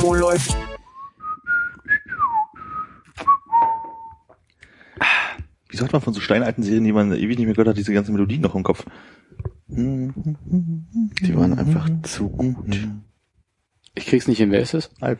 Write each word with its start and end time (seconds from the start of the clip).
Wo 0.00 0.14
läuft? 0.14 0.56
Wieso 5.68 5.84
hat 5.84 5.92
man 5.92 6.02
von 6.02 6.14
so 6.14 6.20
steinalten 6.20 6.62
Serien, 6.62 6.84
die 6.84 6.92
man 6.92 7.12
ewig 7.12 7.36
nicht 7.36 7.46
mehr 7.46 7.54
gehört 7.54 7.68
hat, 7.68 7.76
diese 7.76 7.92
ganzen 7.92 8.12
Melodien 8.12 8.40
noch 8.40 8.54
im 8.54 8.62
Kopf? 8.62 8.84
Die 9.68 10.12
waren 11.36 11.58
einfach 11.58 11.88
zu 12.02 12.28
gut. 12.28 12.88
Ich 13.94 14.06
krieg's 14.06 14.28
nicht 14.28 14.38
hin. 14.38 14.50
Wer 14.50 14.60
ist 14.60 14.74
es? 14.74 14.90
Alf. 15.00 15.18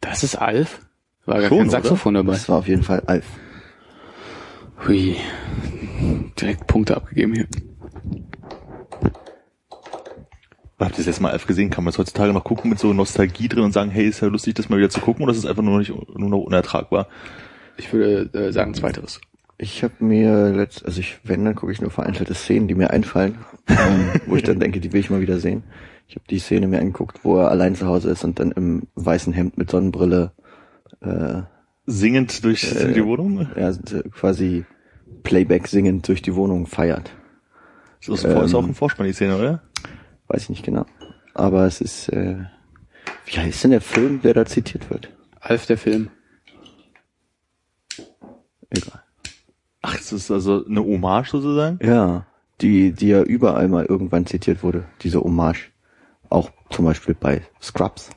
Das 0.00 0.24
ist 0.24 0.36
Alf? 0.36 0.80
War 1.24 1.40
gar 1.40 1.48
Schon, 1.48 1.58
kein 1.58 1.68
oder? 1.68 1.76
Saxophon 1.76 2.14
dabei. 2.14 2.32
Das 2.32 2.48
war 2.48 2.58
auf 2.58 2.68
jeden 2.68 2.82
Fall 2.82 3.00
Alf. 3.06 3.26
Hui. 4.86 5.16
Direkt 6.40 6.66
Punkte 6.66 6.96
abgegeben 6.96 7.34
hier. 7.34 7.46
Habt 10.84 10.94
ihr 10.94 10.98
das 10.98 11.06
jetzt 11.06 11.20
mal 11.20 11.36
gesehen? 11.38 11.70
Kann 11.70 11.84
man 11.84 11.90
es 11.92 11.98
heutzutage 11.98 12.32
noch 12.32 12.44
gucken 12.44 12.70
mit 12.70 12.78
so 12.78 12.92
Nostalgie 12.92 13.48
drin 13.48 13.64
und 13.64 13.72
sagen, 13.72 13.90
hey, 13.90 14.06
ist 14.06 14.20
ja 14.20 14.28
lustig, 14.28 14.54
das 14.54 14.68
mal 14.68 14.78
wieder 14.78 14.90
zu 14.90 15.00
gucken, 15.00 15.22
oder 15.22 15.32
ist 15.32 15.38
es 15.38 15.46
einfach 15.46 15.62
nur, 15.62 15.78
nicht, 15.78 15.90
nur 15.90 16.28
noch 16.28 16.38
unertragbar? 16.38 17.06
Ich 17.76 17.92
würde 17.92 18.38
äh, 18.38 18.52
sagen 18.52 18.74
zweiteres. 18.74 19.20
Ich 19.58 19.84
habe 19.84 19.94
mir 20.00 20.50
letzt, 20.50 20.84
also 20.84 20.98
ich, 21.00 21.18
wenn, 21.22 21.44
dann 21.44 21.54
gucke 21.54 21.70
ich 21.72 21.80
nur 21.80 21.90
vereinzelte 21.90 22.34
Szenen, 22.34 22.66
die 22.66 22.74
mir 22.74 22.90
einfallen, 22.90 23.38
ähm, 23.68 24.10
wo 24.26 24.36
ich 24.36 24.42
dann 24.42 24.58
denke, 24.58 24.80
die 24.80 24.92
will 24.92 25.00
ich 25.00 25.10
mal 25.10 25.20
wieder 25.20 25.38
sehen. 25.38 25.62
Ich 26.08 26.16
habe 26.16 26.24
die 26.28 26.40
Szene 26.40 26.66
mir 26.66 26.80
angeguckt, 26.80 27.20
wo 27.22 27.38
er 27.38 27.50
allein 27.50 27.76
zu 27.76 27.86
Hause 27.86 28.10
ist 28.10 28.24
und 28.24 28.40
dann 28.40 28.50
im 28.52 28.88
weißen 28.96 29.32
Hemd 29.32 29.56
mit 29.56 29.70
Sonnenbrille 29.70 30.32
äh, 31.00 31.42
Singend 31.86 32.44
durch 32.44 32.74
Äh, 32.74 32.92
die 32.92 33.04
Wohnung? 33.04 33.46
ja, 33.56 33.70
äh, 33.70 34.08
quasi 34.10 34.64
Playback 35.22 35.68
singend 35.68 36.08
durch 36.08 36.22
die 36.22 36.34
Wohnung 36.34 36.66
feiert. 36.66 37.10
Das 38.00 38.08
ist, 38.08 38.24
ist 38.24 38.54
auch 38.54 38.64
ähm, 38.64 38.70
ein 38.70 38.74
Vorspann, 38.74 39.06
die 39.06 39.12
Szene, 39.12 39.36
oder? 39.36 39.62
Weiß 40.32 40.44
ich 40.44 40.48
nicht 40.48 40.64
genau. 40.64 40.86
Aber 41.34 41.66
es 41.66 41.82
ist, 41.82 42.08
äh, 42.08 42.36
wie 43.26 43.38
heißt 43.38 43.64
denn 43.64 43.72
der 43.72 43.82
Film, 43.82 44.22
der 44.22 44.32
da 44.32 44.46
zitiert 44.46 44.88
wird? 44.88 45.10
Alf 45.40 45.66
der 45.66 45.76
Film. 45.76 46.08
Egal. 48.70 49.02
Ach, 49.82 49.94
es 49.94 50.10
ist 50.10 50.30
also 50.30 50.64
eine 50.64 50.82
Hommage 50.82 51.28
sozusagen? 51.28 51.78
Ja, 51.86 52.26
die, 52.62 52.92
die 52.92 53.08
ja 53.08 53.22
überall 53.22 53.68
mal 53.68 53.84
irgendwann 53.84 54.24
zitiert 54.24 54.62
wurde, 54.62 54.84
diese 55.02 55.20
Hommage. 55.20 55.70
Auch 56.30 56.50
zum 56.70 56.86
Beispiel 56.86 57.14
bei 57.14 57.42
Scrubs. 57.60 58.08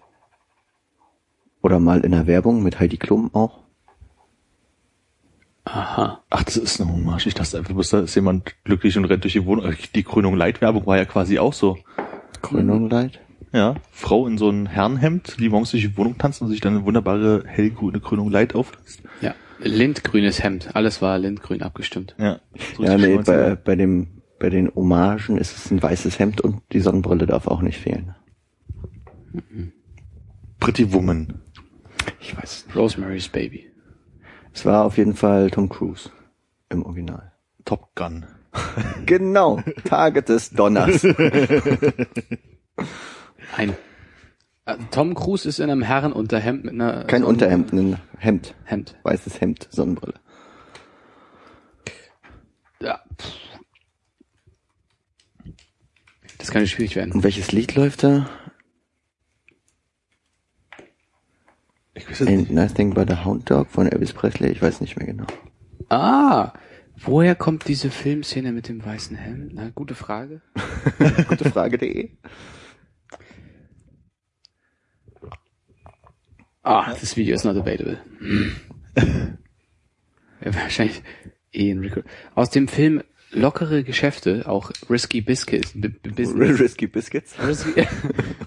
Oder 1.62 1.80
mal 1.80 2.06
in 2.06 2.12
der 2.12 2.28
Werbung 2.28 2.64
mit 2.64 2.80
Heidi 2.80 2.96
Klum 2.96 3.34
auch. 3.34 3.66
Aha. 5.66 6.24
Ach, 6.30 6.44
das 6.44 6.58
ist 6.58 6.80
eine 6.80 6.92
Hommage. 6.92 7.26
Ich 7.26 7.34
dachte 7.34 7.58
einfach, 7.58 7.76
da 7.90 8.00
ist 8.00 8.16
jemand 8.16 8.64
glücklich 8.64 8.98
und 8.98 9.06
rennt 9.06 9.24
durch 9.24 9.34
die 9.34 9.46
Wohnung. 9.46 9.74
Die 9.96 10.04
Krönung 10.04 10.36
Leitwerbung 10.36 10.86
war 10.86 10.98
ja 10.98 11.06
quasi 11.06 11.40
auch 11.40 11.54
so. 11.54 11.78
Krönung 12.42 12.90
Light. 12.90 13.20
Ja, 13.54 13.76
Frau 13.92 14.28
in 14.28 14.38
so 14.38 14.50
einem 14.50 14.66
Herrenhemd, 14.66 15.38
die 15.40 15.50
morgens 15.50 15.72
durch 15.72 15.84
die 15.84 15.98
Wohnung 15.98 16.18
tanzt 16.18 16.42
und 16.42 16.50
sich 16.50 16.60
dann 16.60 16.76
eine 16.76 16.86
wunderbare 16.86 17.44
hellgrüne 17.46 18.02
Krönung 18.02 18.30
Light 18.30 18.54
auflässt. 18.54 19.02
Ja. 19.22 19.34
Lindgrünes 19.60 20.44
Hemd. 20.44 20.76
Alles 20.76 21.02
war 21.02 21.18
lindgrün 21.18 21.62
abgestimmt. 21.62 22.16
Ja. 22.20 22.42
So 22.76 22.84
Ja, 22.84 22.98
nee, 22.98 23.18
bei, 23.18 23.56
bei 23.56 23.76
dem, 23.76 24.22
bei 24.40 24.50
den 24.50 24.74
Hommagen 24.76 25.38
ist 25.38 25.56
es 25.56 25.72
ein 25.72 25.82
weißes 25.82 26.20
Hemd 26.20 26.42
und 26.42 26.62
die 26.74 26.82
Sonnenbrille 26.82 27.26
darf 27.26 27.48
auch 27.48 27.62
nicht 27.62 27.80
fehlen. 27.80 28.14
Pretty 30.60 30.92
Woman. 30.92 31.42
Ich 32.20 32.36
weiß 32.36 32.52
es 32.52 32.66
nicht. 32.66 32.76
Rosemary's 32.76 33.30
Baby. 33.30 33.72
Es 34.54 34.66
war 34.66 34.86
auf 34.86 34.98
jeden 34.98 35.16
Fall 35.16 35.50
Tom 35.50 35.70
Cruise 35.70 36.10
im 36.70 36.84
Original. 36.84 37.32
Top 37.66 37.96
Gun. 37.96 38.26
Genau, 39.06 39.62
Tage 39.84 40.24
des 40.24 40.50
Donners. 40.50 41.04
Ein. 43.56 43.76
Äh, 44.66 44.78
Tom 44.92 45.14
Cruise 45.14 45.48
ist 45.48 45.60
in 45.60 45.70
einem 45.70 45.84
Herrenunterhemd 45.84 46.66
mit 46.66 46.74
einer. 46.74 47.04
Kein 47.04 47.22
so 47.22 47.28
einem 47.28 47.36
Unterhemd, 47.36 47.72
ein 47.74 47.98
Hemd. 48.18 48.56
Hemd. 48.64 48.96
Weißes 49.04 49.40
Hemd, 49.42 49.68
Sonnenbrille. 49.72 50.16
Ja. 52.82 53.00
Das 56.38 56.52
kann 56.52 56.68
schwierig 56.68 56.96
werden. 56.96 57.12
Und 57.14 57.24
welches 57.24 57.52
Lied 57.52 57.76
läuft 57.76 58.04
da? 58.04 58.30
Ich 61.94 62.10
weiß 62.10 62.22
es 62.22 62.28
Ain't 62.28 62.38
nicht. 62.38 62.52
Nothing 62.52 62.94
But 62.94 63.10
a 63.10 63.24
Hound 63.24 63.50
Dog 63.50 63.70
von 63.70 63.88
Elvis 63.88 64.14
Presley? 64.14 64.52
Ich 64.52 64.62
weiß 64.62 64.82
nicht 64.82 64.98
mehr 64.98 65.08
genau. 65.08 65.26
Ah, 65.90 66.54
woher 66.98 67.36
kommt 67.36 67.68
diese 67.68 67.90
Filmszene 67.90 68.52
mit 68.52 68.68
dem 68.68 68.84
weißen 68.84 69.16
Hemd? 69.16 69.54
Na, 69.54 69.70
gute 69.70 69.96
Frage. 69.96 70.42
Gute 71.28 71.50
Frage.de. 71.50 72.12
Ah, 76.64 76.94
this 76.96 77.16
video 77.16 77.36
is 77.36 77.44
not 77.44 77.56
available. 77.56 78.00
ja, 80.42 80.56
wahrscheinlich 80.56 81.04
eh 81.52 81.72
ein 81.72 81.80
Record. 81.80 82.06
Aus 82.34 82.50
dem 82.50 82.68
Film 82.68 83.04
Lockere 83.32 83.84
Geschäfte, 83.84 84.44
auch 84.48 84.72
Risky 84.90 85.22
Biscuits. 85.22 85.74
B 85.76 85.90
Business. 85.90 86.60
Risky 86.60 86.88
Biscuits. 86.88 87.36
Risky, 87.46 87.86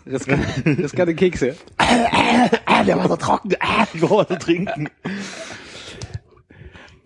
riskante, 0.06 0.78
riskante 0.78 1.14
Kekse. 1.14 1.56
Ah, 1.76 2.82
der 2.84 2.96
war 2.96 3.08
so 3.08 3.16
trocken. 3.16 3.50
Ah, 3.60 3.86
ich 3.92 4.00
brauche 4.00 4.22
was 4.22 4.28
zu 4.28 4.38
trinken. 4.38 4.88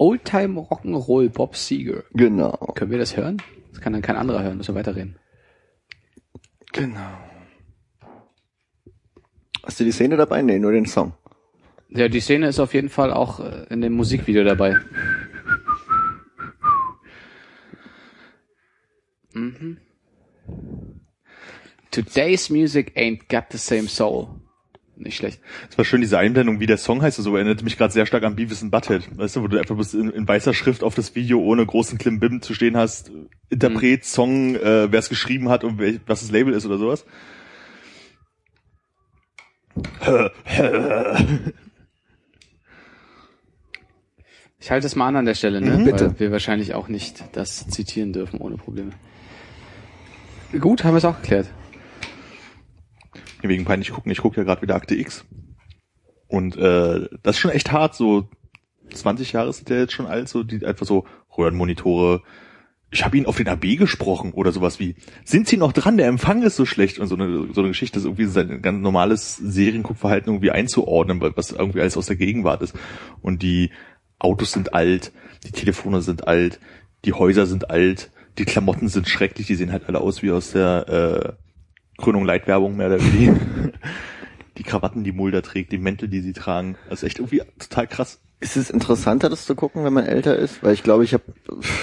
Oldtime 0.03 0.59
Rock'n'Roll 0.59 1.29
Bob 1.29 1.55
Seger. 1.55 2.03
Genau. 2.13 2.57
Können 2.75 2.91
wir 2.91 2.99
das 2.99 3.17
hören? 3.17 3.41
Das 3.71 3.81
kann 3.81 3.93
dann 3.93 4.03
kein 4.03 4.17
anderer 4.17 4.43
hören, 4.43 4.57
müssen 4.57 4.75
wir 4.75 4.81
weiterreden. 4.81 5.17
Genau. 6.73 7.19
Hast 9.63 9.79
du 9.79 9.85
die 9.85 9.93
Szene 9.93 10.17
dabei? 10.17 10.43
Nee, 10.43 10.59
nur 10.59 10.73
den 10.73 10.87
Song. 10.87 11.13
Ja, 11.89 12.09
die 12.09 12.19
Szene 12.19 12.49
ist 12.49 12.59
auf 12.59 12.75
jeden 12.75 12.89
Fall 12.89 13.13
auch 13.13 13.39
äh, 13.39 13.67
in 13.71 13.81
dem 13.81 13.93
Musikvideo 13.93 14.43
dabei. 14.43 14.77
Mhm. 19.35 19.79
Today's 21.93 22.51
music 22.51 22.97
ain't 22.97 23.29
got 23.29 23.53
the 23.53 23.59
same 23.59 23.87
soul. 23.87 24.42
Nicht 24.97 25.17
schlecht. 25.17 25.41
Es 25.71 25.79
war 25.79 25.85
schön, 25.85 26.03
diese 26.03 26.19
Einblendung, 26.19 26.61
wie 26.61 26.67
der 26.67 26.77
Song 26.77 27.01
heißt, 27.01 27.17
so 27.17 27.35
erinnert 27.35 27.63
mich 27.63 27.79
gerade 27.79 27.93
sehr 27.93 28.05
stark 28.05 28.25
an 28.25 28.37
Beavis 28.37 28.63
and 28.63 28.71
Butthead. 28.71 29.09
Weißt 29.17 29.37
du, 29.37 29.43
wo 29.43 29.49
du 29.49 29.59
einfach 29.59 29.75
bloß 29.75 29.95
in, 29.95 30.11
in 30.11 30.29
weißer 30.29 30.53
Schrift 30.53 30.83
auf 30.83 30.95
das 30.95 31.15
Video 31.15 31.41
ohne 31.41 31.65
großen 31.65 31.97
Klimbim 31.99 32.43
zu 32.43 32.53
stehen 32.53 32.77
hast, 32.77 33.11
Interpret, 33.49 34.05
Song, 34.05 34.55
äh, 34.57 34.93
wer 34.93 34.99
es 34.99 35.09
geschrieben 35.09 35.49
hat 35.49 35.65
und 35.65 35.79
wel, 35.79 36.01
was 36.07 36.21
das 36.21 36.31
Label 36.31 36.53
ist 36.53 36.67
oder 36.67 36.79
sowas. 36.79 37.07
Ich 44.61 44.71
halte 44.71 44.87
es 44.87 44.95
mal 44.95 45.09
an 45.09 45.17
an 45.17 45.25
der 45.25 45.35
Stelle, 45.35 45.61
ne? 45.61 45.79
Mhm, 45.79 45.85
bitte. 45.85 46.11
Weil 46.11 46.21
wir 46.21 46.33
wahrscheinlich 46.33 46.75
auch 46.75 46.89
nicht 46.89 47.25
das 47.33 47.67
zitieren 47.69 48.13
dürfen 48.13 48.41
ohne 48.41 48.57
Probleme. 48.57 48.93
Gut, 50.61 50.85
haben 50.85 50.93
wir 50.93 50.99
es 50.99 51.05
auch 51.05 51.21
geklärt. 51.21 51.49
Wegen 53.49 53.65
peinlich 53.65 53.91
gucken, 53.91 54.13
ich 54.13 54.19
gucke 54.19 54.37
ja 54.37 54.45
gerade 54.45 54.63
wieder 54.63 54.75
Akte 54.75 54.95
X. 54.95 55.25
Und 56.29 56.57
äh, 56.57 57.09
das 57.23 57.37
ist 57.37 57.41
schon 57.41 57.51
echt 57.51 57.73
hart, 57.73 57.95
so 57.95 58.29
20 58.95 59.33
Jahre 59.33 59.53
sind 59.53 59.69
ja 59.71 59.77
jetzt 59.77 59.93
schon 59.93 60.07
alt, 60.07 60.29
so 60.29 60.43
die 60.43 60.65
einfach 60.65 60.87
so 60.87 61.05
Röhrenmonitore. 61.37 62.23
Ich 62.91 63.05
habe 63.05 63.17
ihn 63.17 63.27
auf 63.27 63.37
den 63.37 63.49
AB 63.49 63.77
gesprochen 63.79 64.33
oder 64.33 64.53
sowas 64.53 64.79
wie, 64.79 64.97
sind 65.25 65.49
Sie 65.49 65.57
noch 65.57 65.73
dran, 65.73 65.97
der 65.97 66.09
Empfang 66.09 66.43
ist 66.43 66.57
so 66.57 66.67
schlecht 66.67 66.99
und 66.99 67.07
so 67.07 67.15
eine, 67.15 67.49
so 67.53 67.61
eine 67.61 67.69
Geschichte, 67.69 67.99
ist 67.99 68.05
irgendwie 68.05 68.27
sein 68.27 68.61
ganz 68.61 68.83
normales 68.83 69.37
Serienguckverhalten 69.37 70.33
irgendwie 70.33 70.51
einzuordnen, 70.51 71.21
was 71.21 71.53
irgendwie 71.53 71.81
alles 71.81 71.97
aus 71.97 72.07
der 72.07 72.17
Gegenwart 72.17 72.63
ist. 72.63 72.75
Und 73.23 73.43
die 73.43 73.71
Autos 74.19 74.53
sind 74.53 74.75
alt, 74.75 75.13
die 75.47 75.53
Telefone 75.53 76.03
sind 76.03 76.29
alt, 76.29 76.61
die 77.05 77.15
Häuser 77.15 77.47
sind 77.47 77.71
alt, 77.71 78.11
die 78.39 78.45
Klamotten 78.45 78.89
sind 78.89 79.09
schrecklich, 79.09 79.47
die 79.47 79.55
sehen 79.55 79.73
halt 79.73 79.89
alle 79.89 80.01
aus 80.01 80.23
wie 80.23 80.31
aus 80.31 80.53
der 80.53 80.89
äh, 80.89 81.42
Krönung 82.03 82.25
Leitwerbung 82.27 82.77
mehr 82.77 82.89
oder 82.89 83.01
weniger. 83.01 83.37
die 84.59 84.63
Krawatten, 84.63 85.03
die 85.05 85.13
Mulder 85.13 85.43
trägt, 85.43 85.73
die 85.73 85.79
Mäntel, 85.79 86.09
die 86.09 86.21
sie 86.21 86.35
tragen. 86.35 86.77
Das 86.91 87.03
ist 87.03 87.07
echt 87.09 87.19
irgendwie 87.19 87.43
total 87.59 87.87
krass. 87.87 88.19
Ist 88.41 88.57
es 88.57 88.71
interessanter, 88.71 89.29
das 89.31 89.47
zu 89.47 89.55
gucken, 89.55 89.85
wenn 89.85 89.93
man 89.93 90.05
älter 90.05 90.35
ist? 90.35 90.65
Weil 90.65 90.75
ich 90.75 90.83
glaube, 90.83 91.05
ich 91.05 91.15
habe, 91.15 91.23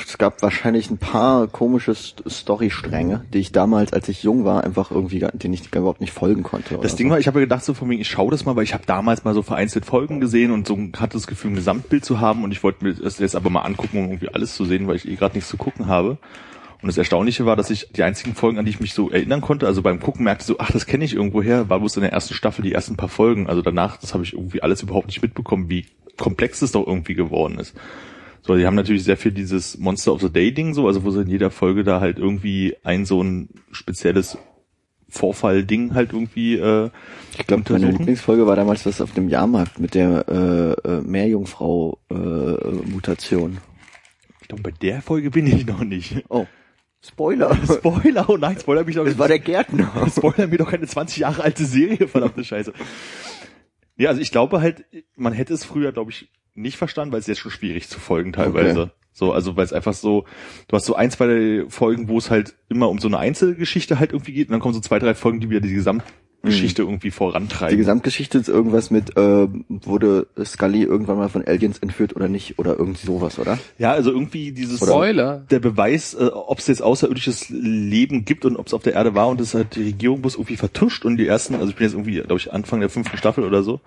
es 0.05 0.17
gab 0.17 0.41
wahrscheinlich 0.41 0.91
ein 0.91 0.97
paar 0.97 1.47
komische 1.47 1.93
St- 1.93 2.29
Storystränge, 2.29 3.23
die 3.33 3.37
ich 3.39 3.53
damals, 3.53 3.93
als 3.93 4.09
ich 4.09 4.23
jung 4.23 4.43
war, 4.43 4.65
einfach 4.65 4.91
irgendwie, 4.91 5.25
denen 5.33 5.53
ich 5.53 5.73
überhaupt 5.73 6.01
nicht 6.01 6.11
folgen 6.11 6.43
konnte. 6.43 6.77
Das 6.81 6.97
Ding 6.97 7.07
so. 7.07 7.11
war, 7.11 7.19
ich 7.19 7.27
habe 7.27 7.39
gedacht 7.39 7.63
so 7.63 7.73
von 7.73 7.89
wegen, 7.89 8.01
ich 8.01 8.09
schaue 8.09 8.29
das 8.31 8.43
mal, 8.43 8.57
weil 8.57 8.65
ich 8.65 8.73
habe 8.73 8.83
damals 8.85 9.23
mal 9.23 9.33
so 9.33 9.41
vereinzelt 9.41 9.85
Folgen 9.85 10.19
gesehen 10.19 10.51
und 10.51 10.67
so 10.67 10.77
hatte 10.97 11.13
das 11.13 11.27
Gefühl, 11.27 11.51
ein 11.51 11.55
Gesamtbild 11.55 12.03
zu 12.03 12.19
haben 12.19 12.43
und 12.43 12.51
ich 12.51 12.61
wollte 12.61 12.83
mir 12.83 12.93
das 12.93 13.19
jetzt 13.19 13.37
aber 13.37 13.49
mal 13.49 13.61
angucken, 13.61 13.97
um 13.97 14.03
irgendwie 14.07 14.27
alles 14.33 14.53
zu 14.53 14.65
sehen, 14.65 14.85
weil 14.85 14.97
ich 14.97 15.07
eh 15.07 15.15
gerade 15.15 15.35
nichts 15.35 15.49
zu 15.49 15.55
gucken 15.55 15.87
habe. 15.87 16.17
Und 16.81 16.87
das 16.87 16.97
Erstaunliche 16.97 17.45
war, 17.45 17.57
dass 17.57 17.69
ich 17.69 17.89
die 17.91 18.03
einzigen 18.03 18.35
Folgen, 18.35 18.57
an 18.57 18.63
die 18.65 18.71
ich 18.71 18.79
mich 18.79 18.93
so 18.93 19.09
erinnern 19.09 19.41
konnte, 19.41 19.67
also 19.67 19.81
beim 19.81 19.99
Gucken 19.99 20.23
merkte 20.23 20.45
so, 20.45 20.59
ach, 20.59 20.71
das 20.71 20.85
kenne 20.85 21.03
ich 21.03 21.13
irgendwoher, 21.13 21.67
war 21.69 21.79
bloß 21.79 21.97
in 21.97 22.03
der 22.03 22.13
ersten 22.13 22.33
Staffel 22.33 22.61
die 22.61 22.71
ersten 22.71 22.95
paar 22.95 23.09
Folgen. 23.09 23.47
Also 23.47 23.61
danach, 23.61 23.97
das 23.97 24.13
habe 24.13 24.23
ich 24.23 24.31
irgendwie 24.33 24.63
alles 24.63 24.81
überhaupt 24.81 25.07
nicht 25.07 25.21
mitbekommen, 25.21 25.69
wie 25.69 25.87
komplex 26.17 26.61
es 26.61 26.71
doch 26.71 26.87
irgendwie 26.87 27.15
geworden 27.15 27.59
ist. 27.59 27.75
So, 28.41 28.55
die 28.55 28.65
haben 28.65 28.75
natürlich 28.75 29.03
sehr 29.03 29.17
viel 29.17 29.33
dieses 29.33 29.77
Monster 29.77 30.13
of 30.13 30.21
the 30.21 30.31
Day 30.31 30.53
Ding 30.53 30.73
so, 30.73 30.87
also 30.87 31.03
wo 31.03 31.11
sie 31.11 31.21
in 31.21 31.27
jeder 31.27 31.51
Folge 31.51 31.83
da 31.83 31.99
halt 31.99 32.17
irgendwie 32.17 32.77
ein 32.83 33.03
so 33.05 33.21
ein 33.21 33.49
spezielles 33.71 34.37
Vorfall-Ding 35.09 35.95
halt 35.95 36.13
irgendwie 36.13 36.55
äh, 36.55 36.89
Ich 37.37 37.45
glaube, 37.45 37.73
meine. 37.73 37.91
Lieblingsfolge 37.91 38.47
war 38.47 38.55
damals 38.55 38.83
das 38.83 39.01
auf 39.01 39.11
dem 39.13 39.27
Jahrmarkt 39.27 39.79
mit 39.79 39.95
der 39.95 40.23
äh, 40.29 40.71
äh, 40.87 41.01
Meerjungfrau-Mutation. 41.01 43.57
Ich 44.41 44.47
glaube, 44.47 44.63
bei 44.63 44.71
der 44.71 45.01
Folge 45.01 45.31
bin 45.31 45.45
ich 45.47 45.65
noch 45.65 45.83
nicht. 45.83 46.23
oh, 46.29 46.45
Spoiler. 47.01 47.55
Spoiler, 47.65 48.29
oh 48.29 48.37
nein, 48.37 48.57
Spoiler 48.59 48.83
mich 48.83 48.95
doch 48.95 49.05
Das 49.05 49.17
war 49.17 49.27
der 49.27 49.39
Gärtner. 49.39 50.07
Spoiler 50.15 50.47
mir 50.47 50.57
doch 50.57 50.69
keine 50.69 50.87
20 50.87 51.17
Jahre 51.17 51.43
alte 51.43 51.65
Serie, 51.65 52.07
verdammte 52.07 52.43
Scheiße. 52.43 52.73
Ja, 53.97 54.09
also 54.09 54.21
ich 54.21 54.31
glaube 54.31 54.61
halt, 54.61 54.85
man 55.15 55.33
hätte 55.33 55.53
es 55.53 55.65
früher, 55.65 55.91
glaube 55.91 56.11
ich, 56.11 56.29
nicht 56.55 56.77
verstanden, 56.77 57.11
weil 57.11 57.19
es 57.19 57.27
jetzt 57.27 57.39
schon 57.39 57.51
schwierig 57.51 57.87
zu 57.87 57.99
folgen 57.99 58.33
teilweise. 58.33 58.81
Okay. 58.81 58.91
So, 59.11 59.33
also 59.33 59.55
weil 59.57 59.65
es 59.65 59.73
einfach 59.73 59.93
so, 59.93 60.25
du 60.67 60.75
hast 60.75 60.85
so 60.85 60.95
ein, 60.95 61.11
zwei 61.11 61.65
Folgen, 61.67 62.07
wo 62.07 62.17
es 62.17 62.29
halt 62.29 62.55
immer 62.69 62.89
um 62.89 62.99
so 62.99 63.07
eine 63.07 63.17
Einzelgeschichte 63.17 63.99
halt 63.99 64.13
irgendwie 64.13 64.33
geht 64.33 64.47
und 64.47 64.53
dann 64.53 64.61
kommen 64.61 64.73
so 64.73 64.79
zwei, 64.79 64.99
drei 64.99 65.13
Folgen, 65.13 65.39
die 65.39 65.49
wieder 65.49 65.59
die 65.59 65.69
Gesamtgeschichte 66.41 66.81
irgendwie 66.83 67.11
vorantreiben. 67.11 67.71
Die 67.71 67.77
Gesamtgeschichte 67.77 68.37
ist 68.37 68.47
irgendwas 68.47 68.91
mit, 68.91 69.17
äh, 69.17 69.47
wurde 69.67 70.27
Scully 70.43 70.83
irgendwann 70.83 71.17
mal 71.17 71.29
von 71.29 71.45
Aliens 71.45 71.79
entführt 71.79 72.15
oder 72.15 72.29
nicht? 72.29 72.57
Oder 72.59 72.77
irgendwie 72.77 73.05
sowas, 73.05 73.39
oder? 73.39 73.59
ja, 73.77 73.91
also 73.91 74.11
irgendwie 74.11 74.51
dieses 74.51 74.77
Spoiler. 74.77 75.45
der 75.49 75.59
Beweis, 75.59 76.13
äh, 76.13 76.25
ob 76.33 76.59
es 76.59 76.67
jetzt 76.67 76.81
außerirdisches 76.81 77.49
Leben 77.49 78.23
gibt 78.23 78.45
und 78.45 78.55
ob 78.55 78.67
es 78.67 78.73
auf 78.73 78.83
der 78.83 78.93
Erde 78.93 79.15
war 79.15 79.27
und 79.27 79.41
das 79.41 79.53
hat 79.53 79.75
die 79.75 79.83
Regierung 79.83 80.21
bloß 80.21 80.35
irgendwie 80.35 80.57
vertuscht 80.57 81.03
und 81.03 81.17
die 81.17 81.27
ersten, 81.27 81.55
also 81.55 81.69
ich 81.69 81.75
bin 81.75 81.85
jetzt 81.85 81.93
irgendwie, 81.93 82.15
glaube 82.15 82.37
ich, 82.37 82.53
Anfang 82.53 82.79
der 82.79 82.89
fünften 82.89 83.17
Staffel 83.17 83.43
oder 83.43 83.63
so. 83.63 83.81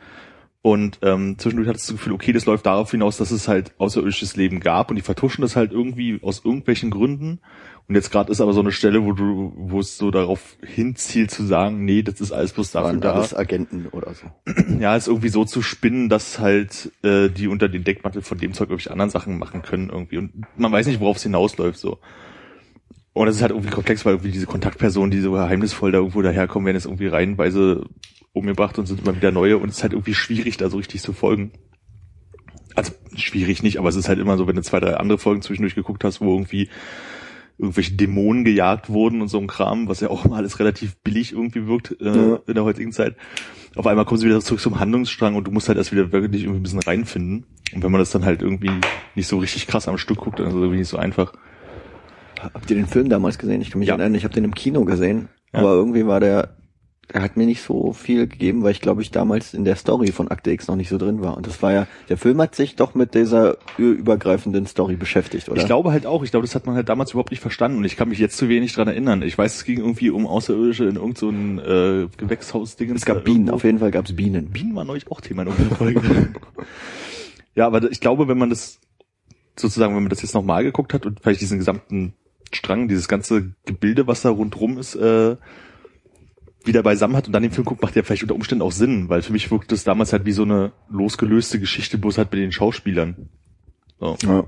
Und 0.63 1.01
ähm, 1.03 1.37
zwischendurch 1.39 1.69
hattest 1.69 1.89
du 1.89 1.95
das 1.95 2.01
Gefühl, 2.01 2.13
okay, 2.13 2.33
das 2.33 2.47
läuft 2.47 2.67
darauf 2.67 2.91
hinaus, 2.93 3.17
dass 3.17 3.33
es 3.33 3.49
halt 3.49 3.73
außerirdisches 3.79 4.37
Leben 4.37 4.61
gab 4.61 4.91
und 4.91 4.97
die 4.97 5.03
vertuschen 5.03 5.43
das 5.43 5.57
halt 5.57 5.73
irgendwie 5.73 6.21
aus 6.23 6.43
irgendwelchen 6.45 6.91
Gründen. 6.91 7.41
Und 7.89 7.97
jetzt 7.97 8.11
gerade 8.11 8.31
ist 8.31 8.41
aber 8.41 8.53
so 8.53 8.61
eine 8.61 8.73
Stelle, 8.73 9.05
wo 9.05 9.13
du, 9.13 9.53
wo 9.57 9.81
es 9.81 9.99
so 9.99 10.11
darauf 10.11 10.57
hinzielt 10.65 11.31
zu 11.31 11.45
sagen, 11.45 11.85
nee, 11.85 12.03
das 12.03 12.21
ist 12.21 12.33
alles 12.33 12.53
bloß 12.53 12.71
dafür 12.71 13.01
da. 13.01 13.13
alles 13.13 13.35
Agenten 13.35 13.89
oder 13.89 14.15
so. 14.15 14.27
Ja, 14.79 14.97
es 14.97 15.09
irgendwie 15.09 15.29
so 15.29 15.45
zu 15.45 15.63
spinnen, 15.63 16.09
dass 16.09 16.39
halt 16.39 16.93
äh, 17.03 17.29
die 17.29 17.49
unter 17.49 17.69
den 17.69 17.85
Deckmantel 17.85 18.23
von 18.23 18.39
dem 18.39 18.53
Zeug 18.53 18.71
irgendwelche 18.71 18.93
anderen 18.93 19.11
Sachen 19.11 19.39
machen 19.39 19.63
können 19.63 19.91
irgendwie. 19.91 20.19
Und 20.19 20.33
man 20.57 20.73
weiß 20.73 20.87
nicht, 20.87 21.01
worauf 21.01 21.17
es 21.17 21.25
hinausläuft 21.25 21.79
so. 21.79 21.99
Und 23.15 23.29
es 23.29 23.37
ist 23.37 23.43
halt 23.43 23.51
irgendwie 23.51 23.71
komplex, 23.71 24.05
weil 24.07 24.15
irgendwie 24.15 24.33
diese 24.33 24.47
Kontaktpersonen, 24.47 25.11
die 25.11 25.21
so 25.21 25.33
geheimnisvoll 25.33 25.93
da 25.93 25.99
irgendwo 25.99 26.23
daherkommen, 26.23 26.67
werden 26.67 26.77
jetzt 26.77 26.87
irgendwie 26.87 27.09
reihenweise 27.09 27.85
umgebracht 28.33 28.79
und 28.79 28.87
sind 28.87 29.01
immer 29.03 29.15
wieder 29.15 29.31
neue 29.33 29.59
und 29.59 29.69
es 29.69 29.77
ist 29.77 29.83
halt 29.83 29.93
irgendwie 29.93 30.15
schwierig, 30.15 30.57
da 30.57 30.71
so 30.71 30.79
richtig 30.79 31.03
zu 31.03 31.13
folgen. 31.13 31.53
Also 32.75 32.93
schwierig 33.15 33.63
nicht, 33.63 33.79
aber 33.79 33.91
es 33.91 33.97
ist 33.97 34.09
halt 34.09 34.19
immer 34.19 34.39
so, 34.39 34.47
wenn 34.47 34.57
du 34.57 34.63
zwei, 34.63 34.81
drei 34.81 34.95
andere 34.95 35.19
Folgen 35.19 35.43
zwischendurch 35.43 35.75
geguckt 35.75 36.05
hast, 36.05 36.23
wo 36.23 36.33
irgendwie 36.33 36.71
irgendwelche 37.63 37.95
Dämonen 37.95 38.45
gejagt 38.45 38.91
wurden 38.91 39.23
und 39.23 39.29
so 39.29 39.39
ein 39.39 39.47
Kram, 39.47 39.89
was 39.89 40.01
ja 40.01 40.11
auch 40.11 40.25
mal 40.27 40.37
alles 40.37 40.59
relativ 40.59 40.97
billig 40.99 41.33
irgendwie 41.33 41.67
wirkt 41.67 41.97
äh, 42.01 42.05
Ja. 42.05 42.39
in 42.47 42.55
der 42.55 42.65
heutigen 42.65 42.93
Zeit. 42.93 43.17
Auf 43.77 43.87
einmal 43.87 44.05
kommen 44.05 44.19
sie 44.21 44.27
wieder 44.27 44.41
zurück 44.41 44.61
zum 44.61 44.79
Handlungsstrang 44.81 45.35
und 45.35 45.45
du 45.47 45.51
musst 45.51 45.69
halt 45.69 45.79
erst 45.79 45.93
wieder 45.93 46.13
wirklich 46.13 46.43
irgendwie 46.43 46.61
ein 46.61 46.63
bisschen 46.65 46.81
reinfinden. 46.81 47.47
Und 47.75 47.83
wenn 47.83 47.91
man 47.91 48.01
das 48.01 48.11
dann 48.11 48.25
halt 48.27 48.43
irgendwie 48.43 48.71
nicht 49.15 49.27
so 49.29 49.39
richtig 49.39 49.67
krass 49.67 49.89
am 49.89 49.97
Stück 49.97 50.19
guckt, 50.19 50.39
dann 50.41 50.47
ist 50.49 50.53
es 50.53 50.59
irgendwie 50.59 50.79
nicht 50.81 50.89
so 50.89 50.99
einfach. 50.99 51.33
Habt 52.41 52.69
ihr 52.71 52.77
den 52.77 52.87
Film 52.87 53.09
damals 53.09 53.39
gesehen? 53.39 53.63
Ich 53.63 53.71
kann 53.71 53.79
mich 53.79 53.89
Ja. 53.89 53.95
erinnern, 53.95 54.15
ich 54.15 54.25
habe 54.25 54.35
den 54.35 54.45
im 54.45 54.55
Kino 54.55 54.85
gesehen. 54.85 55.29
Ja. 55.55 55.61
Aber 55.61 55.73
irgendwie 55.73 56.07
war 56.07 56.21
der, 56.21 56.57
der 57.13 57.23
hat 57.23 57.37
mir 57.37 57.47
nicht 57.47 57.63
so 57.63 57.93
viel 57.93 58.27
gegeben, 58.27 58.63
weil 58.63 58.71
ich 58.71 58.81
glaube 58.81 59.03
ich 59.03 59.11
damals 59.11 59.55
in 59.55 59.65
der 59.65 59.77
Story 59.77 60.13
von 60.13 60.29
Akte 60.29 60.51
X 60.51 60.69
noch 60.69 60.77
nicht 60.77 60.89
so 60.89 60.99
drin 60.99 61.21
war. 61.21 61.37
Und 61.37 61.47
das 61.47 61.61
war 61.63 61.73
ja, 61.73 61.87
der 62.09 62.17
Film 62.17 62.41
hat 62.41 62.55
sich 62.55 62.77
doch 62.77 62.95
mit 62.95 63.15
dieser 63.15 63.59
übergreifenden 63.77 64.67
Story 64.67 64.97
beschäftigt, 64.97 65.49
oder? 65.49 65.61
Ich 65.61 65.67
glaube 65.67 65.91
halt 65.91 66.07
auch, 66.07 66.23
ich 66.23 66.31
glaube, 66.31 66.47
das 66.47 66.55
hat 66.55 66.67
man 66.67 66.77
halt 66.77 66.89
damals 66.89 67.11
überhaupt 67.11 67.31
nicht 67.31 67.41
verstanden 67.41 67.79
und 67.79 67.85
ich 67.85 67.97
kann 67.97 68.09
mich 68.09 68.19
jetzt 68.19 68.37
zu 68.37 68.49
wenig 68.49 68.73
dran 68.73 68.89
erinnern. 68.89 69.23
Ich 69.23 69.37
weiß, 69.37 69.57
es 69.57 69.65
ging 69.65 69.79
irgendwie 69.79 70.11
um 70.11 70.27
Außerirdische 70.27 70.85
in 70.85 70.97
irgendein 70.97 71.17
so 71.17 71.29
ein, 71.29 71.59
äh, 71.59 72.09
Gewächshaus-Ding. 72.17 72.91
es 72.95 73.05
gab 73.05 73.25
Bienen, 73.25 73.51
auf 73.51 73.65
jeden 73.65 73.81
Fall 73.81 73.91
gab 73.91 74.07
es 74.07 74.17
Bienen. 74.17 74.51
Bienen 74.51 74.75
war 74.75 74.85
neulich 74.85 75.11
auch 75.11 75.21
Thema 75.21 75.43
in 75.43 75.49
irgendeiner 75.49 75.77
Folge. 75.77 76.03
ja, 77.55 77.67
aber 77.67 77.91
ich 77.91 78.01
glaube, 78.01 78.29
wenn 78.29 78.39
man 78.39 78.51
das 78.51 78.79
sozusagen, 79.57 79.95
wenn 79.95 80.05
man 80.05 80.11
das 80.11 80.23
jetzt 80.23 80.35
nochmal 80.35 80.65
geguckt 80.65 80.95
hat 80.95 81.05
und 81.05 81.21
vielleicht 81.21 81.41
diesen 81.41 81.59
gesamten 81.59 82.15
Strang, 82.53 82.89
dieses 82.89 83.09
ganze 83.09 83.55
Gebilde, 83.67 84.07
was 84.07 84.23
da 84.23 84.31
rundrum 84.31 84.79
ist, 84.79 84.95
äh, 84.95 85.37
wieder 86.67 86.83
beisammen 86.83 87.17
hat 87.17 87.27
und 87.27 87.33
dann 87.33 87.43
den 87.43 87.53
Film 87.53 87.65
guckt, 87.65 87.83
macht 87.83 87.95
der 87.95 88.05
vielleicht 88.05 88.23
unter 88.23 88.35
Umständen 88.35 88.63
auch 88.63 88.73
Sinn, 88.73 89.09
weil 89.09 89.23
für 89.23 89.33
mich 89.33 89.51
wirkt 89.51 89.73
das 89.73 89.85
damals 89.85 90.13
halt 90.13 90.25
wie 90.25 90.33
so 90.33 90.43
eine 90.43 90.73
losgelöste 90.89 91.59
Geschichte, 91.59 91.99
bloß 91.99 92.19
halt 92.19 92.33
mit 92.33 92.41
den 92.41 92.53
Schauspielern. 92.53 93.29
So. 93.99 94.17
Ja. 94.23 94.45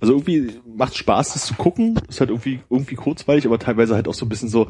Also 0.00 0.14
irgendwie 0.14 0.50
macht 0.66 0.96
Spaß, 0.96 1.32
das 1.32 1.46
zu 1.46 1.54
gucken. 1.54 1.98
Ist 2.08 2.20
halt 2.20 2.30
irgendwie, 2.30 2.60
irgendwie 2.68 2.96
kurzweilig, 2.96 3.46
aber 3.46 3.58
teilweise 3.58 3.94
halt 3.94 4.08
auch 4.08 4.14
so 4.14 4.26
ein 4.26 4.28
bisschen 4.28 4.48
so, 4.48 4.68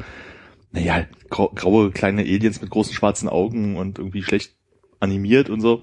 naja, 0.71 1.05
grau, 1.29 1.51
graue 1.53 1.91
kleine 1.91 2.21
Aliens 2.21 2.61
mit 2.61 2.69
großen 2.69 2.93
schwarzen 2.93 3.29
Augen 3.29 3.75
und 3.77 3.99
irgendwie 3.99 4.23
schlecht 4.23 4.55
animiert 4.99 5.49
und 5.49 5.61
so. 5.61 5.81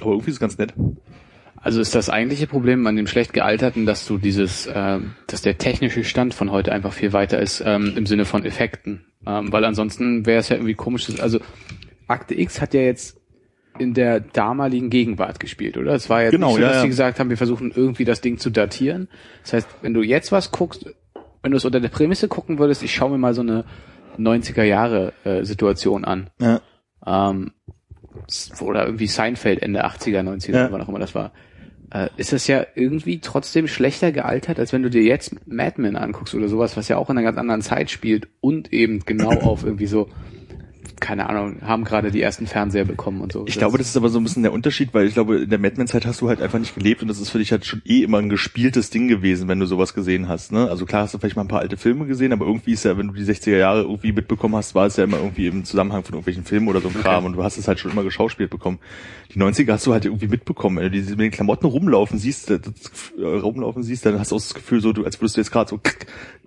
Aber 0.00 0.12
irgendwie 0.12 0.30
ist 0.30 0.36
es 0.36 0.40
ganz 0.40 0.58
nett. 0.58 0.74
Also 1.56 1.80
ist 1.80 1.94
das 1.94 2.10
eigentliche 2.10 2.46
Problem 2.46 2.86
an 2.86 2.96
dem 2.96 3.06
schlecht 3.06 3.32
gealterten, 3.32 3.86
dass 3.86 4.06
du 4.06 4.18
dieses, 4.18 4.68
ähm, 4.72 5.14
dass 5.26 5.42
der 5.42 5.58
technische 5.58 6.04
Stand 6.04 6.34
von 6.34 6.52
heute 6.52 6.70
einfach 6.72 6.92
viel 6.92 7.12
weiter 7.12 7.40
ist 7.40 7.62
ähm, 7.64 7.94
im 7.96 8.06
Sinne 8.06 8.24
von 8.24 8.44
Effekten, 8.44 9.06
ähm, 9.24 9.52
weil 9.52 9.64
ansonsten 9.64 10.26
wäre 10.26 10.40
es 10.40 10.48
ja 10.48 10.56
irgendwie 10.56 10.74
komisch. 10.74 11.08
Also 11.20 11.38
Akte 12.08 12.34
X 12.38 12.60
hat 12.60 12.74
ja 12.74 12.80
jetzt 12.82 13.20
in 13.78 13.92
der 13.94 14.20
damaligen 14.20 14.88
Gegenwart 14.90 15.38
gespielt, 15.38 15.76
oder? 15.76 15.92
Es 15.94 16.08
war 16.08 16.22
ja 16.22 16.30
Genau, 16.30 16.48
nicht 16.48 16.56
so, 16.56 16.62
ja, 16.62 16.68
dass 16.68 16.76
ja. 16.76 16.82
sie 16.82 16.88
gesagt 16.88 17.20
haben, 17.20 17.28
wir 17.30 17.36
versuchen 17.36 17.72
irgendwie 17.74 18.04
das 18.04 18.20
Ding 18.20 18.38
zu 18.38 18.50
datieren. 18.50 19.08
Das 19.42 19.52
heißt, 19.52 19.68
wenn 19.82 19.92
du 19.94 20.02
jetzt 20.02 20.32
was 20.32 20.50
guckst, 20.50 20.86
wenn 21.42 21.50
du 21.50 21.56
es 21.58 21.64
unter 21.64 21.80
der 21.80 21.88
Prämisse 21.90 22.26
gucken 22.28 22.58
würdest, 22.58 22.82
ich 22.82 22.94
schaue 22.94 23.10
mir 23.10 23.18
mal 23.18 23.34
so 23.34 23.42
eine 23.42 23.64
90er 24.18 24.62
Jahre 24.62 25.12
äh, 25.24 25.44
Situation 25.44 26.04
an. 26.04 26.30
Ja. 26.40 26.60
Ähm, 27.06 27.52
oder 28.60 28.86
irgendwie 28.86 29.06
Seinfeld 29.08 29.60
Ende 29.62 29.84
80er, 29.84 30.22
90er, 30.22 30.52
Ja. 30.54 30.72
wann 30.72 30.80
auch 30.80 30.88
immer 30.88 30.98
das 30.98 31.14
war. 31.14 31.32
Äh, 31.90 32.08
ist 32.16 32.32
das 32.32 32.46
ja 32.46 32.66
irgendwie 32.74 33.20
trotzdem 33.20 33.68
schlechter 33.68 34.12
gealtert, 34.12 34.58
als 34.58 34.72
wenn 34.72 34.82
du 34.82 34.90
dir 34.90 35.02
jetzt 35.02 35.36
Mad 35.46 35.80
Men 35.80 35.96
anguckst 35.96 36.34
oder 36.34 36.48
sowas, 36.48 36.76
was 36.76 36.88
ja 36.88 36.96
auch 36.96 37.10
in 37.10 37.18
einer 37.18 37.24
ganz 37.24 37.38
anderen 37.38 37.62
Zeit 37.62 37.90
spielt 37.90 38.28
und 38.40 38.72
eben 38.72 39.00
genau 39.04 39.30
auf 39.30 39.64
irgendwie 39.64 39.86
so, 39.86 40.08
keine 41.00 41.28
Ahnung, 41.28 41.56
haben 41.62 41.84
gerade 41.84 42.10
die 42.10 42.22
ersten 42.22 42.46
Fernseher 42.46 42.84
bekommen 42.84 43.20
und 43.20 43.30
so. 43.32 43.44
Ich 43.46 43.58
glaube, 43.58 43.76
das 43.78 43.88
ist 43.88 43.96
aber 43.96 44.08
so 44.08 44.18
ein 44.18 44.24
bisschen 44.24 44.42
der 44.42 44.52
Unterschied, 44.52 44.94
weil 44.94 45.06
ich 45.06 45.14
glaube, 45.14 45.36
in 45.40 45.50
der 45.50 45.58
Madman-Zeit 45.58 46.06
hast 46.06 46.20
du 46.22 46.28
halt 46.28 46.40
einfach 46.40 46.58
nicht 46.58 46.74
gelebt 46.74 47.02
und 47.02 47.08
das 47.08 47.20
ist 47.20 47.30
für 47.30 47.38
dich 47.38 47.52
halt 47.52 47.66
schon 47.66 47.82
eh 47.84 48.02
immer 48.02 48.18
ein 48.18 48.28
gespieltes 48.28 48.88
Ding 48.90 49.06
gewesen, 49.06 49.46
wenn 49.48 49.60
du 49.60 49.66
sowas 49.66 49.92
gesehen 49.94 50.28
hast. 50.28 50.52
Ne? 50.52 50.68
Also 50.70 50.86
klar 50.86 51.02
hast 51.02 51.12
du 51.14 51.18
vielleicht 51.18 51.36
mal 51.36 51.42
ein 51.42 51.48
paar 51.48 51.60
alte 51.60 51.76
Filme 51.76 52.06
gesehen, 52.06 52.32
aber 52.32 52.46
irgendwie 52.46 52.72
ist 52.72 52.84
ja, 52.84 52.96
wenn 52.96 53.08
du 53.08 53.12
die 53.14 53.24
60er 53.24 53.56
Jahre 53.58 53.82
irgendwie 53.82 54.12
mitbekommen 54.12 54.56
hast, 54.56 54.74
war 54.74 54.86
es 54.86 54.96
ja 54.96 55.04
immer 55.04 55.18
irgendwie 55.18 55.46
im 55.48 55.64
Zusammenhang 55.64 56.02
von 56.02 56.14
irgendwelchen 56.14 56.44
Filmen 56.44 56.68
oder 56.68 56.80
so 56.80 56.88
ein 56.88 56.94
Kram 56.94 57.24
und 57.26 57.34
du 57.34 57.42
hast 57.44 57.58
es 57.58 57.68
halt 57.68 57.78
schon 57.78 57.90
immer 57.90 58.02
geschauspielt 58.02 58.50
bekommen. 58.50 58.78
Die 59.34 59.38
90er 59.38 59.72
hast 59.72 59.86
du 59.86 59.92
halt 59.92 60.04
irgendwie 60.06 60.28
mitbekommen. 60.28 60.76
Wenn 60.78 60.84
du 60.84 60.90
diese- 60.90 61.10
mit 61.10 61.20
den 61.20 61.30
Klamotten 61.30 61.66
rumlaufen 61.66 62.18
siehst, 62.18 62.48
das, 62.48 62.60
das, 62.62 63.12
äh, 63.18 63.22
rumlaufen 63.24 63.82
siehst, 63.82 64.06
dann 64.06 64.18
hast 64.18 64.30
du 64.32 64.36
auch 64.36 64.40
das 64.40 64.54
Gefühl, 64.54 64.80
so, 64.80 64.92
du, 64.92 65.04
als 65.04 65.20
würdest 65.20 65.36
du 65.36 65.40
jetzt 65.42 65.50
gerade 65.50 65.68
so 65.68 65.80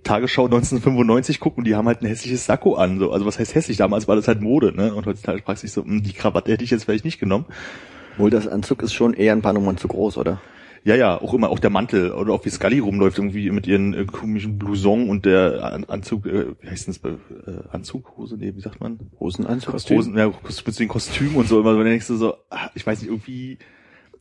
Tagesschau 0.03 0.45
1995 0.45 1.39
gucken 1.39 1.59
und 1.59 1.65
die 1.65 1.75
haben 1.75 1.85
halt 1.87 2.01
ein 2.01 2.07
hässliches 2.07 2.45
Sakko 2.45 2.75
an. 2.75 2.99
So. 2.99 3.11
Also 3.11 3.25
was 3.25 3.37
heißt 3.37 3.53
hässlich? 3.53 3.77
Damals 3.77 4.07
war 4.07 4.15
das 4.15 4.27
halt 4.27 4.38
Mode, 4.39 4.73
ne? 4.75 4.93
Und 4.93 5.05
heutzutage 5.05 5.41
fragst 5.41 5.63
du 5.63 5.67
dich 5.67 5.73
so, 5.73 5.83
hm, 5.83 6.03
die 6.03 6.13
Krawatte 6.13 6.51
hätte 6.51 6.63
ich 6.63 6.71
jetzt 6.71 6.85
vielleicht 6.85 7.05
nicht 7.05 7.19
genommen. 7.19 7.45
Wohl, 8.17 8.29
das 8.29 8.47
Anzug 8.47 8.81
ist 8.83 8.93
schon 8.93 9.13
eher 9.13 9.33
ein 9.33 9.41
paar 9.41 9.53
Nummern 9.53 9.77
zu 9.77 9.87
groß, 9.87 10.17
oder? 10.17 10.41
Ja, 10.83 10.95
ja, 10.95 11.21
auch 11.21 11.33
immer, 11.33 11.49
auch 11.49 11.59
der 11.59 11.69
Mantel 11.69 12.11
oder 12.11 12.33
auch 12.33 12.45
wie 12.45 12.49
Scully 12.49 12.79
rumläuft 12.79 13.17
irgendwie 13.17 13.51
mit 13.51 13.67
ihren 13.67 13.93
äh, 13.93 14.05
komischen 14.05 14.57
Blouson 14.57 15.09
und 15.09 15.25
der 15.25 15.63
An 15.73 15.83
Anzug, 15.85 16.25
äh, 16.25 16.45
wie 16.61 16.69
heißt 16.69 16.87
denn 16.87 16.95
das, 17.01 17.53
äh, 17.53 17.59
Anzughose, 17.71 18.37
nee, 18.37 18.53
wie 18.55 18.61
sagt 18.61 18.79
man? 18.79 18.99
Hosenanzug? 19.19 19.73
Hosen, 19.73 20.17
ja, 20.17 20.27
mit 20.27 20.79
den 20.79 20.87
Kostümen 20.87 21.35
und 21.35 21.47
so 21.47 21.59
immer, 21.59 21.73
so, 21.73 21.83
denkst 21.83 22.07
du 22.07 22.15
so, 22.15 22.35
ah, 22.49 22.69
ich 22.75 22.87
weiß 22.87 23.01
nicht, 23.01 23.09
irgendwie, 23.09 23.57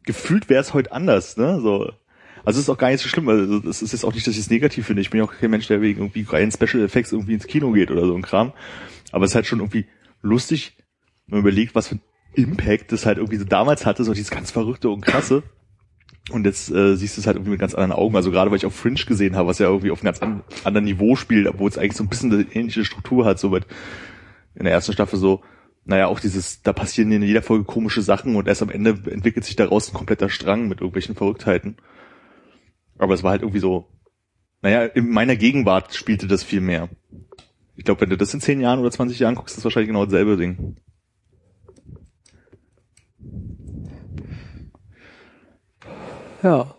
gefühlt 0.04 0.48
wäre 0.48 0.60
es 0.60 0.74
heute 0.74 0.92
anders, 0.92 1.36
ne, 1.36 1.60
so. 1.60 1.92
Also 2.44 2.58
es 2.58 2.64
ist 2.64 2.70
auch 2.70 2.78
gar 2.78 2.90
nicht 2.90 3.02
so 3.02 3.08
schlimm, 3.08 3.28
also 3.28 3.68
es 3.68 3.82
ist 3.82 3.92
jetzt 3.92 4.04
auch 4.04 4.14
nicht, 4.14 4.26
dass 4.26 4.34
ich 4.34 4.40
es 4.40 4.50
negativ 4.50 4.86
finde, 4.86 5.02
ich 5.02 5.10
bin 5.10 5.18
ja 5.18 5.24
auch 5.24 5.32
kein 5.32 5.50
Mensch, 5.50 5.68
der 5.68 5.80
wegen 5.80 6.00
irgendwie 6.00 6.26
reinen 6.28 6.50
Special 6.50 6.82
Effects 6.82 7.12
irgendwie 7.12 7.34
ins 7.34 7.46
Kino 7.46 7.70
geht 7.72 7.90
oder 7.90 8.04
so 8.04 8.14
ein 8.14 8.22
Kram, 8.22 8.52
aber 9.12 9.24
es 9.24 9.30
ist 9.30 9.34
halt 9.36 9.46
schon 9.46 9.60
irgendwie 9.60 9.86
lustig, 10.22 10.76
wenn 11.26 11.38
man 11.38 11.40
überlegt, 11.40 11.74
was 11.74 11.88
für 11.88 11.98
Impact 12.34 12.92
das 12.92 13.06
halt 13.06 13.18
irgendwie 13.18 13.38
so 13.38 13.44
damals 13.44 13.86
hatte, 13.86 14.04
so 14.04 14.12
dieses 14.12 14.30
ganz 14.30 14.50
verrückte 14.50 14.90
und 14.90 15.00
krasse. 15.00 15.42
Und 16.30 16.44
jetzt 16.44 16.70
äh, 16.70 16.94
siehst 16.94 17.16
du 17.16 17.20
es 17.20 17.26
halt 17.26 17.36
irgendwie 17.36 17.52
mit 17.52 17.60
ganz 17.60 17.74
anderen 17.74 17.92
Augen. 17.92 18.14
Also 18.14 18.30
gerade 18.30 18.50
weil 18.50 18.58
ich 18.58 18.66
auf 18.66 18.74
Fringe 18.74 19.02
gesehen 19.02 19.34
habe, 19.34 19.48
was 19.48 19.58
ja 19.58 19.66
irgendwie 19.66 19.90
auf 19.90 20.00
einem 20.00 20.06
ganz 20.06 20.20
an, 20.20 20.42
anderen 20.64 20.84
Niveau 20.84 21.16
spielt, 21.16 21.46
obwohl 21.46 21.70
es 21.70 21.78
eigentlich 21.78 21.96
so 21.96 22.04
ein 22.04 22.08
bisschen 22.08 22.32
eine 22.32 22.42
ähnliche 22.52 22.84
Struktur 22.84 23.24
hat, 23.24 23.38
so 23.38 23.48
mit 23.50 23.66
in 24.54 24.64
der 24.64 24.72
ersten 24.72 24.92
Staffel 24.92 25.18
so, 25.18 25.42
naja, 25.84 26.06
auch 26.06 26.20
dieses, 26.20 26.62
da 26.62 26.74
passieren 26.74 27.10
in 27.12 27.22
jeder 27.22 27.42
Folge 27.42 27.64
komische 27.64 28.02
Sachen 28.02 28.36
und 28.36 28.46
erst 28.46 28.62
am 28.62 28.70
Ende 28.70 28.90
entwickelt 29.10 29.46
sich 29.46 29.56
daraus 29.56 29.88
ein 29.88 29.94
kompletter 29.94 30.28
Strang 30.28 30.68
mit 30.68 30.80
irgendwelchen 30.80 31.14
Verrücktheiten. 31.14 31.76
Aber 32.98 33.14
es 33.14 33.22
war 33.22 33.30
halt 33.30 33.42
irgendwie 33.42 33.60
so, 33.60 33.88
naja, 34.60 34.84
in 34.84 35.08
meiner 35.08 35.36
Gegenwart 35.36 35.94
spielte 35.94 36.26
das 36.26 36.42
viel 36.42 36.60
mehr. 36.60 36.90
Ich 37.78 37.84
glaube, 37.84 38.00
wenn 38.00 38.10
du 38.10 38.16
das 38.16 38.34
in 38.34 38.40
10 38.40 38.60
Jahren 38.60 38.80
oder 38.80 38.90
20 38.90 39.20
Jahren 39.20 39.36
guckst, 39.36 39.52
ist 39.52 39.58
das 39.58 39.64
wahrscheinlich 39.64 39.88
genau 39.88 40.04
dasselbe 40.04 40.36
Ding. 40.36 40.74
Ja. 46.42 46.74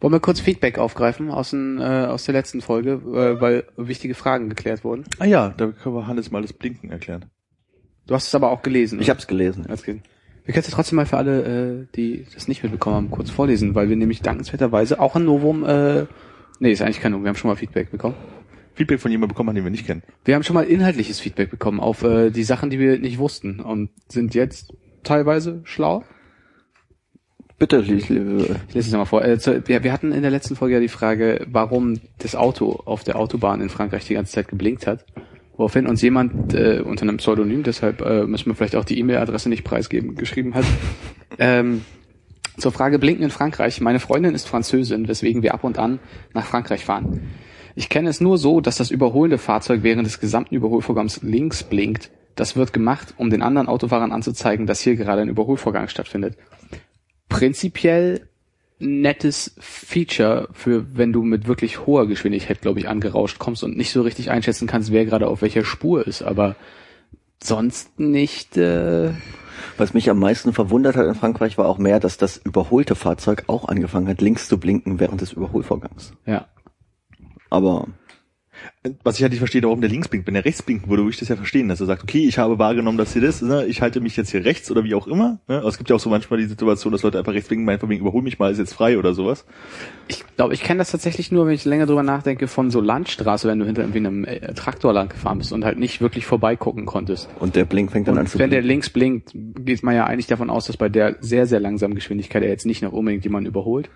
Wollen 0.00 0.12
wir 0.14 0.20
kurz 0.20 0.40
Feedback 0.40 0.78
aufgreifen 0.78 1.30
aus, 1.30 1.50
den, 1.50 1.78
äh, 1.80 2.06
aus 2.08 2.24
der 2.24 2.32
letzten 2.32 2.62
Folge, 2.62 2.92
äh, 2.92 3.40
weil 3.42 3.64
wichtige 3.76 4.14
Fragen 4.14 4.48
geklärt 4.48 4.84
wurden. 4.84 5.04
Ah 5.18 5.26
ja, 5.26 5.50
da 5.50 5.66
können 5.66 5.94
wir 5.94 6.06
Hannes 6.06 6.30
mal 6.30 6.40
das 6.40 6.54
Blinken 6.54 6.90
erklären. 6.90 7.26
Du 8.06 8.14
hast 8.14 8.28
es 8.28 8.34
aber 8.34 8.50
auch 8.50 8.62
gelesen. 8.62 9.02
Ich 9.02 9.10
habe 9.10 9.20
es 9.20 9.26
gelesen. 9.26 9.66
Alles. 9.66 9.86
Wir 9.86 9.96
können 9.96 10.04
es 10.46 10.66
ja 10.66 10.74
trotzdem 10.74 10.96
mal 10.96 11.04
für 11.04 11.18
alle, 11.18 11.82
äh, 11.82 11.86
die 11.94 12.24
das 12.32 12.48
nicht 12.48 12.62
mitbekommen 12.62 12.96
haben, 12.96 13.10
kurz 13.10 13.28
vorlesen, 13.28 13.74
weil 13.74 13.90
wir 13.90 13.96
nämlich 13.96 14.22
dankenswerterweise 14.22 14.98
auch 14.98 15.14
ein 15.14 15.26
Novum, 15.26 15.62
äh, 15.66 16.06
nee, 16.60 16.70
ist 16.70 16.82
eigentlich 16.82 17.00
kein 17.00 17.12
Novum, 17.12 17.24
wir 17.24 17.30
haben 17.30 17.36
schon 17.36 17.50
mal 17.50 17.56
Feedback 17.56 17.90
bekommen. 17.90 18.14
Feedback 18.74 19.00
von 19.00 19.10
jemandem 19.10 19.34
bekommen, 19.34 19.54
den 19.54 19.64
wir 19.64 19.70
nicht 19.70 19.86
kennen. 19.86 20.02
Wir 20.24 20.34
haben 20.34 20.42
schon 20.42 20.54
mal 20.54 20.64
inhaltliches 20.64 21.20
Feedback 21.20 21.50
bekommen 21.50 21.80
auf 21.80 22.02
äh, 22.02 22.30
die 22.30 22.44
Sachen, 22.44 22.70
die 22.70 22.78
wir 22.78 22.98
nicht 22.98 23.18
wussten 23.18 23.60
und 23.60 23.90
sind 24.08 24.34
jetzt 24.34 24.72
teilweise 25.02 25.60
schlau. 25.64 26.04
Bitte. 27.58 27.84
Ich 27.86 28.08
lese 28.08 28.58
es 28.74 28.90
nochmal 28.90 29.04
vor. 29.04 29.22
Äh, 29.22 29.38
zu, 29.38 29.68
wir, 29.68 29.84
wir 29.84 29.92
hatten 29.92 30.12
in 30.12 30.22
der 30.22 30.30
letzten 30.30 30.56
Folge 30.56 30.76
ja 30.76 30.80
die 30.80 30.88
Frage, 30.88 31.46
warum 31.50 32.00
das 32.18 32.34
Auto 32.34 32.80
auf 32.86 33.04
der 33.04 33.16
Autobahn 33.16 33.60
in 33.60 33.68
Frankreich 33.68 34.06
die 34.06 34.14
ganze 34.14 34.32
Zeit 34.32 34.48
geblinkt 34.48 34.86
hat. 34.86 35.04
Woraufhin 35.58 35.86
uns 35.86 36.00
jemand 36.00 36.54
äh, 36.54 36.80
unter 36.80 37.02
einem 37.02 37.18
Pseudonym, 37.18 37.62
deshalb 37.62 38.00
äh, 38.00 38.24
müssen 38.24 38.46
wir 38.46 38.54
vielleicht 38.54 38.76
auch 38.76 38.86
die 38.86 38.98
E-Mail-Adresse 38.98 39.50
nicht 39.50 39.62
preisgeben, 39.62 40.14
geschrieben 40.14 40.54
hat. 40.54 40.64
ähm, 41.38 41.82
zur 42.60 42.72
Frage 42.72 42.98
Blinken 42.98 43.24
in 43.24 43.30
Frankreich. 43.30 43.80
Meine 43.80 44.00
Freundin 44.00 44.34
ist 44.34 44.48
Französin, 44.48 45.08
weswegen 45.08 45.42
wir 45.42 45.54
ab 45.54 45.64
und 45.64 45.78
an 45.78 45.98
nach 46.34 46.46
Frankreich 46.46 46.84
fahren. 46.84 47.30
Ich 47.74 47.88
kenne 47.88 48.08
es 48.08 48.20
nur 48.20 48.38
so, 48.38 48.60
dass 48.60 48.76
das 48.76 48.90
überholende 48.90 49.38
Fahrzeug 49.38 49.82
während 49.82 50.06
des 50.06 50.20
gesamten 50.20 50.54
Überholvorgangs 50.54 51.22
links 51.22 51.62
blinkt. 51.62 52.10
Das 52.34 52.56
wird 52.56 52.72
gemacht, 52.72 53.14
um 53.16 53.30
den 53.30 53.42
anderen 53.42 53.68
Autofahrern 53.68 54.12
anzuzeigen, 54.12 54.66
dass 54.66 54.80
hier 54.80 54.96
gerade 54.96 55.22
ein 55.22 55.28
Überholvorgang 55.28 55.88
stattfindet. 55.88 56.36
Prinzipiell 57.28 58.28
nettes 58.78 59.54
Feature 59.58 60.48
für, 60.52 60.86
wenn 60.96 61.12
du 61.12 61.22
mit 61.22 61.46
wirklich 61.46 61.86
hoher 61.86 62.08
Geschwindigkeit, 62.08 62.62
glaube 62.62 62.80
ich, 62.80 62.88
angerauscht 62.88 63.38
kommst 63.38 63.62
und 63.62 63.76
nicht 63.76 63.92
so 63.92 64.02
richtig 64.02 64.30
einschätzen 64.30 64.66
kannst, 64.66 64.90
wer 64.90 65.04
gerade 65.04 65.28
auf 65.28 65.42
welcher 65.42 65.64
Spur 65.64 66.06
ist, 66.06 66.22
aber 66.22 66.56
sonst 67.42 68.00
nicht. 68.00 68.56
Äh, 68.56 69.10
Was 69.80 69.94
mich 69.94 70.10
am 70.10 70.18
meisten 70.18 70.52
verwundert 70.52 70.94
hat 70.94 71.06
in 71.06 71.14
Frankreich 71.14 71.56
war 71.56 71.66
auch 71.66 71.78
mehr, 71.78 72.00
dass 72.00 72.18
das 72.18 72.36
überholte 72.36 72.94
Fahrzeug 72.94 73.44
auch 73.46 73.66
angefangen 73.66 74.08
hat, 74.08 74.20
links 74.20 74.46
zu 74.46 74.60
blinken 74.60 75.00
während 75.00 75.22
des 75.22 75.32
Überholvorgangs. 75.32 76.12
ja. 76.26 76.46
Aber 77.48 77.88
Was 79.04 79.16
ich 79.16 79.22
halt 79.22 79.32
nicht 79.32 79.40
verstehe, 79.40 79.62
warum 79.62 79.82
der 79.82 79.90
links 79.90 80.08
blinkt. 80.08 80.26
Wenn 80.26 80.34
der 80.34 80.44
rechts 80.44 80.62
blinken 80.62 80.88
würde, 80.88 81.02
würde 81.02 81.12
ich 81.12 81.18
das 81.18 81.28
ja 81.28 81.36
verstehen, 81.36 81.68
dass 81.68 81.80
er 81.80 81.86
sagt, 81.86 82.02
okay, 82.02 82.26
ich 82.26 82.38
habe 82.38 82.58
wahrgenommen, 82.58 82.96
dass 82.96 83.12
hier 83.12 83.20
das, 83.20 83.42
ne, 83.42 83.66
ich 83.66 83.82
halte 83.82 84.00
mich 84.00 84.16
jetzt 84.16 84.30
hier 84.30 84.44
rechts 84.44 84.70
oder 84.70 84.84
wie 84.84 84.94
auch 84.94 85.06
immer. 85.06 85.38
Ne? 85.48 85.58
Aber 85.58 85.68
es 85.68 85.76
gibt 85.76 85.90
ja 85.90 85.96
auch 85.96 86.00
so 86.00 86.08
manchmal 86.08 86.38
die 86.38 86.46
Situation, 86.46 86.90
dass 86.92 87.02
Leute 87.02 87.18
einfach 87.18 87.34
rechts 87.34 87.48
blinken, 87.48 87.66
meinen 87.66 87.78
von 87.78 87.90
wegen, 87.90 88.00
überhol 88.00 88.22
mich 88.22 88.38
mal, 88.38 88.50
ist 88.50 88.58
jetzt 88.58 88.72
frei 88.72 88.98
oder 88.98 89.12
sowas. 89.12 89.44
Ich 90.08 90.24
glaube, 90.36 90.54
ich 90.54 90.62
kenne 90.62 90.78
das 90.78 90.90
tatsächlich 90.90 91.30
nur, 91.30 91.46
wenn 91.46 91.54
ich 91.54 91.66
länger 91.66 91.84
drüber 91.86 92.02
nachdenke, 92.02 92.48
von 92.48 92.70
so 92.70 92.80
Landstraße, 92.80 93.46
wenn 93.48 93.58
du 93.58 93.66
hinter 93.66 93.82
irgendwie 93.82 93.98
einem 93.98 94.24
äh, 94.24 94.54
Traktor 94.54 94.94
lang 94.94 95.10
gefahren 95.10 95.38
bist 95.38 95.52
und 95.52 95.64
halt 95.64 95.78
nicht 95.78 96.00
wirklich 96.00 96.24
vorbeigucken 96.24 96.86
konntest. 96.86 97.28
und 97.38 97.56
der 97.56 97.66
Blink 97.66 97.92
fängt 97.92 98.08
dann 98.08 98.16
an 98.16 98.22
Und 98.22 98.28
zu 98.28 98.38
wenn 98.38 98.50
der 98.50 98.62
blinken. 98.62 98.68
links 98.68 98.90
blinkt, 98.90 99.32
geht 99.34 99.82
man 99.82 99.94
ja 99.94 100.04
eigentlich 100.06 100.26
davon 100.26 100.48
aus, 100.48 100.66
dass 100.66 100.76
bei 100.76 100.88
der 100.88 101.16
sehr, 101.20 101.46
sehr 101.46 101.60
langsamen 101.60 101.94
Geschwindigkeit 101.94 102.42
er 102.42 102.48
jetzt 102.48 102.64
nicht 102.66 102.82
noch 102.82 102.92
unbedingt 102.92 103.24
jemanden 103.24 103.48
überholt. 103.48 103.90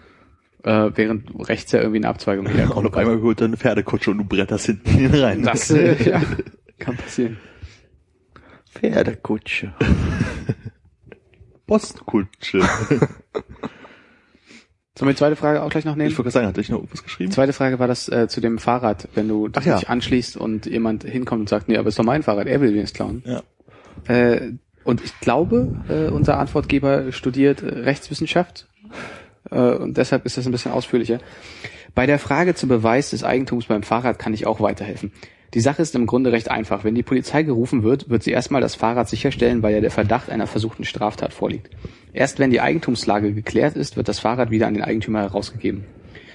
Äh, 0.65 0.91
während 0.95 1.31
rechts 1.49 1.73
ja 1.73 1.81
irgendwie 1.81 1.99
eine 1.99 2.09
Abzweigung 2.09 2.47
Und 2.47 2.55
herkommt. 2.55 2.87
auf 2.89 2.97
einmal 2.97 3.21
holt 3.21 3.41
er 3.41 3.49
eine 3.49 3.57
Pferdekutsche 3.59 4.11
und 4.11 4.19
du 4.19 4.25
bretterst 4.25 4.67
hinten 4.67 4.91
hin 4.91 5.15
rein. 5.15 5.43
Das 5.43 5.71
äh, 5.73 6.03
ja, 6.03 6.23
kann 6.79 6.97
passieren. 6.97 7.37
Pferdekutsche. 8.71 9.75
Postkutsche. 11.67 12.61
Sollen 14.97 15.09
wir 15.09 15.13
die 15.13 15.19
zweite 15.19 15.37
Frage 15.37 15.63
auch 15.63 15.71
gleich 15.71 15.85
noch 15.85 15.93
Ich 15.93 15.99
nehmen? 15.99 16.11
wollte 16.11 16.23
gerade 16.23 16.31
sagen, 16.31 16.47
hatte 16.47 16.61
ich 16.61 16.69
noch 16.71 16.79
irgendwas 16.79 17.03
geschrieben? 17.03 17.31
Die 17.31 17.35
zweite 17.35 17.53
Frage 17.53 17.79
war 17.79 17.89
das 17.89 18.09
äh, 18.09 18.29
zu 18.29 18.41
dem 18.41 18.59
Fahrrad, 18.59 19.09
wenn 19.15 19.29
du 19.29 19.49
dich 19.49 19.65
ja. 19.65 19.79
anschließt 19.79 20.37
und 20.37 20.67
jemand 20.67 21.05
hinkommt 21.05 21.41
und 21.41 21.49
sagt, 21.49 21.69
nee, 21.69 21.77
aber 21.77 21.89
ist 21.89 21.99
doch 21.99 22.05
mein 22.05 22.23
Fahrrad, 22.23 22.47
er 22.47 22.61
will 22.61 22.71
den 22.71 22.81
jetzt 22.81 22.95
klauen. 22.95 23.23
Ja. 23.27 23.43
Äh, 24.07 24.53
und 24.85 25.03
ich 25.03 25.19
glaube, 25.21 25.81
äh, 25.89 26.11
unser 26.11 26.39
Antwortgeber 26.39 27.13
studiert 27.13 27.63
äh, 27.63 27.67
Rechtswissenschaft 27.67 28.69
und 29.51 29.97
deshalb 29.97 30.25
ist 30.27 30.37
das 30.37 30.47
ein 30.47 30.53
bisschen 30.53 30.73
ausführlicher. 30.73 31.19
Bei 31.95 32.07
der 32.07 32.19
Frage 32.19 32.55
zum 32.55 32.69
Beweis 32.69 33.11
des 33.11 33.25
Eigentums 33.25 33.67
beim 33.67 33.83
Fahrrad 33.83 34.19
kann 34.19 34.35
ich 34.35 34.47
auch 34.47 34.61
weiterhelfen. 34.61 35.13
Die 35.55 35.61
Sache 35.61 35.83
ist 35.83 35.95
im 35.95 36.07
Grunde 36.07 36.33
recht 36.33 36.51
einfach. 36.51 36.83
Wenn 36.83 36.97
die 36.97 37.05
Polizei 37.05 37.45
gerufen 37.45 37.85
wird, 37.85 38.11
wird 38.11 38.25
sie 38.25 38.33
erstmal 38.33 38.61
das 38.61 38.75
Fahrrad 38.75 39.09
sicherstellen, 39.09 39.63
weil 39.63 39.73
ja 39.73 39.81
der 39.81 39.93
Verdacht 39.93 40.29
einer 40.29 40.49
versuchten 40.49 40.85
Straftat 40.85 41.33
vorliegt. 41.33 41.71
Erst 42.13 42.41
wenn 42.41 42.51
die 42.51 42.61
Eigentumslage 42.61 43.33
geklärt 43.33 43.77
ist, 43.77 43.97
wird 43.97 44.09
das 44.09 44.19
Fahrrad 44.19 44.51
wieder 44.51 44.67
an 44.67 44.75
den 44.75 44.83
Eigentümer 44.83 45.21
herausgegeben. 45.21 45.85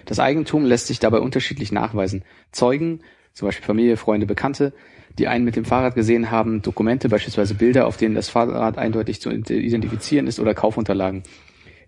Das 0.06 0.20
Eigentum 0.20 0.64
lässt 0.64 0.88
sich 0.88 1.00
dabei 1.00 1.20
unterschiedlich 1.20 1.74
nachweisen. 1.74 2.24
Zeugen, 2.54 3.02
zum 3.34 3.50
Beispiel 3.50 3.66
Familie, 3.66 3.98
Freunde, 3.98 4.26
Bekannte, 4.26 4.72
die 5.18 5.28
einen 5.28 5.44
mit 5.44 5.58
dem 5.58 5.66
Fahrrad 5.66 5.96
gesehen 5.96 6.32
haben, 6.32 6.62
Dokumente, 6.62 7.10
beispielsweise 7.10 7.56
Bilder, 7.56 7.88
auf 7.88 7.98
denen 7.98 8.16
das 8.16 8.30
Fahrrad 8.30 8.78
eindeutig 8.78 9.20
zu 9.20 9.30
identifizieren 9.30 10.28
ist 10.28 10.40
oder 10.40 10.54
Kaufunterlagen. 10.54 11.24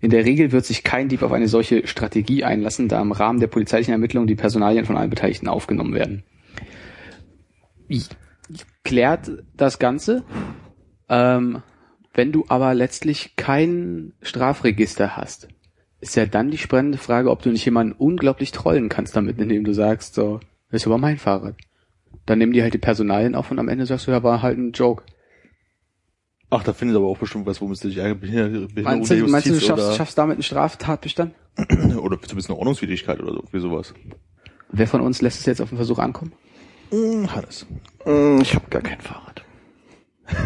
In 0.01 0.09
der 0.09 0.25
Regel 0.25 0.51
wird 0.51 0.65
sich 0.65 0.83
kein 0.83 1.09
Dieb 1.09 1.21
auf 1.21 1.31
eine 1.31 1.47
solche 1.47 1.85
Strategie 1.85 2.43
einlassen, 2.43 2.87
da 2.87 2.99
im 3.01 3.11
Rahmen 3.11 3.39
der 3.39 3.47
polizeilichen 3.47 3.91
Ermittlungen 3.91 4.27
die 4.27 4.35
Personalien 4.35 4.85
von 4.85 4.97
allen 4.97 5.11
Beteiligten 5.11 5.47
aufgenommen 5.47 5.93
werden. 5.93 6.23
Klärt 8.83 9.31
das 9.55 9.77
Ganze. 9.77 10.23
Ähm, 11.07 11.61
wenn 12.13 12.31
du 12.31 12.45
aber 12.47 12.73
letztlich 12.73 13.35
kein 13.35 14.13
Strafregister 14.21 15.15
hast, 15.15 15.47
ist 15.99 16.15
ja 16.15 16.25
dann 16.25 16.49
die 16.49 16.57
spannende 16.57 16.97
Frage, 16.97 17.29
ob 17.29 17.43
du 17.43 17.51
nicht 17.51 17.63
jemanden 17.63 17.93
unglaublich 17.93 18.51
trollen 18.51 18.89
kannst 18.89 19.15
damit, 19.15 19.37
indem 19.39 19.63
du 19.63 19.73
sagst, 19.73 20.15
so, 20.15 20.39
das 20.71 20.81
ist 20.81 20.87
aber 20.87 20.97
mein 20.97 21.17
Fahrrad. 21.17 21.55
Dann 22.25 22.39
nehmen 22.39 22.53
die 22.53 22.63
halt 22.63 22.73
die 22.73 22.79
Personalien 22.79 23.35
auf 23.35 23.51
und 23.51 23.59
am 23.59 23.69
Ende 23.69 23.85
sagst 23.85 24.07
du, 24.07 24.11
ja, 24.11 24.23
war 24.23 24.41
halt 24.41 24.57
ein 24.57 24.71
Joke. 24.71 25.03
Ach, 26.53 26.63
da 26.63 26.73
findet 26.73 26.97
aber 26.97 27.07
auch 27.07 27.17
bestimmt 27.17 27.45
was, 27.45 27.61
womit 27.61 27.81
du 27.81 27.87
dich. 27.87 27.95
Behinderung 27.95 28.67
Meinst 28.75 29.09
du, 29.09 29.27
meinst 29.27 29.47
du, 29.47 29.53
du 29.53 29.61
schaffst, 29.61 29.95
schaffst 29.95 30.17
damit 30.17 30.35
einen 30.35 30.43
Straftatbestand? 30.43 31.33
oder, 31.57 32.03
oder 32.03 32.21
zumindest 32.21 32.49
eine 32.49 32.59
Ordnungswidrigkeit 32.59 33.21
oder 33.21 33.31
so, 33.31 33.39
irgendwie 33.39 33.59
sowas. 33.61 33.93
Wer 34.69 34.87
von 34.87 34.99
uns 34.99 35.21
lässt 35.21 35.39
es 35.39 35.45
jetzt 35.45 35.61
auf 35.61 35.69
den 35.69 35.77
Versuch 35.77 35.97
ankommen? 35.99 36.33
Hm, 36.89 37.33
Hannes. 37.33 37.65
Hm, 38.03 38.41
Ich 38.41 38.53
habe 38.53 38.67
gar 38.69 38.81
kein 38.81 38.99
Fahrrad. 38.99 39.43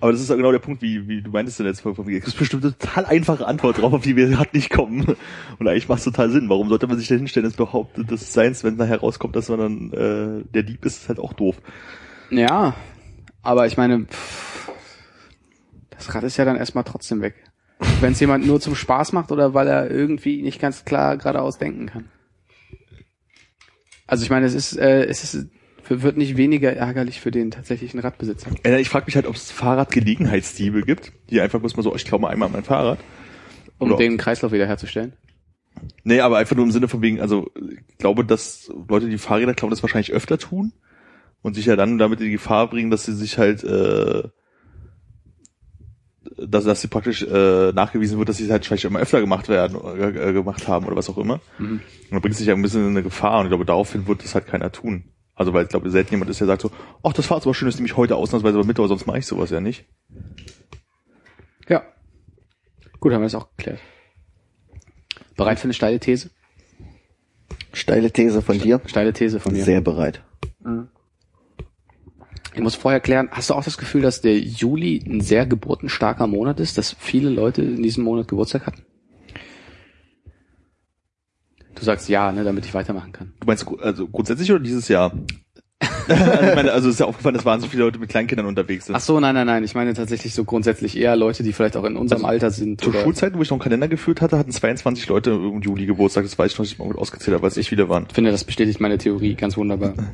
Aber 0.00 0.10
das 0.12 0.20
ist 0.20 0.28
ja 0.28 0.36
genau 0.36 0.50
der 0.52 0.58
Punkt, 0.58 0.82
wie, 0.82 1.06
wie 1.08 1.22
du 1.22 1.30
meintest 1.30 1.60
in 1.60 1.64
der 1.64 1.70
letzten 1.70 1.84
Folge 1.84 1.96
von 1.96 2.06
mir. 2.06 2.18
Das 2.18 2.28
ist 2.28 2.38
bestimmt 2.38 2.64
eine 2.64 2.76
total 2.76 3.06
einfache 3.06 3.46
Antwort 3.46 3.80
drauf, 3.80 3.92
auf 3.92 4.02
die 4.02 4.16
wir 4.16 4.28
gerade 4.28 4.50
nicht 4.52 4.70
kommen. 4.70 5.16
Und 5.58 5.68
eigentlich 5.68 5.88
macht 5.88 6.00
es 6.00 6.04
total 6.04 6.30
Sinn. 6.30 6.48
Warum 6.48 6.68
sollte 6.68 6.88
man 6.88 6.98
sich 6.98 7.08
da 7.08 7.14
hinstellen, 7.14 7.44
das 7.48 7.56
behauptet, 7.56 8.10
das 8.10 8.20
ist 8.22 8.32
seins, 8.32 8.64
wenn 8.64 8.76
nachher 8.76 8.98
rauskommt, 9.00 9.36
dass 9.36 9.48
man 9.48 9.58
dann 9.60 9.92
äh, 9.92 10.44
der 10.52 10.64
Dieb 10.64 10.84
ist, 10.84 11.02
ist 11.02 11.08
halt 11.08 11.20
auch 11.20 11.32
doof. 11.32 11.56
Ja, 12.30 12.74
aber 13.44 13.66
ich 13.66 13.76
meine, 13.76 14.06
pff, 14.06 14.70
das 15.90 16.14
Rad 16.14 16.24
ist 16.24 16.36
ja 16.36 16.44
dann 16.44 16.56
erstmal 16.56 16.84
trotzdem 16.84 17.20
weg. 17.22 17.34
Wenn 18.00 18.12
es 18.12 18.20
jemand 18.20 18.46
nur 18.46 18.60
zum 18.60 18.74
Spaß 18.74 19.12
macht 19.12 19.30
oder 19.32 19.54
weil 19.54 19.68
er 19.68 19.90
irgendwie 19.90 20.42
nicht 20.42 20.60
ganz 20.60 20.84
klar 20.84 21.16
geradeaus 21.16 21.58
denken 21.58 21.86
kann. 21.86 22.08
Also 24.06 24.24
ich 24.24 24.30
meine, 24.30 24.46
es 24.46 24.54
ist, 24.54 24.76
äh, 24.76 25.04
es 25.04 25.24
ist, 25.34 25.48
wird 25.88 26.16
nicht 26.16 26.36
weniger 26.36 26.72
ärgerlich 26.74 27.20
für 27.20 27.30
den 27.30 27.50
tatsächlichen 27.50 28.00
Radbesitzer. 28.00 28.50
Äh, 28.64 28.80
Ich 28.80 28.88
frage 28.88 29.06
mich 29.06 29.16
halt, 29.16 29.26
ob 29.26 29.34
es 29.34 29.50
Fahrradgelegenheitsdiebe 29.50 30.82
gibt, 30.82 31.12
die 31.30 31.40
einfach 31.40 31.60
muss 31.60 31.76
man 31.76 31.82
so, 31.84 31.94
ich 31.94 32.04
klaue 32.04 32.20
mal 32.20 32.28
einmal 32.28 32.48
mein 32.48 32.64
Fahrrad. 32.64 32.98
Um 33.78 33.88
Oder- 33.90 33.98
den 33.98 34.16
Kreislauf 34.18 34.52
wiederherzustellen. 34.52 35.14
Nee, 36.04 36.20
aber 36.20 36.38
einfach 36.38 36.54
nur 36.54 36.64
im 36.64 36.70
Sinne 36.70 36.86
von 36.86 37.02
wegen, 37.02 37.20
also 37.20 37.50
ich 37.88 37.98
glaube, 37.98 38.24
dass 38.24 38.70
Leute, 38.88 39.08
die 39.08 39.18
Fahrräder 39.18 39.54
klauen, 39.54 39.70
das 39.70 39.82
wahrscheinlich 39.82 40.12
öfter 40.12 40.38
tun 40.38 40.72
und 41.44 41.52
sich 41.52 41.66
ja 41.66 41.76
dann 41.76 41.98
damit 41.98 42.20
in 42.20 42.26
die 42.26 42.32
Gefahr 42.32 42.68
bringen, 42.68 42.90
dass 42.90 43.04
sie 43.04 43.12
sich 43.12 43.36
halt, 43.36 43.62
äh, 43.64 44.22
dass, 46.38 46.64
dass 46.64 46.80
sie 46.80 46.88
praktisch 46.88 47.22
äh, 47.22 47.70
nachgewiesen 47.72 48.16
wird, 48.16 48.30
dass 48.30 48.38
sie 48.38 48.44
es 48.44 48.50
halt 48.50 48.64
vielleicht 48.64 48.86
immer 48.86 48.98
öfter 48.98 49.20
gemacht 49.20 49.50
werden, 49.50 49.76
äh, 50.00 50.32
gemacht 50.32 50.66
haben 50.68 50.86
oder 50.86 50.96
was 50.96 51.10
auch 51.10 51.18
immer. 51.18 51.40
Mhm. 51.58 51.82
Und 51.82 52.10
dann 52.10 52.20
bringt 52.22 52.32
es 52.32 52.38
sich 52.38 52.46
ja 52.46 52.54
ein 52.54 52.62
bisschen 52.62 52.84
in 52.84 52.90
eine 52.92 53.02
Gefahr 53.02 53.40
und 53.40 53.44
ich 53.44 53.50
glaube, 53.50 53.66
daraufhin 53.66 54.06
wird 54.06 54.24
das 54.24 54.34
halt 54.34 54.46
keiner 54.46 54.72
tun. 54.72 55.04
Also 55.34 55.52
weil 55.52 55.64
ich 55.64 55.68
glaube, 55.68 55.90
selten 55.90 56.12
jemand 56.12 56.30
ist, 56.30 56.40
der 56.40 56.46
sagt 56.46 56.62
so, 56.62 56.70
ach, 57.02 57.12
das 57.12 57.28
war 57.28 57.36
jetzt 57.36 57.46
aber 57.46 57.54
schön, 57.54 57.68
das 57.68 57.74
nehme 57.74 57.88
ich 57.88 57.96
heute 57.98 58.16
ausnahmsweise 58.16 58.56
aber 58.56 58.66
mit, 58.66 58.78
aber 58.78 58.88
sonst 58.88 59.06
mache 59.06 59.18
ich 59.18 59.26
sowas 59.26 59.50
ja 59.50 59.60
nicht. 59.60 59.84
Ja. 61.68 61.82
Gut, 63.00 63.12
haben 63.12 63.20
wir 63.20 63.26
das 63.26 63.34
auch 63.34 63.50
geklärt. 63.54 63.80
Bereit 65.36 65.58
für 65.58 65.64
eine 65.64 65.74
steile 65.74 66.00
These? 66.00 66.30
Steile 67.74 68.10
These 68.10 68.40
von 68.40 68.58
dir. 68.58 68.80
Steile 68.86 69.12
These 69.12 69.40
von 69.40 69.52
mir. 69.52 69.62
Sehr 69.62 69.82
bereit. 69.82 70.22
Ich 72.54 72.60
muss 72.60 72.76
vorher 72.76 73.00
klären, 73.00 73.28
hast 73.32 73.50
du 73.50 73.54
auch 73.54 73.64
das 73.64 73.78
Gefühl, 73.78 74.02
dass 74.02 74.20
der 74.20 74.38
Juli 74.38 75.02
ein 75.04 75.20
sehr 75.20 75.44
geburtenstarker 75.44 76.28
Monat 76.28 76.60
ist, 76.60 76.78
dass 76.78 76.94
viele 76.98 77.28
Leute 77.28 77.62
in 77.62 77.82
diesem 77.82 78.04
Monat 78.04 78.28
Geburtstag 78.28 78.66
hatten? 78.66 78.82
Du 81.74 81.84
sagst 81.84 82.08
ja, 82.08 82.30
ne, 82.30 82.44
damit 82.44 82.64
ich 82.64 82.72
weitermachen 82.72 83.10
kann. 83.10 83.32
Du 83.40 83.46
meinst 83.48 83.66
also 83.80 84.06
grundsätzlich 84.06 84.52
oder 84.52 84.60
dieses 84.60 84.86
Jahr? 84.86 85.12
Also, 86.08 86.24
ich 86.48 86.54
meine, 86.54 86.72
also 86.72 86.88
es 86.88 86.94
ist 86.94 87.00
ja 87.00 87.06
aufgefallen, 87.06 87.34
dass 87.34 87.44
wahnsinnig 87.44 87.70
viele 87.72 87.84
Leute 87.84 87.98
mit 87.98 88.08
Kleinkindern 88.10 88.46
unterwegs 88.46 88.86
sind. 88.86 88.94
Ach 88.94 89.00
so, 89.00 89.18
nein, 89.20 89.34
nein, 89.34 89.46
nein. 89.46 89.64
Ich 89.64 89.74
meine 89.74 89.94
tatsächlich 89.94 90.34
so 90.34 90.44
grundsätzlich 90.44 90.96
eher 90.96 91.16
Leute, 91.16 91.42
die 91.42 91.52
vielleicht 91.52 91.76
auch 91.76 91.84
in 91.84 91.96
unserem 91.96 92.24
Alter 92.24 92.50
sind. 92.50 92.80
Zur 92.80 92.92
oder 92.92 93.02
Schulzeit, 93.02 93.36
wo 93.36 93.42
ich 93.42 93.50
noch 93.50 93.56
einen 93.56 93.62
Kalender 93.62 93.88
geführt 93.88 94.20
hatte, 94.20 94.38
hatten 94.38 94.52
22 94.52 95.08
Leute 95.08 95.30
im 95.30 95.60
Juli 95.62 95.86
Geburtstag. 95.86 96.24
Das 96.24 96.38
weiß 96.38 96.52
ich 96.52 96.58
noch 96.58 96.64
nicht 96.64 96.78
mal 96.78 96.86
gut 96.88 96.98
ausgezählt 96.98 97.34
habe, 97.34 97.42
weil 97.42 97.50
es 97.50 97.56
echt 97.56 97.68
viele 97.68 97.88
waren. 97.88 98.06
ich 98.08 98.14
finde, 98.14 98.30
das 98.30 98.44
bestätigt 98.44 98.80
meine 98.80 98.98
Theorie 98.98 99.34
ganz 99.34 99.56
wunderbar. 99.56 99.94
Das 99.96 100.04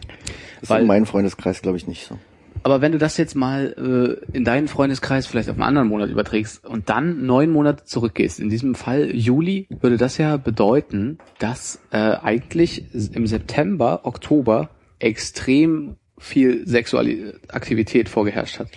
ist 0.62 0.70
Weil- 0.70 0.82
in 0.82 0.86
meinem 0.86 1.06
Freundeskreis, 1.06 1.62
glaube 1.62 1.76
ich, 1.76 1.86
nicht 1.86 2.06
so. 2.06 2.16
Aber 2.62 2.82
wenn 2.82 2.92
du 2.92 2.98
das 2.98 3.16
jetzt 3.16 3.34
mal 3.36 4.20
äh, 4.32 4.36
in 4.36 4.44
deinen 4.44 4.68
Freundeskreis 4.68 5.26
vielleicht 5.26 5.48
auf 5.48 5.54
einen 5.56 5.62
anderen 5.62 5.88
Monat 5.88 6.10
überträgst 6.10 6.66
und 6.66 6.90
dann 6.90 7.24
neun 7.24 7.50
Monate 7.50 7.84
zurückgehst, 7.86 8.38
in 8.38 8.50
diesem 8.50 8.74
Fall 8.74 9.10
Juli, 9.16 9.66
würde 9.80 9.96
das 9.96 10.18
ja 10.18 10.36
bedeuten, 10.36 11.16
dass 11.38 11.80
äh, 11.90 11.96
eigentlich 11.96 12.84
im 13.14 13.26
September, 13.26 14.00
Oktober 14.02 14.68
extrem 15.00 15.96
viel 16.18 16.66
sexuelle 16.68 17.40
Aktivität 17.48 18.08
vorgeherrscht 18.08 18.58
hat. 18.58 18.68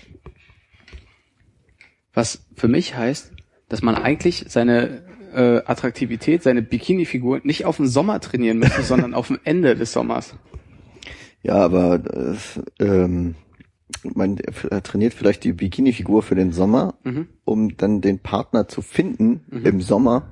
Was 2.14 2.46
für 2.56 2.68
mich 2.68 2.96
heißt, 2.96 3.32
dass 3.70 3.82
man 3.82 3.96
eigentlich 3.96 4.46
seine 4.48 5.04
äh, 5.34 5.62
Attraktivität, 5.66 6.44
seine 6.44 6.62
Bikini-Figur 6.62 7.42
nicht 7.44 7.66
auf 7.66 7.78
den 7.78 7.88
Sommer 7.88 8.20
trainieren 8.20 8.60
müsste, 8.60 8.82
sondern 8.84 9.14
auf 9.14 9.28
dem 9.28 9.40
Ende 9.44 9.76
des 9.76 9.92
Sommers. 9.92 10.36
Ja, 11.42 11.56
aber 11.56 11.98
das, 12.00 12.62
ähm, 12.80 13.36
man 14.04 14.38
äh, 14.38 14.82
trainiert 14.82 15.14
vielleicht 15.14 15.44
die 15.44 15.54
Bikini-Figur 15.54 16.22
für 16.24 16.36
den 16.36 16.52
Sommer, 16.54 16.96
Mhm. 17.04 17.28
um 17.46 17.76
dann 17.78 18.02
den 18.02 18.20
Partner 18.20 18.68
zu 18.68 18.82
finden 18.82 19.42
im 19.64 19.82
Sommer, 19.82 20.32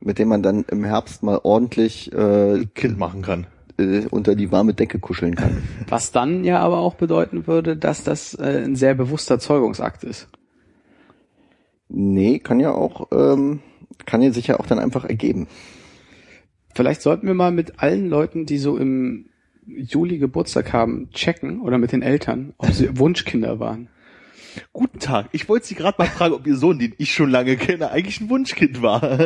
mit 0.00 0.18
dem 0.18 0.28
man 0.28 0.42
dann 0.42 0.64
im 0.70 0.84
Herbst 0.84 1.22
mal 1.22 1.40
ordentlich 1.42 2.12
äh, 2.12 2.66
Kind 2.74 2.98
machen 2.98 3.22
kann. 3.22 3.46
Äh, 3.78 4.06
unter 4.10 4.34
die 4.34 4.52
warme 4.52 4.74
Decke 4.74 4.98
kuscheln 4.98 5.34
kann. 5.34 5.62
Was 5.88 6.12
dann 6.12 6.44
ja 6.44 6.60
aber 6.60 6.78
auch 6.78 6.94
bedeuten 6.94 7.46
würde, 7.46 7.76
dass 7.76 8.04
das 8.04 8.34
äh, 8.34 8.62
ein 8.64 8.76
sehr 8.76 8.94
bewusster 8.94 9.38
Zeugungsakt 9.38 10.04
ist. 10.04 10.28
Nee, 11.88 12.38
kann 12.38 12.60
ja 12.60 12.72
auch, 12.72 13.08
ähm, 13.12 13.60
kann 14.06 14.22
ja 14.22 14.32
sich 14.32 14.46
ja 14.46 14.58
auch 14.58 14.66
dann 14.66 14.78
einfach 14.78 15.04
ergeben. 15.04 15.46
Vielleicht 16.74 17.02
sollten 17.02 17.26
wir 17.26 17.34
mal 17.34 17.52
mit 17.52 17.80
allen 17.80 18.08
Leuten, 18.08 18.46
die 18.46 18.58
so 18.58 18.78
im 18.78 19.26
Juli 19.66 20.18
Geburtstag 20.18 20.72
haben, 20.72 21.10
checken 21.10 21.60
oder 21.60 21.78
mit 21.78 21.92
den 21.92 22.02
Eltern, 22.02 22.54
ob 22.58 22.72
sie 22.72 22.88
Wunschkinder 22.98 23.60
waren. 23.60 23.88
Guten 24.72 24.98
Tag. 24.98 25.28
Ich 25.32 25.48
wollte 25.48 25.66
Sie 25.66 25.74
gerade 25.74 25.96
mal 25.98 26.06
fragen, 26.06 26.34
ob 26.34 26.46
Ihr 26.46 26.56
Sohn, 26.56 26.78
den 26.78 26.94
ich 26.98 27.14
schon 27.14 27.30
lange 27.30 27.56
kenne, 27.56 27.90
eigentlich 27.90 28.20
ein 28.20 28.30
Wunschkind 28.30 28.82
war. 28.82 29.20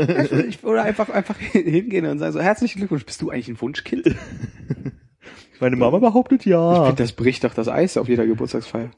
Ich, 0.49 0.62
oder 0.64 0.83
einfach 0.83 1.09
einfach 1.09 1.38
hingehen 1.38 2.06
und 2.06 2.18
sagen 2.18 2.33
so 2.33 2.40
herzlichen 2.40 2.78
Glückwunsch, 2.78 3.04
bist 3.04 3.23
du 3.23 3.30
eigentlich 3.30 3.49
ein 3.49 3.61
Wunschkind? 3.61 4.06
Ich 4.06 4.16
Meine 5.61 5.76
Mama 5.76 5.99
behauptet 5.99 6.45
ja. 6.45 6.87
finde, 6.87 7.02
das 7.02 7.12
bricht 7.12 7.45
doch 7.45 7.54
das 7.54 7.68
Eis 7.68 7.97
auf 7.97 8.09
jeder 8.09 8.26
Geburtstagsfeier. 8.26 8.90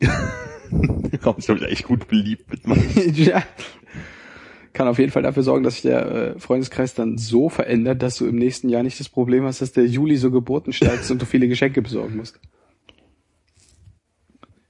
Komm, 1.22 1.36
ich 1.38 1.46
glaube, 1.46 1.66
echt 1.68 1.84
gut 1.84 2.08
beliebt 2.08 2.50
mit 2.50 2.66
meinem. 2.66 2.84
ja. 3.14 3.42
Kann 4.72 4.88
auf 4.88 4.98
jeden 4.98 5.10
Fall 5.10 5.22
dafür 5.22 5.42
sorgen, 5.42 5.64
dass 5.64 5.74
sich 5.74 5.82
der 5.82 6.06
äh, 6.06 6.38
Freundeskreis 6.38 6.94
dann 6.94 7.18
so 7.18 7.48
verändert, 7.48 8.02
dass 8.02 8.16
du 8.16 8.26
im 8.26 8.36
nächsten 8.36 8.68
Jahr 8.68 8.82
nicht 8.82 9.00
das 9.00 9.08
Problem 9.08 9.44
hast, 9.44 9.60
dass 9.60 9.72
der 9.72 9.86
Juli 9.86 10.16
so 10.16 10.30
geburtenstark 10.30 11.00
ist 11.00 11.10
und 11.10 11.20
du 11.20 11.26
viele 11.26 11.48
Geschenke 11.48 11.82
besorgen 11.82 12.16
musst. 12.16 12.38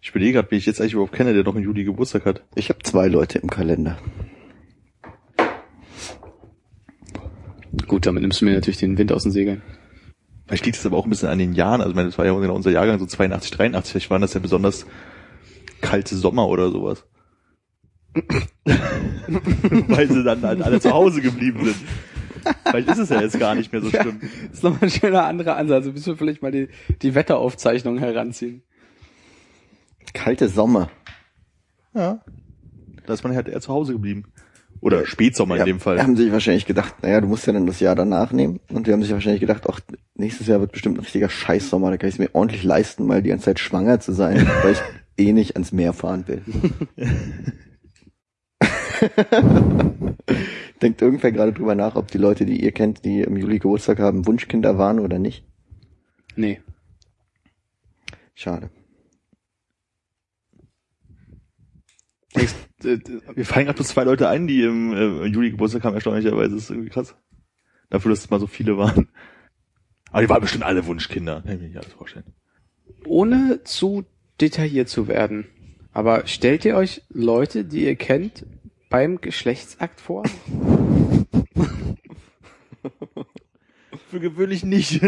Ich 0.03 0.11
überlege 0.11 0.35
gerade, 0.35 0.51
wie 0.51 0.57
ich 0.57 0.67
jetzt 0.67 0.81
eigentlich 0.81 0.95
überhaupt 0.95 1.13
kenne, 1.13 1.35
der 1.35 1.45
noch 1.45 1.55
im 1.55 1.63
Juli 1.63 1.85
Geburtstag 1.85 2.25
hat. 2.25 2.43
Ich 2.55 2.69
habe 2.71 2.83
zwei 2.83 3.07
Leute 3.09 3.39
im 3.39 3.51
Kalender. 3.51 3.99
Gut, 7.87 8.07
damit 8.07 8.23
nimmst 8.23 8.41
du 8.41 8.45
mir 8.47 8.55
natürlich 8.55 8.79
den 8.79 8.99
Wind 8.99 9.13
aus 9.13 9.23
den 9.25 9.33
Segeln. 9.33 9.63
Vielleicht 10.47 10.67
liegt 10.67 10.79
es 10.79 10.87
aber 10.87 10.97
auch 10.97 11.05
ein 11.05 11.11
bisschen 11.11 11.29
an 11.29 11.39
den 11.39 11.53
Jahren. 11.53 11.81
Also, 11.81 11.91
ich 11.91 11.97
meine, 11.97 12.09
das 12.09 12.19
war 12.19 12.27
ja 12.27 12.37
genau 12.39 12.55
unser 12.55 12.71
Jahrgang, 12.71 12.99
so 12.99 13.07
82, 13.07 13.51
83. 13.53 13.93
Vielleicht 13.93 14.11
waren 14.11 14.23
das 14.23 14.35
ja 14.35 14.41
besonders 14.41 14.87
kalte 15.81 16.17
Sommer 16.17 16.49
oder 16.49 16.71
sowas. 16.71 17.05
Weil 18.65 20.09
sie 20.11 20.25
dann 20.25 20.43
halt 20.43 20.63
alle 20.63 20.81
zu 20.81 20.91
Hause 20.93 21.21
geblieben 21.21 21.65
sind. 21.65 21.77
Vielleicht 22.65 22.89
ist 22.89 22.99
es 22.99 23.09
ja 23.11 23.21
jetzt 23.21 23.39
gar 23.39 23.55
nicht 23.55 23.71
mehr 23.73 23.83
so 23.83 23.91
Ja. 23.91 24.03
schlimm. 24.03 24.21
Das 24.21 24.55
ist 24.55 24.65
nochmal 24.65 24.83
ein 24.85 24.91
schöner 24.91 25.25
anderer 25.27 25.57
Ansatz. 25.57 25.85
Müssen 25.87 26.07
wir 26.07 26.17
vielleicht 26.17 26.43
mal 26.43 26.51
die, 26.51 26.69
die 27.03 27.15
Wetteraufzeichnung 27.15 27.99
heranziehen. 27.99 28.63
Kalte 30.13 30.49
Sommer. 30.49 30.91
Ja. 31.95 32.21
Da 33.07 33.15
ist 33.15 33.25
man 33.25 33.35
halt 33.35 33.49
eher 33.49 33.61
zu 33.61 33.73
Hause 33.73 33.93
geblieben. 33.95 34.25
Oder 34.81 35.05
Spätsommer 35.05 35.57
in 35.57 35.59
Ja, 35.61 35.65
dem 35.67 35.81
Fall. 35.81 36.01
Haben 36.03 36.17
sich 36.17 36.33
wahrscheinlich 36.33 36.65
gedacht, 36.65 37.03
naja, 37.03 37.21
du 37.21 37.27
musst 37.27 37.47
ja 37.47 37.53
dann 37.53 37.67
das 37.67 37.81
Jahr 37.81 37.95
danach 37.95 38.33
nehmen. 38.33 38.61
Und 38.73 38.87
die 38.87 38.93
haben 38.93 39.03
sich 39.03 39.13
wahrscheinlich 39.13 39.41
gedacht, 39.41 39.65
ach, 39.69 39.81
nächstes 40.15 40.47
Jahr 40.47 40.61
wird 40.61 40.73
bestimmt 40.73 40.97
ein 40.97 41.01
richtiger 41.03 41.29
Scheißsommer, 41.29 41.91
da 41.91 41.97
kann 41.99 42.09
ich 42.09 42.15
es 42.15 42.19
mir 42.19 42.31
ordentlich 42.35 42.63
leisten, 42.65 43.07
mal 43.07 43.23
die 43.23 43.29
ganze 43.29 43.47
Zeit 43.47 43.59
schwanger 43.59 44.01
zu 44.01 44.13
sein, 44.13 44.47
weil 44.63 44.73
ich 44.73 44.81
eh 45.19 45.33
nicht 45.33 45.57
ans 45.57 45.73
Meer 45.73 45.93
fahren 45.93 46.25
will. 46.29 46.43
Denkt 50.83 51.03
irgendwer 51.03 51.33
gerade 51.33 51.53
drüber 51.53 51.75
nach, 51.75 51.97
ob 51.97 52.11
die 52.11 52.19
Leute, 52.19 52.47
die 52.47 52.63
ihr 52.63 52.73
kennt, 52.73 53.05
die 53.05 53.21
im 53.21 53.37
Juli 53.37 53.59
Geburtstag 53.59 53.99
haben, 53.99 54.27
Wunschkinder 54.27 54.79
waren 54.79 54.99
oder 54.99 55.19
nicht? 55.19 55.45
Nee. 56.37 56.61
Schade. 58.35 58.71
Äh, 62.35 62.47
Mir 63.35 63.45
fallen 63.45 63.67
gerade 63.67 63.77
bloß 63.77 63.89
zwei 63.89 64.05
Leute 64.05 64.29
ein, 64.29 64.47
die 64.47 64.63
im 64.63 64.93
äh, 64.93 65.27
Juli 65.27 65.51
Geburtstag 65.51 65.85
haben, 65.85 65.95
erstaunlicherweise. 65.95 66.55
Das 66.55 66.65
ist 66.65 66.71
irgendwie 66.71 66.91
krass. 66.91 67.15
Dafür, 67.91 68.11
dass 68.11 68.21
es 68.21 68.31
mal 68.31 68.41
so 68.41 68.47
viele 68.47 68.79
waren. 68.79 69.09
Aber 70.13 70.23
die 70.23 70.29
waren 70.29 70.41
bestimmt 70.41 70.65
alle 70.65 70.87
Wunschkinder. 70.87 71.43
Kann 71.43 71.55
ich 71.55 71.61
mir 71.61 71.67
nicht 71.69 71.77
alles 71.77 71.93
vorstellen. 71.93 72.25
ohne 73.07 73.63
zu 73.65 74.05
detailliert 74.41 74.89
zu 74.89 75.07
werden, 75.09 75.47
aber 75.93 76.27
stellt 76.27 76.65
ihr 76.65 76.77
euch 76.77 77.03
Leute, 77.11 77.65
die 77.65 77.85
ihr 77.85 77.97
kennt, 77.97 78.47
beim 78.89 79.21
Geschlechtsakt 79.21 80.01
vor? 80.01 80.23
Für 84.11 84.21
gewöhnlich 84.21 84.65
nicht. 84.65 85.01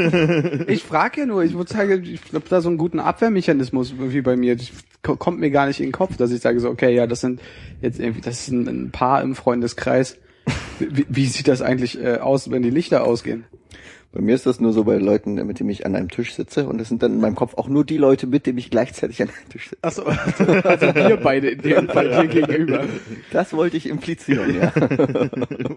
Ich 0.69 0.85
frage 0.85 1.21
ja 1.21 1.27
nur, 1.27 1.43
ich 1.43 1.55
würde 1.55 1.73
sagen, 1.73 2.05
ich 2.05 2.21
habe 2.33 2.45
da 2.49 2.61
so 2.61 2.69
einen 2.69 2.79
guten 2.79 3.01
Abwehrmechanismus 3.01 3.95
wie 3.99 4.21
bei 4.21 4.37
mir. 4.37 4.57
Das 4.57 4.71
ko- 5.03 5.17
kommt 5.17 5.41
mir 5.41 5.51
gar 5.51 5.67
nicht 5.67 5.81
in 5.81 5.87
den 5.87 5.93
Kopf, 5.93 6.17
dass 6.17 6.31
ich 6.31 6.41
sage 6.41 6.61
so, 6.61 6.69
okay, 6.71 6.95
ja, 6.95 7.07
das 7.07 7.21
sind 7.21 7.41
jetzt 7.81 7.99
irgendwie, 7.99 8.21
das 8.21 8.41
ist 8.41 8.49
ein, 8.49 8.69
ein 8.69 8.91
Paar 8.93 9.23
im 9.23 9.35
Freundeskreis. 9.35 10.19
Wie, 10.79 11.07
wie 11.09 11.27
sieht 11.27 11.49
das 11.49 11.63
eigentlich 11.63 12.01
äh, 12.03 12.19
aus, 12.19 12.51
wenn 12.51 12.63
die 12.63 12.71
Lichter 12.71 13.05
ausgehen? 13.05 13.45
Bei 14.13 14.21
mir 14.21 14.35
ist 14.35 14.45
das 14.45 14.61
nur 14.61 14.75
so 14.75 14.85
bei 14.85 14.97
Leuten, 14.99 15.35
mit 15.47 15.59
denen 15.59 15.71
ich 15.71 15.87
an 15.87 15.97
einem 15.97 16.11
Tisch 16.11 16.35
sitze 16.35 16.67
und 16.69 16.79
es 16.81 16.89
sind 16.89 17.03
dann 17.03 17.15
in 17.15 17.21
meinem 17.21 17.35
Kopf 17.35 17.55
auch 17.55 17.67
nur 17.69 17.83
die 17.85 17.97
Leute, 17.97 18.27
mit 18.27 18.45
denen 18.47 18.59
ich 18.59 18.71
gleichzeitig 18.71 19.23
an 19.23 19.29
einem 19.31 19.49
Tisch 19.49 19.71
sitze. 19.71 19.79
Achso, 19.83 20.03
also 20.65 20.95
wir 20.95 21.17
beide 21.17 21.49
in 21.51 21.63
dem 21.63 21.89
Fall 21.89 22.15
hier 22.15 22.27
gegenüber. 22.27 22.85
Das 23.33 23.55
wollte 23.55 23.79
ich 23.79 23.89
implizieren, 23.89 24.55
ja. 24.55 24.71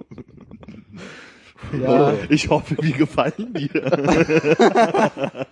Ja. 1.82 2.14
Ich 2.30 2.50
hoffe, 2.50 2.76
wie 2.82 2.94
gefallen 2.94 3.54
dir. 3.54 3.70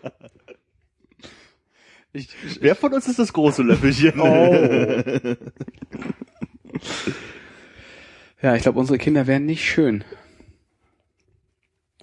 Ich, 2.15 2.29
ich, 2.45 2.61
Wer 2.61 2.75
von 2.75 2.93
uns 2.93 3.07
ist 3.07 3.17
das 3.17 3.33
große 3.33 3.63
Löffelchen? 3.63 4.19
Oh. 4.19 4.53
ja, 8.41 8.55
ich 8.55 8.61
glaube, 8.61 8.79
unsere 8.79 8.99
Kinder 8.99 9.25
wären 9.25 9.47
nicht 9.47 9.65
schön. 9.67 10.03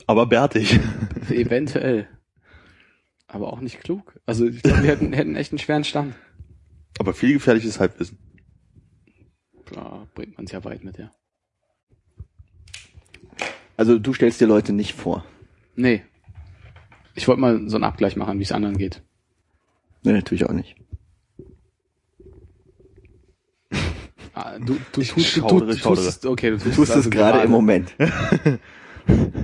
Aber 0.09 0.27
bärtig. 0.27 0.81
Eventuell. 1.31 2.09
Aber 3.29 3.53
auch 3.53 3.61
nicht 3.61 3.81
klug. 3.85 4.19
Also 4.27 4.49
ich 4.49 4.63
glaube, 4.63 4.83
wir 4.83 4.91
hätten, 4.91 5.13
hätten 5.13 5.37
echt 5.37 5.53
einen 5.53 5.61
schweren 5.61 5.85
Stand. 5.85 6.17
Aber 6.99 7.15
viel 7.15 7.35
gefährliches 7.35 7.79
Halbwissen. 7.79 8.19
Da 9.73 10.09
bringt 10.17 10.37
man 10.37 10.47
es 10.47 10.53
ja 10.53 10.65
weit 10.65 10.83
mit, 10.83 10.99
ja. 10.99 11.13
Also 13.81 13.99
du 13.99 14.13
stellst 14.13 14.39
dir 14.43 14.47
Leute 14.47 14.75
nicht 14.75 14.93
vor. 14.93 15.25
Nee. 15.75 16.03
Ich 17.15 17.27
wollte 17.27 17.41
mal 17.41 17.67
so 17.67 17.79
einen 17.79 17.85
Abgleich 17.85 18.15
machen, 18.15 18.39
wie 18.39 18.43
es 18.43 18.53
anderen 18.53 18.77
geht. 18.77 19.01
Nee, 20.03 20.13
natürlich 20.13 20.45
auch 20.45 20.53
nicht. 20.53 20.77
Ah, 24.35 24.59
du, 24.59 24.77
du 24.93 25.01
Ich 25.01 25.13
tust, 25.13 25.37
du, 25.37 25.41
schaudere, 25.41 25.59
du, 25.61 25.67
du 25.73 25.79
schaudere. 25.79 26.05
tust 26.05 26.25
es, 26.25 26.31
okay, 26.31 26.51
du 26.51 26.59
tust, 26.59 26.77
tust 26.77 26.93
also 26.93 27.09
es 27.09 27.11
gerade 27.11 27.41
im 27.41 27.51
Moment. 27.51 27.93
Können 29.07 29.41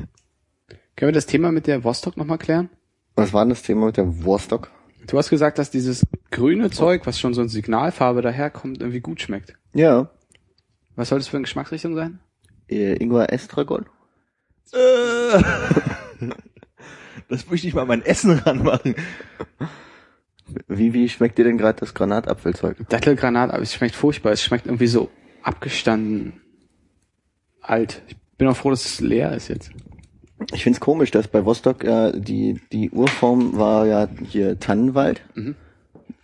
wir 0.96 1.12
das 1.12 1.26
Thema 1.26 1.50
mit 1.50 1.66
der 1.66 1.82
Vostok 1.82 2.16
nochmal 2.16 2.38
klären? 2.38 2.70
Was 3.16 3.32
war 3.32 3.42
denn 3.44 3.50
das 3.50 3.62
Thema 3.62 3.86
mit 3.86 3.96
der 3.96 4.22
Wurstock? 4.22 4.70
Du 5.08 5.18
hast 5.18 5.28
gesagt, 5.28 5.58
dass 5.58 5.70
dieses 5.70 6.06
grüne 6.30 6.70
Zeug, 6.70 7.04
was 7.04 7.18
schon 7.18 7.34
so 7.34 7.42
in 7.42 7.48
Signalfarbe 7.48 8.22
daherkommt, 8.22 8.80
irgendwie 8.80 9.00
gut 9.00 9.20
schmeckt. 9.20 9.54
Ja. 9.74 10.08
Was 10.94 11.08
soll 11.08 11.18
das 11.18 11.26
für 11.26 11.36
eine 11.36 11.44
Geschmacksrichtung 11.44 11.94
sein? 11.96 12.20
Äh, 12.68 12.94
Ingwer 13.02 13.32
Estragon? 13.32 13.86
Äh, 14.72 15.42
das 17.28 17.48
möchte 17.48 17.66
ich 17.66 17.74
mal 17.74 17.82
an 17.82 17.88
mein 17.88 18.04
Essen 18.04 18.38
ranmachen. 18.38 18.94
Wie, 20.68 20.92
wie 20.92 21.08
schmeckt 21.08 21.38
dir 21.38 21.44
denn 21.44 21.58
gerade 21.58 21.80
das 21.80 21.94
Granatapfelzeug? 21.94 22.88
Dattelgranat, 22.88 23.50
aber 23.50 23.62
es 23.62 23.74
schmeckt 23.74 23.94
furchtbar. 23.94 24.32
Es 24.32 24.42
schmeckt 24.42 24.66
irgendwie 24.66 24.86
so 24.86 25.10
abgestanden 25.42 26.40
alt. 27.60 28.02
Ich 28.08 28.16
bin 28.38 28.48
auch 28.48 28.56
froh, 28.56 28.70
dass 28.70 28.84
es 28.84 29.00
leer 29.00 29.32
ist 29.34 29.48
jetzt. 29.48 29.70
Ich 30.52 30.62
find's 30.62 30.80
komisch, 30.80 31.10
dass 31.10 31.28
bei 31.28 31.44
Vostok 31.44 31.82
äh, 31.84 32.12
die, 32.14 32.60
die 32.72 32.90
Urform 32.90 33.56
war 33.56 33.86
ja 33.86 34.08
hier 34.28 34.58
Tannenwald, 34.60 35.22
Mhm. 35.34 35.56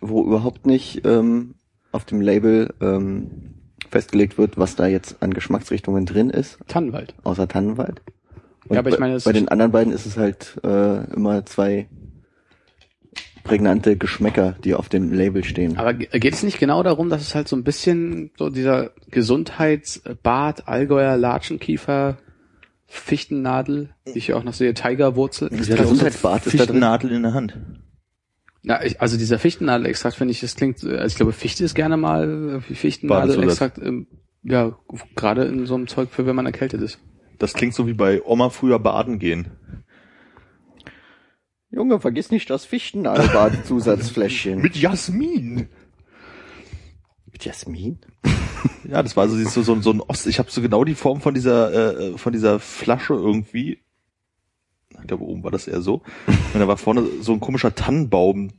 wo 0.00 0.22
überhaupt 0.24 0.66
nicht 0.66 1.04
ähm, 1.06 1.54
auf 1.92 2.04
dem 2.04 2.20
Label 2.20 2.74
ähm, 2.80 3.54
festgelegt 3.90 4.38
wird, 4.38 4.58
was 4.58 4.76
da 4.76 4.86
jetzt 4.86 5.22
an 5.22 5.32
Geschmacksrichtungen 5.34 6.04
drin 6.06 6.30
ist, 6.30 6.58
Tannenwald. 6.68 7.14
außer 7.24 7.48
Tannenwald. 7.48 8.02
Und 8.68 8.74
Ja, 8.74 8.80
aber 8.80 8.90
ich 8.90 8.96
bei- 8.96 9.00
meine, 9.00 9.14
es 9.14 9.24
bei 9.24 9.32
den 9.32 9.48
anderen 9.48 9.72
beiden 9.72 9.92
ist 9.92 10.06
es 10.06 10.16
halt 10.16 10.58
äh, 10.64 11.04
immer 11.12 11.44
zwei 11.46 11.88
prägnante 13.44 13.96
Geschmäcker, 13.96 14.54
die 14.62 14.74
auf 14.74 14.88
dem 14.88 15.12
Label 15.12 15.42
stehen. 15.42 15.76
Aber 15.76 15.94
ge- 15.94 16.08
geht 16.20 16.32
es 16.34 16.42
nicht 16.44 16.60
genau 16.60 16.82
darum, 16.82 17.08
dass 17.10 17.22
es 17.22 17.34
halt 17.34 17.48
so 17.48 17.56
ein 17.56 17.64
bisschen 17.64 18.30
so 18.38 18.50
dieser 18.50 18.90
Gesundheitsbad, 19.10 20.68
Allgäuer, 20.68 21.16
Latschenkiefer, 21.16 22.18
Fichtennadel, 22.86 23.90
die 24.06 24.18
ich 24.18 24.28
ja 24.28 24.36
auch 24.36 24.44
noch 24.44 24.52
sehe, 24.52 24.74
Tigerwurzel. 24.74 25.48
Dieser 25.50 25.76
Gesundheitsbad 25.76 26.46
ist 26.46 26.54
da 26.54 26.58
drin. 26.58 26.66
Fichtennadel 26.66 27.10
in 27.12 27.22
der 27.22 27.34
Hand. 27.34 27.56
Ja, 28.62 28.80
ich, 28.84 29.00
also 29.00 29.16
dieser 29.18 29.40
Fichtennadelextrakt 29.40 30.14
finde 30.14 30.30
ich, 30.32 30.40
das 30.40 30.54
klingt, 30.54 30.84
äh, 30.84 30.98
also 30.98 31.06
ich 31.08 31.16
glaube, 31.16 31.32
Fichte 31.32 31.64
ist 31.64 31.74
gerne 31.74 31.96
mal 31.96 32.60
äh, 32.70 32.74
Fichtennadelextrakt, 32.74 33.78
ähm, 33.78 34.06
ja, 34.44 34.76
gerade 35.16 35.44
in 35.46 35.66
so 35.66 35.74
einem 35.74 35.88
Zeug 35.88 36.10
für, 36.10 36.26
wenn 36.26 36.36
man 36.36 36.46
erkältet 36.46 36.80
ist. 36.80 36.98
Das 37.42 37.52
klingt 37.54 37.74
so 37.74 37.88
wie 37.88 37.92
bei 37.92 38.22
Oma 38.22 38.50
früher 38.50 38.78
baden 38.78 39.18
gehen. 39.18 39.50
Junge, 41.72 41.98
vergiss 41.98 42.30
nicht 42.30 42.48
das 42.50 42.64
Fichtennadelbad-Zusatzfläschchen. 42.66 44.62
Mit 44.62 44.76
Jasmin. 44.76 45.68
Mit 47.32 47.44
Jasmin? 47.44 47.98
Ja, 48.88 49.02
das 49.02 49.16
war 49.16 49.28
so, 49.28 49.36
so, 49.36 49.62
so, 49.62 49.80
so 49.80 49.90
ein 49.90 50.00
Ost. 50.00 50.28
Ich 50.28 50.38
habe 50.38 50.48
so 50.52 50.62
genau 50.62 50.84
die 50.84 50.94
Form 50.94 51.20
von 51.20 51.34
dieser 51.34 52.12
äh, 52.12 52.16
von 52.18 52.32
dieser 52.32 52.60
Flasche 52.60 53.14
irgendwie. 53.14 53.80
Ich 54.90 55.06
glaube, 55.08 55.24
oben 55.24 55.42
war 55.42 55.50
das 55.50 55.66
eher 55.66 55.82
so. 55.82 56.02
Und 56.26 56.60
da 56.60 56.68
war 56.68 56.76
vorne 56.76 57.04
so 57.22 57.32
ein 57.32 57.40
komischer 57.40 57.74
Tannenbaum 57.74 58.50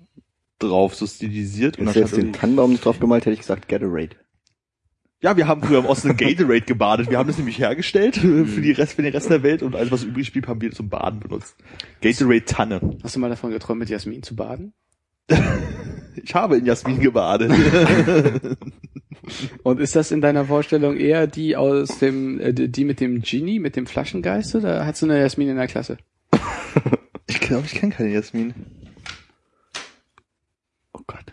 drauf, 0.60 0.96
so 0.96 1.08
stilisiert. 1.08 1.80
Und 1.80 1.86
Wenn 1.86 1.93
du 1.93 2.00
jetzt 2.02 2.17
den 2.17 2.34
Tannenbaum 2.34 2.72
nicht 2.72 2.84
drauf 2.84 3.00
gemalt, 3.00 3.26
hätte 3.26 3.34
ich 3.34 3.39
gesagt 3.39 3.69
Gatorade. 3.69 4.17
Ja, 5.24 5.38
wir 5.38 5.48
haben 5.48 5.64
früher 5.64 5.80
im 5.80 5.86
Osten 5.86 6.18
Gatorade 6.18 6.62
gebadet. 6.62 7.10
Wir 7.10 7.18
haben 7.18 7.28
das 7.28 7.38
nämlich 7.38 7.58
hergestellt 7.58 8.18
für, 8.18 8.62
die 8.62 8.74
Rest, 8.74 8.94
für 8.94 9.04
den 9.04 9.14
Rest 9.14 9.30
der 9.30 9.42
Welt 9.42 9.64
und 9.64 9.74
alles, 9.74 9.90
was 9.90 10.04
übrig 10.04 10.34
blieb, 10.34 10.48
haben 10.48 10.60
wir 10.60 10.72
zum 10.72 10.90
Baden 10.90 11.22
benutzt. 11.22 11.56
Gatorade 12.02 12.44
Tanne. 12.44 12.98
Hast 13.02 13.16
du 13.16 13.22
mal 13.22 13.30
davon 13.30 13.52
geträumt, 13.52 13.80
mit 13.80 13.90
Jasmin 13.90 14.22
zu 14.22 14.36
baden? 14.36 14.74
Ich 16.16 16.36
habe 16.36 16.58
in 16.58 16.66
Jasmin 16.68 17.00
gebadet. 17.00 17.52
Und 19.64 19.80
ist 19.80 19.96
das 19.96 20.12
in 20.12 20.22
deiner 20.22 20.46
Vorstellung 20.46 20.96
eher 20.96 21.26
die 21.26 21.56
aus 21.56 21.98
dem, 21.98 22.40
äh, 22.40 22.54
die 22.54 22.72
die 22.72 22.86
mit 22.86 23.00
dem 23.00 23.24
Genie, 23.24 23.58
mit 23.58 23.76
dem 23.76 23.88
Flaschengeist, 23.88 24.54
oder 24.54 24.86
hast 24.86 25.02
du 25.02 25.08
eine 25.08 25.20
Jasmin 25.20 25.50
in 25.50 25.58
der 25.58 25.66
Klasse? 25.66 25.98
ich 27.28 27.40
glaube, 27.40 27.66
ich 27.66 27.74
kenne 27.74 27.94
keine 27.94 28.14
Jasmin. 28.14 28.54
Oh 30.94 31.02
Gott. 31.08 31.33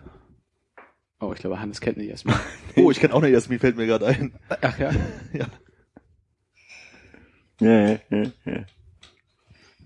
Oh, 1.20 1.32
ich 1.34 1.40
glaube, 1.40 1.60
Hannes 1.60 1.80
kennt 1.82 1.98
eine 1.98 2.06
Jasmin. 2.06 2.34
Oh, 2.76 2.90
ich 2.90 2.98
kenne 2.98 3.12
auch 3.12 3.22
eine 3.22 3.30
Jasmin, 3.30 3.58
fällt 3.58 3.76
mir 3.76 3.86
gerade 3.86 4.06
ein. 4.06 4.32
Ach 4.48 4.78
ja. 4.78 4.90
Ja. 5.32 5.46
Ja, 7.60 7.88
ja, 7.88 7.98
ja, 8.10 8.22
ja. 8.46 8.64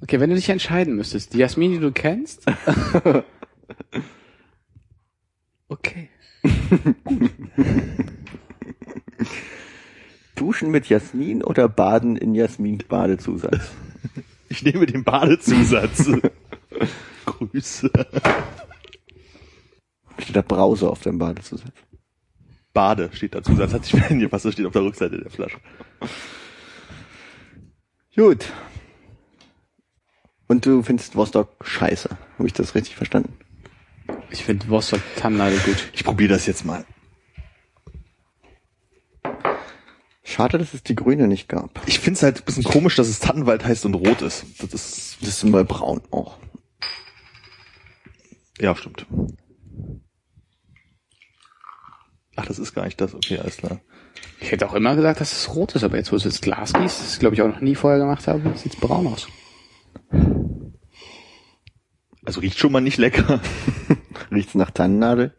Okay, 0.00 0.20
wenn 0.20 0.30
du 0.30 0.36
dich 0.36 0.48
entscheiden 0.48 0.94
müsstest, 0.94 1.34
die 1.34 1.38
Jasmin, 1.38 1.72
die 1.72 1.80
du 1.80 1.90
kennst. 1.90 2.44
okay. 5.68 6.08
Duschen 10.36 10.70
mit 10.70 10.88
Jasmin 10.88 11.42
oder 11.42 11.68
Baden 11.68 12.16
in 12.16 12.36
Jasmin-Badezusatz? 12.36 13.72
Ich 14.50 14.62
nehme 14.62 14.86
den 14.86 15.02
Badezusatz. 15.02 16.08
Grüße. 17.24 17.90
Steht 20.18 20.36
da 20.36 20.42
Brause 20.42 20.88
auf 20.90 21.00
dem 21.02 21.18
Badezusatz? 21.18 21.72
Bade 22.72 23.10
steht 23.12 23.34
da 23.34 23.42
Zusatz. 23.42 23.72
Hat 23.72 23.84
sich 23.84 23.94
mir 23.94 24.06
angepasst, 24.10 24.44
das 24.44 24.52
steht 24.54 24.66
auf 24.66 24.72
der 24.72 24.82
Rückseite 24.82 25.18
der 25.20 25.30
Flasche. 25.30 25.58
Gut. 28.16 28.46
Und 30.46 30.66
du 30.66 30.82
findest 30.82 31.16
Vostok 31.16 31.48
scheiße. 31.64 32.10
Habe 32.38 32.46
ich 32.46 32.52
das 32.52 32.74
richtig 32.74 32.96
verstanden? 32.96 33.32
Ich 34.30 34.44
finde 34.44 34.68
Vostok 34.68 35.00
Tannennadel 35.16 35.58
gut. 35.60 35.88
Ich 35.92 36.04
probiere 36.04 36.34
das 36.34 36.46
jetzt 36.46 36.64
mal. 36.64 36.84
Schade, 40.22 40.58
dass 40.58 40.74
es 40.74 40.82
die 40.82 40.94
Grüne 40.94 41.28
nicht 41.28 41.48
gab. 41.48 41.80
Ich 41.86 42.00
finde 42.00 42.16
es 42.18 42.22
halt 42.22 42.40
ein 42.40 42.44
bisschen 42.44 42.64
komisch, 42.64 42.96
dass 42.96 43.08
es 43.08 43.20
Tannenwald 43.20 43.64
heißt 43.64 43.84
und 43.84 43.94
rot 43.94 44.22
ist. 44.22 44.44
Das 44.60 44.72
ist, 44.74 45.18
Das 45.20 45.28
ist 45.28 45.42
immer 45.44 45.64
braun 45.64 46.00
auch. 46.10 46.38
ja, 48.58 48.74
stimmt. 48.74 49.06
Ach, 52.36 52.46
das 52.46 52.58
ist 52.58 52.74
gar 52.74 52.84
nicht 52.84 53.00
das. 53.00 53.14
Okay, 53.14 53.38
alles 53.38 53.56
klar. 53.56 53.80
Ich 54.40 54.50
hätte 54.50 54.68
auch 54.68 54.74
immer 54.74 54.96
gesagt, 54.96 55.20
dass 55.20 55.32
es 55.32 55.54
rot 55.54 55.74
ist, 55.74 55.84
aber 55.84 55.96
jetzt, 55.96 56.12
wo 56.12 56.16
es 56.16 56.24
jetzt 56.24 56.42
Glas 56.42 56.72
gießt, 56.72 57.00
das 57.00 57.18
glaube 57.18 57.34
ich 57.34 57.42
auch 57.42 57.48
noch 57.48 57.60
nie 57.60 57.74
vorher 57.74 57.98
gemacht 57.98 58.26
habe, 58.26 58.52
sieht's 58.56 58.76
braun 58.76 59.06
aus. 59.06 59.28
Also 62.24 62.40
riecht 62.40 62.58
schon 62.58 62.72
mal 62.72 62.80
nicht 62.80 62.98
lecker. 62.98 63.40
Riecht's 64.30 64.54
nach 64.54 64.70
Tannennadel? 64.70 65.34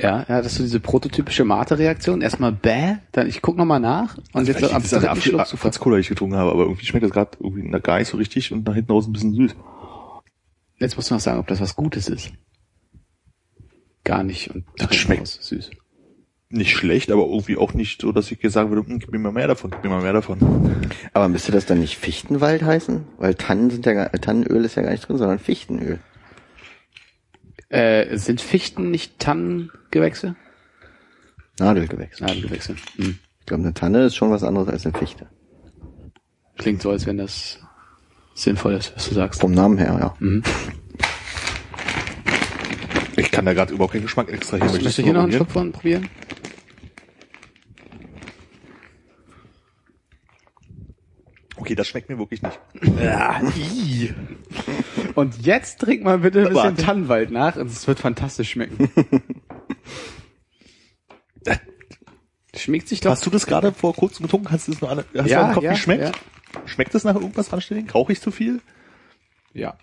Ja, 0.00 0.24
ja, 0.28 0.40
das 0.40 0.46
ist 0.52 0.54
so 0.58 0.62
diese 0.62 0.80
prototypische 0.80 1.44
Mate-Reaktion. 1.44 2.22
Erstmal 2.22 2.52
bäh, 2.52 2.96
dann 3.12 3.26
ich 3.26 3.42
guck 3.42 3.56
noch 3.56 3.64
mal 3.64 3.80
nach 3.80 4.16
und 4.32 4.46
jetzt 4.46 4.58
Vielleicht 4.58 4.74
am 4.74 4.82
es 4.82 4.90
dritten 4.90 5.20
Schluck 5.20 5.46
super. 5.46 5.68
Apfelcola, 5.68 5.96
die 5.96 6.00
ich 6.02 6.08
getrunken 6.08 6.36
habe, 6.36 6.52
aber 6.52 6.62
irgendwie 6.62 6.86
schmeckt 6.86 7.04
das 7.04 7.10
gerade 7.10 7.32
irgendwie 7.40 7.68
gar 7.80 7.98
nicht 7.98 8.08
so 8.08 8.16
richtig 8.16 8.52
und 8.52 8.64
nach 8.64 8.74
hinten 8.74 8.92
raus 8.92 9.06
ein 9.08 9.12
bisschen 9.12 9.34
süß. 9.34 9.56
Jetzt 10.78 10.96
musst 10.96 11.10
du 11.10 11.14
noch 11.14 11.20
sagen, 11.20 11.40
ob 11.40 11.46
das 11.46 11.60
was 11.60 11.74
Gutes 11.76 12.08
ist. 12.08 12.32
Gar 14.04 14.22
nicht 14.22 14.50
und 14.50 14.64
Das 14.76 14.94
schmeckt- 14.94 15.20
raus 15.22 15.38
süß. 15.42 15.70
Nicht 16.50 16.74
schlecht, 16.74 17.10
aber 17.10 17.26
irgendwie 17.26 17.58
auch 17.58 17.74
nicht 17.74 18.00
so, 18.00 18.10
dass 18.10 18.30
ich 18.30 18.42
jetzt 18.42 18.54
sagen 18.54 18.70
würde, 18.70 18.88
hm, 18.88 19.00
gib 19.00 19.10
mir 19.10 19.18
mal 19.18 19.32
mehr 19.32 19.48
davon, 19.48 19.70
gib 19.70 19.84
mir 19.84 19.90
mal 19.90 20.02
mehr 20.02 20.14
davon. 20.14 20.38
Aber 21.12 21.28
müsste 21.28 21.52
das 21.52 21.66
dann 21.66 21.80
nicht 21.80 21.98
Fichtenwald 21.98 22.62
heißen? 22.62 23.04
Weil 23.18 23.34
Tannen 23.34 23.68
sind 23.68 23.84
ja 23.84 23.92
gar, 23.92 24.12
Tannenöl 24.12 24.64
ist 24.64 24.76
ja 24.76 24.82
gar 24.82 24.92
nicht 24.92 25.06
drin, 25.06 25.18
sondern 25.18 25.38
Fichtenöl. 25.38 25.98
Äh, 27.68 28.16
sind 28.16 28.40
Fichten 28.40 28.90
nicht 28.90 29.18
Tannengewächse? 29.18 30.36
Nadelgewächs. 31.58 32.20
Nadelgewächse. 32.20 32.76
Hm. 32.96 33.18
Ich 33.40 33.46
glaube, 33.46 33.64
eine 33.64 33.74
Tanne 33.74 34.04
ist 34.04 34.16
schon 34.16 34.30
was 34.30 34.42
anderes 34.42 34.68
als 34.68 34.86
eine 34.86 34.96
Fichte. 34.96 35.28
Klingt 36.56 36.80
so, 36.80 36.90
als 36.90 37.04
wenn 37.04 37.18
das 37.18 37.60
sinnvoll 38.42 38.74
ist, 38.74 38.92
was 38.96 39.08
du 39.08 39.14
sagst. 39.14 39.40
Vom 39.40 39.52
Namen 39.52 39.78
her, 39.78 39.96
ja. 40.00 40.14
Mhm. 40.18 40.42
Ich 43.16 43.30
kann 43.30 43.44
da 43.44 43.52
gerade 43.52 43.72
überhaupt 43.74 43.92
keinen 43.94 44.02
Geschmack 44.02 44.28
extrahieren. 44.30 44.66
Möchtest 44.68 44.84
Möchtest 44.84 44.98
du 44.98 45.02
hier 45.02 45.12
noch 45.12 45.22
einen? 45.24 45.32
Schluck 45.32 45.50
von 45.50 45.72
probieren? 45.72 46.08
Okay, 51.56 51.74
das 51.74 51.88
schmeckt 51.88 52.08
mir 52.08 52.18
wirklich 52.18 52.40
nicht. 52.42 52.58
Ja. 53.00 53.40
Und 55.14 55.44
jetzt 55.44 55.80
trink 55.80 56.04
mal 56.04 56.18
bitte 56.18 56.46
ein 56.46 56.52
bisschen. 56.52 56.76
Tannenwald 56.76 57.30
nach 57.32 57.56
und 57.56 57.66
es 57.66 57.86
wird 57.88 57.98
fantastisch 57.98 58.50
schmecken. 58.50 58.88
Schmeckt 62.56 62.88
sich 62.88 63.00
doch. 63.00 63.10
Hast 63.10 63.24
du 63.26 63.30
das 63.30 63.46
gerade 63.46 63.72
vor 63.72 63.94
kurzem 63.94 64.24
getrunken? 64.24 64.50
Hast 64.50 64.66
du 64.68 64.72
das 64.72 64.80
noch 64.80 64.90
alle, 64.90 65.04
hast 65.16 65.28
Ja, 65.30 65.48
du 65.48 65.54
Kopf 65.54 65.64
ja, 65.64 65.72
geschmeckt? 65.72 66.02
ja. 66.02 66.12
Schmeckt 66.66 66.94
das 66.94 67.04
nach 67.04 67.14
irgendwas 67.14 67.52
anständig? 67.52 67.94
Rauche 67.94 68.12
ich 68.12 68.20
zu 68.20 68.30
viel? 68.30 68.60
Ja. 69.52 69.78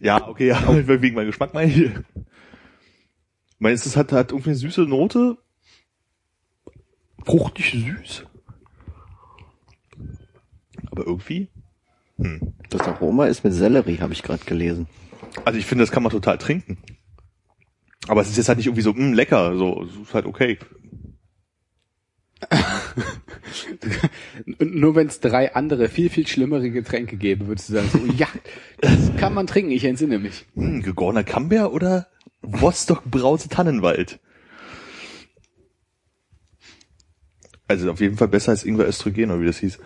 Ja, 0.00 0.26
okay, 0.28 0.48
ja, 0.48 0.60
wegen 0.88 1.14
meinem 1.14 1.26
Geschmack 1.26 1.54
meine 1.54 1.70
ich. 1.72 1.78
Ich 1.78 1.92
meine, 3.58 3.74
es 3.74 3.96
halt, 3.96 4.12
hat 4.12 4.32
irgendwie 4.32 4.50
eine 4.50 4.58
süße 4.58 4.82
Note. 4.82 5.38
Fruchtig 7.24 7.70
süß. 7.72 8.24
Aber 10.90 11.06
irgendwie, 11.06 11.48
Das 12.68 12.82
Aroma 12.82 13.26
ist 13.26 13.44
mit 13.44 13.52
Sellerie, 13.52 13.98
habe 14.00 14.12
ich 14.12 14.22
gerade 14.22 14.44
gelesen. 14.44 14.86
also 15.44 15.58
ich 15.58 15.66
finde, 15.66 15.82
das 15.82 15.90
kann 15.90 16.02
man 16.02 16.12
total 16.12 16.38
trinken. 16.38 16.78
Aber 18.06 18.20
es 18.20 18.28
ist 18.28 18.36
jetzt 18.36 18.48
halt 18.48 18.58
nicht 18.58 18.66
irgendwie 18.66 18.82
so, 18.82 18.92
mh, 18.92 19.14
lecker, 19.14 19.56
so, 19.56 19.82
es 19.84 19.96
ist 19.96 20.14
halt 20.14 20.26
okay. 20.26 20.58
Nur 24.58 24.94
wenn 24.94 25.06
es 25.06 25.20
drei 25.20 25.54
andere, 25.54 25.88
viel, 25.88 26.10
viel 26.10 26.26
schlimmere 26.26 26.70
Getränke 26.70 27.16
gäbe, 27.16 27.46
würdest 27.46 27.68
du 27.68 27.74
sagen, 27.74 27.88
so, 27.92 27.98
ja, 28.16 28.28
das 28.80 29.14
kann 29.16 29.34
man 29.34 29.46
trinken, 29.46 29.70
ich 29.70 29.84
entsinne 29.84 30.18
mich. 30.18 30.44
Hm, 30.54 30.82
gegorener 30.82 31.24
Camembert 31.24 31.72
oder 31.72 32.08
Wostock 32.42 33.04
Brause 33.04 33.48
Tannenwald? 33.48 34.20
Also 37.66 37.90
auf 37.90 38.00
jeden 38.00 38.16
Fall 38.16 38.28
besser 38.28 38.50
als 38.50 38.64
Ingwer 38.64 38.86
Östrogen, 38.86 39.30
oder 39.30 39.40
wie 39.40 39.46
das 39.46 39.58
hieß. 39.58 39.78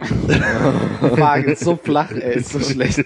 Wagen 0.00 1.52
ist 1.52 1.64
so 1.64 1.76
flach, 1.76 2.10
ey, 2.12 2.36
ist 2.38 2.50
so 2.50 2.60
schlecht. 2.60 2.98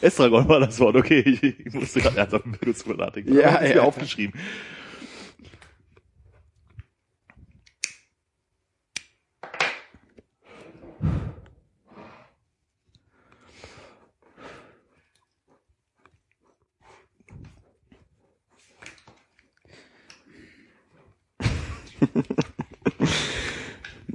Estragon 0.00 0.48
war 0.48 0.60
das 0.60 0.78
Wort, 0.80 0.96
okay. 0.96 1.20
Ich, 1.20 1.42
ich 1.42 1.72
musste 1.74 2.00
gerade 2.00 2.18
ernsthaft 2.18 2.44
kurz 2.62 2.84
drüber 2.84 3.06
nachdenken. 3.06 3.34
Ja, 3.34 3.48
Aber 3.56 3.62
ich 3.62 3.74
mir 3.74 3.76
ja. 3.76 3.82
aufgeschrieben. 3.82 4.38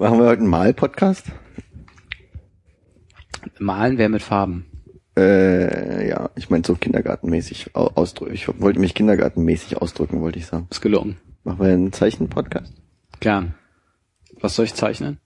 Machen 0.01 0.17
wir 0.17 0.25
heute 0.25 0.39
einen 0.41 0.49
Mal-Podcast? 0.49 1.27
Malen 3.59 3.99
wäre 3.99 4.09
mit 4.09 4.23
Farben. 4.23 4.65
Äh, 5.15 6.09
ja, 6.09 6.31
ich 6.35 6.49
meine 6.49 6.63
so 6.65 6.73
kindergartenmäßig 6.73 7.75
au- 7.75 7.91
ausdrücken. 7.93 8.33
Ich 8.33 8.47
wollte 8.59 8.79
mich 8.79 8.95
kindergartenmäßig 8.95 9.77
ausdrücken, 9.77 10.21
wollte 10.21 10.39
ich 10.39 10.47
sagen. 10.47 10.65
Ist 10.71 10.81
gelungen. 10.81 11.17
Machen 11.43 11.59
wir 11.59 11.67
einen 11.71 11.93
Zeichen-Podcast? 11.93 12.73
Gern. 13.19 13.53
Was 14.39 14.55
soll 14.55 14.65
ich 14.65 14.73
zeichnen? 14.73 15.19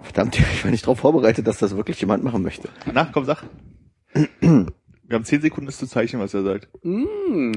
Verdammt, 0.00 0.38
ich 0.54 0.64
war 0.64 0.70
nicht 0.70 0.84
darauf 0.86 1.00
vorbereitet, 1.00 1.46
dass 1.46 1.58
das 1.58 1.76
wirklich 1.76 2.00
jemand 2.00 2.24
machen 2.24 2.40
möchte. 2.40 2.70
Na, 2.90 3.04
komm, 3.12 3.26
sag. 3.26 3.44
Wir 5.14 5.18
haben 5.18 5.26
zehn 5.26 5.42
Sekunden, 5.42 5.66
das 5.66 5.78
zu 5.78 5.86
zeichnen, 5.86 6.20
was 6.20 6.34
er 6.34 6.42
sagt. 6.42 6.66
Mm. 6.82 7.52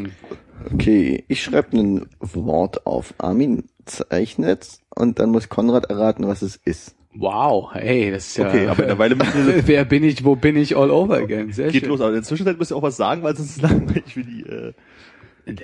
Okay, 0.72 1.24
ich 1.28 1.42
schreibe 1.42 1.76
ein 1.76 2.06
Wort 2.20 2.86
auf. 2.86 3.16
Armin 3.18 3.64
zeichnet 3.84 4.78
und 4.94 5.18
dann 5.18 5.32
muss 5.32 5.50
Konrad 5.50 5.90
erraten, 5.90 6.28
was 6.28 6.44
es 6.44 6.56
ist. 6.56 6.96
Wow, 7.16 7.74
hey, 7.74 8.12
das 8.12 8.28
ist 8.28 8.38
ja... 8.38 8.48
Okay, 8.48 8.68
aber 8.68 8.84
in 8.84 8.90
der 8.90 9.00
Weile 9.00 9.16
müssen 9.16 9.48
wir, 9.48 9.66
Wer 9.68 9.86
bin 9.86 10.04
ich, 10.04 10.24
wo 10.24 10.36
bin 10.36 10.56
ich, 10.56 10.78
all 10.78 10.92
over 10.92 11.18
again. 11.18 11.52
Sehr 11.52 11.72
geht 11.72 11.82
schön. 11.82 11.90
los. 11.90 12.00
Aber 12.00 12.10
in 12.10 12.18
der 12.18 12.24
Zwischenzeit 12.26 12.60
müsst 12.60 12.72
ihr 12.72 12.76
auch 12.76 12.84
was 12.84 12.96
sagen, 12.96 13.24
weil 13.24 13.36
sonst 13.36 13.50
ist 13.50 13.56
es 13.56 13.62
langweilig 13.64 14.14
für 14.14 14.24
die, 14.24 14.44
äh, 14.44 14.74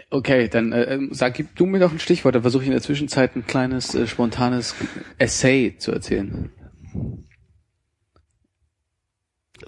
Okay, 0.09 0.47
dann 0.47 0.71
äh, 0.71 0.95
ähm, 0.95 1.09
sag, 1.11 1.35
gib 1.35 1.55
du 1.55 1.67
mir 1.67 1.77
doch 1.77 1.91
ein 1.91 1.99
Stichwort, 1.99 2.33
dann 2.33 2.41
versuche 2.41 2.63
ich 2.63 2.69
in 2.69 2.73
der 2.73 2.81
Zwischenzeit 2.81 3.35
ein 3.35 3.45
kleines, 3.45 3.93
äh, 3.93 4.07
spontanes 4.07 4.73
Essay 5.19 5.75
zu 5.77 5.91
erzählen. 5.91 6.49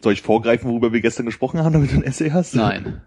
Soll 0.01 0.13
ich 0.13 0.21
vorgreifen, 0.21 0.69
worüber 0.69 0.93
wir 0.93 1.01
gestern 1.01 1.25
gesprochen 1.25 1.59
haben, 1.59 1.73
damit 1.73 1.91
du 1.91 1.95
ein 1.95 2.03
Essay 2.03 2.29
hast? 2.31 2.55
Nein. 2.55 3.01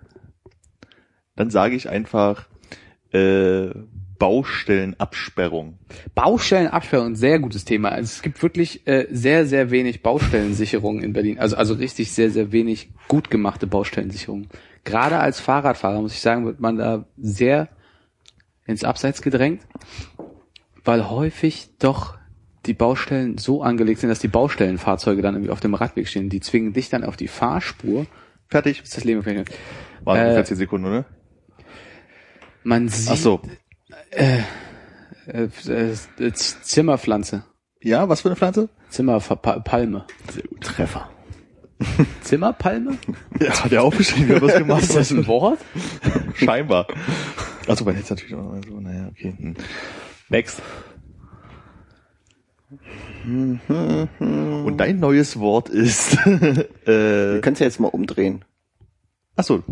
Dann 1.37 1.51
sage 1.51 1.77
ich 1.77 1.89
einfach, 1.89 2.49
äh, 3.13 3.71
Baustellenabsperrung. 4.19 5.79
Baustellenabsperrung, 6.15 7.15
sehr 7.15 7.39
gutes 7.39 7.65
Thema. 7.65 7.91
Also 7.91 8.07
es 8.07 8.23
gibt 8.23 8.43
wirklich 8.43 8.87
äh, 8.87 9.07
sehr, 9.11 9.47
sehr 9.47 9.71
wenig 9.71 10.03
Baustellensicherungen 10.03 11.03
in 11.03 11.13
Berlin. 11.13 11.39
Also, 11.39 11.57
also 11.57 11.75
richtig 11.75 12.13
sehr, 12.13 12.31
sehr 12.31 12.51
wenig 12.51 12.91
gut 13.07 13.31
gemachte 13.31 13.67
Baustellensicherungen. 13.67 14.49
Gerade 14.85 15.19
als 15.19 15.41
Fahrradfahrer, 15.41 16.01
muss 16.01 16.15
ich 16.15 16.21
sagen, 16.21 16.47
wird 16.47 16.61
man 16.61 16.77
da 16.77 17.07
sehr 17.17 17.69
ins 18.67 18.85
Abseits 18.85 19.23
gedrängt, 19.23 19.63
weil 20.85 21.09
häufig 21.09 21.71
doch 21.79 22.18
die 22.69 22.75
Baustellen 22.75 23.39
so 23.39 23.63
angelegt 23.63 24.01
sind, 24.01 24.11
dass 24.11 24.19
die 24.21 24.29
Baustellenfahrzeuge 24.29 25.23
dann 25.23 25.35
irgendwie 25.35 25.51
auf 25.51 25.61
dem 25.61 25.75
Radweg 25.75 26.07
stehen. 26.09 26.29
Die 26.29 26.41
zwingen 26.41 26.73
dich 26.73 26.89
dann 26.91 27.03
auf 27.05 27.17
die 27.17 27.29
Fahrspur. 27.29 28.07
Fertig. 28.49 28.83
Ist 28.83 28.97
das 28.97 29.05
Leben 29.05 29.23
vielleicht 29.23 29.51
Waren 30.05 30.17
Äh, 30.19 30.23
ungefähr 30.23 30.45
zehn 30.45 30.57
Sekunden, 30.57 30.87
oder? 30.87 31.05
Man 32.63 32.89
sieht 32.89 33.11
Ach 33.13 33.17
so. 33.17 33.41
äh, 34.11 34.41
äh, 35.27 36.33
Zimmerpflanze, 36.33 37.45
Ja, 37.81 38.09
was 38.09 38.23
für 38.23 38.29
eine 38.29 38.37
Pflanze? 38.37 38.69
Zimmerpalme. 38.91 40.07
Treffer. 40.61 41.11
Zimmerpalme? 42.23 42.99
Ja, 43.41 43.65
hat 43.65 43.73
er 43.73 43.83
aufgeschrieben, 43.85 44.29
wer 44.31 44.43
was 44.43 44.55
gemacht 44.59 44.83
Ist 44.83 44.97
das 44.97 45.11
ein 45.11 45.27
Wort? 45.27 45.61
Scheinbar. 46.35 46.87
Also 47.67 47.85
man 47.85 47.95
hätte 47.95 48.15
natürlich 48.15 48.35
auch 48.35 48.55
so, 48.67 48.81
naja, 48.81 49.09
okay. 49.11 49.35
Hm. 49.39 49.55
Next. 50.29 50.61
Und 53.25 54.77
dein 54.77 55.01
neues 55.01 55.39
Wort 55.39 55.69
ist 55.69 56.17
Wir 56.27 56.59
äh, 56.87 57.41
können 57.41 57.55
es 57.55 57.59
ja 57.61 57.67
jetzt 57.67 57.81
mal 57.81 57.89
umdrehen. 57.89 58.45
achso, 59.37 59.63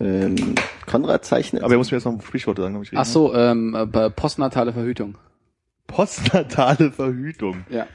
Ähm, 0.00 0.54
Konrad 0.86 1.24
zeichnet. 1.24 1.62
aber 1.62 1.74
er 1.74 1.78
muss 1.78 1.90
mir 1.90 1.98
jetzt 1.98 2.04
noch 2.06 2.22
Sprichworte 2.22 2.62
sagen, 2.62 2.74
hab 2.74 2.82
ich 2.82 2.96
Ach 2.96 3.04
so, 3.04 3.34
ähm, 3.34 3.74
äh, 3.74 4.10
postnatale 4.10 4.72
Verhütung. 4.72 5.18
Postnatale 5.86 6.90
Verhütung. 6.90 7.64
Ja. 7.68 7.86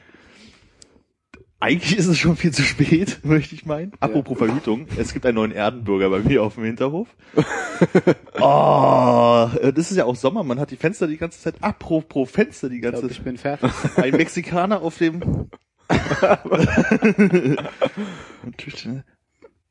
Eigentlich 1.59 1.97
ist 1.97 2.07
es 2.07 2.17
schon 2.17 2.35
viel 2.35 2.51
zu 2.51 2.63
spät, 2.63 3.19
möchte 3.23 3.55
ich 3.55 3.65
meinen. 3.65 3.93
Apropos 3.99 4.37
Verhütung, 4.37 4.87
es 4.97 5.13
gibt 5.13 5.25
einen 5.25 5.35
neuen 5.35 5.51
Erdenbürger 5.51 6.09
bei 6.09 6.19
mir 6.19 6.43
auf 6.43 6.55
dem 6.55 6.65
Hinterhof. 6.65 7.07
oh, 8.39 9.49
das 9.73 9.91
ist 9.91 9.97
ja 9.97 10.05
auch 10.05 10.15
Sommer, 10.15 10.43
man 10.43 10.59
hat 10.59 10.71
die 10.71 10.75
Fenster 10.75 11.07
die 11.07 11.17
ganze 11.17 11.39
Zeit. 11.39 11.55
Apropos 11.61 12.29
Fenster 12.29 12.69
die 12.69 12.81
ganze 12.81 13.03
Zeit. 13.03 13.11
ich 13.11 13.21
bin 13.21 13.37
fertig. 13.37 13.71
Ein 13.95 14.11
Mexikaner 14.11 14.81
auf 14.81 14.97
dem 14.97 15.49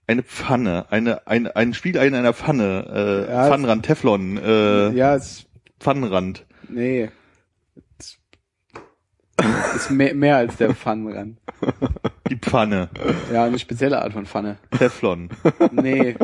eine 0.06 0.22
Pfanne, 0.22 0.86
eine, 0.90 1.26
ein, 1.26 1.48
ein 1.48 1.74
Spiegelei 1.74 2.06
in 2.06 2.14
einer 2.14 2.34
Pfanne, 2.34 3.26
äh, 3.28 3.32
Ja, 3.32 3.48
Pfannenrand, 3.48 3.84
Teflon, 3.86 4.36
äh, 4.36 4.90
ja, 4.90 5.16
es, 5.16 5.46
Pfannenrand. 5.80 6.46
nee. 6.68 7.10
Ist 9.74 9.90
mehr, 9.90 10.14
mehr 10.14 10.36
als 10.36 10.56
der 10.56 10.74
Pfannenrand. 10.74 11.38
Die 12.30 12.36
Pfanne, 12.36 12.88
Ja, 13.32 13.44
eine 13.44 13.58
spezielle 13.58 14.00
Art 14.00 14.12
von 14.12 14.26
Pfanne. 14.26 14.58
Teflon, 14.70 15.30
Nee, 15.72 16.16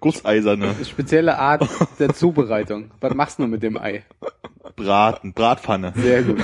Gusseiserne, 0.00 0.70
eine 0.74 0.84
spezielle 0.84 1.38
Art 1.38 1.68
der 1.98 2.12
Zubereitung. 2.14 2.90
Was 3.00 3.14
machst 3.14 3.38
du 3.38 3.46
mit 3.46 3.62
dem 3.62 3.76
Ei? 3.76 4.02
Braten, 4.76 5.32
Bratpfanne. 5.32 5.92
Sehr 5.96 6.22
gut. 6.22 6.42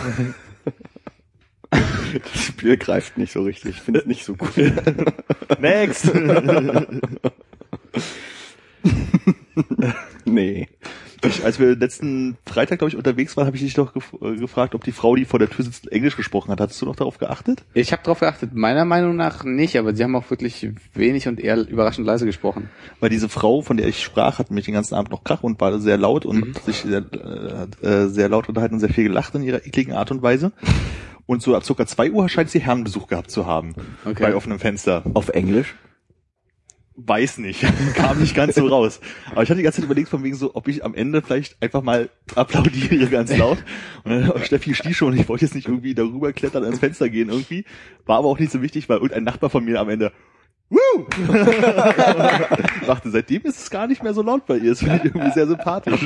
Das 1.71 2.43
Spiel 2.43 2.77
greift 2.77 3.17
nicht 3.19 3.33
so 3.33 3.43
richtig. 3.43 3.77
Ich 3.77 3.81
finde 3.83 4.01
es 4.01 4.07
nicht 4.07 4.25
so 4.25 4.35
cool. 4.41 4.73
Next! 5.61 6.11
nee. 10.25 10.69
Ich, 11.23 11.45
als 11.45 11.59
wir 11.59 11.77
letzten 11.77 12.39
Freitag, 12.47 12.79
glaube 12.79 12.91
ich, 12.91 12.97
unterwegs 12.97 13.37
waren, 13.37 13.47
habe 13.47 13.57
ich 13.57 13.63
dich 13.63 13.75
doch 13.75 13.93
gef 13.93 14.15
äh, 14.23 14.37
gefragt, 14.37 14.75
ob 14.75 14.85
die 14.85 14.93
Frau, 14.93 15.17
die 15.17 15.25
vor 15.25 15.39
der 15.39 15.51
Tür 15.51 15.65
sitzt, 15.65 15.91
Englisch 15.93 16.17
gesprochen 16.17 16.51
hat. 16.51 16.61
Hattest 16.61 16.81
du 16.81 16.87
noch 16.87 16.97
darauf 16.97 17.19
geachtet? 17.19 17.63
Ich 17.75 17.93
habe 17.93 18.03
darauf 18.03 18.21
geachtet. 18.21 18.55
Meiner 18.55 18.85
Meinung 18.85 19.17
nach 19.17 19.45
nicht, 19.45 19.77
aber 19.77 19.95
sie 19.95 20.03
haben 20.03 20.17
auch 20.17 20.31
wirklich 20.31 20.69
wenig 20.95 21.29
und 21.29 21.39
eher 21.39 21.69
überraschend 21.69 22.07
leise 22.07 22.25
gesprochen. 22.25 22.71
Weil 23.01 23.11
diese 23.11 23.29
Frau, 23.29 23.61
von 23.61 23.77
der 23.77 23.87
ich 23.87 24.03
sprach, 24.03 24.39
hat 24.39 24.51
mich 24.51 24.65
den 24.65 24.75
ganzen 24.75 24.95
Abend 24.95 25.11
noch 25.11 25.25
Krach 25.25 25.43
und 25.43 25.61
war 25.61 25.79
sehr 25.79 25.99
laut 25.99 26.25
und 26.25 26.59
sich 26.63 26.77
sehr, 26.77 27.05
äh, 27.13 27.59
hat, 27.59 27.83
äh, 27.83 28.09
sehr 28.09 28.29
laut 28.29 28.49
unterhalten 28.49 28.75
und 28.75 28.81
sehr 28.81 28.91
viel 28.91 29.05
gelacht 29.05 29.35
in 29.35 29.43
ihrer 29.43 29.67
ekligen 29.67 29.93
Art 29.93 30.11
und 30.11 30.23
Weise. 30.23 30.53
Und 31.27 31.43
so 31.43 31.55
ab 31.55 31.65
circa 31.65 31.87
zwei 31.87 32.11
Uhr 32.11 32.29
scheint 32.29 32.51
sie 32.51 32.61
Herrenbesuch 32.61 33.07
gehabt 33.07 33.31
zu 33.31 33.47
haben. 33.47 33.75
Okay. 34.05 34.23
Bei 34.23 34.35
offenem 34.35 34.59
Fenster. 34.59 35.05
Auf 35.15 35.29
Englisch? 35.29 35.77
Weiß 37.07 37.39
nicht. 37.39 37.65
Kam 37.95 38.21
nicht 38.21 38.35
ganz 38.35 38.55
so 38.57 38.67
raus. 38.67 39.01
Aber 39.31 39.43
ich 39.43 39.49
hatte 39.49 39.59
die 39.59 39.63
ganze 39.63 39.81
Zeit 39.81 39.85
überlegt, 39.85 40.09
von 40.09 40.23
wegen 40.23 40.37
so, 40.37 40.55
ob 40.55 40.69
ich 40.69 40.85
am 40.85 40.95
Ende 40.95 41.23
vielleicht 41.23 41.63
einfach 41.63 41.83
mal 41.83 42.11
applaudiere 42.35 43.07
ganz 43.07 43.37
laut. 43.37 43.59
Und 44.05 44.11
dann 44.11 44.45
Steffi 44.45 44.75
stieß 44.75 44.97
schon 44.97 45.17
ich 45.17 45.29
wollte 45.29 45.45
jetzt 45.45 45.55
nicht 45.55 45.69
irgendwie 45.69 45.95
darüber 45.95 46.33
klettern, 46.33 46.65
ans 46.65 46.79
Fenster 46.79 47.09
gehen 47.09 47.29
irgendwie. 47.29 47.65
War 48.07 48.19
aber 48.19 48.29
auch 48.29 48.39
nicht 48.39 48.53
so 48.53 48.63
wichtig, 48.63 48.89
weil 48.89 48.97
irgendein 48.97 49.25
Nachbar 49.25 49.51
von 49.51 49.65
mir 49.65 49.81
am 49.81 49.89
Ende 49.89 50.13
Woo! 50.71 51.05
Machte, 52.87 53.11
seitdem 53.11 53.43
ist 53.43 53.59
es 53.59 53.71
gar 53.71 53.89
nicht 53.89 54.05
mehr 54.05 54.15
so 54.15 54.23
laut 54.23 54.47
bei 54.47 54.57
ihr. 54.57 54.71
Das 54.71 54.79
finde 54.79 54.99
ich 54.99 55.05
irgendwie 55.07 55.33
sehr 55.33 55.49
sympathisch. 55.49 56.01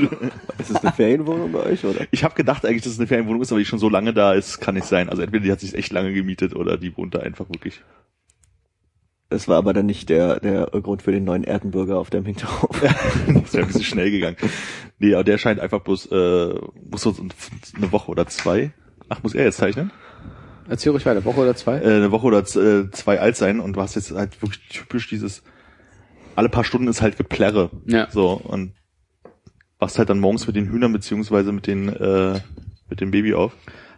Ist 0.58 0.70
es 0.70 0.76
eine 0.76 0.90
Ferienwohnung 0.90 1.52
bei 1.52 1.60
euch, 1.64 1.84
oder? 1.84 2.06
Ich 2.10 2.24
habe 2.24 2.34
gedacht 2.34 2.64
eigentlich, 2.64 2.82
dass 2.82 2.92
es 2.92 2.98
eine 2.98 3.06
Ferienwohnung 3.06 3.42
ist, 3.42 3.52
aber 3.52 3.58
die 3.58 3.66
schon 3.66 3.78
so 3.78 3.90
lange 3.90 4.14
da 4.14 4.32
ist, 4.32 4.60
kann 4.60 4.74
nicht 4.74 4.86
sein. 4.86 5.10
Also 5.10 5.20
entweder 5.20 5.44
die 5.44 5.52
hat 5.52 5.60
sich 5.60 5.74
echt 5.74 5.92
lange 5.92 6.14
gemietet 6.14 6.56
oder 6.56 6.78
die 6.78 6.96
wohnt 6.96 7.14
da 7.14 7.18
einfach 7.18 7.46
wirklich. 7.50 7.82
Das 9.34 9.48
war 9.48 9.56
aber 9.56 9.72
dann 9.72 9.86
nicht 9.86 10.10
der, 10.10 10.38
der 10.38 10.66
Grund 10.66 11.02
für 11.02 11.10
den 11.10 11.24
neuen 11.24 11.42
Erdenbürger 11.42 11.98
auf 11.98 12.08
dem 12.08 12.24
Hinterhof. 12.24 12.80
das 12.80 13.52
wäre 13.52 13.64
ein 13.64 13.66
bisschen 13.66 13.82
schnell 13.82 14.12
gegangen. 14.12 14.36
Nee, 15.00 15.12
aber 15.12 15.24
der 15.24 15.38
scheint 15.38 15.58
einfach 15.58 15.80
bloß, 15.80 16.06
äh, 16.12 16.54
muss 16.88 17.02
so 17.02 17.16
eine 17.74 17.90
Woche 17.90 18.12
oder 18.12 18.28
zwei. 18.28 18.70
Ach, 19.08 19.24
muss 19.24 19.34
er 19.34 19.42
jetzt 19.42 19.56
zeichnen? 19.56 19.90
Erzähl 20.68 20.92
ruhig 20.92 21.04
weiter. 21.04 21.24
Woche 21.24 21.40
oder 21.40 21.56
zwei? 21.56 21.80
Äh, 21.80 21.96
eine 21.96 22.12
Woche 22.12 22.28
oder 22.28 22.38
äh, 22.38 22.90
zwei 22.92 23.18
alt 23.18 23.34
sein 23.34 23.58
und 23.58 23.72
du 23.72 23.80
hast 23.80 23.96
jetzt 23.96 24.12
halt 24.12 24.40
wirklich 24.40 24.68
typisch 24.68 25.08
dieses 25.08 25.42
alle 26.36 26.48
paar 26.48 26.62
Stunden 26.62 26.86
ist 26.86 27.02
halt 27.02 27.16
Geplärre. 27.16 27.70
Ja. 27.86 28.08
So, 28.12 28.34
und 28.34 28.74
wachst 29.80 29.98
halt 29.98 30.10
dann 30.10 30.20
morgens 30.20 30.46
mit 30.46 30.54
den 30.54 30.68
Hühnern 30.68 30.92
beziehungsweise 30.92 31.50
mit 31.50 31.66
den, 31.66 31.88
äh, 31.88 32.38
mit 32.88 33.00
dem 33.00 33.10
Baby 33.10 33.34
auf. 33.34 33.56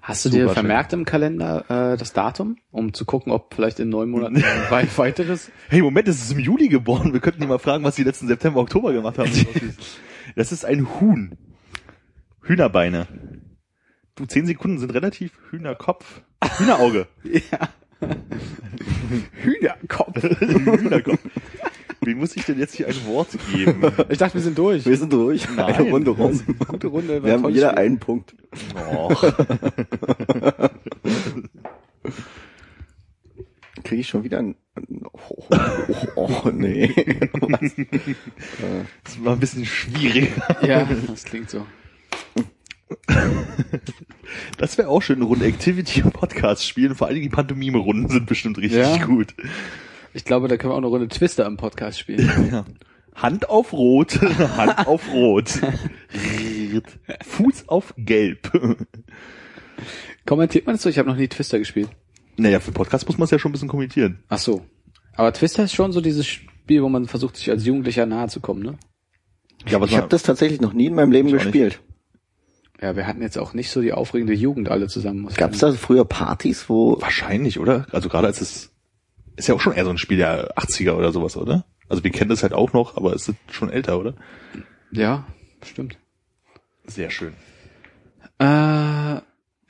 Hast 0.08 0.24
du 0.24 0.28
dir 0.30 0.44
schön. 0.46 0.54
vermerkt 0.54 0.92
im 0.92 1.04
Kalender 1.04 1.64
äh, 1.94 1.96
das 1.96 2.12
Datum, 2.12 2.58
um 2.70 2.94
zu 2.94 3.04
gucken, 3.04 3.32
ob 3.32 3.52
vielleicht 3.54 3.80
in 3.80 3.88
neun 3.88 4.08
Monaten 4.08 4.36
ein 4.44 4.70
wei- 4.70 4.86
weiteres? 4.96 5.50
Hey, 5.68 5.82
Moment, 5.82 6.06
es 6.06 6.22
ist 6.22 6.30
im 6.30 6.38
Juli 6.38 6.68
geboren. 6.68 7.12
Wir 7.12 7.18
könnten 7.20 7.40
die 7.40 7.46
mal 7.48 7.58
fragen, 7.58 7.82
was 7.82 7.96
sie 7.96 8.04
letzten 8.04 8.28
September, 8.28 8.60
Oktober 8.60 8.92
gemacht 8.92 9.18
haben. 9.18 9.30
Das 10.34 10.50
ist 10.52 10.64
ein 10.64 10.86
Huhn. 11.00 11.36
Hühnerbeine. 12.42 13.06
Du, 14.16 14.26
zehn 14.26 14.44
Sekunden 14.44 14.78
sind 14.78 14.92
relativ 14.92 15.32
Hühnerkopf. 15.50 16.20
Hühnerauge. 16.58 17.06
Hühnerkopf. 19.42 20.22
Hühnerkopf. 20.40 21.18
Wie 22.06 22.14
muss 22.14 22.36
ich 22.36 22.44
denn 22.44 22.58
jetzt 22.58 22.74
hier 22.74 22.86
ein 22.88 23.04
Wort 23.06 23.30
geben? 23.52 23.82
Ich 24.08 24.18
dachte, 24.18 24.34
wir 24.34 24.40
sind 24.42 24.56
durch. 24.56 24.86
Wir 24.86 24.96
sind 24.96 25.12
durch. 25.12 25.46
Nein. 25.56 25.74
Eine 25.74 25.90
Runde 25.90 26.10
rum. 26.12 26.40
Gute 26.68 26.86
Runde. 26.86 27.22
Wir 27.24 27.32
haben 27.32 27.48
jeder 27.50 27.70
Spiel. 27.70 27.78
einen 27.80 27.98
Punkt. 27.98 28.34
Och. 28.92 29.22
Kriege 33.84 34.00
ich 34.00 34.08
schon 34.08 34.24
wieder 34.24 34.38
ein... 34.38 34.56
Oh, 35.12 35.44
oh, 36.16 36.30
oh 36.44 36.50
nee. 36.52 36.90
Was? 37.40 37.60
Das 39.04 39.24
war 39.24 39.32
ein 39.34 39.40
bisschen 39.40 39.64
schwierig. 39.64 40.30
Ja, 40.62 40.84
das 41.06 41.24
klingt 41.24 41.50
so. 41.50 41.64
Das 44.58 44.76
wäre 44.78 44.88
auch 44.88 45.02
schön, 45.02 45.16
eine 45.16 45.24
Runde 45.24 45.44
Activity 45.46 46.02
und 46.02 46.12
Podcast 46.12 46.66
spielen. 46.66 46.94
Vor 46.94 47.06
allen 47.06 47.14
Dingen 47.16 47.28
die 47.30 47.34
Pantomime-Runden 47.34 48.08
sind 48.08 48.26
bestimmt 48.26 48.58
richtig 48.58 48.78
Ja. 48.78 49.04
gut. 49.04 49.34
Ich 50.16 50.24
glaube, 50.24 50.48
da 50.48 50.56
können 50.56 50.70
wir 50.70 50.76
auch 50.76 50.78
eine 50.78 50.86
Runde 50.86 51.08
Twister 51.08 51.44
im 51.44 51.58
Podcast 51.58 51.98
spielen. 51.98 52.30
Ja. 52.50 52.64
Hand 53.14 53.50
auf 53.50 53.72
Rot, 53.74 54.18
Hand 54.56 54.86
auf 54.86 55.12
Rot. 55.12 55.60
Fuß 57.22 57.68
auf 57.68 57.94
Gelb. 57.98 58.50
Kommentiert 60.26 60.66
man 60.66 60.74
das 60.74 60.82
so? 60.82 60.88
Ich 60.88 60.98
habe 60.98 61.08
noch 61.08 61.16
nie 61.16 61.28
Twister 61.28 61.58
gespielt. 61.58 61.88
Naja, 62.36 62.60
für 62.60 62.72
Podcast 62.72 63.06
muss 63.06 63.18
man 63.18 63.24
es 63.24 63.30
ja 63.30 63.38
schon 63.38 63.50
ein 63.50 63.52
bisschen 63.52 63.68
kommentieren. 63.68 64.22
Ach 64.28 64.38
so. 64.38 64.64
Aber 65.14 65.32
Twister 65.32 65.64
ist 65.64 65.74
schon 65.74 65.92
so 65.92 66.00
dieses 66.00 66.26
Spiel, 66.26 66.82
wo 66.82 66.88
man 66.88 67.06
versucht, 67.06 67.36
sich 67.36 67.50
als 67.50 67.64
Jugendlicher 67.64 68.06
nahe 68.06 68.28
zu 68.28 68.40
kommen, 68.40 68.62
ne? 68.62 68.78
Ja, 69.66 69.82
Ich 69.82 69.96
habe 69.96 70.08
das 70.08 70.22
tatsächlich 70.22 70.60
noch 70.60 70.72
nie 70.72 70.86
in 70.86 70.94
meinem 70.94 71.12
Leben 71.12 71.30
gespielt. 71.30 71.80
Ja, 72.80 72.96
wir 72.96 73.06
hatten 73.06 73.22
jetzt 73.22 73.38
auch 73.38 73.52
nicht 73.54 73.70
so 73.70 73.80
die 73.80 73.92
aufregende 73.92 74.34
Jugend 74.34 74.70
alle 74.70 74.88
zusammen. 74.88 75.28
Gab 75.36 75.52
es 75.52 75.58
da 75.58 75.72
früher 75.72 76.04
Partys, 76.04 76.68
wo... 76.68 77.00
wahrscheinlich, 77.00 77.58
oder? 77.58 77.86
Also 77.92 78.10
gerade 78.10 78.26
als 78.26 78.40
es 78.42 78.75
ist 79.36 79.48
ja 79.48 79.54
auch 79.54 79.60
schon 79.60 79.74
eher 79.74 79.84
so 79.84 79.90
ein 79.90 79.98
Spiel 79.98 80.16
der 80.18 80.56
80er 80.56 80.92
oder 80.92 81.12
sowas, 81.12 81.36
oder? 81.36 81.64
Also 81.88 82.02
wir 82.02 82.10
kennen 82.10 82.30
das 82.30 82.42
halt 82.42 82.52
auch 82.52 82.72
noch, 82.72 82.96
aber 82.96 83.14
es 83.14 83.28
ist 83.28 83.36
schon 83.50 83.70
älter, 83.70 83.98
oder? 83.98 84.14
Ja, 84.90 85.24
stimmt. 85.64 85.98
Sehr 86.86 87.10
schön. 87.10 87.34
Äh, 88.38 89.16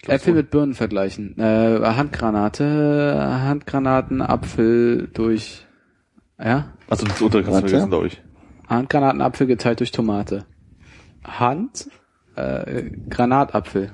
Äpfel 0.07 0.35
mit 0.35 0.51
Birnen 0.51 0.75
vergleichen. 0.75 1.39
Äh, 1.39 1.81
Handgranate, 1.83 3.17
Handgranaten, 3.43 4.23
Apfel 4.23 5.09
durch, 5.13 5.67
ja? 6.39 6.73
Also 6.89 7.07
das 7.07 7.21
untere 7.21 7.43
kannst 7.43 7.63
du 7.63 7.69
vergessen, 7.69 7.91
glaube 7.91 8.07
ich. 8.09 8.23
Handgranaten, 8.69 9.21
Apfel 9.21 9.47
geteilt 9.47 9.81
durch 9.81 9.93
Tomate. 9.93 10.47
Hand, 11.25 11.89
äh, 12.37 12.91
Granatapfel. 13.09 13.93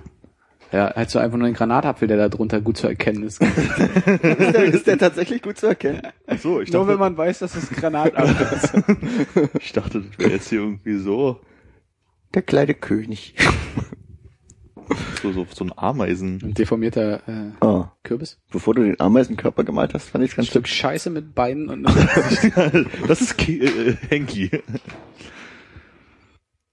Ja, 0.73 0.91
hättest 0.95 1.15
du 1.15 1.19
einfach 1.19 1.37
nur 1.37 1.47
den 1.47 1.55
Granatapfel, 1.55 2.09
der 2.09 2.17
da 2.17 2.29
drunter 2.31 2.61
gut 2.63 2.79
zu 2.79 2.87
erkennen 2.89 3.25
ist. 3.25 3.43
ist, 3.43 3.51
der, 4.23 4.65
ist 4.65 4.87
der 4.87 4.97
tatsächlich 4.99 5.43
gut 5.43 5.59
zu 5.59 5.67
erkennen? 5.67 6.01
Ach 6.27 6.39
so, 6.39 6.61
ich 6.63 6.73
Nur 6.73 6.81
dachte, 6.83 6.93
wenn 6.95 6.99
man 6.99 7.17
weiß, 7.17 7.41
dass 7.41 7.55
es 7.55 7.69
Granatapfel 7.71 8.47
ist. 8.57 9.51
ich 9.61 9.73
dachte, 9.73 10.01
das 10.01 10.19
wäre 10.19 10.31
jetzt 10.31 10.49
hier 10.49 10.61
irgendwie 10.61 10.97
so, 10.97 11.41
Der 12.33 12.41
kleine 12.41 12.73
König. 12.73 13.35
so, 15.23 15.33
so, 15.33 15.47
so 15.55 15.65
ein 15.65 15.73
Ameisen. 15.77 16.41
Ein 16.43 16.55
deformierter 16.55 17.21
äh, 17.29 17.51
Oh. 17.61 17.85
Kürbis. 18.03 18.41
Bevor 18.51 18.75
du 18.75 18.83
den 18.83 18.99
Ameisenkörper 18.99 19.65
gemalt 19.65 19.93
hast, 19.93 20.09
fand 20.09 20.25
ich 20.25 20.33
Ein 20.33 20.37
ganz 20.37 20.49
Stück 20.49 20.67
Scheiße 20.69 21.11
mit 21.11 21.35
Beinen 21.35 21.69
und 21.69 21.85
das 23.09 23.21
ist 23.21 23.37
Ki 23.37 23.61
äh, 23.61 23.95
Henki. 24.09 24.51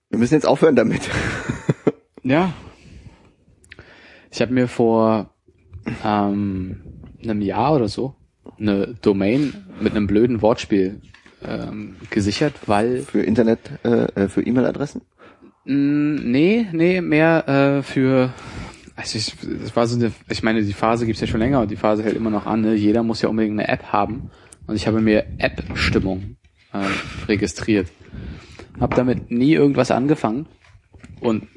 Wir 0.09 0.17
müssen 0.19 0.35
jetzt 0.35 0.47
aufhören 0.47 0.77
damit. 0.77 1.01
Ja. 2.23 2.53
Ich 4.31 4.41
habe 4.41 4.53
mir 4.53 4.67
vor 4.67 5.29
ähm, 6.03 6.81
einem 7.23 7.41
Jahr 7.41 7.75
oder 7.75 7.87
so 7.87 8.15
eine 8.59 8.95
Domain 9.01 9.53
mit 9.79 9.95
einem 9.95 10.07
blöden 10.07 10.41
Wortspiel 10.41 11.01
ähm, 11.43 11.95
gesichert, 12.09 12.53
weil 12.65 13.03
Für 13.03 13.21
Internet, 13.21 13.59
äh, 13.83 14.23
äh, 14.23 14.27
für 14.27 14.45
E-Mail-Adressen? 14.45 15.01
mh, 15.65 16.21
nee, 16.23 16.67
nee, 16.71 17.01
mehr 17.01 17.47
äh, 17.47 17.83
für 17.83 18.33
also 18.99 19.17
ich, 19.17 19.33
das 19.61 19.73
war 19.77 19.87
so 19.87 19.95
eine, 19.95 20.11
ich 20.29 20.43
meine, 20.43 20.61
die 20.61 20.73
Phase 20.73 21.05
gibt's 21.05 21.21
ja 21.21 21.27
schon 21.27 21.39
länger 21.39 21.61
und 21.61 21.71
die 21.71 21.77
Phase 21.77 22.03
hält 22.03 22.17
immer 22.17 22.29
noch 22.29 22.45
an, 22.45 22.61
ne? 22.61 22.75
Jeder 22.75 23.01
muss 23.01 23.21
ja 23.21 23.29
unbedingt 23.29 23.57
eine 23.57 23.69
App 23.69 23.93
haben. 23.93 24.29
Und 24.67 24.75
ich 24.75 24.87
habe 24.87 24.99
mir 24.99 25.25
App-Stimmung 25.37 26.35
äh, 26.73 26.85
registriert. 27.27 27.87
Hab 28.77 28.95
damit 28.95 29.31
nie 29.31 29.53
irgendwas 29.53 29.89
angefangen 29.89 30.47
und 31.21 31.47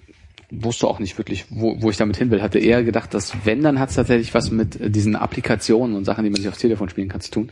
wusste 0.53 0.87
auch 0.87 0.99
nicht 0.99 1.17
wirklich, 1.19 1.47
wo, 1.49 1.81
wo 1.81 1.91
ich 1.91 1.97
damit 1.97 2.17
hin 2.17 2.31
will. 2.31 2.43
Hatte 2.43 2.59
eher 2.59 2.85
gedacht, 2.85 3.15
dass 3.15 3.35
wenn, 3.45 3.63
dann 3.63 3.79
hat's 3.79 3.95
tatsächlich 3.95 4.35
was 4.35 4.51
mit 4.51 4.81
äh, 4.81 4.91
diesen 4.91 5.17
Applikationen 5.17 5.97
und 5.97 6.05
Sachen, 6.05 6.25
die 6.25 6.31
man 6.31 6.37
sich 6.37 6.49
aufs 6.49 6.59
Telefon 6.59 6.89
spielen 6.89 7.09
kann, 7.09 7.21
zu 7.21 7.31
tun. 7.31 7.51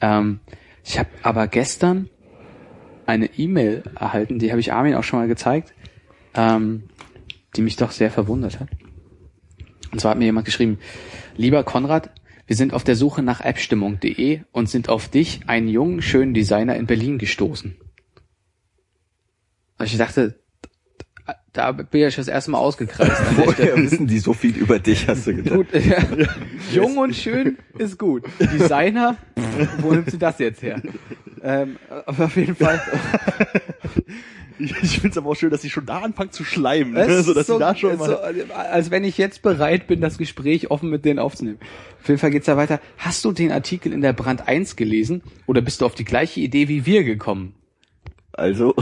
Ähm, 0.00 0.40
ich 0.84 0.98
habe 0.98 1.08
aber 1.22 1.48
gestern 1.48 2.10
eine 3.06 3.30
E-Mail 3.38 3.82
erhalten, 3.98 4.38
die 4.38 4.50
habe 4.50 4.60
ich 4.60 4.72
Armin 4.72 4.94
auch 4.94 5.04
schon 5.04 5.18
mal 5.18 5.28
gezeigt, 5.28 5.72
ähm, 6.34 6.84
die 7.56 7.62
mich 7.62 7.76
doch 7.76 7.90
sehr 7.90 8.10
verwundert 8.10 8.60
hat. 8.60 8.68
Und 9.92 10.00
zwar 10.00 10.10
hat 10.10 10.18
mir 10.18 10.26
jemand 10.26 10.44
geschrieben, 10.44 10.78
lieber 11.36 11.64
Konrad, 11.64 12.10
wir 12.46 12.56
sind 12.56 12.74
auf 12.74 12.84
der 12.84 12.96
Suche 12.96 13.22
nach 13.22 13.40
appstimmung.de 13.40 14.42
und 14.52 14.68
sind 14.68 14.88
auf 14.88 15.08
dich, 15.08 15.40
einen 15.46 15.68
jungen, 15.68 16.02
schönen 16.02 16.34
Designer 16.34 16.76
in 16.76 16.86
Berlin 16.86 17.18
gestoßen. 17.18 17.76
Und 19.78 19.86
ich 19.86 19.96
dachte, 19.96 20.38
da 21.56 21.72
bin 21.72 22.06
ich 22.06 22.16
das 22.16 22.28
erste 22.28 22.50
Mal 22.50 22.58
ausgekreist. 22.58 23.22
Woher 23.36 23.76
wissen 23.76 24.06
die 24.06 24.18
so 24.18 24.32
viel 24.32 24.56
über 24.56 24.78
dich, 24.78 25.08
hast 25.08 25.26
du 25.26 25.34
gedacht? 25.34 25.56
Gut, 25.56 25.72
ja. 25.72 25.98
Jung 26.72 26.98
und 26.98 27.14
schön 27.14 27.58
ist 27.78 27.98
gut. 27.98 28.24
Designer, 28.40 29.16
wo 29.78 29.92
nimmt 29.92 30.10
sie 30.10 30.18
das 30.18 30.38
jetzt 30.38 30.62
her? 30.62 30.80
Ähm, 31.42 31.76
aber 32.06 32.26
auf 32.26 32.36
jeden 32.36 32.56
Fall. 32.56 32.80
Ich, 34.58 35.00
finde 35.00 35.08
es 35.10 35.18
aber 35.18 35.28
auch 35.28 35.34
schön, 35.34 35.50
dass 35.50 35.60
sie 35.60 35.68
schon 35.68 35.84
da 35.84 35.98
anfangen 35.98 36.32
zu 36.32 36.42
schleimen, 36.42 36.94
ne? 36.94 37.22
so 37.22 37.34
dass 37.34 37.46
so, 37.46 37.54
sie 37.54 37.60
da 37.60 37.76
schon 37.76 37.98
mal. 37.98 38.08
so, 38.08 38.16
als 38.54 38.90
wenn 38.90 39.04
ich 39.04 39.18
jetzt 39.18 39.42
bereit 39.42 39.86
bin, 39.86 40.00
das 40.00 40.16
Gespräch 40.16 40.70
offen 40.70 40.88
mit 40.88 41.04
denen 41.04 41.18
aufzunehmen. 41.18 41.58
Auf 42.00 42.08
jeden 42.08 42.18
Fall 42.18 42.30
geht's 42.30 42.46
da 42.46 42.56
weiter. 42.56 42.80
Hast 42.96 43.22
du 43.26 43.32
den 43.32 43.52
Artikel 43.52 43.92
in 43.92 44.00
der 44.00 44.14
Brand 44.14 44.48
1 44.48 44.76
gelesen 44.76 45.22
oder 45.44 45.60
bist 45.60 45.82
du 45.82 45.84
auf 45.84 45.94
die 45.94 46.06
gleiche 46.06 46.40
Idee 46.40 46.68
wie 46.68 46.86
wir 46.86 47.04
gekommen? 47.04 47.54
Also, 48.32 48.74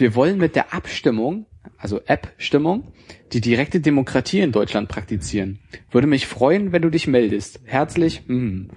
Wir 0.00 0.14
wollen 0.14 0.38
mit 0.38 0.56
der 0.56 0.72
Abstimmung, 0.72 1.44
also 1.78 2.00
App-Stimmung, 2.06 2.92
die 3.32 3.40
direkte 3.40 3.80
Demokratie 3.80 4.40
in 4.40 4.52
Deutschland 4.52 4.88
praktizieren. 4.88 5.58
Würde 5.90 6.06
mich 6.06 6.26
freuen, 6.26 6.72
wenn 6.72 6.82
du 6.82 6.90
dich 6.90 7.06
meldest. 7.06 7.60
Herzlich, 7.64 8.22
hm. 8.26 8.70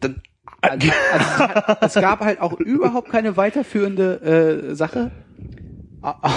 Dann, 0.00 0.22
also, 0.60 0.88
also, 1.12 1.86
es 1.86 1.94
gab 1.94 2.20
halt 2.20 2.40
auch 2.40 2.58
überhaupt 2.60 3.10
keine 3.10 3.36
weiterführende 3.36 4.70
äh, 4.70 4.74
Sache. 4.74 5.10
Au- 6.02 6.14
au- 6.22 6.30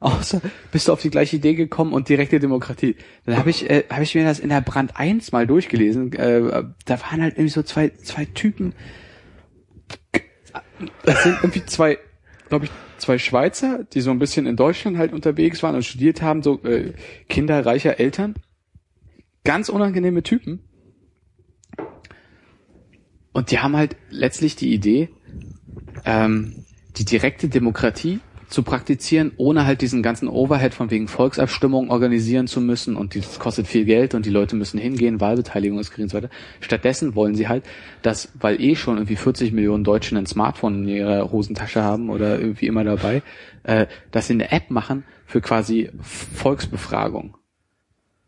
Außer 0.00 0.40
bist 0.70 0.86
du 0.86 0.92
auf 0.92 1.02
die 1.02 1.10
gleiche 1.10 1.36
Idee 1.36 1.54
gekommen 1.54 1.92
und 1.92 2.08
direkte 2.08 2.38
Demokratie. 2.38 2.94
Dann 3.26 3.36
habe 3.36 3.50
ich, 3.50 3.68
äh, 3.68 3.82
hab 3.90 4.00
ich 4.00 4.14
mir 4.14 4.24
das 4.24 4.38
in 4.38 4.48
der 4.48 4.60
Brand 4.60 4.96
1 4.96 5.32
mal 5.32 5.46
durchgelesen. 5.46 6.12
Äh, 6.12 6.62
da 6.84 7.00
waren 7.02 7.20
halt 7.20 7.34
irgendwie 7.34 7.48
so 7.50 7.62
zwei, 7.64 7.88
zwei 7.90 8.24
Typen, 8.26 8.74
das 11.04 11.24
sind 11.24 11.38
irgendwie 11.42 11.66
zwei, 11.66 11.98
glaube 12.48 12.66
ich, 12.66 12.70
zwei 12.98 13.18
Schweizer, 13.18 13.84
die 13.84 14.00
so 14.00 14.10
ein 14.10 14.18
bisschen 14.18 14.46
in 14.46 14.56
Deutschland 14.56 14.98
halt 14.98 15.12
unterwegs 15.12 15.62
waren 15.62 15.74
und 15.74 15.84
studiert 15.84 16.22
haben, 16.22 16.42
so 16.42 16.62
äh, 16.64 16.92
Kinder 17.28 17.64
reicher 17.64 17.98
Eltern. 17.98 18.34
Ganz 19.44 19.68
unangenehme 19.68 20.22
Typen. 20.22 20.60
Und 23.32 23.50
die 23.50 23.60
haben 23.60 23.76
halt 23.76 23.96
letztlich 24.10 24.56
die 24.56 24.72
Idee, 24.72 25.10
ähm, 26.04 26.64
die 26.96 27.04
direkte 27.04 27.48
Demokratie 27.48 28.20
zu 28.48 28.62
praktizieren, 28.62 29.32
ohne 29.36 29.66
halt 29.66 29.82
diesen 29.82 30.02
ganzen 30.02 30.28
Overhead 30.28 30.74
von 30.74 30.90
wegen 30.90 31.06
Volksabstimmung 31.08 31.90
organisieren 31.90 32.46
zu 32.46 32.60
müssen 32.60 32.96
und 32.96 33.14
das 33.14 33.38
kostet 33.38 33.66
viel 33.66 33.84
Geld 33.84 34.14
und 34.14 34.26
die 34.26 34.30
Leute 34.30 34.56
müssen 34.56 34.78
hingehen, 34.78 35.20
Wahlbeteiligung 35.20 35.78
ist 35.78 35.90
gering 35.90 36.04
und 36.04 36.10
so 36.10 36.16
weiter. 36.16 36.30
Stattdessen 36.60 37.14
wollen 37.14 37.34
sie 37.34 37.48
halt, 37.48 37.64
dass, 38.02 38.30
weil 38.40 38.60
eh 38.60 38.74
schon 38.74 38.96
irgendwie 38.96 39.16
40 39.16 39.52
Millionen 39.52 39.84
Deutschen 39.84 40.18
ein 40.18 40.26
Smartphone 40.26 40.84
in 40.84 40.88
ihrer 40.88 41.30
Hosentasche 41.30 41.82
haben 41.82 42.10
oder 42.10 42.38
irgendwie 42.38 42.66
immer 42.66 42.84
dabei, 42.84 43.22
äh, 43.64 43.86
dass 44.10 44.26
sie 44.26 44.34
eine 44.34 44.50
App 44.50 44.70
machen 44.70 45.04
für 45.26 45.40
quasi 45.40 45.90
Volksbefragung. 46.00 47.37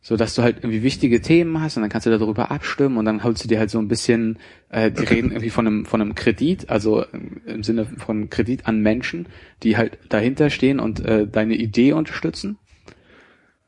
So 0.02 0.16
dass 0.16 0.34
du 0.34 0.42
halt 0.42 0.58
irgendwie 0.58 0.82
wichtige 0.82 1.20
Themen 1.20 1.60
hast 1.60 1.76
und 1.76 1.82
dann 1.82 1.90
kannst 1.90 2.06
du 2.06 2.10
darüber 2.10 2.50
abstimmen 2.50 2.96
und 2.96 3.04
dann 3.04 3.22
holst 3.22 3.44
du 3.44 3.48
dir 3.48 3.58
halt 3.58 3.70
so 3.70 3.78
ein 3.78 3.88
bisschen, 3.88 4.38
äh, 4.70 4.90
die 4.90 5.04
reden 5.04 5.30
irgendwie 5.30 5.50
von 5.50 5.66
einem, 5.66 5.84
von 5.84 6.00
einem 6.00 6.14
Kredit, 6.14 6.70
also 6.70 7.04
im 7.04 7.62
Sinne 7.62 7.84
von 7.84 8.30
Kredit 8.30 8.66
an 8.66 8.80
Menschen, 8.80 9.26
die 9.62 9.76
halt 9.76 9.98
dahinter 10.08 10.48
stehen 10.48 10.80
und 10.80 11.00
äh, 11.04 11.26
deine 11.26 11.54
Idee 11.54 11.92
unterstützen. 11.92 12.58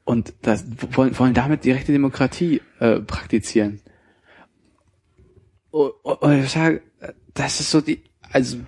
Und 0.04 0.32
das 0.42 0.64
wollen, 0.92 1.18
wollen 1.18 1.34
damit 1.34 1.64
direkte 1.64 1.92
Demokratie 1.92 2.62
äh, 2.80 3.00
praktizieren. 3.00 3.80
Und, 5.70 5.90
und 6.02 6.44
ich 6.44 6.50
sage, 6.50 6.82
das 7.34 7.60
ist 7.60 7.70
so 7.70 7.80
die, 7.80 8.02
also 8.30 8.58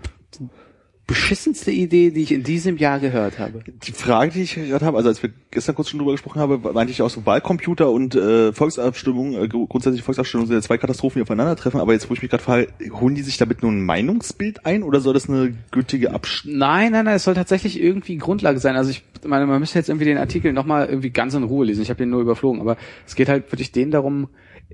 beschissenste 1.06 1.70
Idee, 1.70 2.10
die 2.10 2.22
ich 2.22 2.32
in 2.32 2.42
diesem 2.42 2.78
Jahr 2.78 2.98
gehört 2.98 3.38
habe. 3.38 3.62
Die 3.86 3.92
Frage, 3.92 4.32
die 4.32 4.42
ich 4.42 4.54
gerade 4.54 4.86
habe, 4.86 4.96
also 4.96 5.10
als 5.10 5.22
wir 5.22 5.30
gestern 5.50 5.74
kurz 5.74 5.90
schon 5.90 5.98
drüber 5.98 6.12
gesprochen 6.12 6.40
haben, 6.40 6.62
meinte 6.72 6.92
ich 6.92 7.02
auch 7.02 7.10
so 7.10 7.26
Wahlcomputer 7.26 7.90
und 7.90 8.14
äh, 8.14 8.52
Volksabstimmung, 8.54 9.34
äh, 9.34 9.48
grundsätzlich 9.48 10.02
Volksabstimmung 10.02 10.46
sind 10.46 10.56
ja 10.56 10.62
zwei 10.62 10.78
Katastrophen, 10.78 11.18
die 11.18 11.22
aufeinandertreffen, 11.22 11.78
aber 11.78 11.92
jetzt, 11.92 12.08
wo 12.08 12.14
ich 12.14 12.22
mich 12.22 12.30
gerade 12.30 12.42
frage, 12.42 12.68
holen 13.00 13.14
die 13.14 13.22
sich 13.22 13.36
damit 13.36 13.62
nur 13.62 13.70
ein 13.70 13.84
Meinungsbild 13.84 14.64
ein 14.64 14.82
oder 14.82 15.00
soll 15.00 15.12
das 15.12 15.28
eine 15.28 15.54
gültige 15.70 16.12
Abstimmung? 16.12 16.58
Nein, 16.58 16.92
nein, 16.92 17.04
nein, 17.04 17.16
es 17.16 17.24
soll 17.24 17.34
tatsächlich 17.34 17.80
irgendwie 17.80 18.16
Grundlage 18.16 18.58
sein. 18.58 18.76
Also 18.76 18.90
ich 18.90 19.02
meine, 19.24 19.46
man 19.46 19.60
müsste 19.60 19.78
jetzt 19.78 19.90
irgendwie 19.90 20.06
den 20.06 20.18
Artikel 20.18 20.54
nochmal 20.54 20.86
irgendwie 20.86 21.10
ganz 21.10 21.34
in 21.34 21.42
Ruhe 21.42 21.66
lesen. 21.66 21.82
Ich 21.82 21.90
habe 21.90 21.98
den 21.98 22.10
nur 22.10 22.22
überflogen, 22.22 22.62
aber 22.62 22.78
es 23.06 23.14
geht 23.14 23.28
halt 23.28 23.52
wirklich 23.52 23.72
denen 23.72 23.90
darum, 23.90 24.28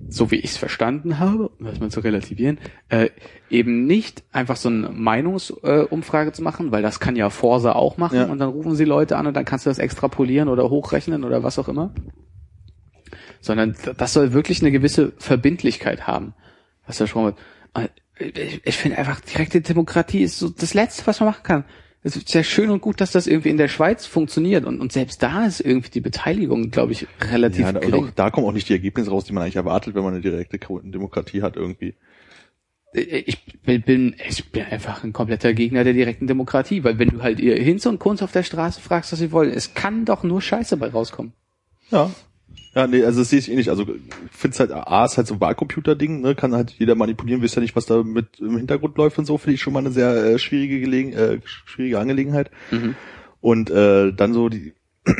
so 0.08 0.30
wie 0.30 0.36
ich 0.36 0.52
es 0.52 0.56
verstanden 0.56 1.18
habe, 1.18 1.48
um 1.48 1.66
das 1.66 1.80
mal 1.80 1.90
zu 1.90 2.00
relativieren, 2.00 2.58
äh, 2.88 3.10
eben 3.50 3.86
nicht 3.86 4.22
einfach 4.32 4.56
so 4.56 4.68
eine 4.68 4.88
Meinungsumfrage 4.90 6.30
äh, 6.30 6.32
zu 6.32 6.42
machen, 6.42 6.72
weil 6.72 6.82
das 6.82 7.00
kann 7.00 7.16
ja 7.16 7.30
Forsa 7.30 7.72
auch 7.72 7.96
machen 7.96 8.16
Ja. 8.16 8.24
und 8.26 8.38
dann 8.38 8.48
rufen 8.50 8.74
sie 8.74 8.84
Leute 8.84 9.16
an 9.16 9.26
und 9.26 9.34
dann 9.34 9.44
kannst 9.44 9.66
du 9.66 9.70
das 9.70 9.78
extrapolieren 9.78 10.48
oder 10.48 10.70
hochrechnen 10.70 11.24
oder 11.24 11.42
was 11.42 11.58
auch 11.58 11.68
immer. 11.68 11.92
Sondern 13.40 13.74
das 13.96 14.12
soll 14.12 14.32
wirklich 14.32 14.60
eine 14.60 14.70
gewisse 14.70 15.12
Verbindlichkeit 15.18 16.06
haben, 16.06 16.34
was 16.86 16.98
da 16.98 17.06
schon 17.06 17.34
ich, 18.20 18.60
ich 18.64 18.76
finde 18.76 18.98
einfach, 18.98 19.20
direkte 19.20 19.60
Demokratie 19.60 20.22
ist 20.22 20.38
so 20.38 20.50
das 20.50 20.74
Letzte, 20.74 21.06
was 21.06 21.20
man 21.20 21.30
machen 21.30 21.42
kann. 21.42 21.64
Es 22.02 22.16
ist 22.16 22.32
ja 22.32 22.42
schön 22.42 22.70
und 22.70 22.80
gut, 22.80 23.00
dass 23.00 23.12
das 23.12 23.26
irgendwie 23.26 23.50
in 23.50 23.58
der 23.58 23.68
Schweiz 23.68 24.06
funktioniert 24.06 24.64
und, 24.64 24.80
und 24.80 24.90
selbst 24.90 25.22
da 25.22 25.44
ist 25.44 25.60
irgendwie 25.60 25.90
die 25.90 26.00
Beteiligung, 26.00 26.70
glaube 26.70 26.92
ich, 26.92 27.06
relativ 27.20 27.60
Ja, 27.60 27.72
da, 27.72 27.80
gering. 27.80 28.06
auch, 28.06 28.10
da 28.12 28.30
kommen 28.30 28.46
auch 28.46 28.52
nicht 28.52 28.68
die 28.70 28.72
Ergebnisse 28.72 29.10
raus, 29.10 29.24
die 29.24 29.34
man 29.34 29.42
eigentlich 29.42 29.56
erwartet, 29.56 29.94
wenn 29.94 30.02
man 30.02 30.14
eine 30.14 30.22
direkte 30.22 30.58
Demokratie 30.58 31.42
hat 31.42 31.56
irgendwie. 31.56 31.94
ich 32.94 33.38
bin, 33.62 33.82
bin, 33.82 34.16
ich 34.26 34.50
bin 34.50 34.64
einfach 34.64 35.04
ein 35.04 35.12
kompletter 35.12 35.52
Gegner 35.52 35.84
der 35.84 35.92
direkten 35.92 36.26
Demokratie, 36.26 36.84
weil 36.84 36.98
wenn 36.98 37.08
du 37.10 37.22
halt 37.22 37.38
ihr 37.38 37.56
Hinz 37.56 37.84
und 37.84 37.98
Kunz 37.98 38.22
auf 38.22 38.32
der 38.32 38.44
Straße 38.44 38.80
fragst, 38.80 39.12
was 39.12 39.18
sie 39.18 39.30
wollen, 39.30 39.50
es 39.50 39.74
kann 39.74 40.06
doch 40.06 40.22
nur 40.22 40.40
Scheiße 40.40 40.78
bei 40.78 40.88
rauskommen. 40.88 41.34
Ja. 41.90 42.10
Ja, 42.74 42.86
nee, 42.86 43.04
also 43.04 43.20
das 43.20 43.30
sehe 43.30 43.40
ich 43.40 43.50
eh 43.50 43.56
nicht. 43.56 43.68
Also 43.68 43.82
ich 43.82 44.36
finde 44.36 44.54
es 44.54 44.60
halt, 44.60 44.70
A 44.72 45.04
ist 45.04 45.16
halt 45.16 45.26
so 45.26 45.34
ein 45.34 45.40
Wahlcomputer-Ding, 45.40 46.20
ne? 46.20 46.34
Kann 46.34 46.54
halt 46.54 46.72
jeder 46.78 46.94
manipulieren, 46.94 47.42
wisst 47.42 47.56
ja 47.56 47.62
nicht, 47.62 47.74
was 47.74 47.86
da 47.86 48.02
mit 48.02 48.38
im 48.38 48.56
Hintergrund 48.56 48.96
läuft 48.96 49.18
und 49.18 49.24
so, 49.24 49.38
finde 49.38 49.54
ich 49.54 49.60
schon 49.60 49.72
mal 49.72 49.80
eine 49.80 49.90
sehr 49.90 50.14
äh, 50.14 50.38
schwierige 50.38 50.80
Gelegen 50.80 51.12
äh, 51.12 51.40
schwierige 51.44 51.98
Angelegenheit. 51.98 52.50
Und 53.40 53.70
äh, 53.70 54.12
dann 54.12 54.34
so 54.34 54.48
die 54.48 54.74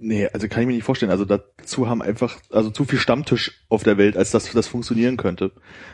Nee, 0.00 0.28
also 0.28 0.46
kann 0.46 0.60
ich 0.60 0.68
mir 0.68 0.74
nicht 0.74 0.84
vorstellen. 0.84 1.10
Also 1.10 1.24
dazu 1.24 1.88
haben 1.88 2.02
einfach, 2.02 2.36
also 2.50 2.70
zu 2.70 2.84
viel 2.84 3.00
Stammtisch 3.00 3.64
auf 3.68 3.82
der 3.82 3.98
Welt, 3.98 4.16
als 4.16 4.30
dass 4.30 4.50
das 4.52 4.68
funktionieren 4.68 5.16
könnte. 5.16 5.50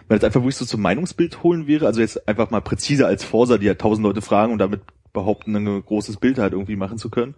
Wenn 0.09 0.17
jetzt 0.17 0.25
einfach 0.25 0.43
wirklich 0.43 0.57
so 0.57 0.67
zum 0.67 0.83
Meinungsbild 0.83 1.43
holen 1.43 1.67
wäre, 1.67 1.87
also 1.87 2.03
jetzt 2.03 2.29
einfach 2.29 2.51
mal 2.51 2.61
präziser 2.61 3.07
als 3.07 3.25
Forsa, 3.25 3.57
die 3.57 3.69
halt 3.69 3.81
tausend 3.81 4.05
Leute 4.05 4.21
fragen 4.21 4.53
und 4.53 4.59
damit 4.59 4.83
behaupten, 5.15 5.57
ein 5.57 5.83
großes 5.83 6.19
Bild 6.19 6.39
halt 6.39 6.53
irgendwie 6.53 6.77
machen 6.77 6.99
zu 6.99 7.09
können. 7.09 7.35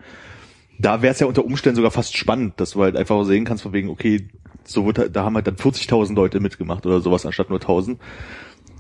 Da 0.79 1.03
wäre 1.03 1.13
es 1.13 1.21
ja 1.21 1.27
unter 1.27 1.45
Umständen 1.45 1.77
sogar 1.77 1.91
fast 1.91 2.17
spannend, 2.17 2.55
dass 2.61 2.73
du 2.73 2.83
halt 2.83 2.97
einfach 2.97 3.23
sehen 3.25 3.45
kannst 3.45 3.63
von 3.63 3.73
wegen, 3.73 3.89
okay, 3.89 4.29
so 4.65 4.85
wird 4.87 4.99
halt, 4.99 5.17
da 5.17 5.25
haben 5.25 5.35
halt 5.35 5.47
dann 5.47 5.57
40.000 5.57 6.15
Leute 6.15 6.41
mitgemacht 6.41 6.85
oder 6.87 7.01
sowas 7.01 7.25
anstatt 7.25 7.51
nur 7.51 7.61
1.000. 7.61 7.97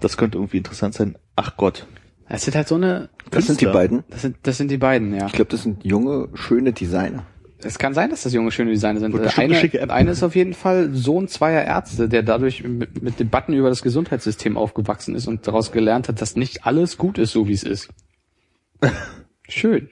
Das 0.00 0.16
könnte 0.16 0.36
irgendwie 0.38 0.58
interessant 0.58 0.94
sein. 0.94 1.16
Ach 1.36 1.56
Gott. 1.56 1.86
Das 2.28 2.44
sind 2.44 2.54
halt 2.56 2.68
so 2.68 2.74
eine, 2.74 3.08
Das 3.30 3.46
sind 3.46 3.60
die 3.60 3.66
Künstler. 3.66 3.72
beiden. 3.72 4.04
das 4.10 4.22
sind, 4.22 4.36
das 4.42 4.56
sind 4.58 4.70
die 4.70 4.78
beiden, 4.78 5.14
ja. 5.14 5.26
Ich 5.26 5.32
glaube, 5.32 5.50
das 5.50 5.62
sind 5.62 5.84
junge, 5.84 6.28
schöne 6.34 6.72
Designer. 6.72 7.24
Es 7.58 7.78
kann 7.78 7.94
sein, 7.94 8.10
dass 8.10 8.22
das 8.24 8.34
junge, 8.34 8.50
schöne 8.50 8.70
Designer 8.72 9.00
sind. 9.00 9.14
Eine 9.14 9.34
Eine, 9.38 9.54
schicke 9.54 9.80
App. 9.80 9.90
eine 9.90 10.10
ist 10.10 10.22
auf 10.22 10.36
jeden 10.36 10.52
Fall 10.52 10.90
Sohn 10.92 11.26
zweier 11.28 11.64
Ärzte, 11.64 12.08
der 12.08 12.22
dadurch 12.22 12.62
mit, 12.64 13.02
mit 13.02 13.18
Debatten 13.18 13.54
über 13.54 13.70
das 13.70 13.80
Gesundheitssystem 13.80 14.58
aufgewachsen 14.58 15.14
ist 15.14 15.26
und 15.26 15.46
daraus 15.46 15.72
gelernt 15.72 16.08
hat, 16.08 16.20
dass 16.20 16.36
nicht 16.36 16.66
alles 16.66 16.98
gut 16.98 17.16
ist, 17.16 17.32
so 17.32 17.48
wie 17.48 17.54
es 17.54 17.62
ist. 17.62 17.88
Schön. 19.48 19.88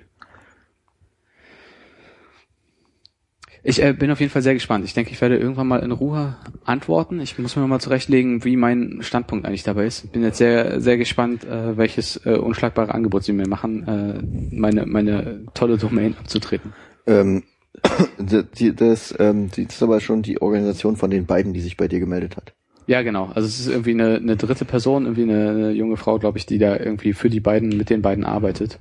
Ich 3.67 3.83
äh, 3.83 3.95
bin 3.95 4.11
auf 4.11 4.21
jeden 4.21 4.31
Fall 4.31 4.43
sehr 4.43 4.53
gespannt. 4.53 4.85
Ich 4.85 4.93
denke, 4.93 5.11
ich 5.11 5.21
werde 5.23 5.39
irgendwann 5.39 5.67
mal 5.67 5.81
in 5.81 5.91
Ruhe 5.91 6.37
antworten. 6.65 7.19
Ich 7.21 7.39
muss 7.39 7.57
mir 7.57 7.67
mal 7.67 7.81
zurechtlegen, 7.81 8.45
wie 8.45 8.57
mein 8.57 8.99
Standpunkt 9.01 9.47
eigentlich 9.47 9.63
dabei 9.63 9.87
ist. 9.87 10.13
Bin 10.13 10.23
jetzt 10.23 10.37
sehr, 10.37 10.83
sehr 10.83 10.99
gespannt, 10.99 11.45
äh, 11.45 11.77
welches 11.79 12.25
äh, 12.27 12.37
unschlagbare 12.37 12.93
Angebot 12.93 13.25
sie 13.25 13.33
mir 13.33 13.49
machen, 13.49 13.89
äh, 13.89 14.55
meine, 14.55 14.85
meine 14.85 15.47
tolle 15.55 15.79
Domain 15.79 16.15
abzutreten. 16.21 16.75
Ähm, 17.07 17.43
die, 18.19 18.77
das, 18.77 19.15
ähm, 19.19 19.49
das 19.49 19.77
ist 19.77 19.83
aber 19.83 20.01
schon 20.01 20.21
die 20.21 20.43
Organisation 20.43 20.97
von 20.97 21.11
den 21.11 21.25
beiden, 21.25 21.55
die 21.55 21.63
sich 21.63 21.79
bei 21.79 21.89
dir 21.89 22.01
gemeldet 22.01 22.37
hat. 22.37 22.53
Ja, 22.87 23.01
genau. 23.01 23.31
Also 23.35 23.49
es 23.49 23.61
ist 23.61 23.69
irgendwie 23.69 23.93
eine, 23.93 24.17
eine 24.17 24.37
dritte 24.37 24.67
Person, 24.67 25.05
irgendwie 25.05 25.23
eine, 25.23 25.49
eine 25.49 25.71
junge 25.71 25.97
Frau, 25.97 26.19
glaube 26.19 26.37
ich, 26.37 26.45
die 26.45 26.59
da 26.59 26.77
irgendwie 26.77 27.15
für 27.15 27.31
die 27.31 27.41
beiden, 27.41 27.71
mit 27.71 27.89
den 27.89 28.03
beiden 28.03 28.25
arbeitet. 28.25 28.79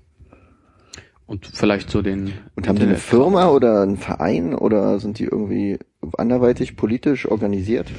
Und 1.26 1.48
vielleicht 1.48 1.90
so 1.90 2.02
den. 2.02 2.34
Und 2.56 2.68
haben 2.68 2.78
die 2.78 2.84
eine 2.84 2.98
Firma 2.98 3.50
oder 3.50 3.82
einen 3.82 3.98
Verein 3.98 4.54
oder 4.54 5.00
sind 5.00 5.20
die 5.20 5.26
irgendwie 5.26 5.80
anderweitig 6.18 6.76
politisch 6.76 7.26
organisiert? 7.26 7.90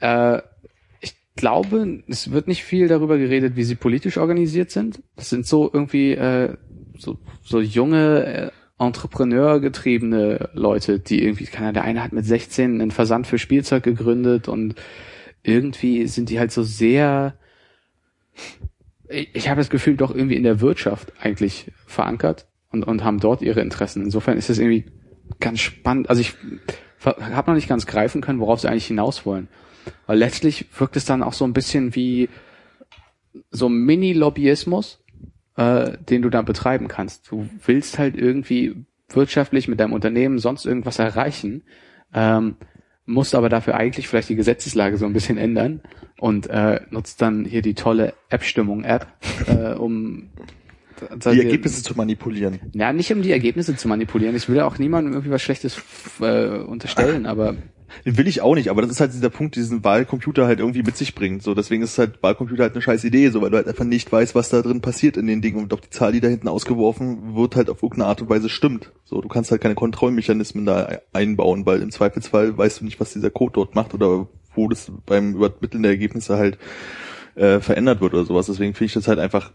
Äh, 0.00 0.42
ich 1.00 1.16
glaube, 1.36 2.02
es 2.06 2.32
wird 2.32 2.48
nicht 2.48 2.64
viel 2.64 2.88
darüber 2.88 3.16
geredet, 3.16 3.56
wie 3.56 3.64
sie 3.64 3.76
politisch 3.76 4.18
organisiert 4.18 4.70
sind. 4.70 5.02
Das 5.16 5.30
sind 5.30 5.46
so 5.46 5.70
irgendwie 5.72 6.12
äh, 6.12 6.54
so, 6.98 7.18
so 7.42 7.60
junge 7.60 8.24
äh, 8.24 8.50
Entrepreneur-getriebene 8.78 10.50
Leute, 10.52 10.98
die 10.98 11.22
irgendwie, 11.22 11.46
keine 11.46 11.68
Ahnung, 11.68 11.74
der 11.74 11.84
eine 11.84 12.04
hat 12.04 12.12
mit 12.12 12.26
16 12.26 12.80
einen 12.80 12.90
Versand 12.90 13.26
für 13.26 13.38
Spielzeug 13.38 13.84
gegründet 13.84 14.48
und 14.48 14.74
irgendwie 15.42 16.06
sind 16.08 16.28
die 16.28 16.38
halt 16.38 16.52
so 16.52 16.62
sehr, 16.62 17.38
ich, 19.08 19.34
ich 19.34 19.48
habe 19.48 19.60
das 19.60 19.70
Gefühl, 19.70 19.96
doch 19.96 20.14
irgendwie 20.14 20.36
in 20.36 20.42
der 20.42 20.60
Wirtschaft 20.60 21.14
eigentlich 21.18 21.72
verankert 21.86 22.46
und, 22.76 22.84
und 22.84 23.04
haben 23.04 23.20
dort 23.20 23.42
ihre 23.42 23.60
Interessen. 23.60 24.02
Insofern 24.02 24.36
ist 24.36 24.50
es 24.50 24.58
irgendwie 24.58 24.86
ganz 25.40 25.60
spannend. 25.60 26.10
Also 26.10 26.20
ich 26.20 26.34
habe 27.04 27.50
noch 27.50 27.54
nicht 27.54 27.68
ganz 27.68 27.86
greifen 27.86 28.20
können, 28.20 28.40
worauf 28.40 28.60
sie 28.60 28.68
eigentlich 28.68 28.86
hinaus 28.86 29.26
wollen. 29.26 29.48
Weil 30.06 30.18
letztlich 30.18 30.66
wirkt 30.78 30.96
es 30.96 31.04
dann 31.04 31.22
auch 31.22 31.32
so 31.32 31.44
ein 31.44 31.52
bisschen 31.52 31.94
wie 31.94 32.28
so 33.50 33.68
Mini-Lobbyismus, 33.68 35.04
äh, 35.56 35.98
den 35.98 36.22
du 36.22 36.30
da 36.30 36.42
betreiben 36.42 36.88
kannst. 36.88 37.30
Du 37.30 37.48
willst 37.64 37.98
halt 37.98 38.16
irgendwie 38.16 38.86
wirtschaftlich 39.08 39.68
mit 39.68 39.78
deinem 39.78 39.92
Unternehmen 39.92 40.38
sonst 40.38 40.66
irgendwas 40.66 40.98
erreichen, 40.98 41.62
ähm, 42.12 42.56
musst 43.04 43.36
aber 43.36 43.48
dafür 43.48 43.76
eigentlich 43.76 44.08
vielleicht 44.08 44.28
die 44.28 44.36
Gesetzeslage 44.36 44.96
so 44.96 45.06
ein 45.06 45.12
bisschen 45.12 45.38
ändern 45.38 45.80
und 46.18 46.48
äh, 46.48 46.80
nutzt 46.90 47.22
dann 47.22 47.44
hier 47.44 47.62
die 47.62 47.74
tolle 47.74 48.14
App-Stimmung-App, 48.30 49.06
äh, 49.46 49.74
um 49.74 50.30
Die 51.00 51.40
Ergebnisse 51.40 51.82
zu 51.82 51.94
manipulieren. 51.94 52.60
ja, 52.72 52.92
nicht 52.92 53.12
um 53.12 53.22
die 53.22 53.32
Ergebnisse 53.32 53.76
zu 53.76 53.88
manipulieren. 53.88 54.34
Ich 54.36 54.48
will 54.48 54.56
ja 54.56 54.66
auch 54.66 54.78
niemandem 54.78 55.12
irgendwie 55.12 55.30
was 55.30 55.42
Schlechtes 55.42 55.82
äh, 56.20 56.58
unterstellen, 56.58 57.26
aber 57.26 57.56
will 58.04 58.28
ich 58.28 58.40
auch 58.40 58.54
nicht, 58.54 58.70
aber 58.70 58.82
das 58.82 58.90
ist 58.92 59.00
halt 59.00 59.12
dieser 59.12 59.30
Punkt, 59.30 59.56
diesen 59.56 59.84
Wahlcomputer 59.84 60.46
halt 60.46 60.60
irgendwie 60.60 60.82
mit 60.82 60.96
sich 60.96 61.14
bringt. 61.14 61.42
So, 61.42 61.54
deswegen 61.54 61.82
ist 61.82 61.98
halt 61.98 62.22
Wahlcomputer 62.22 62.64
halt 62.64 62.74
eine 62.74 62.82
scheiß 62.82 63.04
Idee, 63.04 63.30
so, 63.30 63.42
weil 63.42 63.50
du 63.50 63.56
halt 63.56 63.68
einfach 63.68 63.84
nicht 63.84 64.10
weißt, 64.10 64.34
was 64.34 64.48
da 64.48 64.62
drin 64.62 64.80
passiert 64.80 65.16
in 65.16 65.26
den 65.26 65.42
Dingen 65.42 65.58
und 65.58 65.72
ob 65.72 65.82
die 65.82 65.90
Zahl, 65.90 66.12
die 66.12 66.20
da 66.20 66.28
hinten 66.28 66.48
ausgeworfen 66.48 67.34
wird, 67.36 67.56
halt 67.56 67.70
auf 67.70 67.82
irgendeine 67.82 68.08
Art 68.08 68.22
und 68.22 68.28
Weise 68.28 68.48
stimmt. 68.48 68.92
So, 69.04 69.20
du 69.20 69.28
kannst 69.28 69.50
halt 69.50 69.60
keine 69.60 69.74
Kontrollmechanismen 69.74 70.66
da 70.66 70.98
einbauen, 71.12 71.66
weil 71.66 71.82
im 71.82 71.90
Zweifelsfall 71.90 72.56
weißt 72.56 72.80
du 72.80 72.84
nicht, 72.84 73.00
was 73.00 73.12
dieser 73.12 73.30
Code 73.30 73.52
dort 73.54 73.74
macht 73.74 73.94
oder 73.94 74.28
wo 74.54 74.68
das 74.68 74.90
beim 75.04 75.34
Übermitteln 75.34 75.82
der 75.82 75.92
Ergebnisse 75.92 76.36
halt 76.36 76.58
äh, 77.34 77.60
verändert 77.60 78.00
wird 78.00 78.14
oder 78.14 78.24
sowas. 78.24 78.46
Deswegen 78.46 78.74
finde 78.74 78.86
ich 78.86 78.94
das 78.94 79.08
halt 79.08 79.18
einfach 79.18 79.52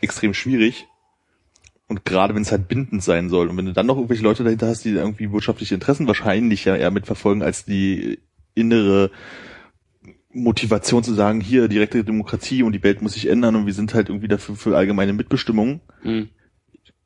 extrem 0.00 0.34
schwierig. 0.34 0.86
Und 1.86 2.04
gerade 2.04 2.34
wenn 2.34 2.42
es 2.42 2.52
halt 2.52 2.68
bindend 2.68 3.02
sein 3.02 3.30
soll. 3.30 3.48
Und 3.48 3.56
wenn 3.56 3.66
du 3.66 3.72
dann 3.72 3.86
noch 3.86 3.96
irgendwelche 3.96 4.22
Leute 4.22 4.44
dahinter 4.44 4.68
hast, 4.68 4.84
die 4.84 4.90
irgendwie 4.90 5.32
wirtschaftliche 5.32 5.74
Interessen 5.74 6.06
wahrscheinlich 6.06 6.66
ja 6.66 6.76
eher 6.76 6.90
mitverfolgen, 6.90 7.42
als 7.42 7.64
die 7.64 8.18
innere 8.54 9.10
Motivation 10.32 11.02
zu 11.02 11.14
sagen, 11.14 11.40
hier 11.40 11.68
direkte 11.68 12.04
Demokratie 12.04 12.62
und 12.62 12.72
die 12.72 12.82
Welt 12.82 13.00
muss 13.00 13.14
sich 13.14 13.28
ändern 13.28 13.56
und 13.56 13.66
wir 13.66 13.72
sind 13.72 13.94
halt 13.94 14.10
irgendwie 14.10 14.28
dafür 14.28 14.56
für 14.56 14.76
allgemeine 14.76 15.12
Mitbestimmung. 15.12 15.80
mh. 16.02 16.26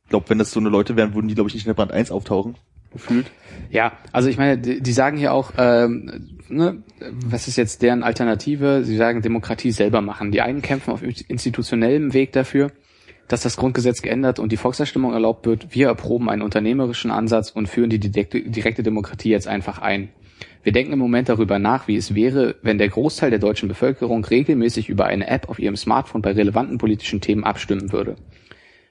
Ich 0.05 0.09
glaube, 0.12 0.28
wenn 0.28 0.38
das 0.38 0.51
so 0.51 0.61
eine 0.61 0.68
Leute 0.68 0.97
wären, 0.97 1.14
würden 1.14 1.28
die, 1.28 1.34
glaube 1.34 1.49
ich, 1.49 1.55
nicht 1.55 1.64
in 1.64 1.70
der 1.70 1.74
Brand 1.74 1.90
1 1.90 2.11
auftauchen. 2.11 2.57
Gefühlt. 2.93 3.30
Ja, 3.70 3.93
also 4.12 4.28
ich 4.28 4.36
meine, 4.36 4.59
die, 4.59 4.82
die 4.82 4.93
sagen 4.93 5.16
hier 5.16 5.32
auch, 5.32 5.53
ähm, 5.57 6.28
ne, 6.51 6.82
was 7.24 7.49
ist 7.49 7.57
jetzt 7.57 7.80
deren 7.80 8.03
Alternative? 8.03 8.84
Sie 8.84 8.97
sagen 8.97 9.22
Demokratie 9.22 9.70
selber 9.70 10.03
machen. 10.03 10.30
Die 10.30 10.43
einen 10.43 10.61
kämpfen 10.61 10.90
auf 10.90 11.03
institutionellem 11.03 12.12
Weg 12.12 12.32
dafür, 12.32 12.70
dass 13.33 13.41
das 13.41 13.57
Grundgesetz 13.57 14.03
geändert 14.03 14.39
und 14.39 14.53
die 14.53 14.59
Volksabstimmung 14.59 15.14
erlaubt 15.14 15.47
wird. 15.47 15.74
Wir 15.74 15.87
erproben 15.87 16.28
einen 16.28 16.43
unternehmerischen 16.43 17.11
Ansatz 17.11 17.49
und 17.49 17.66
führen 17.66 17.89
die 17.89 17.99
direkte, 17.99 18.83
Demokratie 18.83 19.30
jetzt 19.30 19.49
einfach 19.49 19.78
ein. 19.78 20.11
Wir 20.62 20.72
denken 20.72 20.93
im 20.93 20.99
Moment 20.99 21.30
darüber 21.30 21.59
nach, 21.59 21.89
wie 21.89 21.97
es 21.97 22.14
wäre, 22.14 22.57
wenn 22.61 22.76
der 22.76 22.91
Großteil 22.91 23.30
der 23.30 23.39
deutschen 23.39 23.70
Bevölkerung 23.70 24.22
regelmäßig 24.22 24.91
über 24.91 25.07
eine 25.07 25.28
App 25.28 25.49
auf 25.49 25.59
ihrem 25.59 25.76
Smartphone 25.76 26.20
bei 26.20 26.33
relevanten 26.33 26.76
politischen 26.76 27.22
Themen 27.22 27.43
abstimmen 27.43 27.91
würde. 27.91 28.16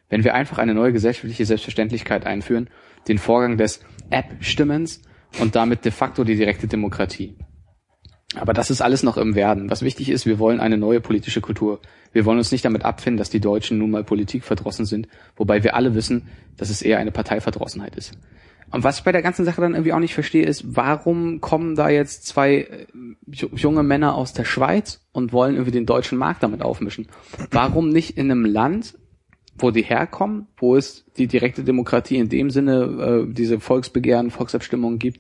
Wenn 0.09 0.23
wir 0.23 0.33
einfach 0.33 0.57
eine 0.57 0.73
neue 0.73 0.91
gesellschaftliche 0.91 1.45
Selbstverständlichkeit 1.45 2.25
einführen, 2.25 2.71
den 3.07 3.19
Vorgang 3.19 3.57
des 3.57 3.81
App-Stimmens 4.09 5.03
und 5.39 5.55
damit 5.55 5.85
de 5.85 5.91
facto 5.91 6.23
die 6.23 6.35
direkte 6.35 6.65
Demokratie. 6.65 7.35
Aber 8.35 8.53
das 8.53 8.69
ist 8.69 8.81
alles 8.81 9.03
noch 9.03 9.17
im 9.17 9.35
Werden. 9.35 9.69
Was 9.69 9.81
wichtig 9.81 10.09
ist, 10.09 10.25
wir 10.25 10.39
wollen 10.39 10.59
eine 10.59 10.77
neue 10.77 11.01
politische 11.01 11.41
Kultur. 11.41 11.81
Wir 12.13 12.25
wollen 12.25 12.37
uns 12.37 12.51
nicht 12.51 12.63
damit 12.63 12.85
abfinden, 12.85 13.17
dass 13.17 13.29
die 13.29 13.41
Deutschen 13.41 13.77
nun 13.77 13.91
mal 13.91 14.03
Politik 14.03 14.43
verdrossen 14.43 14.85
sind, 14.85 15.07
wobei 15.35 15.63
wir 15.63 15.75
alle 15.75 15.95
wissen, 15.95 16.27
dass 16.57 16.69
es 16.69 16.81
eher 16.81 16.99
eine 16.99 17.11
Parteiverdrossenheit 17.11 17.95
ist. 17.95 18.13
Und 18.71 18.85
was 18.85 18.99
ich 18.99 19.03
bei 19.03 19.11
der 19.11 19.21
ganzen 19.21 19.43
Sache 19.43 19.59
dann 19.59 19.73
irgendwie 19.73 19.91
auch 19.91 19.99
nicht 19.99 20.13
verstehe, 20.13 20.45
ist, 20.45 20.77
warum 20.77 21.41
kommen 21.41 21.75
da 21.75 21.89
jetzt 21.89 22.25
zwei 22.25 22.55
äh, 22.55 22.85
junge 23.27 23.83
Männer 23.83 24.15
aus 24.15 24.31
der 24.31 24.45
Schweiz 24.45 25.01
und 25.11 25.33
wollen 25.33 25.55
irgendwie 25.55 25.71
den 25.71 25.85
deutschen 25.85 26.17
Markt 26.17 26.41
damit 26.41 26.61
aufmischen? 26.61 27.07
Warum 27.51 27.89
nicht 27.89 28.17
in 28.17 28.31
einem 28.31 28.45
Land, 28.45 28.97
wo 29.57 29.71
die 29.71 29.81
herkommen, 29.81 30.47
wo 30.57 30.77
es 30.77 31.05
die 31.17 31.27
direkte 31.27 31.65
Demokratie 31.65 32.15
in 32.15 32.29
dem 32.29 32.49
Sinne, 32.49 33.25
äh, 33.27 33.33
diese 33.33 33.59
Volksbegehren, 33.59 34.31
Volksabstimmungen 34.31 34.99
gibt, 34.99 35.19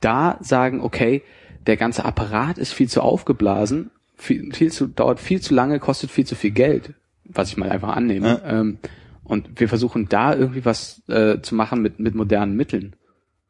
da 0.00 0.36
sagen, 0.42 0.82
okay, 0.82 1.22
der 1.66 1.76
ganze 1.76 2.04
Apparat 2.04 2.58
ist 2.58 2.72
viel 2.72 2.88
zu 2.88 3.02
aufgeblasen, 3.02 3.90
viel, 4.16 4.52
viel 4.52 4.72
zu, 4.72 4.86
dauert 4.86 5.20
viel 5.20 5.40
zu 5.40 5.54
lange, 5.54 5.78
kostet 5.78 6.10
viel 6.10 6.26
zu 6.26 6.34
viel 6.34 6.52
Geld, 6.52 6.94
was 7.24 7.50
ich 7.50 7.56
mal 7.56 7.70
einfach 7.70 7.96
annehme. 7.96 8.40
Ja. 8.44 8.60
Ähm, 8.60 8.78
und 9.24 9.60
wir 9.60 9.68
versuchen 9.68 10.08
da 10.08 10.34
irgendwie 10.34 10.64
was 10.64 11.02
äh, 11.08 11.40
zu 11.40 11.54
machen 11.54 11.82
mit, 11.82 11.98
mit 11.98 12.14
modernen 12.14 12.56
Mitteln. 12.56 12.94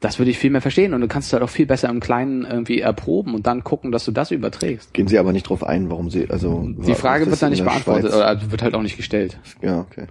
Das 0.01 0.19
würde 0.19 0.31
ich 0.31 0.39
viel 0.39 0.51
mehr 0.51 0.61
verstehen 0.61 0.93
und 0.93 1.01
du 1.01 1.09
kannst 1.09 1.33
halt 1.33 1.43
auch 1.43 1.49
viel 1.49 1.67
besser 1.67 1.89
im 1.89 2.01
Kleinen 2.01 2.45
irgendwie 2.45 2.81
erproben 2.81 3.35
und 3.35 3.47
dann 3.47 3.65
gucken, 3.65 3.93
dass 3.93 4.05
du 4.05 4.13
das 4.13 4.31
überträgst. 4.31 4.93
Gehen 4.93 5.09
Sie 5.09 5.19
aber 5.19 5.33
nicht 5.33 5.49
drauf 5.49 5.65
ein, 5.65 5.89
warum 5.89 6.11
Sie, 6.11 6.29
also. 6.29 6.69
Die 6.87 6.95
Frage 6.95 7.27
wird 7.27 7.41
da 7.41 7.49
nicht 7.49 7.65
beantwortet 7.65 8.13
Schweiz? 8.13 8.43
oder 8.43 8.51
wird 8.51 8.63
halt 8.63 8.75
auch 8.75 8.83
nicht 8.83 8.97
gestellt. 8.97 9.39
Ja, 9.63 9.81
okay. 9.81 10.07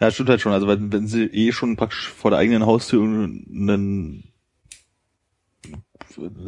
Ja, 0.00 0.10
stimmt 0.10 0.30
halt 0.30 0.40
schon. 0.40 0.52
Also 0.52 0.66
wenn, 0.66 0.92
wenn 0.92 1.06
sie 1.06 1.24
eh 1.26 1.52
schon 1.52 1.76
praktisch 1.76 2.08
vor 2.08 2.30
der 2.30 2.40
eigenen 2.40 2.66
Haustür 2.66 3.02
einen 3.04 4.24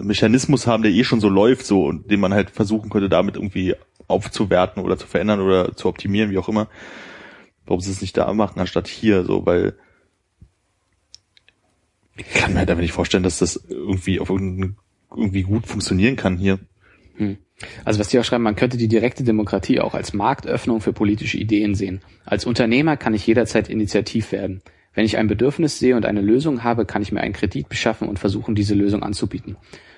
Mechanismus 0.03 0.67
haben, 0.67 0.83
der 0.83 0.93
eh 0.93 1.05
schon 1.05 1.21
so 1.21 1.29
läuft, 1.29 1.67
so 1.67 1.85
und 1.85 2.11
den 2.11 2.21
man 2.21 2.35
halt 2.35 2.51
versuchen 2.51 2.91
könnte, 2.91 3.09
damit 3.09 3.37
irgendwie 3.37 3.75
aufzuwerten 4.09 4.83
oder 4.83 4.97
zu 4.97 5.07
verändern 5.07 5.41
oder 5.41 5.75
zu 5.77 5.89
optimieren, 5.89 6.31
wie 6.31 6.39
auch 6.39 6.49
immer. 6.49 6.69
Warum 7.65 7.81
sie 7.81 7.91
es 7.91 8.01
nicht 8.01 8.17
da 8.17 8.33
machen, 8.33 8.61
anstatt 8.61 8.87
hier, 8.87 9.25
so, 9.25 9.45
weil 9.45 9.75
ich 12.17 12.29
kann 12.33 12.53
mir 12.53 12.61
halt 12.61 12.71
einfach 12.71 12.83
nicht 12.83 12.93
vorstellen, 12.93 13.25
dass 13.25 13.39
das 13.39 13.57
irgendwie 13.69 14.21
auf 14.21 14.31
irgendwie 14.31 15.43
gut 15.43 15.67
funktionieren 15.67 16.17
kann 16.17 16.39
hier. 16.39 16.61
Also 17.85 17.99
was 17.99 18.09
die 18.09 18.19
auch 18.19 18.25
schreiben, 18.25 18.45
man 18.45 18.57
könnte 18.57 18.77
die 18.77 18.89
direkte 18.89 19.25
Demokratie 19.25 19.81
auch 19.81 19.95
als 19.95 20.13
Marktöffnung 20.13 20.81
für 20.81 20.93
politische 20.93 21.39
Ideen 21.39 21.75
sehen. 21.75 22.03
Als 22.25 22.45
Unternehmer 22.45 22.97
kann 22.97 23.15
ich 23.15 23.27
jederzeit 23.27 23.69
initiativ 23.69 24.33
werden. 24.33 24.63
Wenn 24.97 25.05
ich 25.05 25.19
ein 25.19 25.27
Bedürfnis 25.29 25.79
sehe 25.79 25.95
und 25.95 26.07
eine 26.07 26.23
Lösung 26.23 26.65
habe, 26.65 26.87
kann 26.87 27.03
ich 27.03 27.13
mir 27.13 27.21
einen 27.21 27.35
Kredit 27.35 27.69
beschaffen 27.69 28.09
und 28.09 28.19
versuchen, 28.19 28.55
diese 28.55 28.75
Lösung 28.75 29.03
anzubieten. 29.03 29.57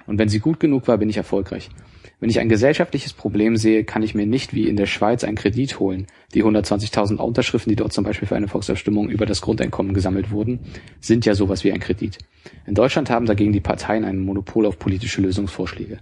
Und 0.09 0.19
wenn 0.19 0.29
sie 0.29 0.41
gut 0.41 0.59
genug 0.59 0.89
war, 0.89 0.99
bin 0.99 1.09
ich 1.09 1.17
erfolgreich. 1.17 1.71
Wenn 2.19 2.31
ich 2.31 2.41
ein 2.41 2.49
gesellschaftliches 2.49 3.13
Problem 3.13 3.57
sehe, 3.57 3.85
kann 3.85 4.03
ich 4.03 4.17
mir 4.17 4.27
nicht 4.27 4.55
wie 4.55 4.67
in 4.67 4.75
der 4.75 4.87
Schweiz 4.87 5.23
einen 5.23 5.37
Kredit 5.37 5.79
holen. 5.79 6.09
Die 6.35 6.43
120.000 6.43 7.15
Unterschriften, 7.19 7.71
die 7.71 7.77
dort 7.77 7.93
zum 7.93 8.03
Beispiel 8.03 8.27
für 8.27 8.35
eine 8.35 8.49
Volksabstimmung 8.49 9.09
über 9.09 9.25
das 9.25 9.41
Grundeinkommen 9.41 9.95
gesammelt 9.95 10.33
wurden, 10.33 10.59
sind 11.01 11.25
ja 11.27 11.37
sowas 11.37 11.63
wie 11.63 11.73
ein 11.73 11.79
Kredit. 11.79 12.19
In 12.67 12.75
Deutschland 12.75 13.09
haben 13.09 13.27
dagegen 13.27 13.53
die 13.53 13.61
Parteien 13.61 14.05
ein 14.05 14.19
Monopol 14.19 14.67
auf 14.67 14.81
politische 14.81 15.23
Lösungsvorschläge. 15.23 16.01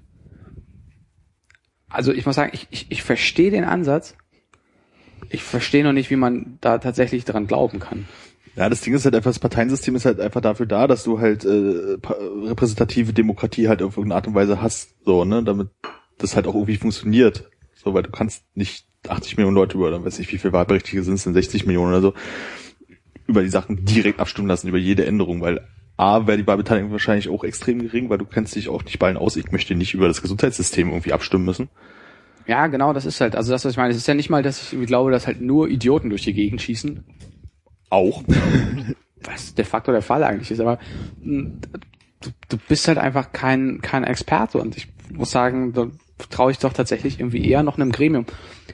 Also 1.90 2.14
ich 2.14 2.24
muss 2.24 2.36
sagen, 2.36 2.52
ich, 2.54 2.66
ich, 2.70 2.86
ich 2.90 3.02
verstehe 3.02 3.50
den 3.50 3.64
Ansatz. 3.64 4.16
Ich 5.28 5.42
verstehe 5.42 5.84
noch 5.84 5.92
nicht, 5.92 6.08
wie 6.08 6.16
man 6.16 6.56
da 6.62 6.78
tatsächlich 6.78 7.26
dran 7.26 7.46
glauben 7.46 7.78
kann. 7.78 8.06
Ja, 8.56 8.70
das 8.70 8.80
Ding 8.80 8.94
ist 8.94 9.04
halt 9.04 9.14
einfach, 9.14 9.30
das 9.30 9.38
Parteiensystem 9.38 9.94
ist 9.96 10.06
halt 10.06 10.18
einfach 10.18 10.40
dafür 10.40 10.64
da, 10.64 10.86
dass 10.86 11.04
du 11.04 11.20
halt 11.20 11.44
äh, 11.44 11.98
repräsentative 12.46 13.12
Demokratie 13.12 13.68
halt 13.68 13.82
auf 13.82 13.98
irgendeine 13.98 14.16
Art 14.16 14.26
und 14.26 14.34
Weise 14.34 14.62
hast, 14.62 14.94
so, 15.04 15.26
ne, 15.26 15.44
damit 15.44 15.68
das 16.16 16.36
halt 16.36 16.46
auch 16.46 16.54
irgendwie 16.54 16.78
funktioniert. 16.78 17.50
So, 17.74 17.92
weil 17.92 18.02
du 18.02 18.10
kannst 18.10 18.44
nicht 18.54 18.86
80 19.06 19.36
Millionen 19.36 19.56
Leute 19.56 19.76
über, 19.76 19.90
dann 19.90 20.04
weiß 20.04 20.18
ich, 20.18 20.32
wie 20.32 20.38
viele 20.38 20.54
Wahlberechtigte 20.54 21.02
sind 21.02 21.14
es 21.14 21.24
denn, 21.24 21.34
60 21.34 21.66
Millionen 21.66 21.90
oder 21.90 22.00
so, 22.00 22.14
über 23.26 23.42
die 23.42 23.50
Sachen 23.50 23.84
direkt 23.84 24.20
abstimmen 24.20 24.48
lassen, 24.48 24.68
über 24.68 24.78
jede 24.78 25.04
Änderung, 25.04 25.42
weil 25.42 25.60
A, 25.98 26.26
wäre 26.26 26.38
die 26.38 26.46
Wahlbeteiligung 26.46 26.92
wahrscheinlich 26.92 27.28
auch 27.28 27.44
extrem 27.44 27.80
gering, 27.80 28.08
weil 28.08 28.18
du 28.18 28.24
kennst 28.24 28.54
dich 28.54 28.68
auch 28.68 28.84
nicht 28.84 28.98
bei 28.98 29.08
allen 29.08 29.16
aus, 29.18 29.36
ich 29.36 29.52
möchte 29.52 29.74
nicht 29.74 29.92
über 29.92 30.08
das 30.08 30.22
Gesundheitssystem 30.22 30.88
irgendwie 30.88 31.12
abstimmen 31.12 31.44
müssen. 31.44 31.68
Ja, 32.46 32.68
genau, 32.68 32.92
das 32.92 33.06
ist 33.06 33.20
halt, 33.20 33.34
also 33.34 33.52
das, 33.52 33.64
was 33.64 33.72
ich 33.72 33.76
meine, 33.76 33.90
es 33.90 33.96
ist 33.96 34.06
ja 34.06 34.14
nicht 34.14 34.30
mal, 34.30 34.42
dass 34.42 34.72
ich 34.72 34.86
glaube, 34.86 35.10
dass 35.10 35.26
halt 35.26 35.40
nur 35.40 35.68
Idioten 35.68 36.10
durch 36.10 36.22
die 36.22 36.32
Gegend 36.32 36.62
schießen, 36.62 37.04
Auch. 37.90 38.22
was 39.22 39.54
de 39.54 39.64
facto 39.64 39.92
der 39.92 40.02
Fall 40.02 40.22
eigentlich 40.24 40.50
ist, 40.50 40.60
aber 40.60 40.78
mh, 41.22 41.50
du, 42.20 42.30
du 42.48 42.56
bist 42.68 42.86
halt 42.88 42.98
einfach 42.98 43.32
kein, 43.32 43.80
kein 43.82 44.04
Experte 44.04 44.58
und 44.58 44.76
ich 44.76 44.88
muss 45.12 45.30
sagen, 45.30 45.72
da 45.72 45.88
traue 46.30 46.50
ich 46.50 46.58
doch 46.58 46.72
tatsächlich 46.72 47.20
irgendwie 47.20 47.48
eher 47.48 47.62
noch 47.62 47.76
einem 47.76 47.92
Gremium. 47.92 48.24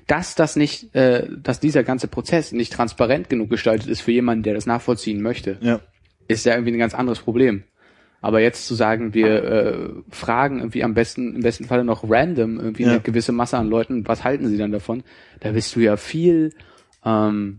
Dass 0.07 0.35
das 0.35 0.57
nicht, 0.57 0.95
äh, 0.95 1.29
dass 1.43 1.59
dieser 1.61 1.83
ganze 1.85 2.07
Prozess 2.09 2.53
nicht 2.53 2.73
transparent 2.73 3.29
genug 3.29 3.51
gestaltet 3.51 3.89
ist 3.89 4.01
für 4.01 4.13
jemanden, 4.13 4.43
der 4.45 4.55
das 4.55 4.67
nachvollziehen 4.67 5.23
möchte, 5.23 5.59
Ja. 5.61 5.81
ist 6.29 6.45
ja 6.47 6.55
irgendwie 6.55 6.73
ein 6.73 6.79
ganz 6.79 6.95
anderes 6.95 7.19
Problem. 7.21 7.65
Aber 8.21 8.41
jetzt 8.41 8.67
zu 8.69 8.75
sagen, 8.77 9.15
wir 9.15 9.43
äh, 9.45 9.89
fragen 10.11 10.59
irgendwie 10.59 10.85
am 10.85 10.95
besten, 10.95 11.35
im 11.35 11.43
besten 11.43 11.65
Falle 11.65 11.85
noch 11.85 12.09
random 12.09 12.61
irgendwie 12.61 12.85
Ja. 12.85 12.91
eine 12.91 13.01
gewisse 13.01 13.33
Masse 13.33 13.59
an 13.59 13.69
Leuten, 13.69 14.07
was 14.07 14.23
halten 14.23 14.47
sie 14.49 14.57
dann 14.59 14.71
davon? 14.71 15.03
Da 15.41 15.51
bist 15.53 15.75
du 15.75 15.81
ja 15.81 15.97
viel, 15.97 16.55
ähm, 17.05 17.59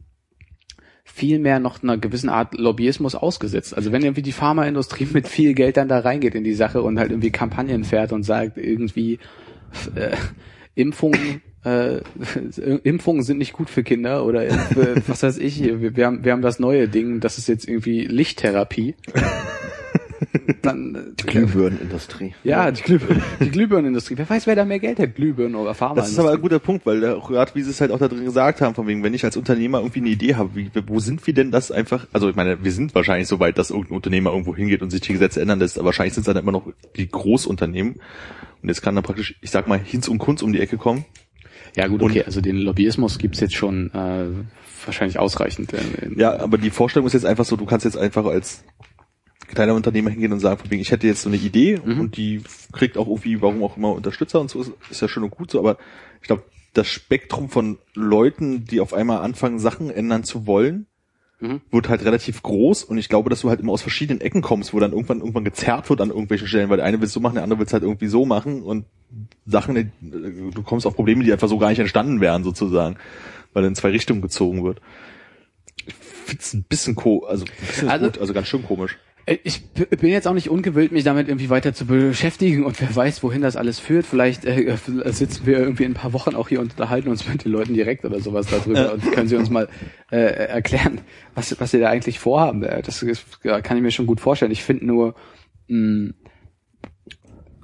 viel 1.04 1.39
mehr 1.39 1.60
noch 1.60 1.84
einer 1.84 1.97
gewissen 1.97 2.30
Art 2.30 2.58
Lobbyismus 2.58 3.16
ausgesetzt. 3.16 3.76
Also 3.76 3.91
wenn 3.91 4.04
irgendwie 4.04 4.22
die 4.22 4.32
Pharmaindustrie 4.32 5.08
mit 5.14 5.28
viel 5.28 5.54
Geld 5.54 5.78
dann 5.78 5.88
da 5.88 5.99
reingeht 5.99 6.36
in 6.36 6.43
die 6.43 6.54
Sache 6.54 6.82
und 6.82 6.99
halt 6.99 7.12
irgendwie 7.12 7.32
Kampagnen 7.32 7.84
fährt 7.84 8.14
und 8.14 8.24
sagt 8.24 8.58
irgendwie 8.58 9.20
äh, 9.95 10.16
Impfungen 10.76 11.41
äh, 11.64 12.01
Impfungen 12.84 13.24
sind 13.24 13.38
nicht 13.38 13.54
gut 13.54 13.70
für 13.70 13.84
Kinder 13.84 14.26
oder 14.26 14.45
äh, 14.45 14.95
was 15.08 15.24
weiß 15.24 15.38
ich, 15.38 15.64
wir, 15.64 15.95
wir, 15.95 16.06
haben, 16.06 16.24
wir 16.24 16.32
haben 16.32 16.41
das 16.41 16.60
neue 16.60 16.88
Ding, 16.88 17.20
das 17.20 17.38
ist 17.38 17.47
jetzt 17.47 17.68
irgendwie 17.68 18.06
Lichttherapie. 18.06 18.95
Dann 20.62 20.96
äh, 20.96 21.22
Glühbirnenindustrie. 21.24 22.34
ja, 22.44 22.72
die, 22.72 22.82
Glühbirnen, 22.82 23.24
die 23.40 23.50
Glühbirnenindustrie. 23.50 24.14
Wer 24.18 24.30
weiß, 24.30 24.48
wer 24.48 24.56
da 24.56 24.66
mehr 24.66 24.80
Geld 24.80 25.00
hat, 25.00 25.16
Glühbirnen 25.16 25.56
oder 25.56 25.70
Das 25.70 25.78
Pharmaindustrie. 25.78 26.14
ist 26.14 26.20
aber 26.20 26.32
ein 26.32 26.42
guter 26.42 26.60
Punkt, 26.60 26.86
weil 26.86 27.00
der, 27.00 27.16
gerade 27.20 27.52
wie 27.56 27.62
sie 27.62 27.70
es 27.72 27.82
halt 27.82 27.92
auch 27.92 28.00
da 28.00 28.08
drin 28.08 28.26
gesagt 28.26 28.62
haben, 28.62 28.76
von 28.76 28.88
wegen, 28.88 29.04
wenn 29.04 29.14
ich 29.14 29.24
als 29.26 29.38
Unternehmer 29.38 29.80
irgendwie 29.80 30.00
eine 30.00 30.10
Idee 30.10 30.36
habe, 30.36 30.56
wie, 30.56 30.70
wo 30.88 31.00
sind 31.00 31.26
wir 31.28 31.34
denn 31.34 31.52
das 31.52 31.72
einfach, 31.72 32.08
also 32.14 32.30
ich 32.30 32.36
meine, 32.36 32.64
wir 32.64 32.72
sind 32.72 32.94
wahrscheinlich 32.96 33.28
so 33.28 33.40
weit, 33.40 33.58
dass 33.58 33.70
irgendein 33.72 33.96
Unternehmer 33.96 34.32
irgendwo 34.32 34.56
hingeht 34.56 34.82
und 34.82 34.90
sich 34.90 35.02
die 35.02 35.14
Gesetze 35.14 35.42
ändern 35.42 35.60
lässt, 35.60 35.78
aber 35.78 35.88
wahrscheinlich 35.88 36.14
sind 36.14 36.22
es 36.22 36.34
dann 36.34 36.38
immer 36.42 36.52
noch 36.52 36.68
die 36.96 37.08
Großunternehmen. 37.10 37.96
Und 38.62 38.70
jetzt 38.70 38.82
kann 38.82 38.96
dann 38.96 39.04
praktisch, 39.04 39.36
ich 39.42 39.52
sag 39.52 39.68
mal, 39.68 39.80
Hinz 39.80 40.08
und 40.08 40.20
Kunz 40.20 40.42
um 40.42 40.54
die 40.54 40.60
Ecke 40.62 40.78
kommen. 40.78 41.06
Ja 41.76 41.88
gut, 41.88 42.02
Und- 42.02 42.12
okay, 42.12 42.24
also 42.26 42.40
den 42.40 42.58
Lobbyismus 42.58 43.18
gibt's 43.18 43.40
jetzt 43.40 43.56
schon 43.56 43.92
äh, 43.94 44.26
wahrscheinlich 44.86 45.20
ausreichend. 45.20 45.74
äh, 45.74 45.80
in- 46.06 46.20
Ja, 46.20 46.40
aber 46.40 46.58
die 46.58 46.70
Vorstellung 46.70 47.08
ist 47.08 47.14
jetzt 47.14 47.26
einfach 47.26 47.46
so, 47.46 47.56
du 47.56 47.66
kannst 47.66 47.84
jetzt 47.86 47.98
einfach 47.98 48.26
als 48.26 48.64
kleiner 49.54 49.74
Unternehmer 49.74 50.10
hingehen 50.10 50.34
und 50.34 50.39
sagen, 50.39 50.58
von 50.60 50.70
wegen, 50.72 50.82
ich 50.82 50.91
hätte 50.91 51.08
jetzt 51.08 51.22
so 51.22 51.30
eine 51.30 51.38
Idee 51.38 51.80
Mhm. 51.84 51.99
und 51.99 52.18
die 52.18 52.41
kriegt 52.72 52.97
auch 52.97 53.08
irgendwie, 53.08 53.41
warum 53.41 53.64
auch 53.64 53.78
immer, 53.78 53.91
Unterstützer 53.93 54.39
und 54.41 54.49
so, 54.49 54.62
ist, 54.62 54.72
ist 54.89 55.01
ja 55.01 55.08
schön 55.08 55.24
und 55.24 55.32
gut 55.32 55.51
so, 55.51 55.60
aber 55.60 55.78
ich 56.22 56.28
glaube, 56.28 56.43
das 56.74 56.88
Spektrum 56.88 57.49
von 57.49 57.78
Leuten, 57.93 58.66
die 58.66 58.80
auf 58.80 58.93
einmal 58.93 59.20
anfangen, 59.22 59.60
Sachen 59.60 59.89
ändern 59.91 60.24
zu 60.24 60.47
wollen, 60.47 60.88
Mhm. 61.39 61.60
wird 61.72 61.89
halt 61.89 62.06
relativ 62.06 62.41
groß 62.41 62.84
und 62.86 62.97
ich 62.97 63.10
glaube, 63.10 63.30
dass 63.30 63.41
du 63.41 63.49
halt 63.49 63.60
immer 63.60 63.74
aus 63.74 63.82
verschiedenen 63.82 64.22
Ecken 64.22 64.41
kommst, 64.41 64.74
wo 64.74 64.80
dann 64.80 64.91
irgendwann 64.93 65.20
irgendwann 65.20 65.43
gezerrt 65.43 65.89
wird 65.89 65.99
an 65.99 66.10
irgendwelchen 66.10 66.47
Stellen, 66.47 66.70
weil 66.70 66.78
der 66.78 66.86
eine 66.86 66.99
will 67.01 67.08
es 67.08 67.14
so 67.14 67.20
machen, 67.20 67.34
der 67.36 67.43
andere 67.43 67.60
will 67.60 67.66
es 67.66 67.74
halt 67.74 67.84
irgendwie 67.84 68.08
so 68.08 68.26
machen 68.26 68.62
und 68.64 68.86
Sachen, 69.45 69.76
die- 69.76 69.89
du 70.51 70.64
kommst 70.64 70.86
auf 70.88 70.95
Probleme, 70.95 71.24
die 71.24 71.34
einfach 71.34 71.49
so 71.49 71.58
gar 71.58 71.70
nicht 71.70 71.80
entstanden 71.80 72.22
wären, 72.22 72.43
sozusagen, 72.45 72.95
weil 73.51 73.66
in 73.66 73.76
zwei 73.76 73.89
Richtungen 73.89 74.22
gezogen 74.22 74.64
wird. 74.64 74.80
Ich 75.86 75.93
find's 75.95 76.54
ein 76.54 76.64
bisschen 76.64 76.95
ko 76.95 77.26
also 77.26 77.43
ein 77.43 77.68
bisschen 77.68 77.89
Also- 77.89 78.06
gut, 78.06 78.18
also 78.20 78.34
ganz 78.34 78.47
schön 78.47 78.64
komisch. 78.64 78.97
Äh, 79.26 79.38
Ich 79.44 79.64
bin 79.72 80.10
jetzt 80.10 80.28
auch 80.28 80.34
nicht 80.34 80.50
ungewillt, 80.50 80.92
mich 80.92 81.04
damit 81.04 81.28
irgendwie 81.28 81.50
weiter 81.50 81.74
zu 81.74 81.86
beschäftigen 81.86 82.64
und 82.66 82.80
wer 82.82 82.96
weiß, 82.96 83.24
wohin 83.24 83.42
das 83.42 83.56
alles 83.56 83.80
führt. 83.80 84.06
Vielleicht 84.06 84.46
äh, 84.46 84.76
sitzen 85.08 85.46
wir 85.46 85.58
irgendwie 85.60 85.84
in 85.84 85.92
ein 85.92 85.96
paar 85.96 86.14
Wochen 86.14 86.36
auch 86.36 86.50
hier 86.50 86.60
und 86.60 86.72
unterhalten 86.72 87.10
uns 87.10 87.28
mit 87.28 87.46
den 87.46 87.52
Leuten 87.52 87.74
direkt 87.74 88.06
oder 88.06 88.20
sowas 88.20 88.48
darüber 88.48 88.94
und 88.94 89.12
können 89.12 89.28
sie 89.28 89.36
uns 89.36 89.50
mal 89.50 89.68
äh, 90.12 90.18
erklären, 90.18 91.02
was, 91.36 91.60
was 91.60 91.72
sie 91.72 91.80
da 91.80 91.90
eigentlich 91.90 92.20
vorhaben. 92.20 92.64
Äh, 92.64 92.82
Das 92.82 93.02
ist, 93.04 93.42
kann 93.42 93.78
ich 93.78 93.84
mir 93.84 93.92
schon 93.92 94.08
gut 94.08 94.20
vorstellen. 94.22 94.52
Ich 94.52 94.64
finde 94.64 94.86
nur 94.86 95.16
mh, 95.68 96.14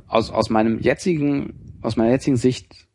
aus, 0.07 0.31
aus 0.31 0.49
meinem 0.49 0.79
jetzigen, 0.79 1.77
aus 1.81 1.95
meiner 1.95 2.11
jetzigen 2.11 2.37
Sicht 2.37 2.87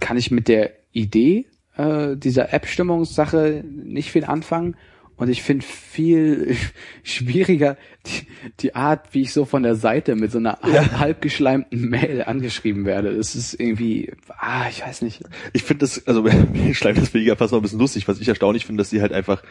kann 0.00 0.16
ich 0.16 0.30
mit 0.30 0.48
der 0.48 0.72
Idee 0.92 1.46
äh, 1.76 2.16
dieser 2.16 2.52
App-Stimmungssache 2.52 3.64
nicht 3.66 4.10
viel 4.10 4.24
anfangen. 4.24 4.76
Und 5.16 5.28
ich 5.28 5.42
finde 5.42 5.64
viel 5.64 6.56
schwieriger 7.02 7.76
die, 8.06 8.26
die 8.60 8.74
Art, 8.74 9.06
wie 9.12 9.22
ich 9.22 9.32
so 9.32 9.44
von 9.44 9.62
der 9.62 9.74
Seite 9.76 10.14
mit 10.16 10.32
so 10.32 10.38
einer 10.38 10.58
halb, 10.62 10.98
halb 10.98 11.22
geschleimten 11.22 11.88
Mail 11.88 12.22
angeschrieben 12.24 12.84
werde. 12.84 13.16
Das 13.16 13.34
ist 13.34 13.54
irgendwie, 13.58 14.12
ah, 14.38 14.68
ich 14.68 14.84
weiß 14.84 15.02
nicht. 15.02 15.22
Ich 15.52 15.62
finde 15.62 15.80
das, 15.82 16.06
also 16.06 16.24
Schleim 16.72 16.96
das 16.96 17.08
finde 17.10 17.22
ich 17.22 17.26
ja 17.28 17.36
fast 17.36 17.52
noch 17.52 17.60
ein 17.60 17.62
bisschen 17.62 17.78
lustig. 17.78 18.08
Was 18.08 18.20
ich 18.20 18.28
erstaunlich 18.28 18.66
finde, 18.66 18.80
dass 18.80 18.90
sie 18.90 19.00
halt 19.00 19.12
einfach 19.12 19.42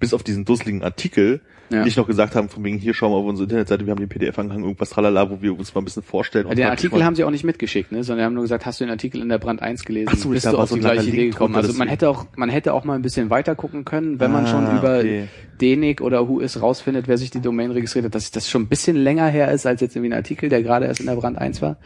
bis 0.00 0.12
auf 0.12 0.22
diesen 0.24 0.44
dusseligen 0.44 0.82
Artikel 0.82 1.40
Ja. 1.70 1.84
nicht 1.84 1.96
noch 1.96 2.06
gesagt 2.08 2.34
haben, 2.34 2.48
von 2.48 2.64
wegen 2.64 2.78
hier 2.78 2.94
schauen 2.94 3.12
wir 3.12 3.16
auf 3.16 3.26
unsere 3.26 3.44
Internetseite, 3.44 3.86
wir 3.86 3.92
haben 3.92 4.00
den 4.00 4.08
PDF 4.08 4.36
angehangen, 4.38 4.64
irgendwas 4.64 4.90
tralala, 4.90 5.30
wo 5.30 5.40
wir 5.40 5.56
uns 5.56 5.72
mal 5.72 5.80
ein 5.80 5.84
bisschen 5.84 6.02
vorstellen. 6.02 6.48
Ja, 6.48 6.54
den 6.54 6.66
Artikel 6.66 7.04
haben 7.04 7.14
sie 7.14 7.22
auch 7.22 7.30
nicht 7.30 7.44
mitgeschickt, 7.44 7.92
ne? 7.92 8.02
sondern 8.02 8.26
haben 8.26 8.34
nur 8.34 8.42
gesagt, 8.42 8.66
hast 8.66 8.80
du 8.80 8.84
den 8.84 8.90
Artikel 8.90 9.22
in 9.22 9.28
der 9.28 9.38
Brand 9.38 9.62
1 9.62 9.84
gelesen? 9.84 10.10
Ach 10.12 10.18
so, 10.18 10.30
bist 10.30 10.46
da 10.46 10.50
du 10.50 10.58
auf 10.58 10.68
so 10.68 10.74
die 10.74 10.80
gleiche 10.80 11.08
Idee 11.08 11.28
gekommen. 11.30 11.54
Also 11.54 11.72
man 11.74 11.86
hätte 11.86 12.10
auch, 12.10 12.26
man 12.36 12.48
hätte 12.50 12.74
auch 12.74 12.84
mal 12.84 12.94
ein 12.96 13.02
bisschen 13.02 13.30
weiter 13.30 13.54
gucken 13.54 13.84
können, 13.84 14.18
wenn 14.18 14.32
man 14.32 14.44
Ah, 14.46 14.48
schon 14.48 14.76
über 14.76 14.98
okay. 14.98 15.28
Denik 15.60 16.00
oder 16.00 16.28
Whois 16.28 16.60
rausfindet, 16.60 17.06
wer 17.06 17.16
sich 17.16 17.30
die 17.30 17.40
Domain 17.40 17.70
registriert 17.70 17.93
hat, 18.02 18.14
dass 18.14 18.32
das 18.32 18.48
schon 18.50 18.62
ein 18.62 18.68
bisschen 18.68 18.96
länger 18.96 19.28
her 19.28 19.52
ist, 19.52 19.66
als 19.66 19.80
jetzt 19.80 19.94
irgendwie 19.94 20.10
ein 20.10 20.16
Artikel, 20.18 20.48
der 20.48 20.62
gerade 20.62 20.86
erst 20.86 21.00
in 21.00 21.06
der 21.06 21.14
Brand 21.14 21.38
1 21.38 21.62
war. 21.62 21.76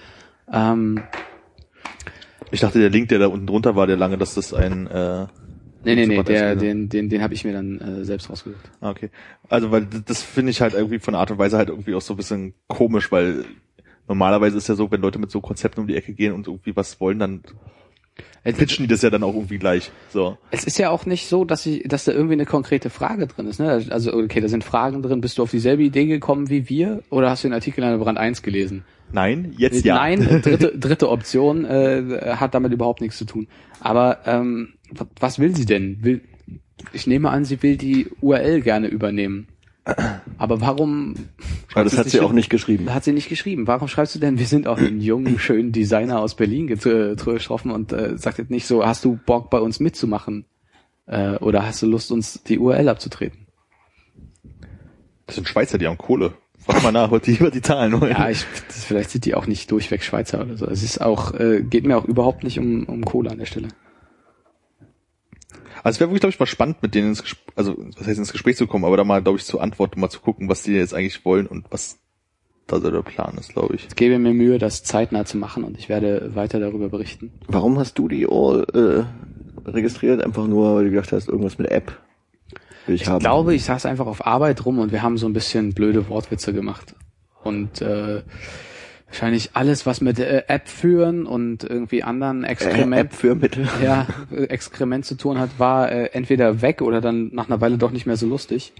Ähm, 0.51 1.03
Ich 2.51 2.61
dachte, 2.61 2.79
der 2.79 2.89
Link, 2.89 3.09
der 3.11 3.19
da 3.19 3.27
unten 3.27 3.47
drunter 3.47 3.77
war, 3.77 3.87
der 3.87 3.97
lange, 3.97 4.17
dass 4.17 4.35
das 4.35 4.55
ein 4.55 4.87
äh, 4.87 5.27
nee, 5.85 5.95
nee, 5.95 6.07
nee, 6.07 6.23
der, 6.23 6.57
den, 6.57 6.89
den, 6.89 7.11
den 7.11 7.23
habe 7.23 7.35
ich 7.35 7.45
mir 7.45 7.53
dann 7.53 7.79
äh, 7.81 8.05
selbst 8.05 8.31
rausgesucht. 8.31 8.71
Ah, 8.81 8.91
okay. 8.91 9.11
Also, 9.51 9.71
weil 9.71 9.87
das 10.07 10.23
finde 10.23 10.51
ich 10.51 10.61
halt 10.61 10.75
irgendwie 10.75 10.99
von 10.99 11.15
Art 11.15 11.31
und 11.31 11.39
Weise 11.39 11.59
halt 11.59 11.69
irgendwie 11.69 11.95
auch 11.95 12.01
so 12.01 12.15
ein 12.15 12.17
bisschen 12.17 12.55
komisch, 12.67 13.13
weil 13.13 13.45
normalerweise 14.07 14.57
ist 14.57 14.69
ja 14.69 14.75
so, 14.75 14.91
wenn 14.91 15.03
Leute 15.03 15.19
mit 15.19 15.31
so 15.31 15.41
Konzepten 15.41 15.81
um 15.81 15.87
die 15.87 15.97
Ecke 15.97 16.15
gehen 16.15 16.33
und 16.33 16.47
irgendwie 16.47 16.75
was 16.75 17.01
wollen, 17.01 17.19
dann 17.19 17.43
pitchen 18.45 18.85
die 18.85 18.89
das 18.89 19.03
ja 19.03 19.11
dann 19.11 19.23
auch 19.23 19.35
irgendwie 19.35 19.59
gleich. 19.59 19.91
So. 20.11 20.39
Es 20.51 20.64
ist 20.64 20.79
ja 20.79 20.91
auch 20.91 21.07
nicht 21.07 21.27
so, 21.29 21.45
dass 21.45 21.66
ich, 21.66 21.83
dass 21.87 22.05
da 22.05 22.12
irgendwie 22.12 22.33
eine 22.35 22.47
konkrete 22.47 22.89
Frage 22.91 23.27
drin 23.27 23.47
ist. 23.47 23.61
Ne? 23.61 23.85
Also 23.91 24.12
okay, 24.14 24.41
da 24.41 24.49
sind 24.49 24.64
Fragen 24.64 25.03
drin. 25.03 25.21
Bist 25.21 25.39
du 25.39 25.43
auf 25.43 25.51
dieselbe 25.51 25.83
Idee 25.83 26.07
gekommen 26.07 26.49
wie 26.49 26.69
wir 26.69 27.03
oder 27.11 27.31
hast 27.31 27.45
du 27.45 27.49
den 27.49 27.55
Artikel 27.55 27.83
in 27.85 27.91
der 27.91 27.99
Brand 27.99 28.19
1 28.19 28.43
gelesen? 28.43 28.85
Nein, 29.12 29.55
jetzt 29.57 29.85
ja. 29.85 29.95
Nein, 29.97 30.21
dritte, 30.43 30.77
dritte 30.79 31.09
Option 31.09 31.64
äh, 31.64 32.35
hat 32.37 32.55
damit 32.55 32.73
überhaupt 32.73 33.01
nichts 33.01 33.16
zu 33.19 33.25
tun. 33.25 33.49
Aber 33.81 34.19
ähm, 34.27 34.75
wa- 34.93 35.07
was 35.21 35.39
will 35.39 35.55
sie 35.57 35.64
denn? 35.66 35.99
Will, 36.03 36.21
ich 36.93 37.07
nehme 37.07 37.31
an, 37.31 37.45
sie 37.45 37.62
will 37.62 37.77
die 37.77 38.09
URL 38.21 38.61
gerne 38.61 38.89
übernehmen. 38.89 39.49
Aber 40.39 40.61
warum 40.61 41.14
Aber 41.72 41.84
das 41.84 41.99
hat 41.99 42.09
sie 42.09 42.20
auch 42.20 42.32
nicht 42.32 42.51
geschrieben. 42.51 42.93
hat 42.93 43.05
sie 43.05 43.12
nicht 43.12 43.28
geschrieben. 43.28 43.66
Warum 43.66 43.89
schreibst 43.89 44.14
du 44.14 44.18
denn, 44.18 44.39
wir 44.39 44.47
sind 44.47 44.66
auch 44.66 44.78
einen 44.78 45.01
jungen, 45.01 45.39
schönen 45.39 45.72
Designer 45.72 46.20
aus 46.20 46.34
Berlin 46.34 46.68
äh, 46.68 46.76
getroffen 46.76 47.70
und 47.70 47.93
äh, 47.93 48.16
sagt 48.16 48.39
jetzt 48.39 48.51
nicht 48.51 48.66
so, 48.66 48.84
hast 48.84 49.05
du 49.05 49.18
Bock 49.26 49.51
bei 49.51 49.59
uns 49.59 49.80
mitzumachen? 49.80 50.45
Äh, 51.07 51.36
oder 51.36 51.66
hast 51.66 51.82
du 51.82 51.86
Lust, 51.86 52.12
uns 52.12 52.43
die 52.43 52.59
URL 52.59 52.89
abzutreten? 52.89 53.47
Das 55.26 55.36
sind 55.36 55.49
Schweizer, 55.49 55.78
die 55.78 55.86
haben 55.86 55.99
Kohle. 55.99 56.34
Frag 56.59 56.82
mal 56.82 56.93
nach, 56.93 57.11
was 57.11 57.22
die 57.22 57.34
über 57.34 57.51
die 57.51 57.62
Zahlen 57.62 57.99
wollen. 58.01 58.12
Ja, 58.12 58.28
ich, 58.28 58.45
das, 58.66 58.84
vielleicht 58.84 59.11
sind 59.11 59.24
die 59.24 59.34
auch 59.34 59.47
nicht 59.47 59.70
durchweg 59.70 60.03
Schweizer 60.03 60.41
oder 60.43 60.57
so. 60.57 60.66
Es 60.66 60.82
ist 60.82 61.01
auch, 61.01 61.34
äh, 61.34 61.62
geht 61.62 61.86
mir 61.86 61.97
auch 61.97 62.05
überhaupt 62.05 62.45
nicht 62.45 62.59
um, 62.59 62.84
um 62.84 63.05
Kohle 63.05 63.30
an 63.30 63.39
der 63.39 63.47
Stelle. 63.47 63.68
Also 65.85 65.97
es 65.97 66.01
wäre 66.01 66.11
wirklich, 66.11 66.20
glaube 66.20 66.33
ich, 66.33 66.41
mal 66.41 66.47
spannend, 66.47 66.83
mit 66.83 66.95
denen 66.95 67.09
ins 67.09 67.22
Gespräch, 67.22 67.45
also 67.57 67.76
was 67.97 68.07
heißt 68.07 68.18
ins 68.18 68.33
Gespräch 68.33 68.57
zu 68.57 68.66
kommen, 68.66 68.85
aber 68.85 68.97
da 68.97 69.05
mal, 69.05 69.22
glaube 69.22 69.39
ich, 69.39 69.45
zu 69.45 69.61
antworten, 69.61 70.01
mal 70.01 70.11
zu 70.11 70.20
gucken, 70.20 70.49
was 70.49 70.62
die 70.62 70.72
jetzt 70.72 70.95
eigentlich 70.95 71.24
wollen 71.24 71.47
und 71.47 71.66
was 71.70 71.99
da 72.66 72.81
so 72.81 72.91
der 72.91 73.03
Plan 73.03 73.37
ist, 73.39 73.53
glaube 73.55 73.76
ich. 73.76 73.87
Ich 73.89 73.97
gebe 73.97 74.18
mir 74.18 74.35
Mühe, 74.35 74.59
das 74.59 74.85
zeitnah 74.85 75.24
zu 75.24 75.39
machen 75.39 75.64
und 75.64 75.79
ich 75.79 75.89
werde 75.89 76.35
weiter 76.35 76.61
darüber 76.61 76.89
berichten. 76.91 77.33
Warum 77.47 77.79
hast 77.79 77.99
du 77.99 78.09
die 78.09 78.26
All 78.29 78.66
äh, 78.74 79.68
registriert? 79.70 80.22
Einfach 80.22 80.47
nur, 80.47 80.74
weil 80.76 80.85
du 80.85 80.91
gedacht 80.91 81.12
hast, 81.12 81.29
irgendwas 81.29 81.57
mit 81.59 81.70
App 81.70 81.97
will 82.87 82.95
ich, 82.97 83.03
Ich 83.03 83.09
haben. 83.09 83.20
glaube, 83.20 83.55
ich 83.55 83.64
saß 83.64 83.87
einfach 83.87 84.07
auf 84.07 84.26
Arbeit 84.26 84.64
rum 84.66 84.79
und 84.81 84.93
wir 84.93 85.03
haben 85.03 85.16
so 85.16 85.26
ein 85.26 85.33
bisschen 85.33 85.72
blöde 85.72 86.09
Wortwitze 86.11 86.53
gemacht. 86.53 86.95
Und 87.43 87.81
äh, 87.81 88.22
wahrscheinlich 89.09 89.51
alles, 89.55 89.87
was 89.87 90.01
mit 90.01 90.19
äh, 90.19 90.45
App 90.49 90.69
führen 90.69 91.27
und 91.27 91.65
irgendwie 91.65 92.03
anderen 92.03 92.45
äh, 92.45 92.49
Exkrement, 92.49 93.01
App 93.01 93.13
für 93.13 93.35
Mittel. 93.35 93.69
ja, 93.83 94.07
äh, 94.31 94.45
Exkrement 94.45 95.05
zu 95.05 95.17
tun 95.17 95.39
hat, 95.39 95.59
war 95.59 95.91
äh, 95.91 96.11
entweder 96.13 96.63
weg 96.63 96.83
oder 96.83 97.01
dann 97.01 97.31
nach 97.33 97.49
einer 97.49 97.61
Weile 97.61 97.79
doch 97.79 97.91
nicht 97.91 98.07
mehr 98.07 98.17
so 98.17 98.27
lustig. 98.27 98.73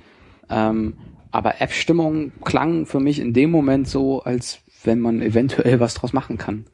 Ähm, 0.51 0.95
aber 1.31 1.61
App-Stimmung 1.61 2.33
klang 2.45 2.87
für 2.87 3.01
mich 3.01 3.19
in 3.19 3.33
dem 3.33 3.51
Moment 3.51 3.89
so, 3.89 4.23
als 4.23 4.61
wenn 4.85 5.01
man 5.01 5.21
eventuell 5.21 5.81
was 5.81 5.95
draus 5.95 6.13
machen 6.13 6.39
kann. 6.39 6.65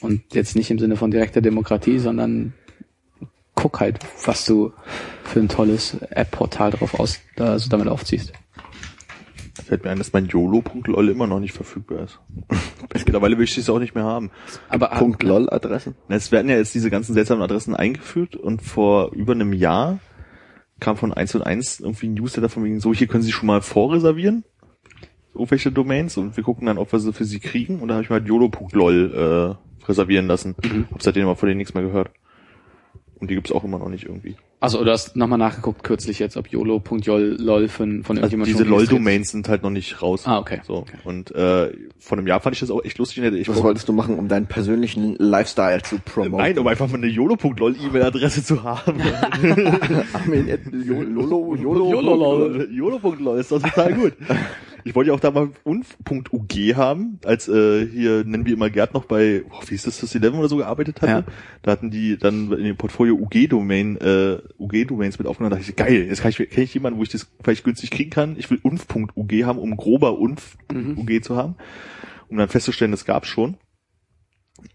Und 0.00 0.34
jetzt 0.34 0.56
nicht 0.56 0.70
im 0.70 0.78
Sinne 0.78 0.96
von 0.96 1.10
direkter 1.10 1.40
Demokratie, 1.40 1.98
sondern 1.98 2.52
guck 3.54 3.80
halt, 3.80 3.98
was 4.24 4.44
du 4.44 4.72
für 5.24 5.40
ein 5.40 5.48
tolles 5.48 5.96
App-Portal 6.10 6.70
drauf 6.72 7.00
aus, 7.00 7.20
also 7.38 7.68
damit 7.68 7.88
aufziehst. 7.88 8.32
Fällt 9.62 9.84
mir 9.84 9.90
ein, 9.90 9.98
dass 9.98 10.12
mein 10.12 10.26
YOLO.lol 10.26 11.08
immer 11.08 11.26
noch 11.26 11.40
nicht 11.40 11.52
verfügbar 11.52 12.04
ist. 12.04 12.20
Mittlerweile 12.94 13.38
will 13.38 13.44
ich 13.44 13.56
es 13.56 13.70
auch 13.70 13.78
nicht 13.78 13.94
mehr 13.94 14.04
haben. 14.04 14.30
Aber 14.68 14.88
Punkt 14.88 15.22
LOL 15.22 15.48
Adressen. 15.50 15.94
Es 16.08 16.32
werden 16.32 16.50
ja 16.50 16.56
jetzt 16.56 16.74
diese 16.74 16.90
ganzen 16.90 17.14
seltsamen 17.14 17.42
Adressen 17.42 17.74
eingeführt 17.74 18.36
und 18.36 18.62
vor 18.62 19.12
über 19.12 19.32
einem 19.32 19.52
Jahr 19.52 19.98
kam 20.80 20.96
von 20.96 21.12
1 21.12 21.34
und 21.36 21.42
1 21.42 21.80
irgendwie 21.80 22.08
ein 22.08 22.14
Newsletter 22.14 22.48
von 22.48 22.64
wegen 22.64 22.80
so, 22.80 22.92
hier 22.92 23.06
können 23.06 23.22
Sie 23.22 23.32
schon 23.32 23.46
mal 23.46 23.62
vorreservieren. 23.62 24.44
Irgendwelche 25.34 25.72
Domains 25.72 26.16
und 26.16 26.36
wir 26.36 26.44
gucken 26.44 26.66
dann, 26.66 26.78
ob 26.78 26.92
wir 26.92 26.98
sie 26.98 27.12
für 27.12 27.24
Sie 27.24 27.40
kriegen. 27.40 27.80
Und 27.80 27.88
da 27.88 27.94
habe 27.94 28.04
ich 28.04 28.10
mal 28.10 28.26
YOLO.lol 28.26 29.56
äh, 29.82 29.86
reservieren 29.86 30.26
lassen. 30.26 30.54
Hab 30.90 31.02
seitdem 31.02 31.24
aber 31.24 31.36
von 31.36 31.48
denen 31.48 31.58
nichts 31.58 31.74
mehr 31.74 31.82
gehört. 31.82 32.10
Und 33.18 33.30
die 33.30 33.34
gibt's 33.34 33.50
auch 33.52 33.64
immer 33.64 33.78
noch 33.78 33.88
nicht 33.88 34.04
irgendwie. 34.04 34.36
Also 34.58 34.82
du 34.82 34.90
hast 34.90 35.16
nochmal 35.16 35.38
nachgeguckt 35.38 35.84
kürzlich 35.84 36.18
jetzt, 36.18 36.36
ob 36.36 36.48
YOLO.lol 36.48 37.68
von, 37.68 38.02
von 38.04 38.16
Also 38.18 38.36
irgendjemand 38.36 38.46
diese 38.48 38.64
LOL-Domains 38.64 39.30
sind 39.30 39.48
halt 39.48 39.62
noch 39.62 39.70
nicht 39.70 40.02
raus. 40.02 40.22
Ah, 40.26 40.38
okay. 40.38 40.60
So. 40.66 40.76
Okay. 40.76 40.96
Und 41.04 41.30
äh, 41.34 41.72
vor 41.98 42.16
einem 42.16 42.26
Jahr 42.26 42.40
fand 42.40 42.56
ich 42.56 42.60
das 42.60 42.70
auch 42.70 42.82
echt 42.84 42.98
lustig. 42.98 43.22
Ich 43.22 43.48
Was 43.48 43.62
wolltest 43.62 43.88
du 43.88 43.92
machen, 43.92 44.18
um 44.18 44.28
deinen 44.28 44.46
persönlichen 44.46 45.16
Lifestyle 45.18 45.82
zu 45.82 45.98
promoten? 45.98 46.38
Nein, 46.38 46.58
um 46.58 46.66
einfach 46.66 46.88
mal 46.88 46.96
eine 46.96 47.06
YOLO.lol 47.06 47.76
E-Mail-Adresse 47.76 48.44
zu 48.44 48.62
haben. 48.62 49.00
Armin 50.12 50.50
at 50.50 50.60
Lolo, 50.72 51.54
Yolo, 51.54 51.90
YOLO. 51.90 52.62
YOLO.lol 52.64 53.38
ist 53.38 53.52
doch 53.52 53.62
total 53.62 53.94
gut. 53.94 54.14
Ich 54.86 54.94
wollte 54.94 55.08
ja 55.08 55.14
auch 55.14 55.20
da 55.20 55.32
mal 55.32 55.50
unf.ug 55.64 56.76
haben, 56.76 57.18
als 57.24 57.48
äh, 57.48 57.84
hier 57.86 58.24
nennen 58.24 58.46
wir 58.46 58.52
immer 58.52 58.70
Gerd 58.70 58.94
noch 58.94 59.04
bei, 59.04 59.42
oh, 59.50 59.60
wie 59.66 59.74
ist 59.74 59.84
das, 59.84 59.98
das 59.98 60.14
11 60.14 60.32
oder 60.34 60.48
so 60.48 60.58
gearbeitet 60.58 61.02
hatte. 61.02 61.10
Ja. 61.10 61.24
Da 61.62 61.72
hatten 61.72 61.90
die 61.90 62.16
dann 62.16 62.52
in 62.52 62.62
dem 62.62 62.76
Portfolio 62.76 63.16
UG-Domain, 63.16 63.96
äh, 63.96 64.38
UG-Domains 64.58 65.18
mit 65.18 65.26
aufgenommen. 65.26 65.50
Da 65.50 65.56
dachte 65.56 65.68
ich, 65.68 65.76
geil, 65.76 66.06
jetzt 66.08 66.22
kann 66.22 66.30
ich, 66.30 66.36
kenne 66.36 66.62
ich 66.62 66.72
jemanden, 66.72 67.00
wo 67.00 67.02
ich 67.02 67.08
das 67.08 67.26
vielleicht 67.42 67.64
günstig 67.64 67.90
kriegen 67.90 68.10
kann. 68.10 68.36
Ich 68.38 68.48
will 68.48 68.60
unf.ug 68.62 69.32
haben, 69.44 69.58
um 69.58 69.76
grober 69.76 70.20
unf.ug 70.20 71.24
zu 71.24 71.34
haben. 71.34 71.56
Um 72.28 72.36
dann 72.36 72.48
festzustellen, 72.48 72.92
das 72.92 73.04
gab's 73.04 73.26
schon. 73.26 73.56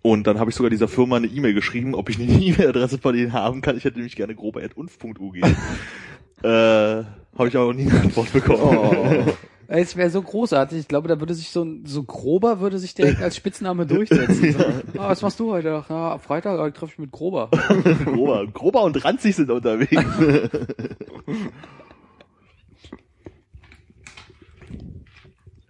Und 0.02 0.28
dann 0.28 0.40
habe 0.40 0.50
ich 0.50 0.58
sogar 0.58 0.70
dieser 0.70 0.90
Firma 0.90 1.16
eine 1.16 1.28
E-Mail 1.28 1.54
geschrieben, 1.54 1.96
ob 1.96 2.10
ich 2.10 2.20
eine 2.20 2.30
E-Mail-Adresse 2.42 2.98
von 2.98 3.16
denen 3.16 3.32
haben 3.32 3.62
kann. 3.62 3.78
Ich 3.78 3.86
hätte 3.86 3.96
nämlich 3.96 4.18
gerne 4.18 4.36
grober.unf.ug. 4.36 5.38
äh, 6.44 6.44
habe 6.44 7.48
ich 7.48 7.56
aber 7.56 7.74
nie 7.74 7.90
eine 7.90 8.02
Antwort 8.02 8.34
bekommen. 8.34 8.78
Oh. 8.78 9.34
Es 9.74 9.96
wäre 9.96 10.10
so 10.10 10.22
großartig. 10.22 10.80
Ich 10.80 10.88
glaube, 10.90 11.08
da 11.08 11.22
würde 11.22 11.34
sich 11.34 11.50
so 11.50 11.64
ein 11.64 11.86
so 11.86 12.04
grober 12.04 12.60
würde 12.60 12.78
sich 12.78 12.94
direkt 12.94 13.22
als 13.22 13.38
Spitzname 13.38 13.86
durchsetzen. 13.86 14.52
So, 14.52 14.60
ah, 15.00 15.08
was 15.10 15.22
machst 15.22 15.40
du 15.40 15.50
heute? 15.50 15.86
Ab 15.88 16.22
Freitag 16.22 16.60
äh, 16.60 16.72
treffe 16.74 16.92
ich 16.92 17.00
mit 17.00 17.12
Grober. 17.14 17.50
grober, 18.06 18.46
grober 18.48 18.84
und 18.84 19.02
ranzig 19.06 19.38
sind 19.38 19.50
unterwegs. 19.50 20.04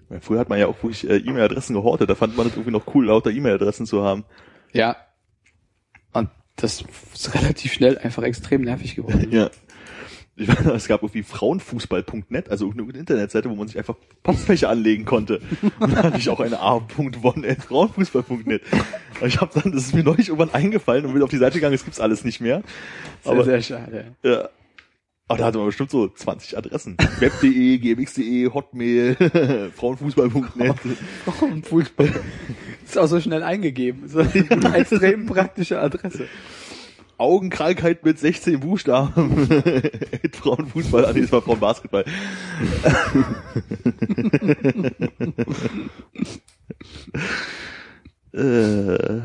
Ja, 0.10 0.20
Früher 0.20 0.40
hat 0.40 0.50
man 0.50 0.60
ja 0.60 0.68
auch 0.68 0.76
wirklich 0.84 1.10
äh, 1.10 1.16
E-Mail-Adressen 1.16 1.74
gehortet. 1.74 2.10
Da 2.10 2.16
fand 2.16 2.36
man 2.36 2.48
es 2.48 2.54
irgendwie 2.54 2.72
noch 2.72 2.94
cool, 2.94 3.06
lauter 3.06 3.32
E-Mail-Adressen 3.32 3.86
zu 3.86 4.04
haben. 4.04 4.26
Ja. 4.74 4.98
Und 6.12 6.30
das 6.58 6.84
ist 7.14 7.34
relativ 7.34 7.72
schnell 7.72 7.98
einfach 7.98 8.24
extrem 8.24 8.64
nervig 8.64 8.96
geworden. 8.96 9.30
Ja. 9.32 9.50
Ich 10.42 10.48
weiß 10.48 10.66
noch, 10.66 10.74
es 10.74 10.88
gab 10.88 11.04
irgendwie 11.04 11.22
frauenfußball.net, 11.22 12.50
also 12.50 12.66
irgendeine 12.66 12.98
Internetseite, 13.00 13.52
wo 13.52 13.56
man 13.56 13.68
sich 13.68 13.78
einfach 13.78 13.94
Postfächer 14.24 14.70
anlegen 14.70 15.06
konnte. 15.06 15.40
Und 15.80 15.94
da 15.94 16.02
hatte 16.04 16.18
ich 16.18 16.28
auch 16.30 16.40
eine 16.40 16.60
a.one.frauenfußball.net. 16.60 18.64
Aber 19.18 19.28
ich 19.28 19.40
habe 19.40 19.62
dann, 19.62 19.72
das 19.72 19.84
ist 19.84 19.94
mir 19.94 20.04
neulich 20.04 20.30
irgendwann 20.30 20.52
eingefallen 20.54 21.06
und 21.06 21.14
bin 21.14 21.22
auf 21.22 21.30
die 21.30 21.38
Seite 21.38 21.60
gegangen, 21.60 21.76
es 21.76 21.84
gibt's 21.84 22.00
alles 22.00 22.24
nicht 22.24 22.42
mehr. 22.42 22.64
Sehr, 23.22 23.32
Aber 23.32 23.44
sehr 23.44 23.62
schade. 23.62 24.16
Ja. 24.24 24.50
Aber 25.28 25.38
da 25.38 25.46
hatte 25.46 25.60
man 25.60 25.68
bestimmt 25.68 25.92
so 25.92 26.08
20 26.08 26.58
Adressen. 26.58 26.98
Web.de, 27.20 27.78
gmx.de, 27.78 28.50
Hotmail, 28.52 29.16
Frauenfußball.net. 29.78 30.76
Fußball. 31.66 32.10
Ist 32.84 32.98
auch 32.98 33.06
so 33.06 33.22
schnell 33.22 33.44
eingegeben. 33.44 34.10
So 34.10 34.20
eine 34.50 34.76
extrem 34.76 35.28
praktische 35.28 35.80
Adresse. 35.80 36.26
Augenkrankheit 37.22 38.04
mit 38.04 38.20
16 38.20 38.60
Buchstaben. 38.60 39.48
Frauenfußball, 40.34 41.06
ah, 41.06 41.14
nee, 41.14 41.22
das 41.22 41.32
war 41.32 41.42
Frauenbasketball. 41.42 42.04
äh, 48.34 49.22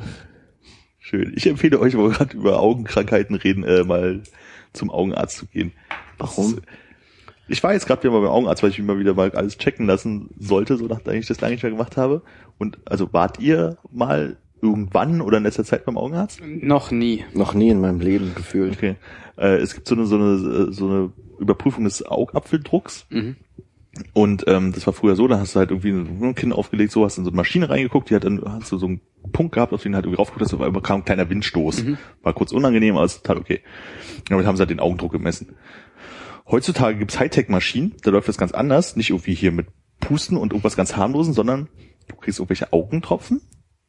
schön. 0.99 1.32
Ich 1.36 1.47
empfehle 1.47 1.78
euch, 1.80 1.97
wo 1.97 2.03
wir 2.05 2.11
gerade 2.11 2.36
über 2.36 2.61
Augenkrankheiten 2.61 3.36
reden, 3.36 3.64
äh, 3.64 3.84
mal 3.84 4.22
zum 4.72 4.90
Augenarzt 4.90 5.36
zu 5.38 5.47
gehen. 5.47 5.72
Warum? 6.18 6.55
Ist- 6.55 6.62
Ich 7.49 7.62
war 7.62 7.72
jetzt 7.72 7.86
gerade 7.86 8.03
wieder 8.03 8.12
mal 8.12 8.20
beim 8.22 8.30
Augenarzt, 8.30 8.62
weil 8.62 8.70
ich 8.70 8.78
mich 8.78 8.86
mal 8.86 8.99
wieder 8.99 9.14
mal 9.14 9.30
alles 9.32 9.57
checken 9.57 9.86
lassen 9.86 10.30
sollte, 10.38 10.76
so 10.76 10.86
nachdem 10.86 11.14
ich 11.14 11.26
das 11.26 11.40
lange 11.40 11.55
nicht 11.55 11.62
mehr 11.62 11.72
gemacht 11.72 11.97
habe. 11.97 12.22
Und 12.59 12.78
also 12.84 13.12
wart 13.12 13.38
ihr 13.38 13.78
mal 13.92 14.36
irgendwann 14.63 15.21
oder 15.21 15.39
in 15.39 15.45
letzter 15.45 15.65
Zeit 15.65 15.85
beim 15.85 15.99
Augenarzt? 15.99 16.41
Noch 16.45 16.91
nie. 16.91 17.25
Noch 17.35 17.55
nie 17.55 17.71
in 17.71 17.81
meinem 17.81 18.01
Leben 18.01 18.33
gefühlt. 18.35 18.75
Okay. 18.75 18.97
Äh, 19.37 19.57
es 19.57 19.75
gibt 19.75 19.87
so 19.89 19.95
eine, 19.95 20.07
so 20.07 20.17
eine, 20.17 20.73
so 20.73 20.89
eine 20.89 21.13
Überprüfung 21.39 21.85
des 21.85 22.05
Augapfeldrucks. 22.07 23.07
Mhm. 23.11 23.37
Und 24.13 24.45
ähm, 24.47 24.73
das 24.73 24.87
war 24.87 24.93
früher 24.93 25.17
so, 25.17 25.27
da 25.27 25.39
hast 25.39 25.55
du 25.55 25.59
halt 25.59 25.71
irgendwie 25.71 25.91
ein 25.91 26.35
Kind 26.35 26.53
aufgelegt, 26.53 26.93
so 26.93 27.05
hast 27.05 27.17
in 27.17 27.25
so 27.25 27.31
eine 27.31 27.37
Maschine 27.37 27.71
reingeguckt, 27.71 28.11
die 28.11 28.15
hat 28.15 28.25
dann 28.25 28.43
hast 28.45 28.71
du 28.71 28.77
so 28.77 28.87
einen 28.87 29.01
Punkt 29.33 29.55
gehabt, 29.55 29.73
auf 29.73 29.83
den 29.83 29.93
du 29.93 29.97
halt 29.97 30.05
irgendwie 30.05 30.19
raufgeguckt 30.19 30.53
hast, 30.53 30.61
aber 30.61 30.83
kam 30.83 31.01
ein 31.01 31.05
kleiner 31.05 31.31
Windstoß. 31.31 31.85
War 32.23 32.35
kurz 32.35 32.53
unangenehm, 32.53 32.97
aber 32.97 33.07
ist 33.07 33.23
total 33.23 33.39
okay. 33.39 33.61
Damit 34.29 34.45
haben 34.45 34.57
sie 34.57 34.61
halt 34.61 34.71
den 34.71 34.81
Augendruck 34.81 35.13
gemessen. 35.13 35.57
Heutzutage 36.49 36.99
gibt's 36.99 37.19
Hightech-Maschinen, 37.19 37.95
da 38.03 38.11
läuft 38.11 38.29
das 38.29 38.39
ganz 38.39 38.53
anders, 38.53 38.97
nicht 38.97 39.11
irgendwie 39.11 39.35
hier 39.35 39.51
mit 39.51 39.67
Pusten 39.99 40.37
und 40.37 40.53
irgendwas 40.53 40.77
ganz 40.77 40.97
harmlosen, 40.97 41.33
sondern 41.33 41.69
du 42.07 42.17
kriegst 42.17 42.39
irgendwelche 42.39 42.73
Augentropfen, 42.73 43.41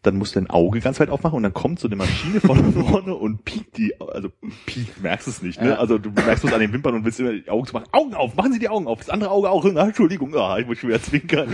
dann 0.07 0.17
musst 0.17 0.35
du 0.35 0.39
dein 0.39 0.49
Auge 0.49 0.79
ganz 0.79 0.99
weit 0.99 1.09
aufmachen 1.09 1.35
und 1.35 1.43
dann 1.43 1.53
kommt 1.53 1.79
so 1.79 1.87
eine 1.87 1.97
Maschine 1.97 2.39
von 2.39 2.73
vorne 2.87 3.13
und 3.13 3.43
piekt 3.43 3.77
die, 3.77 3.93
also 3.99 4.29
piekt, 4.65 5.01
merkst 5.01 5.27
es 5.27 5.41
nicht, 5.41 5.61
ne? 5.61 5.69
Ja. 5.69 5.75
Also 5.75 5.97
du 5.97 6.09
merkst 6.09 6.45
es 6.45 6.53
an 6.53 6.61
den 6.61 6.71
Wimpern 6.73 6.95
und 6.95 7.05
willst 7.05 7.19
immer 7.19 7.33
die 7.33 7.49
Augen 7.49 7.67
zu 7.67 7.73
machen. 7.73 7.87
Augen 7.91 8.13
auf, 8.15 8.35
machen 8.35 8.53
Sie 8.53 8.59
die 8.59 8.69
Augen 8.69 8.87
auf, 8.87 8.99
das 8.99 9.09
andere 9.09 9.29
Auge 9.29 9.49
auch. 9.49 9.65
Ah, 9.65 9.87
Entschuldigung, 9.87 10.33
ah, 10.35 10.57
ich 10.57 10.65
muss 10.65 10.79
schon 10.79 10.89
wieder 10.89 11.01
zwinkern. 11.01 11.49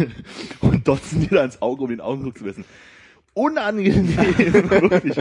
und 0.60 0.86
dotzen 0.86 1.20
dir 1.20 1.30
da 1.30 1.44
ins 1.44 1.62
Auge, 1.62 1.84
um 1.84 1.90
den 1.90 2.00
Augendruck 2.00 2.36
zu 2.36 2.44
messen. 2.44 2.64
Unangenehm, 3.32 4.16
wirklich. 4.16 5.16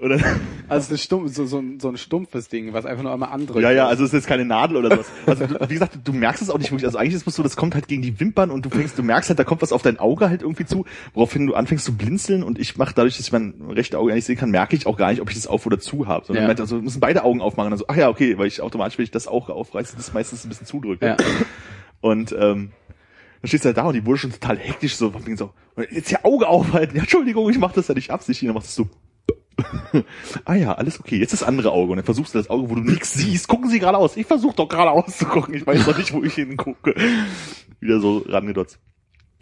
Oder, 0.00 0.18
Also 0.68 0.96
Stumpf, 0.96 1.34
so, 1.34 1.44
so, 1.46 1.58
ein- 1.58 1.78
so 1.78 1.88
ein 1.88 1.96
stumpfes 1.98 2.48
Ding, 2.48 2.72
was 2.72 2.86
einfach 2.86 3.02
nur 3.02 3.12
einmal 3.12 3.30
andrückt. 3.30 3.60
ja, 3.62 3.70
ja, 3.70 3.86
also 3.86 4.02
es 4.04 4.10
ist 4.10 4.14
jetzt 4.14 4.26
keine 4.26 4.44
Nadel 4.44 4.76
oder 4.78 4.90
sowas. 4.90 5.06
Also 5.26 5.46
wie 5.68 5.74
gesagt, 5.74 5.98
du 6.04 6.12
merkst 6.12 6.40
es 6.42 6.50
auch 6.50 6.58
nicht 6.58 6.70
wirklich. 6.70 6.86
Also 6.86 6.98
eigentlich 6.98 7.14
ist 7.14 7.26
es 7.26 7.34
so, 7.34 7.42
das 7.42 7.54
kommt 7.56 7.74
halt 7.74 7.86
gegen 7.88 8.00
die 8.02 8.18
Wimpern 8.18 8.50
und 8.50 8.64
du 8.64 8.70
fängst, 8.70 8.96
du 8.98 9.02
merkst 9.02 9.28
halt, 9.30 9.38
da 9.38 9.44
kommt 9.44 9.60
was 9.62 9.72
auf 9.72 9.82
dein 9.82 9.98
Auge 9.98 10.30
halt 10.30 10.42
irgendwie 10.42 10.64
zu, 10.64 10.84
woraufhin 11.12 11.46
du 11.46 11.54
anfängst 11.54 11.84
zu 11.84 11.96
blinzeln 11.96 12.42
und 12.42 12.58
ich 12.58 12.76
mache 12.78 12.94
dadurch, 12.94 13.16
dass 13.16 13.26
ich 13.26 13.32
mein 13.32 13.54
rechtes 13.70 13.98
Auge 13.98 14.14
nicht 14.14 14.24
sehen 14.24 14.36
kann, 14.36 14.50
merke 14.50 14.74
ich 14.74 14.86
auch 14.86 14.96
gar 14.96 15.10
nicht, 15.10 15.20
ob 15.20 15.28
ich 15.28 15.36
das 15.36 15.46
auf 15.46 15.66
oder 15.66 15.78
zu 15.78 16.06
habe. 16.06 16.24
Sondern 16.26 16.44
Ja. 16.44 16.48
meint, 16.48 16.60
also 16.60 16.76
müssen 16.80 17.00
beide 17.00 17.22
Augen 17.24 17.40
aufmachen. 17.42 17.72
Also, 17.72 17.84
ach 17.88 17.96
ja, 17.96 18.08
okay, 18.08 18.38
weil 18.38 18.46
ich 18.46 18.60
automatisch, 18.62 18.96
wenn 18.98 19.04
ich 19.04 19.10
das 19.10 19.28
Auge 19.28 19.52
aufreiße, 19.52 19.96
das 19.96 20.12
meistens 20.14 20.44
ein 20.44 20.48
bisschen 20.48 20.66
zudrücke. 20.66 21.06
Ja. 21.06 21.16
Und 22.00 22.32
ähm, 22.32 22.70
dann 23.40 23.48
stehst 23.48 23.64
du 23.64 23.68
halt 23.68 23.76
da 23.76 23.82
und 23.84 23.94
die 23.94 24.06
wurde 24.06 24.18
schon 24.18 24.32
total 24.32 24.56
hektisch 24.58 24.96
so, 24.96 25.10
von 25.10 25.26
wegen 25.26 25.36
so, 25.36 25.50
jetzt 25.90 26.08
hier 26.08 26.24
Auge 26.24 26.48
aufhalten. 26.48 26.96
Ja, 26.96 27.02
Entschuldigung, 27.02 27.50
ich 27.50 27.58
mach 27.58 27.72
das 27.72 27.88
ja 27.88 27.94
nicht 27.94 28.10
absichtlich. 28.10 28.48
Und 28.48 28.54
dann 28.54 28.62
machst 28.62 28.78
du 28.78 28.84
so, 28.84 28.90
ah 30.44 30.54
ja, 30.54 30.72
alles 30.72 31.00
okay, 31.00 31.16
jetzt 31.16 31.32
das 31.32 31.42
andere 31.42 31.72
Auge. 31.72 31.92
Und 31.92 31.96
dann 31.96 32.04
versuchst 32.04 32.34
du 32.34 32.38
das 32.38 32.50
Auge, 32.50 32.70
wo 32.70 32.74
du 32.74 32.82
nichts 32.82 33.14
siehst. 33.14 33.48
Gucken 33.48 33.70
Sie 33.70 33.78
geradeaus. 33.78 34.16
Ich 34.16 34.26
versuche 34.26 34.56
doch 34.56 34.68
geradeaus 34.68 35.18
zu 35.18 35.26
gucken. 35.26 35.54
Ich 35.54 35.66
weiß 35.66 35.84
doch 35.84 35.96
nicht, 35.96 36.12
wo 36.12 36.22
ich 36.22 36.34
hingucke. 36.34 36.94
Wieder 37.80 38.00
so 38.00 38.24
rangedotzt. 38.26 38.78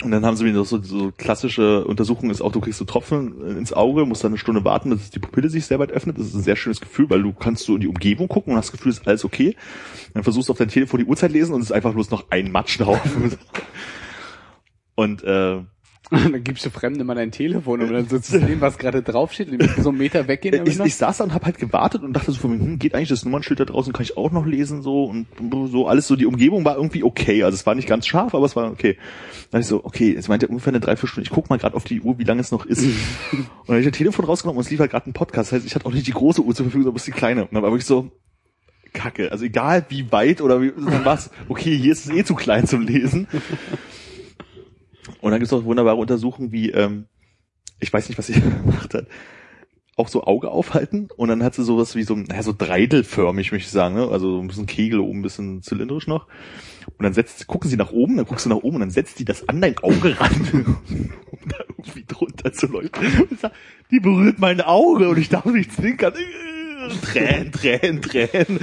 Und 0.03 0.11
dann 0.11 0.27
haben 0.27 0.37
sie 0.37 0.45
mir 0.45 0.65
so, 0.65 0.83
so 0.83 1.13
klassische 1.17 1.85
Untersuchung 1.85 2.31
ist 2.31 2.41
auch, 2.41 2.51
du 2.51 2.61
kriegst 2.61 2.79
so 2.79 2.85
Tropfen 2.85 3.57
ins 3.57 3.73
Auge, 3.73 4.05
musst 4.05 4.25
dann 4.25 4.33
eine 4.33 4.39
Stunde 4.39 4.65
warten, 4.65 4.91
bis 4.91 5.11
die 5.11 5.21
Pupille 5.21 5.49
sich 5.49 5.67
sehr 5.67 5.79
weit 5.79 5.93
öffnet. 5.93 6.19
Das 6.19 6.27
ist 6.27 6.35
ein 6.35 6.43
sehr 6.43 6.57
schönes 6.57 6.81
Gefühl, 6.81 7.09
weil 7.09 7.23
du 7.23 7.33
kannst 7.33 7.65
so 7.65 7.75
in 7.75 7.83
die 7.83 7.89
Umgebung 7.89 8.27
gucken 8.27 8.53
und 8.53 8.59
hast 8.59 8.69
das 8.69 8.73
Gefühl, 8.73 8.91
es 8.91 8.99
ist 8.99 9.07
alles 9.07 9.25
okay. 9.25 9.55
Dann 10.15 10.25
versuchst 10.25 10.49
du 10.49 10.53
auf 10.53 10.59
dein 10.59 10.69
Telefon 10.69 11.01
die 11.01 11.07
Uhrzeit 11.07 11.31
lesen 11.31 11.55
und 11.55 11.61
es 11.61 11.67
ist 11.67 11.73
einfach 11.73 11.93
bloß 11.93 12.11
noch 12.11 12.31
ein 12.31 12.51
Matsch 12.51 12.81
drauf. 12.81 13.01
Und 14.95 15.25
äh, 15.25 15.63
dann 16.33 16.45
gibst 16.45 16.67
du 16.67 16.71
Fremde 16.71 17.05
mal 17.05 17.15
dein 17.15 17.31
Telefon, 17.31 17.81
um 17.81 17.91
dann 17.91 18.09
so 18.09 18.19
zu 18.19 18.39
sehen, 18.39 18.61
was 18.61 18.77
gerade 18.77 19.03
draufsteht. 19.03 19.51
Müssen 19.51 19.83
so 19.83 19.89
einen 19.89 19.99
Meter 19.99 20.29
weggehen. 20.29 20.67
ich, 20.67 20.79
ich 20.79 20.97
saß 20.97 21.19
da 21.19 21.25
und 21.25 21.33
habe 21.33 21.47
halt 21.47 21.59
gewartet 21.59 22.03
und 22.03 22.13
dachte 22.13 22.33
so, 22.33 22.39
von 22.39 22.51
mir, 22.51 22.63
hm, 22.63 22.79
geht 22.79 22.95
eigentlich 22.95 23.09
das 23.09 23.25
Nummernschild 23.25 23.61
da 23.61 23.65
draußen, 23.65 23.93
kann 23.93 24.03
ich 24.03 24.17
auch 24.17 24.31
noch 24.31 24.45
lesen 24.45 24.83
so 24.83 25.05
und 25.05 25.27
so 25.71 25.87
alles 25.87 26.07
so 26.07 26.17
die 26.17 26.27
Umgebung 26.27 26.65
war 26.65 26.77
irgendwie 26.77 27.03
okay, 27.03 27.43
also 27.45 27.55
es 27.55 27.65
war 27.65 27.75
nicht 27.75 27.89
ganz 27.89 28.07
scharf, 28.07 28.35
aber 28.35 28.45
es 28.45 28.57
war 28.57 28.71
okay. 28.71 28.99
Dann 29.51 29.61
dachte 29.61 29.61
ich 29.61 29.67
so, 29.67 29.85
okay, 29.85 30.13
jetzt 30.13 30.29
meint 30.29 30.43
er 30.43 30.51
ungefähr 30.51 30.73
eine 30.73 30.81
Dreiviertelstunde, 30.81 31.27
ich 31.27 31.35
guck 31.35 31.49
mal 31.49 31.59
gerade 31.59 31.77
auf 31.77 31.85
die 31.85 32.01
Uhr, 32.01 32.19
wie 32.19 32.25
lange 32.25 32.41
es 32.41 32.53
noch 32.53 32.67
ist. 32.67 32.83
und 33.33 33.49
dann 33.67 33.77
habe 33.77 33.81
ich 33.81 33.87
das 33.87 33.97
Telefon 33.97 34.27
rausgenommen 34.27 34.59
und 34.59 34.65
es 34.65 34.71
lief 34.71 34.81
halt 34.81 34.91
gerade 34.91 35.09
ein 35.09 35.15
Podcast, 35.15 35.51
das 35.51 35.57
heißt, 35.59 35.67
ich 35.67 35.75
hatte 35.75 35.87
auch 35.87 35.93
nicht 35.93 36.07
die 36.07 36.13
große 36.13 36.43
Uhr 36.43 36.55
zur 36.55 36.67
Verfügung, 36.67 36.85
sondern 36.85 36.95
bloß 36.95 37.05
die 37.05 37.13
kleine. 37.13 37.43
Und 37.43 37.55
dann 37.55 37.63
war 37.63 37.71
wirklich 37.71 37.87
so, 37.87 38.11
Kacke, 38.93 39.33
also 39.33 39.45
egal 39.45 39.87
wie 39.89 40.13
weit 40.13 40.41
oder 40.43 40.61
wie 40.61 40.73
was, 40.77 41.31
okay, 41.49 41.77
hier 41.77 41.93
ist 41.93 42.07
es 42.07 42.13
eh 42.13 42.25
zu 42.25 42.35
klein 42.35 42.67
zum 42.67 42.83
Lesen. 42.83 43.27
Und 45.21 45.31
dann 45.31 45.41
gibt 45.41 45.51
es 45.51 45.53
auch 45.53 45.65
wunderbare 45.65 45.97
Untersuchungen 45.97 46.53
wie, 46.53 46.71
ähm, 46.71 47.07
ich 47.81 47.93
weiß 47.93 48.09
nicht, 48.09 48.19
was 48.19 48.27
sie 48.27 48.41
gemacht 48.41 48.95
hat, 48.95 49.07
auch 49.97 50.09
so 50.09 50.25
Auge 50.25 50.51
aufhalten 50.51 51.09
und 51.17 51.29
dann 51.29 51.43
hat 51.43 51.55
sie 51.55 51.65
sowas 51.65 51.95
wie 51.95 52.03
so, 52.03 52.17
naja, 52.17 52.43
so 52.43 52.55
dreidelförmig, 52.57 53.53
möchte 53.53 53.67
ich 53.67 53.73
sagen, 53.73 53.95
ne? 53.95 54.09
also 54.09 54.37
so 54.37 54.41
ein 54.41 54.49
bisschen 54.49 54.67
Kegel 54.67 55.01
oben, 55.01 55.19
ein 55.19 55.23
bisschen 55.23 55.63
zylindrisch 55.63 56.07
noch. 56.07 56.29
Und 56.87 57.05
dann 57.05 57.13
setzt, 57.13 57.47
gucken 57.47 57.69
sie 57.69 57.77
nach 57.77 57.93
oben, 57.93 58.17
dann 58.17 58.27
guckst 58.27 58.47
du 58.47 58.51
nach 58.51 58.57
oben 58.57 58.77
und 58.77 58.81
dann 58.81 58.91
setzt 58.91 59.19
die 59.19 59.25
das 59.25 59.49
an 59.49 59.61
dein 59.61 59.77
Auge 59.79 60.19
ran, 60.19 60.81
um 61.31 61.49
da 61.49 61.57
irgendwie 61.69 62.05
drunter 62.07 62.53
zu 62.53 62.67
leuchten. 62.67 63.37
Sagt, 63.39 63.55
die 63.91 64.01
berührt 64.01 64.39
mein 64.39 64.61
Auge 64.63 65.09
und 65.09 65.19
ich 65.19 65.29
darf 65.29 65.45
nicht 65.45 65.73
zwinkern. 65.73 66.15
Tränen, 67.03 67.53
Tränen, 67.53 68.03
Tränen. 68.03 68.61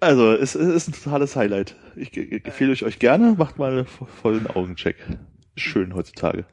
Also, 0.00 0.32
es, 0.32 0.54
es 0.54 0.66
ist 0.74 0.88
ein 0.88 0.92
totales 0.92 1.36
Highlight. 1.36 1.76
Ich 1.94 2.10
ge- 2.12 2.40
empfehle 2.42 2.72
euch 2.72 2.98
gerne, 2.98 3.34
macht 3.36 3.58
mal 3.58 3.70
einen 3.72 3.86
vo- 3.86 4.06
vollen 4.06 4.46
Augencheck. 4.46 4.96
Schön 5.56 5.94
heutzutage. 5.94 6.46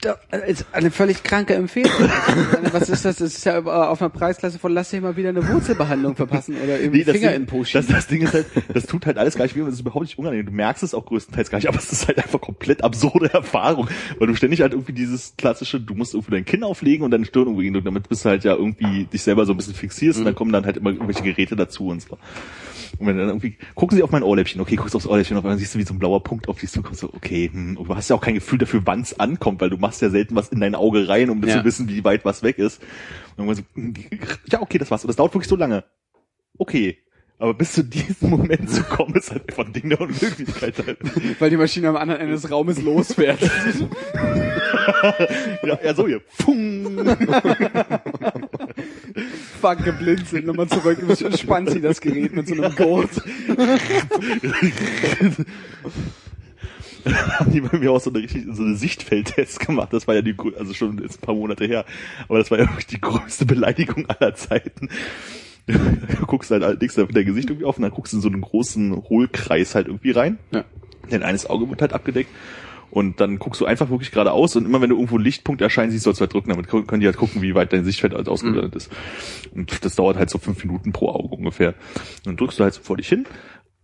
Da- 0.00 0.18
ist 0.46 0.66
eine 0.72 0.90
völlig 0.90 1.22
kranke 1.22 1.54
Empfehlung. 1.54 1.90
Was 2.72 2.88
ist 2.88 3.04
das? 3.04 3.16
Das 3.16 3.34
ist 3.34 3.44
ja 3.44 3.58
auf 3.60 4.00
einer 4.00 4.08
Preisklasse 4.08 4.58
von 4.58 4.72
lass 4.72 4.90
dir 4.90 5.00
mal 5.00 5.16
wieder 5.16 5.30
eine 5.30 5.46
Wurzelbehandlung 5.48 6.14
verpassen 6.14 6.56
oder 6.62 6.78
irgendwie 6.78 7.04
das 7.04 7.16
Finger 7.16 7.32
Ding, 7.32 7.40
in 7.42 7.46
Po 7.46 7.64
das, 7.70 7.86
das 7.86 8.06
Ding 8.06 8.22
ist 8.22 8.32
halt, 8.32 8.46
das 8.72 8.86
tut 8.86 9.06
halt 9.06 9.18
alles 9.18 9.34
gleich 9.34 9.56
weh, 9.56 9.60
und 9.60 9.68
es 9.68 9.74
ist 9.74 9.80
überhaupt 9.80 10.04
nicht 10.04 10.18
unangenehm. 10.18 10.46
Du 10.46 10.52
merkst 10.52 10.82
es 10.82 10.94
auch 10.94 11.04
größtenteils 11.04 11.50
gar 11.50 11.58
nicht, 11.58 11.68
aber 11.68 11.78
es 11.78 11.90
ist 11.92 12.06
halt 12.06 12.18
einfach 12.18 12.40
komplett 12.40 12.84
absurde 12.84 13.32
Erfahrung, 13.32 13.88
weil 14.18 14.28
du 14.28 14.34
ständig 14.36 14.60
halt 14.60 14.72
irgendwie 14.72 14.92
dieses 14.92 15.34
klassische, 15.36 15.80
du 15.80 15.94
musst 15.94 16.14
irgendwie 16.14 16.32
dein 16.32 16.44
Kinn 16.44 16.62
auflegen 16.62 17.04
und 17.04 17.10
deine 17.10 17.24
Stirn 17.24 17.46
irgendwie 17.48 17.70
drücken, 17.70 17.84
damit 17.84 18.08
bist 18.08 18.24
du 18.24 18.28
halt 18.28 18.44
ja 18.44 18.54
irgendwie 18.54 19.04
dich 19.04 19.22
selber 19.22 19.46
so 19.46 19.52
ein 19.52 19.56
bisschen 19.56 19.74
fixierst 19.74 20.18
und 20.20 20.24
dann 20.26 20.34
kommen 20.34 20.52
dann 20.52 20.64
halt 20.64 20.76
immer 20.76 20.90
irgendwelche 20.90 21.22
Geräte 21.22 21.56
dazu 21.56 21.88
und 21.88 22.02
so. 22.02 22.18
Und 23.00 23.06
wenn 23.06 23.16
dann 23.16 23.28
irgendwie, 23.28 23.56
gucken 23.74 23.96
sie 23.96 24.02
auf 24.02 24.10
mein 24.10 24.22
Ohrläppchen, 24.22 24.60
okay, 24.60 24.76
guckst 24.76 24.94
aufs 24.94 25.06
Ohrläppchen, 25.06 25.36
auf 25.38 25.44
einmal 25.44 25.56
siehst 25.58 25.74
du 25.74 25.78
wie 25.78 25.84
so 25.84 25.94
ein 25.94 25.98
blauer 25.98 26.22
Punkt 26.22 26.48
auf 26.50 26.60
dich 26.60 26.70
zu, 26.70 26.82
kommst 26.82 27.00
so, 27.00 27.08
okay, 27.14 27.48
hm, 27.50 27.78
und 27.78 27.88
du 27.88 27.96
hast 27.96 28.10
ja 28.10 28.16
auch 28.16 28.20
kein 28.20 28.34
Gefühl 28.34 28.58
dafür, 28.58 28.82
wann 28.84 29.00
es 29.00 29.18
ankommt, 29.18 29.62
weil 29.62 29.70
du 29.70 29.78
machst 29.78 30.02
ja 30.02 30.10
selten 30.10 30.36
was 30.36 30.50
in 30.50 30.60
dein 30.60 30.74
Auge 30.74 31.08
rein, 31.08 31.30
um 31.30 31.42
Ja. 31.42 31.58
zu 31.58 31.64
wissen, 31.64 31.88
wie 31.88 32.04
weit 32.04 32.26
was 32.26 32.42
weg 32.42 32.58
ist. 32.58 32.82
Und 33.36 33.46
irgendwann 33.48 33.56
so, 33.56 33.62
hm, 33.74 33.94
ja, 34.50 34.60
okay, 34.60 34.76
das 34.76 34.90
war's. 34.90 35.02
Und 35.02 35.08
das 35.08 35.16
dauert 35.16 35.32
wirklich 35.34 35.48
so 35.48 35.56
lange. 35.56 35.82
Okay. 36.58 36.98
Aber 37.38 37.54
bis 37.54 37.72
zu 37.72 37.82
diesem 37.82 38.28
Moment 38.28 38.68
zu 38.68 38.82
kommen, 38.82 39.14
ist 39.14 39.30
halt 39.30 39.48
einfach 39.48 39.64
ein 39.64 39.72
Ding 39.72 39.88
der 39.88 39.98
Unmöglichkeit. 40.02 40.74
Halt. 40.86 40.98
Weil 41.40 41.48
die 41.48 41.56
Maschine 41.56 41.88
am 41.88 41.96
anderen 41.96 42.20
Ende 42.20 42.34
des 42.34 42.50
Raumes 42.50 42.82
losfährt. 42.82 43.40
ja, 45.62 45.78
ja, 45.82 45.94
so 45.94 46.06
hier. 46.06 46.20
Pfung. 46.20 47.06
Fuck, 49.60 49.84
geblinzelt. 49.84 50.46
Nochmal 50.46 50.68
zurück. 50.68 50.98
Spannt 51.36 51.70
sie 51.70 51.80
das 51.80 52.00
Gerät 52.00 52.34
mit 52.34 52.48
so 52.48 52.54
einem 52.54 52.74
Gurt. 52.74 53.10
haben 57.04 57.50
die 57.50 57.60
bei 57.60 57.78
mir 57.78 57.92
auch 57.92 58.00
so 58.00 58.10
eine 58.10 58.20
richtig 58.20 58.44
so 58.52 58.62
eine 58.62 58.76
Sichtfeldtest 58.76 59.60
gemacht. 59.60 59.92
Das 59.92 60.06
war 60.06 60.14
ja 60.14 60.22
die, 60.22 60.34
also 60.58 60.74
schon 60.74 60.98
jetzt 61.02 61.18
ein 61.18 61.26
paar 61.26 61.34
Monate 61.34 61.64
her. 61.64 61.84
Aber 62.28 62.38
das 62.38 62.50
war 62.50 62.58
ja 62.58 62.68
wirklich 62.68 62.86
die 62.86 63.00
größte 63.00 63.46
Beleidigung 63.46 64.06
aller 64.06 64.34
Zeiten. 64.34 64.88
Du 65.66 66.26
guckst 66.26 66.50
halt 66.50 66.62
da 66.62 66.70
mit 66.70 67.16
dein 67.16 67.24
Gesicht 67.24 67.48
irgendwie 67.48 67.66
auf 67.66 67.76
und 67.76 67.82
dann 67.82 67.92
guckst 67.92 68.12
du 68.12 68.16
in 68.16 68.22
so 68.22 68.28
einen 68.28 68.40
großen 68.40 69.04
Hohlkreis 69.08 69.74
halt 69.74 69.86
irgendwie 69.86 70.10
rein. 70.10 70.38
Ja. 70.50 70.64
Dein 71.08 71.22
eines 71.22 71.48
Auge 71.48 71.68
wird 71.68 71.80
halt 71.80 71.92
abgedeckt. 71.92 72.30
Und 72.90 73.20
dann 73.20 73.38
guckst 73.38 73.60
du 73.60 73.66
einfach 73.66 73.90
wirklich 73.90 74.10
geradeaus 74.10 74.56
und 74.56 74.64
immer 74.66 74.80
wenn 74.80 74.90
du 74.90 74.96
irgendwo 74.96 75.16
einen 75.16 75.24
Lichtpunkt 75.24 75.62
erscheinen 75.62 75.92
siehst, 75.92 76.04
sollst 76.04 76.20
du 76.20 76.22
halt 76.22 76.34
drücken, 76.34 76.50
damit 76.50 76.68
können 76.68 77.00
die 77.00 77.06
halt 77.06 77.16
gucken, 77.16 77.40
wie 77.42 77.54
weit 77.54 77.72
dein 77.72 77.84
Sichtfeld 77.84 78.14
halt 78.14 78.28
ausgeblendet 78.28 78.74
ist. 78.74 78.90
Und 79.54 79.84
das 79.84 79.94
dauert 79.94 80.16
halt 80.16 80.30
so 80.30 80.38
fünf 80.38 80.62
Minuten 80.64 80.92
pro 80.92 81.10
Auge 81.10 81.36
ungefähr. 81.36 81.68
Und 81.68 82.26
dann 82.26 82.36
drückst 82.36 82.58
du 82.58 82.64
halt 82.64 82.74
so 82.74 82.82
vor 82.82 82.96
dich 82.96 83.08
hin 83.08 83.26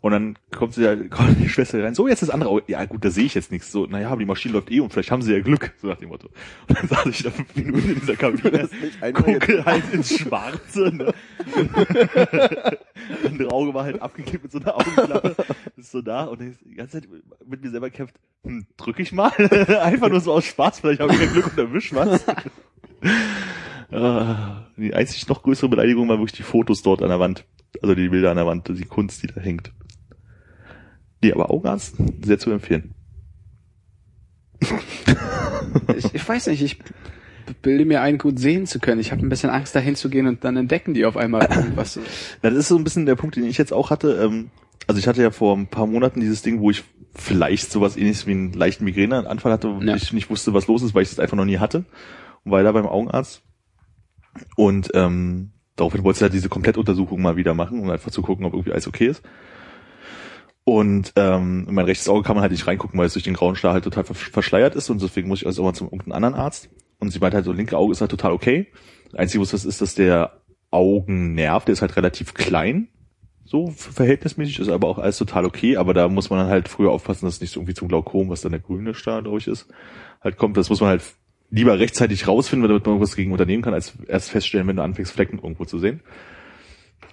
und 0.00 0.12
dann 0.12 0.38
kommt 0.54 0.74
sie 0.74 0.86
halt, 0.86 1.10
kommt 1.12 1.40
die 1.40 1.48
Schwester 1.48 1.82
rein, 1.82 1.94
so 1.94 2.06
jetzt 2.06 2.22
das 2.22 2.30
andere 2.30 2.50
Auge. 2.50 2.62
Ja 2.68 2.84
gut, 2.84 3.04
da 3.04 3.10
sehe 3.10 3.24
ich 3.24 3.34
jetzt 3.34 3.50
nichts. 3.50 3.72
So, 3.72 3.86
naja, 3.86 4.08
aber 4.08 4.20
die 4.20 4.26
Maschine 4.26 4.54
läuft 4.54 4.70
eh 4.70 4.80
und 4.80 4.92
vielleicht 4.92 5.10
haben 5.10 5.22
sie 5.22 5.32
ja 5.32 5.40
Glück, 5.40 5.72
so 5.80 5.88
nach 5.88 5.96
dem 5.96 6.10
Motto. 6.10 6.28
Und 6.68 6.78
dann 6.78 6.88
saß 6.88 7.06
ich 7.06 7.22
da 7.22 7.30
fünf 7.30 7.54
Minuten 7.56 7.88
in 7.90 8.00
dieser 8.00 8.16
Kabine, 8.16 8.68
gucke 9.12 9.64
halt 9.64 9.92
ins 9.92 10.16
Schwarze, 10.16 10.94
ne? 10.94 11.14
andere 13.24 13.50
Auge 13.50 13.74
war 13.74 13.84
halt 13.84 14.00
abgeklebt 14.00 14.44
mit 14.44 14.52
so 14.52 14.58
einer 14.58 14.76
Augenklappe. 14.76 15.36
Ist 15.76 15.90
so 15.90 16.02
da 16.02 16.24
und 16.24 16.40
ich 16.40 16.56
die 16.64 16.74
ganze 16.74 17.00
Zeit 17.00 17.08
mit 17.46 17.62
mir 17.62 17.70
selber 17.70 17.90
kämpft, 17.90 18.14
hm, 18.44 18.66
drück 18.76 18.98
ich 18.98 19.12
mal. 19.12 19.30
Einfach 19.82 20.08
nur 20.08 20.20
so 20.20 20.32
aus 20.32 20.44
Spaß, 20.44 20.80
vielleicht 20.80 21.00
habe 21.00 21.12
ich 21.14 21.20
ja 21.20 21.26
Glück 21.26 21.46
und 21.46 21.58
erwisch 21.58 21.94
was. 21.94 22.24
Ah, 23.90 24.66
die 24.76 24.94
einzig 24.94 25.28
noch 25.28 25.42
größere 25.42 25.68
Beleidigung 25.68 26.08
war 26.08 26.18
wirklich 26.18 26.32
die 26.32 26.42
Fotos 26.42 26.82
dort 26.82 27.02
an 27.02 27.08
der 27.08 27.20
Wand. 27.20 27.44
Also 27.82 27.94
die 27.94 28.08
Bilder 28.08 28.30
an 28.30 28.36
der 28.36 28.46
Wand, 28.46 28.68
die 28.68 28.84
Kunst, 28.84 29.22
die 29.22 29.28
da 29.28 29.40
hängt. 29.40 29.72
Nee, 31.22 31.32
aber 31.32 31.50
Augenarzt, 31.50 31.96
sehr 32.24 32.38
zu 32.38 32.50
empfehlen. 32.50 32.94
Ich, 35.96 36.14
ich 36.14 36.28
weiß 36.28 36.46
nicht, 36.48 36.62
ich, 36.62 36.78
bilde 37.62 37.84
mir 37.84 38.00
ein, 38.00 38.18
gut 38.18 38.38
sehen 38.38 38.66
zu 38.66 38.78
können. 38.80 39.00
Ich 39.00 39.12
habe 39.12 39.22
ein 39.24 39.28
bisschen 39.28 39.50
Angst, 39.50 39.74
dahin 39.74 39.94
zu 39.94 40.08
gehen 40.08 40.26
und 40.26 40.44
dann 40.44 40.56
entdecken 40.56 40.94
die 40.94 41.04
auf 41.04 41.16
einmal 41.16 41.42
irgendwas. 41.48 41.98
Das 42.42 42.54
ist 42.54 42.68
so 42.68 42.76
ein 42.76 42.84
bisschen 42.84 43.06
der 43.06 43.14
Punkt, 43.14 43.36
den 43.36 43.44
ich 43.44 43.58
jetzt 43.58 43.72
auch 43.72 43.90
hatte. 43.90 44.20
Ähm, 44.22 44.50
also 44.86 44.98
ich 44.98 45.06
hatte 45.06 45.22
ja 45.22 45.30
vor 45.30 45.56
ein 45.56 45.66
paar 45.66 45.86
Monaten 45.86 46.20
dieses 46.20 46.42
Ding, 46.42 46.60
wo 46.60 46.70
ich 46.70 46.84
vielleicht 47.14 47.70
sowas 47.70 47.96
ähnliches 47.96 48.26
wie 48.26 48.32
einen 48.32 48.52
leichten 48.52 48.84
Migräneanfall 48.84 49.52
hatte 49.52 49.68
und 49.68 49.86
Ja. 49.86 49.96
ich 49.96 50.12
nicht 50.12 50.30
wusste, 50.30 50.54
was 50.54 50.66
los 50.66 50.82
ist, 50.82 50.94
weil 50.94 51.02
ich 51.02 51.12
es 51.12 51.18
einfach 51.18 51.36
noch 51.36 51.44
nie 51.44 51.58
hatte. 51.58 51.84
Und 52.44 52.52
war 52.52 52.62
da 52.62 52.72
beim 52.72 52.86
Augenarzt. 52.86 53.42
Und 54.56 54.90
ähm, 54.94 55.50
daraufhin 55.76 56.04
wollte 56.04 56.18
ich 56.18 56.22
halt 56.22 56.32
diese 56.34 56.48
Komplettuntersuchung 56.48 57.20
mal 57.22 57.36
wieder 57.36 57.54
machen, 57.54 57.80
um 57.80 57.90
einfach 57.90 58.10
zu 58.10 58.22
gucken, 58.22 58.44
ob 58.44 58.52
irgendwie 58.54 58.72
alles 58.72 58.86
okay 58.88 59.06
ist. 59.06 59.22
Und 60.68 61.12
ähm, 61.14 61.66
in 61.68 61.74
mein 61.76 61.84
rechtes 61.84 62.08
Auge 62.08 62.24
kann 62.24 62.34
man 62.34 62.42
halt 62.42 62.50
nicht 62.50 62.66
reingucken, 62.66 62.98
weil 62.98 63.06
es 63.06 63.12
durch 63.12 63.22
den 63.22 63.34
grauen 63.34 63.54
Star 63.54 63.72
halt 63.72 63.84
total 63.84 64.02
ver 64.02 64.14
verschleiert 64.14 64.74
ist 64.74 64.90
und 64.90 65.00
deswegen 65.00 65.28
muss 65.28 65.40
ich 65.40 65.46
also 65.46 65.62
mal 65.62 65.74
zum 65.74 65.86
irgendeinen 65.86 66.24
anderen 66.24 66.34
Arzt. 66.34 66.68
Und 66.98 67.10
sie 67.10 67.20
meint 67.20 67.34
halt 67.34 67.44
so, 67.44 67.52
linke 67.52 67.78
Auge 67.78 67.92
ist 67.92 68.00
halt 68.00 68.10
total 68.10 68.32
okay. 68.32 68.66
Das 69.12 69.20
Einzige, 69.20 69.42
was 69.42 69.52
das 69.52 69.64
ist, 69.64 69.80
dass 69.80 69.94
der 69.94 70.40
Augennerv, 70.72 71.66
der 71.66 71.74
ist 71.74 71.82
halt 71.82 71.94
relativ 71.94 72.34
klein, 72.34 72.88
so 73.44 73.68
verhältnismäßig, 73.68 74.58
ist 74.58 74.68
aber 74.68 74.88
auch 74.88 74.98
alles 74.98 75.18
total 75.18 75.44
okay, 75.44 75.76
aber 75.76 75.94
da 75.94 76.08
muss 76.08 76.30
man 76.30 76.48
halt 76.48 76.68
früher 76.68 76.90
aufpassen, 76.90 77.26
dass 77.26 77.34
es 77.34 77.40
nicht 77.40 77.52
so 77.52 77.60
irgendwie 77.60 77.74
zum 77.74 77.86
Glaukom, 77.86 78.28
was 78.28 78.40
dann 78.40 78.50
der 78.50 78.60
grüne 78.60 78.92
Star, 78.92 79.22
glaube 79.22 79.38
ich, 79.38 79.46
ist, 79.46 79.68
halt 80.20 80.36
kommt. 80.36 80.56
Das 80.56 80.68
muss 80.68 80.80
man 80.80 80.90
halt 80.90 81.02
lieber 81.50 81.78
rechtzeitig 81.78 82.26
rausfinden, 82.26 82.68
damit 82.68 82.84
man 82.84 82.94
irgendwas 82.96 83.14
gegen 83.14 83.30
unternehmen 83.30 83.62
kann, 83.62 83.72
als 83.72 83.94
erst 84.08 84.30
feststellen, 84.30 84.66
wenn 84.66 84.76
du 84.76 84.82
anfängst, 84.82 85.12
Flecken 85.12 85.38
irgendwo 85.38 85.64
zu 85.64 85.78
sehen. 85.78 86.00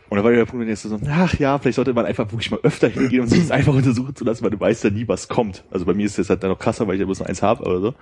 Und 0.10 0.18
da 0.18 0.24
war 0.24 0.32
der 0.32 0.45
Punkt, 0.45 0.62
wenn 0.62 0.70
jetzt 0.70 0.84
so, 0.84 0.99
ach 1.10 1.39
ja, 1.39 1.58
vielleicht 1.58 1.76
sollte 1.76 1.93
man 1.93 2.06
einfach 2.06 2.32
wirklich 2.32 2.51
mal 2.51 2.60
öfter 2.62 2.88
hingehen 2.88 3.22
und 3.22 3.28
sich 3.28 3.39
das 3.39 3.51
einfach 3.51 3.74
untersuchen 3.74 4.16
zu 4.16 4.24
lassen, 4.24 4.43
weil 4.43 4.51
du 4.51 4.60
weißt 4.60 4.84
ja 4.84 4.89
nie, 4.89 5.08
was 5.08 5.28
kommt. 5.28 5.64
Also 5.72 5.86
bei 5.86 5.93
mir 5.93 6.06
ist 6.06 6.20
das 6.20 6.30
halt 6.30 6.43
dann 6.43 6.51
noch 6.51 6.60
krasser, 6.60 6.88
weil 6.88 6.95
ich 6.95 6.99
ja 6.99 7.06
bloß 7.06 7.20
noch 7.20 7.28
eins 7.28 7.41
habe 7.41 7.64
oder 7.64 7.82
so. 7.82 7.93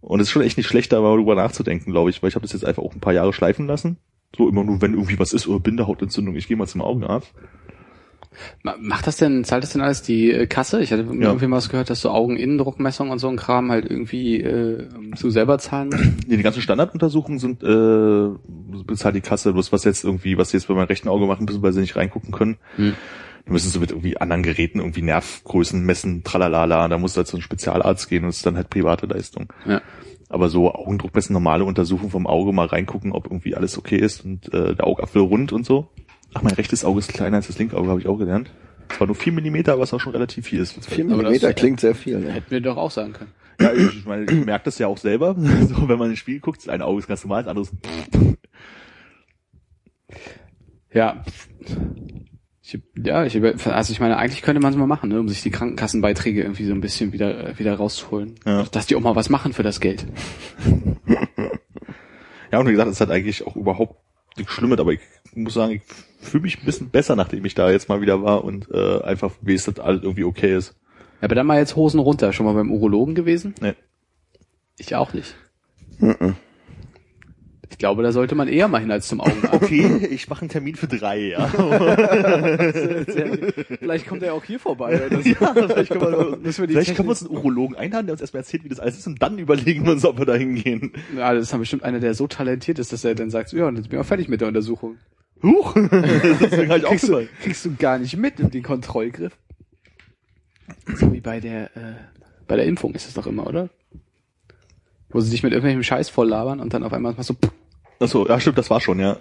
Und 0.00 0.20
es 0.20 0.28
ist 0.28 0.32
schon 0.32 0.42
echt 0.42 0.56
nicht 0.56 0.66
schlecht, 0.66 0.92
darüber 0.92 1.34
nachzudenken, 1.34 1.90
glaube 1.90 2.10
ich, 2.10 2.22
weil 2.22 2.28
ich 2.28 2.34
habe 2.34 2.42
das 2.42 2.52
jetzt 2.52 2.64
einfach 2.64 2.82
auch 2.82 2.94
ein 2.94 3.00
paar 3.00 3.12
Jahre 3.12 3.32
schleifen 3.32 3.66
lassen. 3.66 3.98
So 4.36 4.48
immer 4.48 4.64
nur, 4.64 4.80
wenn 4.80 4.94
irgendwie 4.94 5.18
was 5.18 5.32
ist 5.32 5.48
oder 5.48 5.60
Bindehautentzündung, 5.60 6.36
ich 6.36 6.46
gehe 6.46 6.56
mal 6.56 6.66
zum 6.66 6.82
Augenarzt. 6.82 7.32
Ma- 8.62 8.76
Macht 8.80 9.06
das 9.06 9.16
denn, 9.16 9.44
zahlt 9.44 9.62
das 9.62 9.72
denn 9.72 9.82
alles 9.82 10.02
die 10.02 10.30
äh, 10.30 10.46
Kasse? 10.46 10.80
Ich 10.82 10.92
hatte 10.92 11.02
irgendwie 11.02 11.46
mal 11.46 11.56
was 11.56 11.68
gehört, 11.68 11.90
dass 11.90 12.00
so 12.00 12.10
Augeninnendruckmessung 12.10 13.10
und 13.10 13.18
so 13.18 13.28
ein 13.28 13.36
Kram 13.36 13.70
halt 13.70 13.90
irgendwie 13.90 14.40
äh, 14.40 14.86
du 15.20 15.30
selber 15.30 15.58
zahlen 15.58 15.88
musst. 15.90 16.28
Nee, 16.28 16.36
die 16.36 16.42
ganzen 16.42 16.62
Standarduntersuchungen 16.62 17.38
sind 17.38 17.62
äh, 17.62 18.28
bezahlt 18.84 19.16
die 19.16 19.20
Kasse, 19.20 19.52
bloß 19.52 19.72
was 19.72 19.84
jetzt 19.84 20.04
irgendwie, 20.04 20.38
was 20.38 20.50
sie 20.50 20.56
jetzt 20.58 20.68
bei 20.68 20.74
meinem 20.74 20.86
rechten 20.86 21.08
Auge 21.08 21.26
machen 21.26 21.44
müssen, 21.44 21.62
weil 21.62 21.72
sie 21.72 21.80
nicht 21.80 21.96
reingucken 21.96 22.30
können. 22.32 22.56
Hm. 22.76 22.94
Die 23.46 23.52
müssen 23.52 23.70
so 23.70 23.80
mit 23.80 23.90
irgendwie 23.90 24.18
anderen 24.18 24.42
Geräten 24.42 24.78
irgendwie 24.80 25.02
Nervgrößen 25.02 25.82
messen, 25.84 26.22
tralalala, 26.24 26.88
da 26.88 26.98
muss 26.98 27.16
halt 27.16 27.26
so 27.26 27.36
ein 27.38 27.42
Spezialarzt 27.42 28.08
gehen 28.08 28.24
und 28.24 28.30
es 28.30 28.36
ist 28.36 28.46
dann 28.46 28.56
halt 28.56 28.70
private 28.70 29.06
Leistung. 29.06 29.52
Ja. 29.66 29.80
Aber 30.28 30.48
so 30.48 30.72
Augendruck 30.72 31.14
messen, 31.14 31.32
normale 31.32 31.64
Untersuchung 31.64 32.10
vom 32.10 32.26
Auge, 32.28 32.52
mal 32.52 32.66
reingucken, 32.66 33.10
ob 33.12 33.26
irgendwie 33.26 33.56
alles 33.56 33.76
okay 33.76 33.96
ist 33.96 34.24
und 34.24 34.52
äh, 34.54 34.76
der 34.76 34.86
Augapfel 34.86 35.22
rund 35.22 35.52
und 35.52 35.66
so. 35.66 35.88
Ach, 36.34 36.42
mein 36.42 36.54
rechtes 36.54 36.84
Auge 36.84 37.00
ist 37.00 37.12
kleiner 37.12 37.36
als 37.38 37.46
das 37.48 37.58
linke 37.58 37.76
Auge, 37.76 37.88
habe 37.88 38.00
ich 38.00 38.06
auch 38.06 38.16
gelernt. 38.18 38.50
Zwar 38.96 39.06
nur 39.06 39.16
vier 39.16 39.32
Millimeter, 39.32 39.78
was 39.78 39.92
auch 39.92 40.00
schon 40.00 40.12
relativ 40.12 40.46
viel 40.46 40.60
ist. 40.60 40.84
Vier 40.84 41.04
Aber 41.04 41.16
Millimeter 41.16 41.52
klingt 41.52 41.80
sehr 41.80 41.94
viel. 41.94 42.18
Ne? 42.18 42.32
Hätten 42.32 42.50
wir 42.50 42.60
doch 42.60 42.76
auch 42.76 42.90
sagen 42.90 43.12
können. 43.12 43.30
Ja, 43.60 43.72
ich, 43.72 43.98
ich 43.98 44.06
meine, 44.06 44.24
ich 44.24 44.44
merke 44.44 44.64
das 44.64 44.78
ja 44.78 44.86
auch 44.86 44.98
selber. 44.98 45.36
So, 45.68 45.88
wenn 45.88 45.98
man 45.98 46.10
ins 46.10 46.18
Spiel 46.18 46.40
guckt, 46.40 46.68
eine 46.68 46.84
Auge 46.84 47.00
ist 47.00 47.06
ganz 47.08 47.22
normal, 47.24 47.42
das 47.44 47.50
andere 47.50 47.64
ist 47.66 47.74
Ja. 50.92 51.22
Ich, 52.62 52.78
ja, 53.04 53.24
ich, 53.24 53.34
über- 53.34 53.54
also 53.74 53.92
ich 53.92 54.00
meine, 54.00 54.16
eigentlich 54.16 54.42
könnte 54.42 54.60
man 54.60 54.72
es 54.72 54.78
mal 54.78 54.86
machen, 54.86 55.08
ne, 55.10 55.18
um 55.18 55.28
sich 55.28 55.42
die 55.42 55.50
Krankenkassenbeiträge 55.50 56.42
irgendwie 56.42 56.64
so 56.66 56.72
ein 56.72 56.80
bisschen 56.80 57.12
wieder, 57.12 57.48
äh, 57.50 57.58
wieder 57.58 57.74
rauszuholen. 57.74 58.36
Ja. 58.46 58.62
Dass 58.64 58.86
die 58.86 58.94
auch 58.96 59.00
mal 59.00 59.16
was 59.16 59.28
machen 59.28 59.52
für 59.52 59.62
das 59.62 59.80
Geld. 59.80 60.06
Ja, 62.52 62.58
und 62.58 62.66
wie 62.66 62.72
gesagt, 62.72 62.90
es 62.90 63.00
hat 63.00 63.12
eigentlich 63.12 63.46
auch 63.46 63.54
überhaupt 63.54 64.00
nichts 64.36 64.52
Schlimmes, 64.52 64.80
aber 64.80 64.92
ich 64.92 64.98
muss 65.34 65.54
sagen, 65.54 65.72
ich 65.72 65.82
fühle 66.20 66.42
mich 66.42 66.58
ein 66.58 66.64
bisschen 66.64 66.90
besser, 66.90 67.16
nachdem 67.16 67.44
ich 67.44 67.54
da 67.54 67.70
jetzt 67.70 67.88
mal 67.88 68.00
wieder 68.00 68.22
war 68.22 68.44
und 68.44 68.70
äh, 68.70 69.02
einfach, 69.02 69.32
wie 69.40 69.54
es 69.54 69.64
das 69.64 69.78
alles 69.78 70.02
irgendwie 70.02 70.24
okay 70.24 70.56
ist. 70.56 70.74
Ja, 71.20 71.26
aber 71.26 71.34
dann 71.34 71.46
mal 71.46 71.58
jetzt 71.58 71.76
Hosen 71.76 72.00
runter. 72.00 72.32
Schon 72.32 72.46
mal 72.46 72.54
beim 72.54 72.70
Urologen 72.70 73.14
gewesen? 73.14 73.54
Nee. 73.60 73.74
Ich 74.78 74.94
auch 74.94 75.12
nicht. 75.12 75.34
Ich 77.70 77.78
glaube, 77.78 78.02
da 78.02 78.12
sollte 78.12 78.34
man 78.34 78.48
eher 78.48 78.68
mal 78.68 78.80
hin 78.80 78.90
als 78.90 79.08
zum 79.08 79.20
Augenarzt. 79.20 79.52
Okay, 79.62 80.08
ich 80.10 80.28
mache 80.28 80.42
einen 80.42 80.48
Termin 80.48 80.74
für 80.74 80.88
drei, 80.88 81.18
ja. 81.18 81.46
Vielleicht 83.78 84.06
kommt 84.06 84.22
er 84.22 84.34
auch 84.34 84.44
hier 84.44 84.58
vorbei. 84.58 85.06
Oder 85.06 85.16
so. 85.16 85.22
vielleicht 85.22 85.90
können 85.90 86.00
wir, 86.00 86.36
müssen 86.38 86.62
wir 86.62 86.66
die 86.66 86.74
Vielleicht 86.74 86.96
können 86.96 87.08
wir 87.08 87.10
uns 87.10 87.22
einen 87.22 87.36
Urologen 87.36 87.76
einladen, 87.76 88.06
der 88.06 88.14
uns 88.14 88.22
erstmal 88.22 88.40
erzählt, 88.40 88.64
wie 88.64 88.68
das 88.68 88.80
alles 88.80 88.98
ist 88.98 89.06
und 89.06 89.22
dann 89.22 89.38
überlegen 89.38 89.84
wir 89.84 89.92
uns, 89.92 90.04
ob 90.04 90.18
wir 90.18 90.24
da 90.24 90.34
hingehen. 90.34 90.92
Ja, 91.16 91.34
das 91.34 91.44
ist 91.44 91.52
dann 91.52 91.60
bestimmt 91.60 91.84
einer, 91.84 92.00
der 92.00 92.14
so 92.14 92.26
talentiert 92.26 92.78
ist, 92.78 92.92
dass 92.92 93.04
er 93.04 93.14
dann 93.14 93.30
sagt, 93.30 93.52
ja, 93.52 93.66
und 93.66 93.76
jetzt 93.76 93.90
bin 93.90 93.98
ich 93.98 94.04
auch 94.04 94.08
fertig 94.08 94.28
mit 94.28 94.40
der 94.40 94.48
Untersuchung. 94.48 94.96
Huch, 95.42 95.74
habe 95.76 96.76
ich 96.76 96.84
auch 96.84 96.90
Kriegst 96.90 97.08
du, 97.08 97.28
kriegst 97.42 97.64
du 97.64 97.74
gar 97.76 97.98
nicht 97.98 98.16
mit, 98.16 98.38
den 98.38 98.62
Kontrollgriff. 98.62 99.36
So 100.96 101.12
wie 101.12 101.20
bei 101.20 101.40
der, 101.40 101.76
äh, 101.76 101.94
bei 102.46 102.56
der 102.56 102.66
Impfung 102.66 102.94
ist 102.94 103.08
es 103.08 103.14
doch 103.14 103.26
immer, 103.26 103.46
oder? 103.46 103.70
Wo 105.08 105.20
sie 105.20 105.30
dich 105.30 105.42
mit 105.42 105.52
irgendwelchem 105.52 105.82
Scheiß 105.82 106.08
voll 106.08 106.28
labern 106.28 106.60
und 106.60 106.72
dann 106.72 106.84
auf 106.84 106.92
einmal 106.92 107.14
machst 107.14 107.30
du, 107.30 107.34
pff, 107.34 107.52
Achso, 108.00 108.26
ja 108.26 108.40
stimmt, 108.40 108.56
das 108.56 108.70
war 108.70 108.80
schon, 108.80 108.98
ja. 108.98 109.18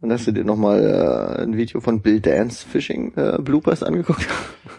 Und 0.00 0.10
hast 0.10 0.26
du 0.26 0.32
dir 0.32 0.44
nochmal 0.44 1.38
äh, 1.38 1.42
ein 1.42 1.56
Video 1.56 1.80
von 1.80 2.00
Bill 2.00 2.20
Dance 2.20 2.66
Fishing 2.66 3.12
äh, 3.14 3.36
Bloopers 3.42 3.82
angeguckt? 3.82 4.26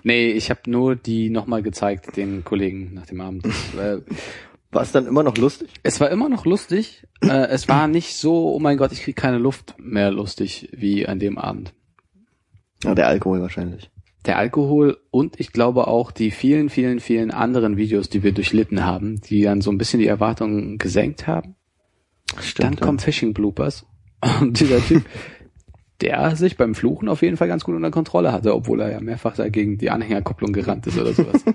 nee, 0.04 0.32
ich 0.32 0.50
habe 0.50 0.62
nur 0.68 0.96
die 0.96 1.30
nochmal 1.30 1.62
gezeigt, 1.62 2.18
den 2.18 2.44
Kollegen 2.44 2.96
nach 2.96 3.06
dem 3.06 3.22
Abend. 3.22 3.46
Das, 3.76 3.76
äh, 3.76 4.02
War 4.72 4.82
es 4.82 4.92
dann 4.92 5.08
immer 5.08 5.24
noch 5.24 5.38
lustig? 5.38 5.70
es 5.84 6.00
war 6.02 6.12
immer 6.12 6.30
noch 6.30 6.46
lustig, 6.46 7.08
äh, 7.22 7.48
es 7.48 7.68
war 7.70 7.88
nicht 7.88 8.16
so, 8.16 8.54
oh 8.54 8.60
mein 8.60 8.78
Gott, 8.78 8.92
ich 8.92 9.02
krieg 9.02 9.16
keine 9.16 9.38
Luft 9.38 9.76
mehr 9.78 10.12
lustig 10.12 10.70
wie 10.74 11.08
an 11.08 11.20
dem 11.20 11.38
Abend. 11.38 11.74
Ja, 12.84 12.94
der 12.94 13.08
Alkohol 13.08 13.42
wahrscheinlich. 13.42 13.90
der 14.26 14.38
Alkohol 14.38 14.98
und 15.10 15.40
ich 15.40 15.54
glaube 15.54 15.88
auch 15.88 16.12
die 16.12 16.32
vielen, 16.32 16.70
vielen, 16.70 17.00
vielen 17.00 17.32
anderen 17.32 17.78
Videos, 17.78 18.10
die 18.10 18.24
wir 18.24 18.34
durchlitten 18.34 18.86
haben, 18.86 19.22
die 19.22 19.42
dann 19.42 19.62
so 19.62 19.72
ein 19.72 19.78
bisschen 19.78 20.00
die 20.00 20.08
Erwartungen 20.08 20.78
gesenkt 20.78 21.28
haben. 21.28 21.56
Stimmt. 22.42 22.66
dann 22.66 22.80
kommen 22.80 23.00
Fishing 23.00 23.34
Bloopers 23.34 23.86
und 24.42 24.60
dieser 24.60 24.82
Typ, 24.82 25.06
der 26.02 26.36
sich 26.36 26.58
beim 26.58 26.76
Fluchen 26.76 27.08
auf 27.08 27.22
jeden 27.22 27.38
Fall 27.38 27.48
ganz 27.48 27.64
gut 27.64 27.76
unter 27.76 27.90
Kontrolle 27.90 28.34
hatte, 28.34 28.54
obwohl 28.54 28.82
er 28.82 28.92
ja 28.92 29.00
mehrfach 29.00 29.36
dagegen 29.36 29.78
die 29.78 29.90
Anhängerkupplung 29.90 30.52
gerannt 30.52 30.88
ist 30.88 31.00
oder 31.00 31.14
sowas. 31.14 31.44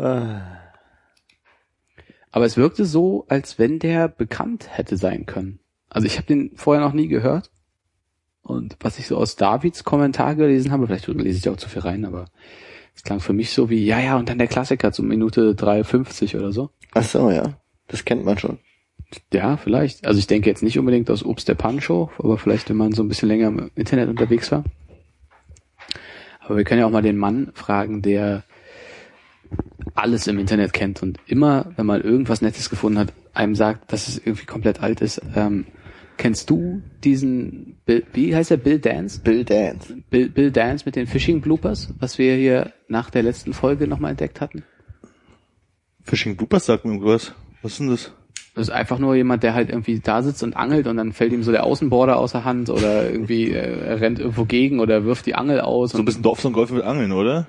Ah, 0.00 0.58
Aber 2.30 2.46
es 2.46 2.56
wirkte 2.56 2.84
so, 2.84 3.26
als 3.28 3.58
wenn 3.58 3.78
der 3.78 4.08
bekannt 4.08 4.68
hätte 4.70 4.96
sein 4.96 5.26
können. 5.26 5.60
Also 5.88 6.06
ich 6.06 6.16
habe 6.16 6.26
den 6.26 6.52
vorher 6.54 6.82
noch 6.82 6.92
nie 6.94 7.08
gehört. 7.08 7.50
Und 8.42 8.76
was 8.80 8.98
ich 8.98 9.06
so 9.06 9.16
aus 9.16 9.36
Davids 9.36 9.84
Kommentar 9.84 10.34
gelesen 10.34 10.72
habe, 10.72 10.86
vielleicht 10.86 11.06
lese 11.08 11.36
ich 11.36 11.42
da 11.42 11.52
auch 11.52 11.56
zu 11.56 11.68
viel 11.68 11.82
rein, 11.82 12.04
aber 12.04 12.26
es 12.94 13.02
klang 13.02 13.20
für 13.20 13.32
mich 13.32 13.50
so 13.50 13.68
wie, 13.68 13.84
ja, 13.84 14.00
ja, 14.00 14.16
und 14.16 14.28
dann 14.28 14.38
der 14.38 14.48
Klassiker 14.48 14.92
zu 14.92 15.02
Minute 15.02 15.52
3,50 15.52 16.36
oder 16.36 16.52
so. 16.52 16.70
Ach 16.92 17.02
so, 17.02 17.30
ja. 17.30 17.60
Das 17.86 18.04
kennt 18.04 18.24
man 18.24 18.38
schon. 18.38 18.58
Ja, 19.32 19.56
vielleicht. 19.56 20.06
Also 20.06 20.18
ich 20.18 20.26
denke 20.26 20.48
jetzt 20.48 20.62
nicht 20.62 20.78
unbedingt 20.78 21.10
aus 21.10 21.24
Obst 21.24 21.48
der 21.48 21.54
Pancho, 21.54 22.10
aber 22.18 22.38
vielleicht, 22.38 22.70
wenn 22.70 22.76
man 22.76 22.92
so 22.92 23.02
ein 23.02 23.08
bisschen 23.08 23.28
länger 23.28 23.48
im 23.48 23.70
Internet 23.74 24.08
unterwegs 24.08 24.50
war. 24.52 24.64
Aber 26.40 26.56
wir 26.56 26.64
können 26.64 26.80
ja 26.80 26.86
auch 26.86 26.90
mal 26.90 27.02
den 27.02 27.18
Mann 27.18 27.50
fragen, 27.54 28.02
der 28.02 28.44
alles 29.94 30.26
im 30.26 30.38
Internet 30.38 30.72
kennt 30.72 31.02
und 31.02 31.18
immer, 31.26 31.72
wenn 31.76 31.86
man 31.86 32.00
irgendwas 32.00 32.42
Nettes 32.42 32.70
gefunden 32.70 32.98
hat, 32.98 33.12
einem 33.34 33.54
sagt, 33.54 33.92
dass 33.92 34.08
es 34.08 34.18
irgendwie 34.18 34.46
komplett 34.46 34.80
alt 34.82 35.00
ist. 35.00 35.20
Ähm, 35.34 35.66
kennst 36.16 36.50
du 36.50 36.82
diesen, 37.04 37.78
Bill, 37.86 38.04
wie 38.12 38.34
heißt 38.34 38.50
der, 38.50 38.56
Bill 38.56 38.78
Dance? 38.78 39.20
Bill 39.22 39.44
Dance. 39.44 39.96
Bill, 40.10 40.28
Bill 40.28 40.50
Dance 40.50 40.84
mit 40.84 40.96
den 40.96 41.06
Fishing 41.06 41.40
Bloopers, 41.40 41.92
was 41.98 42.18
wir 42.18 42.34
hier 42.36 42.72
nach 42.88 43.10
der 43.10 43.22
letzten 43.22 43.52
Folge 43.52 43.86
nochmal 43.86 44.12
entdeckt 44.12 44.40
hatten? 44.40 44.64
Fishing 46.02 46.36
Bloopers 46.36 46.66
sagt 46.66 46.84
mir 46.84 46.92
irgendwas. 46.92 47.34
Was 47.62 47.72
ist 47.72 47.80
denn 47.80 47.90
das? 47.90 48.12
Das 48.54 48.68
ist 48.68 48.74
einfach 48.74 48.98
nur 48.98 49.14
jemand, 49.14 49.42
der 49.42 49.54
halt 49.54 49.70
irgendwie 49.70 50.00
da 50.00 50.22
sitzt 50.22 50.42
und 50.42 50.56
angelt 50.56 50.86
und 50.86 50.96
dann 50.96 51.12
fällt 51.12 51.32
ihm 51.32 51.42
so 51.42 51.52
der 51.52 51.64
Außenborder 51.64 52.18
aus 52.18 52.32
der 52.32 52.44
Hand 52.44 52.68
oder 52.68 53.08
irgendwie 53.08 53.50
äh, 53.50 53.86
er 53.86 54.00
rennt 54.00 54.18
irgendwo 54.18 54.44
gegen 54.44 54.80
oder 54.80 55.04
wirft 55.04 55.26
die 55.26 55.36
Angel 55.36 55.60
aus 55.60 55.92
So 55.92 55.98
ein 55.98 56.04
bisschen 56.04 56.22
Dorfs 56.22 56.44
on 56.44 56.52
Golf 56.52 56.70
mit 56.70 56.82
Angeln, 56.82 57.12
oder? 57.12 57.46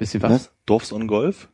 Bisschen 0.00 0.22
was. 0.22 0.32
Was? 0.32 0.52
Dorfs 0.66 0.92
on 0.92 1.06
Golf? 1.06 1.48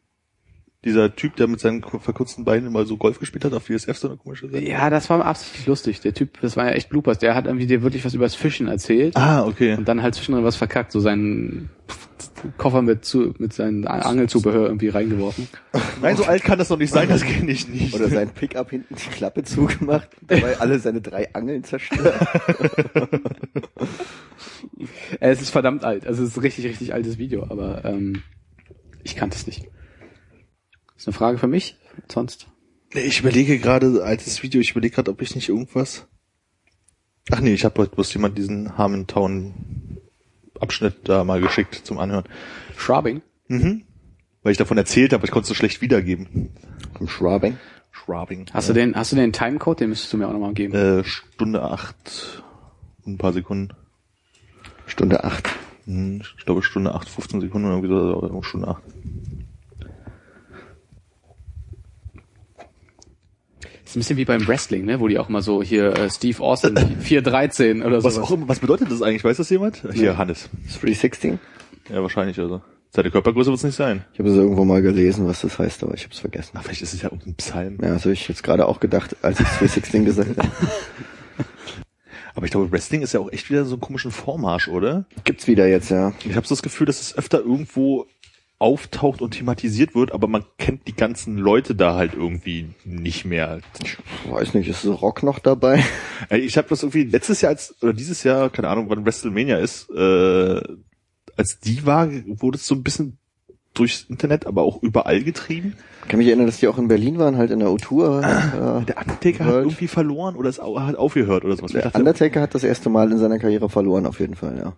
Dieser 0.85 1.17
Typ, 1.17 1.35
der 1.37 1.49
mit 1.49 1.59
seinen 1.59 1.83
verkürzten 1.83 2.45
Beinen 2.45 2.69
immer 2.69 2.85
so 2.87 2.97
Golf 2.97 3.19
gespielt 3.19 3.45
hat 3.45 3.53
auf 3.55 3.65
DSF, 3.67 3.97
so 3.99 4.09
eine 4.09 4.17
komische 4.19 4.49
Sache. 4.49 4.63
Ja, 4.63 4.89
das 4.89 5.11
war 5.11 5.25
absichtlich 5.25 5.67
lustig. 5.67 6.01
Der 6.01 6.15
Typ, 6.15 6.41
das 6.41 6.57
war 6.57 6.67
ja 6.67 6.73
echt 6.73 6.91
Bloopers. 6.91 7.19
Der 7.19 7.35
hat 7.35 7.47
irgendwie 7.47 7.67
dir 7.67 7.83
wirklich 7.83 8.05
was 8.05 8.15
übers 8.15 8.37
Fischen 8.37 8.69
erzählt 8.69 9.17
Ah, 9.17 9.45
okay. 9.45 9.75
und 9.75 9.89
dann 9.89 10.03
halt 10.03 10.15
zwischendrin 10.15 10.45
was 10.45 10.55
verkackt, 10.55 10.93
so 10.93 11.01
seinen 11.01 11.71
Koffer 12.57 12.83
mit 12.83 13.05
zu, 13.05 13.35
mit 13.39 13.53
seinem 13.53 13.85
Angelzubehör 13.87 14.67
irgendwie 14.67 14.89
reingeworfen. 14.91 15.49
Nein, 16.03 16.17
so 16.17 16.25
alt 16.25 16.45
kann 16.45 16.59
das 16.59 16.69
doch 16.69 16.79
nicht 16.79 16.93
sein, 16.93 17.09
das 17.09 17.25
kenne 17.25 17.51
ich 17.51 17.69
nicht. 17.69 17.93
Oder 17.93 18.09
sein 18.09 18.29
Pickup 18.31 18.71
hinten 18.71 18.95
die 18.95 19.11
Klappe 19.11 19.43
zugemacht, 19.43 20.09
dabei 20.29 20.59
alle 20.61 20.79
seine 20.79 21.01
drei 21.01 21.35
Angeln 21.35 21.65
zerstört. 21.65 22.15
Es 25.21 25.41
ist 25.41 25.51
verdammt 25.51 25.85
alt. 25.85 26.07
Also 26.07 26.23
es 26.23 26.31
ist 26.31 26.37
ein 26.37 26.41
richtig, 26.43 26.67
richtig 26.67 26.93
altes 26.95 27.19
Video, 27.19 27.45
aber 27.49 27.85
ähm, 27.85 28.23
ich 29.07 29.17
kannte 29.17 29.37
es 29.37 29.47
nicht. 29.47 29.67
Ist 30.97 31.07
eine 31.07 31.15
Frage 31.15 31.39
für 31.39 31.47
mich? 31.47 31.77
Sonst? 32.11 32.49
Nee, 32.93 33.01
Ich 33.01 33.21
überlege 33.21 33.59
gerade, 33.59 34.03
altes 34.05 34.43
Video, 34.43 34.61
ich 34.61 34.73
überlege 34.73 34.95
gerade, 34.97 35.11
ob 35.11 35.23
ich 35.23 35.35
nicht 35.35 35.49
irgendwas. 35.49 36.07
Ach 37.31 37.41
nee, 37.41 37.55
ich 37.55 37.65
habe 37.65 37.81
heute 37.83 37.95
bloß 37.95 38.13
jemand 38.15 38.37
diesen 38.39 38.77
Harmontown 38.77 39.99
Abschnitt 40.61 41.09
da 41.09 41.25
mal 41.25 41.41
geschickt 41.41 41.75
zum 41.85 41.99
Anhören. 41.99 42.25
Schwabing? 42.77 43.23
Mhm. 43.49 43.85
Weil 44.43 44.53
ich 44.53 44.59
davon 44.59 44.79
erzählt 44.79 45.13
habe, 45.13 45.25
ich 45.25 45.31
konnte 45.31 45.45
es 45.45 45.49
so 45.49 45.55
schlecht 45.55 45.81
wiedergeben. 45.83 46.51
Vom 46.97 47.09
Schwabing. 47.09 47.59
Schwabing. 47.91 48.47
Hast 48.53 48.69
du 48.69 48.73
den, 48.73 48.95
hast 48.95 49.13
du 49.13 49.17
den 49.17 49.33
Timecode? 49.33 49.81
Den 49.81 49.89
müsstest 49.91 50.13
du 50.13 50.17
mir 50.19 50.29
auch 50.29 50.33
nochmal 50.33 50.55
geben. 50.55 50.75
Äh, 50.75 51.05
Stunde 51.05 51.63
acht 51.63 52.43
und 53.05 53.15
ein 53.15 53.19
paar 53.19 53.33
Sekunden. 53.33 53.75
Stunde 54.87 55.25
acht. 55.25 55.49
Hm, 55.87 56.23
Ich 56.39 56.45
glaube 56.45 56.63
Stunde 56.63 56.95
acht, 56.95 57.09
15 57.09 57.41
Sekunden 57.41 57.67
oder 57.69 57.77
irgendwie 57.77 57.95
so, 57.95 58.17
oder 58.19 58.43
Stunde 58.45 58.69
acht. 58.69 58.83
ist 63.85 63.95
ein 63.95 64.01
bisschen 64.01 64.17
wie 64.17 64.25
beim 64.25 64.47
Wrestling, 64.49 64.85
ne? 64.85 64.99
Wo 64.99 65.07
die 65.09 65.19
auch 65.19 65.29
mal 65.29 65.43
so 65.43 65.63
hier 65.63 65.97
äh, 65.97 66.11
Steve 66.11 66.43
Austin 66.43 66.77
413 67.01 67.83
oder 67.85 68.03
Was 68.03 68.17
so. 68.17 68.23
auch 68.23 68.33
immer, 68.33 68.49
was 68.49 68.59
bedeutet 68.59 68.91
das 68.91 69.01
eigentlich? 69.01 69.23
Weiß 69.25 69.37
das 69.37 69.49
jemand? 69.51 69.83
Hier, 69.93 70.19
Hannes. 70.19 70.49
316? 70.81 71.39
Ja, 71.89 72.03
wahrscheinlich 72.03 72.39
also. 72.41 72.63
Seine 72.91 73.11
Körpergröße 73.11 73.49
wird 73.51 73.59
es 73.59 73.65
nicht 73.65 73.77
sein. 73.77 74.05
Ich 74.13 74.19
habe 74.19 74.31
es 74.31 74.37
irgendwo 74.37 74.65
mal 74.65 74.83
gelesen, 74.83 75.27
was 75.27 75.43
das 75.43 75.59
heißt, 75.59 75.85
aber 75.85 75.95
ich 75.95 76.03
habe 76.05 76.13
es 76.15 76.19
vergessen. 76.19 76.53
Ach, 76.55 76.63
vielleicht 76.63 76.83
ist 76.83 76.95
es 76.95 77.03
ja 77.03 77.11
irgendein 77.11 77.35
Psalm. 77.35 77.79
Ja, 77.81 77.91
das 77.95 78.03
habe 78.05 78.13
ich 78.15 78.27
jetzt 78.27 78.43
gerade 78.43 78.67
auch 78.67 78.81
gedacht, 78.81 79.15
als 79.23 79.39
ich 79.39 79.47
316 79.47 80.05
gesagt 80.05 80.37
habe. 80.39 80.49
Aber 82.37 82.45
ich 82.45 82.53
glaube, 82.53 82.71
Wrestling 82.71 83.01
ist 83.01 83.15
ja 83.15 83.21
auch 83.21 83.33
echt 83.33 83.51
wieder 83.51 83.65
so 83.65 83.75
einen 83.75 83.81
komischen 83.81 84.11
Vormarsch, 84.11 84.69
oder? 84.69 85.07
Gibt's 85.25 85.47
wieder 85.47 85.67
jetzt, 85.67 85.91
ja. 85.91 86.13
Ich 86.25 86.37
habe 86.37 86.47
so 86.47 86.55
das 86.55 86.63
Gefühl, 86.63 86.87
dass 86.87 87.01
es 87.01 87.17
öfter 87.17 87.41
irgendwo 87.41 88.07
auftaucht 88.59 89.23
und 89.23 89.33
thematisiert 89.33 89.95
wird, 89.95 90.13
aber 90.13 90.29
man 90.29 90.45
kennt 90.59 90.87
die 90.87 90.95
ganzen 90.95 91.37
Leute 91.39 91.75
da 91.75 91.95
halt 91.95 92.15
irgendwie 92.15 92.69
nicht 92.85 93.25
mehr. 93.25 93.61
Ich 93.83 93.99
weiß 94.31 94.55
nicht, 94.55 94.69
ist 94.69 94.87
Rock 94.87 95.23
noch 95.23 95.39
dabei? 95.39 95.83
Ey, 96.29 96.41
Ich 96.47 96.57
habe 96.57 96.69
das 96.69 96.83
irgendwie 96.83 97.05
letztes 97.05 97.41
Jahr 97.41 97.51
als 97.51 97.75
oder 97.83 97.93
dieses 97.93 98.23
Jahr, 98.23 98.51
keine 98.51 98.69
Ahnung, 98.69 98.89
wann 98.89 99.05
WrestleMania 99.05 99.59
ist, 99.59 99.91
äh, 99.91 100.61
als 101.37 101.59
die 101.61 101.85
war, 101.85 102.11
wurde 102.27 102.57
es 102.57 102.67
so 102.67 102.75
ein 102.75 102.83
bisschen 102.83 103.19
durchs 103.79 104.03
Internet, 104.05 104.47
aber 104.47 104.63
auch 104.63 104.83
überall 104.83 105.23
getrieben. 105.23 105.75
Ich 106.03 106.09
kann 106.09 106.19
mich 106.19 106.29
erinnern, 106.29 106.47
dass 106.47 106.59
die 106.59 106.69
auch 106.69 106.79
in 106.79 106.89
Berlin 106.89 107.19
waren, 107.19 107.37
halt 107.37 107.51
in 107.51 107.59
der 107.61 107.71
U-Tour. 107.73 108.19
Äh, 108.21 108.85
Der 108.87 108.99
Undertaker 108.99 109.45
hat 109.45 109.53
World. 109.53 109.67
irgendwie 109.67 109.89
verloren 109.89 110.37
oder 110.37 110.49
es 110.49 110.59
au- 110.61 110.81
hat 110.81 110.97
aufgehört 110.97 111.45
oder 111.45 111.57
sowas. 111.57 111.73
Der 111.73 111.83
dachte, 111.83 111.99
Undertaker 111.99 112.41
hat 112.41 112.55
das 112.55 112.65
erste 112.65 112.89
Mal 112.91 113.11
in 113.13 113.19
seiner 113.19 113.39
Karriere 113.39 113.69
verloren, 113.69 114.07
auf 114.07 114.21
jeden 114.21 114.35
Fall, 114.35 114.57
ja. 114.59 114.73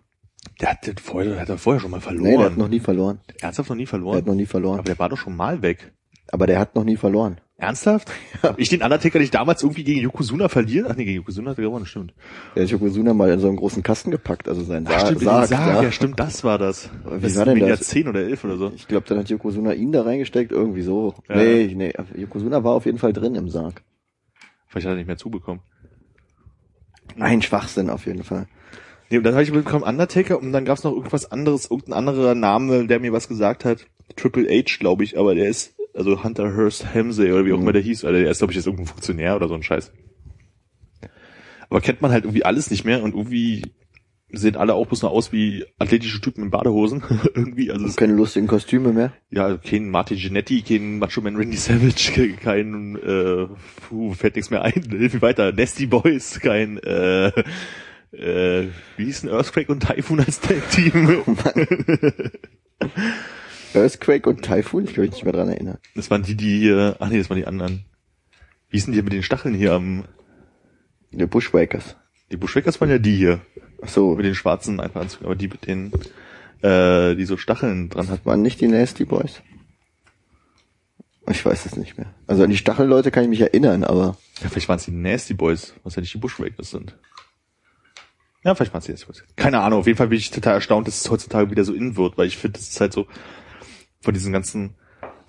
der 0.60 0.70
hat, 0.70 0.86
der 0.86 0.94
vorher, 1.02 1.32
der 1.32 1.40
hat 1.42 1.48
er 1.48 1.58
vorher 1.58 1.80
schon 1.80 1.90
mal 1.90 2.00
verloren. 2.00 2.24
Nee, 2.30 2.36
der 2.36 2.46
hat 2.46 2.56
noch 2.56 2.68
nie 2.68 2.80
verloren. 2.80 3.20
Ernsthaft 3.40 3.68
noch 3.70 3.76
nie 3.76 3.82
Der 3.84 3.88
verloren? 3.90 4.16
hat 4.18 4.26
noch 4.26 4.34
nie 4.34 4.46
verloren. 4.46 4.78
aber 4.78 4.86
der 4.86 4.98
war 4.98 5.08
doch 5.08 5.18
schon 5.18 5.36
mal 5.36 5.62
weg. 5.62 5.92
Aber 6.30 6.46
der 6.46 6.58
hat 6.58 6.74
noch 6.74 6.84
nie 6.84 6.96
verloren. 6.96 7.38
Ernsthaft? 7.60 8.12
Hab 8.44 8.56
ich 8.60 8.68
den 8.68 8.82
Undertaker 8.82 9.18
nicht 9.18 9.34
damals 9.34 9.64
irgendwie 9.64 9.82
gegen 9.82 10.00
Yokozuna 10.00 10.48
verlieren? 10.48 10.86
Ach 10.88 10.94
nee, 10.94 11.04
gegen 11.04 11.16
Yokozuna 11.16 11.50
hat 11.50 11.58
er 11.58 11.64
gewonnen, 11.64 11.86
stimmt. 11.86 12.14
Der 12.54 12.62
hat 12.62 12.70
Yokozuna 12.70 13.14
mal 13.14 13.30
in 13.30 13.40
so 13.40 13.48
einen 13.48 13.56
großen 13.56 13.82
Kasten 13.82 14.12
gepackt, 14.12 14.48
also 14.48 14.62
sein 14.62 14.84
Ach, 14.86 15.00
Sa 15.00 15.06
stimmt, 15.06 15.22
Sarg. 15.22 15.48
Sarg, 15.48 15.74
ja. 15.74 15.82
ja. 15.82 15.92
stimmt, 15.92 16.20
das 16.20 16.44
war 16.44 16.58
das. 16.58 16.88
Wie 17.04 17.20
das 17.20 17.36
war 17.36 17.46
denn 17.46 17.58
das? 17.58 17.80
10 17.80 18.06
oder 18.06 18.20
11 18.20 18.44
oder 18.44 18.56
so. 18.58 18.72
Ich 18.76 18.86
glaube, 18.86 19.06
dann 19.08 19.18
hat 19.18 19.28
Yokozuna 19.28 19.72
ihn 19.72 19.90
da 19.90 20.02
reingesteckt, 20.02 20.52
irgendwie 20.52 20.82
so. 20.82 21.14
Ja. 21.28 21.34
Nee, 21.34 21.72
nee, 21.74 21.92
Yokozuna 22.16 22.62
war 22.62 22.74
auf 22.74 22.86
jeden 22.86 22.98
Fall 22.98 23.12
drin 23.12 23.34
im 23.34 23.48
Sarg. 23.48 23.82
Vielleicht 24.68 24.86
hat 24.86 24.92
er 24.92 24.96
nicht 24.96 25.08
mehr 25.08 25.18
zubekommen. 25.18 25.60
Ein 27.18 27.42
Schwachsinn 27.42 27.90
auf 27.90 28.06
jeden 28.06 28.22
Fall. 28.22 28.46
Nee, 29.10 29.18
und 29.18 29.24
dann 29.24 29.32
habe 29.32 29.42
ich 29.42 29.50
mitbekommen 29.50 29.82
Undertaker 29.82 30.38
und 30.38 30.52
dann 30.52 30.64
gab's 30.64 30.84
noch 30.84 30.92
irgendwas 30.92 31.32
anderes, 31.32 31.68
irgendein 31.70 31.94
anderer 31.94 32.36
Name, 32.36 32.86
der 32.86 33.00
mir 33.00 33.12
was 33.12 33.26
gesagt 33.26 33.64
hat. 33.64 33.86
Triple 34.14 34.48
H, 34.48 34.78
glaube 34.78 35.02
ich, 35.02 35.18
aber 35.18 35.34
der 35.34 35.48
ist, 35.48 35.74
also 35.98 36.22
Hunter 36.24 36.56
Hearst 36.56 36.86
Helmsley 36.94 37.32
oder 37.32 37.44
wie 37.44 37.52
auch 37.52 37.56
Mhm. 37.56 37.62
immer 37.64 37.72
der 37.72 37.82
hieß, 37.82 38.04
oder 38.04 38.14
der 38.20 38.30
ist, 38.30 38.38
glaube 38.38 38.52
ich, 38.52 38.56
jetzt 38.56 38.66
irgendein 38.66 38.86
Funktionär 38.86 39.36
oder 39.36 39.48
so 39.48 39.54
ein 39.54 39.62
Scheiß. 39.62 39.92
Aber 41.70 41.80
kennt 41.82 42.00
man 42.00 42.10
halt 42.12 42.24
irgendwie 42.24 42.44
alles 42.44 42.70
nicht 42.70 42.84
mehr 42.84 43.02
und 43.02 43.14
irgendwie 43.14 43.62
sehen 44.30 44.56
alle 44.56 44.74
auch 44.74 44.86
bloß 44.86 45.02
noch 45.02 45.10
aus 45.10 45.32
wie 45.32 45.64
athletische 45.78 46.20
Typen 46.20 46.44
in 46.44 46.50
Badehosen. 46.50 47.02
irgendwie, 47.34 47.70
also 47.70 47.88
Keine 47.96 48.12
lustigen 48.14 48.46
Kostüme 48.46 48.92
mehr. 48.92 49.12
ja, 49.30 49.56
kein 49.56 49.90
Martin 49.90 50.18
Genetti, 50.18 50.62
kein 50.62 50.98
Macho 50.98 51.20
Man 51.20 51.36
Randy 51.36 51.56
Savage, 51.56 52.36
kein, 52.42 52.96
äh, 52.96 53.46
puh, 53.88 54.12
fällt 54.14 54.36
nichts 54.36 54.50
mehr 54.50 54.62
ein, 54.62 54.82
hilf 54.90 55.14
mir 55.14 55.22
weiter, 55.22 55.52
Nasty 55.52 55.86
Boys, 55.86 56.40
kein, 56.40 56.78
äh, 56.78 57.28
äh, 58.12 58.68
wie 58.96 59.04
hießen 59.04 59.28
Earthquake 59.30 59.70
und 59.72 59.80
Typhoon 59.86 60.20
als 60.20 60.40
Tag-Team? 60.40 61.22
Earthquake 63.74 64.28
und 64.28 64.42
Typhoon, 64.42 64.84
ich 64.84 64.94
kann 64.94 65.02
mich 65.04 65.12
nicht 65.12 65.24
mehr 65.24 65.32
dran 65.32 65.48
erinnern. 65.48 65.78
Das 65.94 66.10
waren 66.10 66.22
die, 66.22 66.34
die 66.34 66.58
hier, 66.60 66.96
ach 66.98 67.08
nee, 67.08 67.18
das 67.18 67.28
waren 67.30 67.36
die 67.38 67.46
anderen. 67.46 67.84
Wie 68.70 68.76
hießen 68.76 68.92
die 68.92 69.02
mit 69.02 69.12
den 69.12 69.22
Stacheln 69.22 69.54
hier 69.54 69.72
am, 69.72 70.04
Die 71.12 71.24
Bushwakers. 71.26 71.96
die 72.30 72.36
Bushwackers 72.36 72.80
waren 72.80 72.90
ja 72.90 72.98
die 72.98 73.16
hier, 73.16 73.40
Ach 73.82 73.88
so, 73.88 74.14
mit 74.16 74.24
den 74.26 74.34
schwarzen 74.34 74.80
Einfachranzügen, 74.80 75.26
aber 75.26 75.36
die 75.36 75.46
mit 75.48 75.66
den, 75.66 75.92
äh, 76.62 77.14
die 77.14 77.24
so 77.24 77.36
Stacheln 77.36 77.88
dran 77.90 78.08
hatten. 78.08 78.24
waren 78.26 78.42
nicht 78.42 78.60
die 78.60 78.66
Nasty 78.68 79.04
Boys? 79.04 79.40
Ich 81.30 81.44
weiß 81.44 81.66
es 81.66 81.76
nicht 81.76 81.96
mehr. 81.98 82.06
Also 82.26 82.42
an 82.42 82.50
die 82.50 82.56
Stachelleute 82.56 83.10
kann 83.10 83.22
ich 83.24 83.28
mich 83.30 83.40
erinnern, 83.42 83.84
aber 83.84 84.16
Ja, 84.42 84.48
vielleicht 84.48 84.68
waren 84.68 84.78
es 84.78 84.84
die 84.86 84.90
Nasty 84.92 85.34
Boys, 85.34 85.74
was 85.84 85.94
ja 85.94 86.00
nicht 86.00 86.12
die 86.14 86.18
Bushwackers 86.18 86.70
sind. 86.70 86.96
Ja, 88.44 88.54
vielleicht 88.54 88.72
waren 88.72 88.78
es 88.80 88.86
die 88.86 88.92
Nasty 88.92 89.06
Boys. 89.06 89.24
Keine 89.36 89.60
Ahnung, 89.60 89.80
auf 89.80 89.86
jeden 89.86 89.98
Fall 89.98 90.08
bin 90.08 90.18
ich 90.18 90.30
total 90.30 90.54
erstaunt, 90.54 90.86
dass 90.88 91.00
es 91.02 91.10
heutzutage 91.10 91.50
wieder 91.50 91.64
so 91.64 91.74
in 91.74 91.96
wird, 91.96 92.16
weil 92.18 92.26
ich 92.26 92.36
finde, 92.38 92.58
es 92.58 92.68
ist 92.70 92.80
halt 92.80 92.92
so 92.92 93.06
von 94.00 94.14
diesen 94.14 94.32
ganzen 94.32 94.74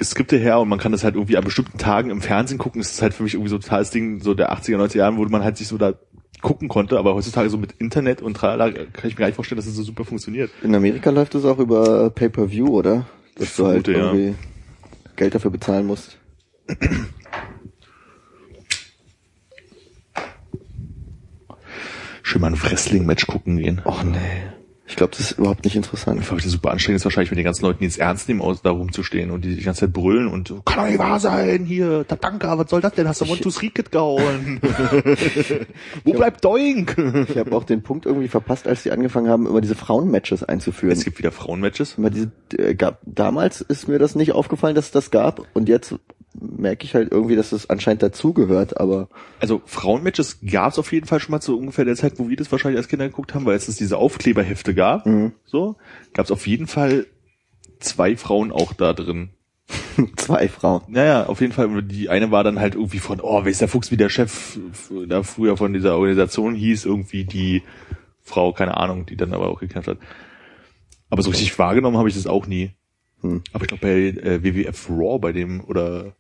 Skripte 0.02 0.38
her 0.38 0.60
und 0.60 0.70
man 0.70 0.80
kann 0.80 0.92
das 0.92 1.04
halt 1.04 1.16
irgendwie 1.16 1.38
an 1.38 1.44
bestimmten 1.44 1.78
Tagen 1.78 2.10
im 2.10 2.22
Fernsehen 2.22 2.58
gucken. 2.58 2.80
Das 2.82 2.92
ist 2.92 3.02
halt 3.02 3.14
für 3.14 3.24
mich 3.24 3.34
irgendwie 3.34 3.50
so 3.50 3.58
total 3.58 3.80
das 3.80 3.92
Ding 3.92 4.22
so 4.22 4.34
der 4.34 4.54
80er, 4.54 4.78
90er 4.78 4.98
Jahren, 4.98 5.18
wo 5.18 5.26
man 5.26 5.44
halt 5.44 5.58
sich 5.58 5.68
so 5.68 5.78
da 5.78 5.94
gucken 6.42 6.70
konnte, 6.70 6.98
aber 6.98 7.16
heutzutage 7.16 7.50
so 7.50 7.58
mit 7.58 7.74
Internet 7.74 8.22
und 8.22 8.36
tralala 8.36 8.72
kann 8.72 8.88
ich 9.04 9.16
mir 9.16 9.20
gar 9.20 9.26
nicht 9.26 9.36
vorstellen, 9.36 9.58
dass 9.58 9.68
es 9.68 9.76
so 9.76 9.84
super 9.84 10.06
funktioniert. 10.06 10.50
in 10.64 10.74
Amerika 10.74 11.10
läuft 11.10 11.36
es 11.36 11.44
auch 11.44 11.60
über 11.60 12.10
Pay-Per-View, 12.12 12.68
oder? 12.68 13.08
Dass 13.36 13.58
du 13.58 13.68
halt 13.68 13.90
ja. 13.90 13.94
irgendwie 13.96 14.36
Geld 15.18 15.36
dafür 15.36 15.52
bezahlen 15.52 15.86
musst. 15.86 16.18
Schön 22.24 22.42
mal 22.42 22.48
ein 22.54 22.64
Wrestling-Match 22.64 23.26
gucken 23.28 23.58
gehen. 23.58 23.82
Och 23.86 24.04
nee. 24.04 24.59
Ich 24.90 24.96
glaube, 24.96 25.12
das 25.12 25.32
ist 25.32 25.38
überhaupt 25.38 25.64
nicht 25.64 25.76
interessant. 25.76 26.20
Ich 26.20 26.28
das 26.28 26.44
super 26.46 26.72
anstrengend 26.72 27.00
ist 27.00 27.06
wahrscheinlich 27.06 27.30
mit 27.30 27.38
den 27.38 27.46
ganzen 27.46 27.64
Leuten, 27.64 27.80
die 27.80 27.86
jetzt 27.86 28.00
ernst 28.00 28.28
nehmen, 28.28 28.42
aus 28.42 28.64
da 28.64 28.72
rumzustehen 28.72 29.30
und 29.30 29.46
die 29.46 29.56
die 29.56 29.64
ganze 29.64 29.82
Zeit 29.82 29.94
brüllen 29.94 30.28
und 30.28 30.50
kann 30.66 30.78
doch 30.78 30.88
nicht 30.88 30.98
wahr 30.98 31.20
sein, 31.20 31.64
hier, 31.64 32.06
Tatanka, 32.08 32.58
was 32.58 32.72
soll 32.72 32.82
das 32.82 32.94
denn? 32.94 33.08
Hast 33.08 33.22
du 33.22 33.26
three 33.26 33.70
Kit 33.70 33.92
gehauen? 33.92 34.60
Wo 36.04 36.14
bleibt 36.14 36.44
Doink? 36.44 36.98
Ich 37.30 37.38
habe 37.38 37.56
auch 37.56 37.66
den 37.66 37.84
Punkt 37.84 38.08
irgendwie 38.08 38.28
verpasst, 38.28 38.68
als 38.68 38.82
sie 38.82 38.92
angefangen 38.92 39.30
haben, 39.30 39.46
immer 39.46 39.62
diese 39.62 39.76
Frauenmatches 39.76 40.44
einzuführen. 40.44 40.94
Es 40.94 41.06
gibt 41.06 41.20
wieder 41.20 41.32
Frauenmatches. 41.32 41.96
Immer 41.98 42.10
diese, 42.10 42.32
äh, 42.58 42.74
gab, 42.74 43.00
damals 43.06 43.62
ist 43.62 43.88
mir 43.88 44.00
das 44.00 44.16
nicht 44.16 44.32
aufgefallen, 44.32 44.74
dass 44.74 44.86
es 44.86 44.92
das 44.92 45.12
gab 45.12 45.46
und 45.54 45.70
jetzt 45.70 45.94
merke 46.40 46.86
ich 46.86 46.96
halt 46.96 47.12
irgendwie, 47.12 47.36
dass 47.36 47.50
das 47.50 47.70
anscheinend 47.70 48.04
dazugehört, 48.04 48.80
aber 48.80 49.10
Also 49.40 49.62
Frauenmatches 49.66 50.40
gab 50.50 50.72
es 50.72 50.80
auf 50.80 50.92
jeden 50.92 51.06
Fall 51.06 51.20
schon 51.20 51.32
mal 51.32 51.42
zu 51.42 51.58
ungefähr 51.58 51.86
der 51.86 51.96
Zeit, 51.96 52.14
wo 52.18 52.30
wir 52.30 52.38
das 52.38 52.52
wahrscheinlich 52.52 52.78
als 52.78 52.88
Kinder 52.88 53.08
geguckt 53.08 53.34
haben, 53.34 53.46
weil 53.46 53.56
es 53.56 53.66
diese 53.76 53.98
Aufkleberhefte 53.98 54.74
gab. 54.74 55.06
Mhm. 55.06 55.34
So 55.46 55.76
gab 56.14 56.26
es 56.26 56.32
auf 56.32 56.48
jeden 56.48 56.68
Fall 56.68 57.06
zwei 57.80 58.16
Frauen 58.18 58.52
auch 58.52 58.74
da 58.74 58.94
drin. 58.94 59.30
zwei 60.16 60.48
Frauen. 60.48 60.82
Naja, 60.88 61.26
auf 61.28 61.42
jeden 61.42 61.54
Fall. 61.54 61.84
Die 61.84 62.10
eine 62.10 62.32
war 62.32 62.44
dann 62.44 62.60
halt 62.60 62.76
irgendwie 62.76 63.00
von, 63.00 63.20
oh, 63.22 63.44
wer 63.44 63.52
ist 63.52 63.62
der 63.62 63.68
Fuchs, 63.68 63.92
wie 63.92 63.98
der 63.98 64.10
Chef 64.10 64.58
da 65.08 65.24
früher 65.24 65.58
von 65.58 65.74
dieser 65.74 65.96
Organisation 65.96 66.56
hieß, 66.56 66.86
irgendwie 66.86 67.26
die 67.26 67.64
Frau, 68.22 68.54
keine 68.54 68.78
Ahnung, 68.78 69.06
die 69.06 69.18
dann 69.18 69.34
aber 69.34 69.50
auch 69.50 69.60
gekämpft 69.60 69.88
hat. 69.88 69.98
Aber 71.10 71.22
so 71.22 71.30
richtig 71.30 71.58
wahrgenommen 71.58 71.98
habe 71.98 72.10
ich 72.10 72.16
das 72.16 72.28
auch 72.28 72.48
nie. 72.48 72.72
Hm. 73.22 73.44
Aber 73.54 73.64
ich 73.64 73.68
glaube 73.68 73.82
bei 73.82 74.22
äh, 74.22 74.44
WWF 74.44 74.90
Raw, 74.90 75.20
bei 75.20 75.32
dem, 75.32 75.64
oder 75.64 76.16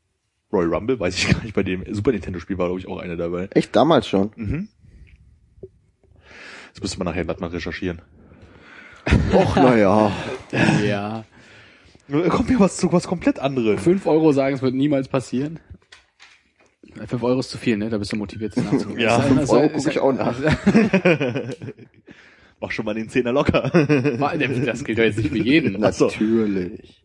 Royal 0.52 0.74
Rumble, 0.74 1.00
weiß 1.00 1.16
ich 1.18 1.30
gar 1.32 1.44
nicht, 1.44 1.54
bei 1.54 1.64
dem 1.64 1.84
Super 1.94 2.12
Nintendo 2.12 2.40
Spiel 2.40 2.58
war, 2.58 2.68
glaube 2.68 2.80
ich, 2.80 2.88
auch 2.88 3.00
eine 3.00 3.18
dabei. 3.18 3.48
Echt 3.52 3.76
damals 3.76 4.08
schon. 4.08 4.32
Mhm. 4.36 4.70
Das 6.74 6.82
müsste 6.82 7.00
man 7.00 7.06
nachher 7.06 7.26
glatt 7.26 7.42
mal 7.42 7.50
recherchieren. 7.50 8.02
Och, 9.34 9.56
naja. 9.56 10.12
Ja. 10.86 11.26
Da 12.12 12.28
kommt 12.30 12.50
mir 12.50 12.60
was 12.60 12.78
zu, 12.78 12.92
was 12.92 13.06
komplett 13.06 13.38
anderes. 13.38 13.84
Fünf 13.84 14.08
Euro 14.08 14.32
sagen, 14.32 14.56
es 14.56 14.64
wird 14.64 14.74
niemals 14.74 15.08
passieren. 15.08 15.60
Äh, 17.00 17.06
Fünf 17.06 17.22
Euro 17.22 17.40
ist 17.40 17.52
zu 17.52 17.60
viel, 17.60 17.78
ne? 17.78 17.92
Da 17.92 18.00
bist 18.00 18.12
du 18.12 18.16
motiviert, 18.16 18.58
das 18.58 18.64
nachzugucken. 18.64 19.00
Ja, 19.00 19.20
fünf 19.20 19.48
Euro 19.52 19.70
gucke 19.70 19.92
ich 19.92 20.00
auch 20.00 20.12
nach. 20.12 20.36
Mach 22.60 22.72
schon 22.72 22.86
mal 22.86 22.96
den 22.96 23.10
Zehner 23.10 23.32
locker. 23.32 23.70
Das 24.66 24.84
gilt 24.84 24.98
doch 24.98 25.04
jetzt 25.04 25.18
nicht 25.18 25.30
für 25.30 25.38
jeden. 25.38 25.80
Natürlich. 25.80 27.04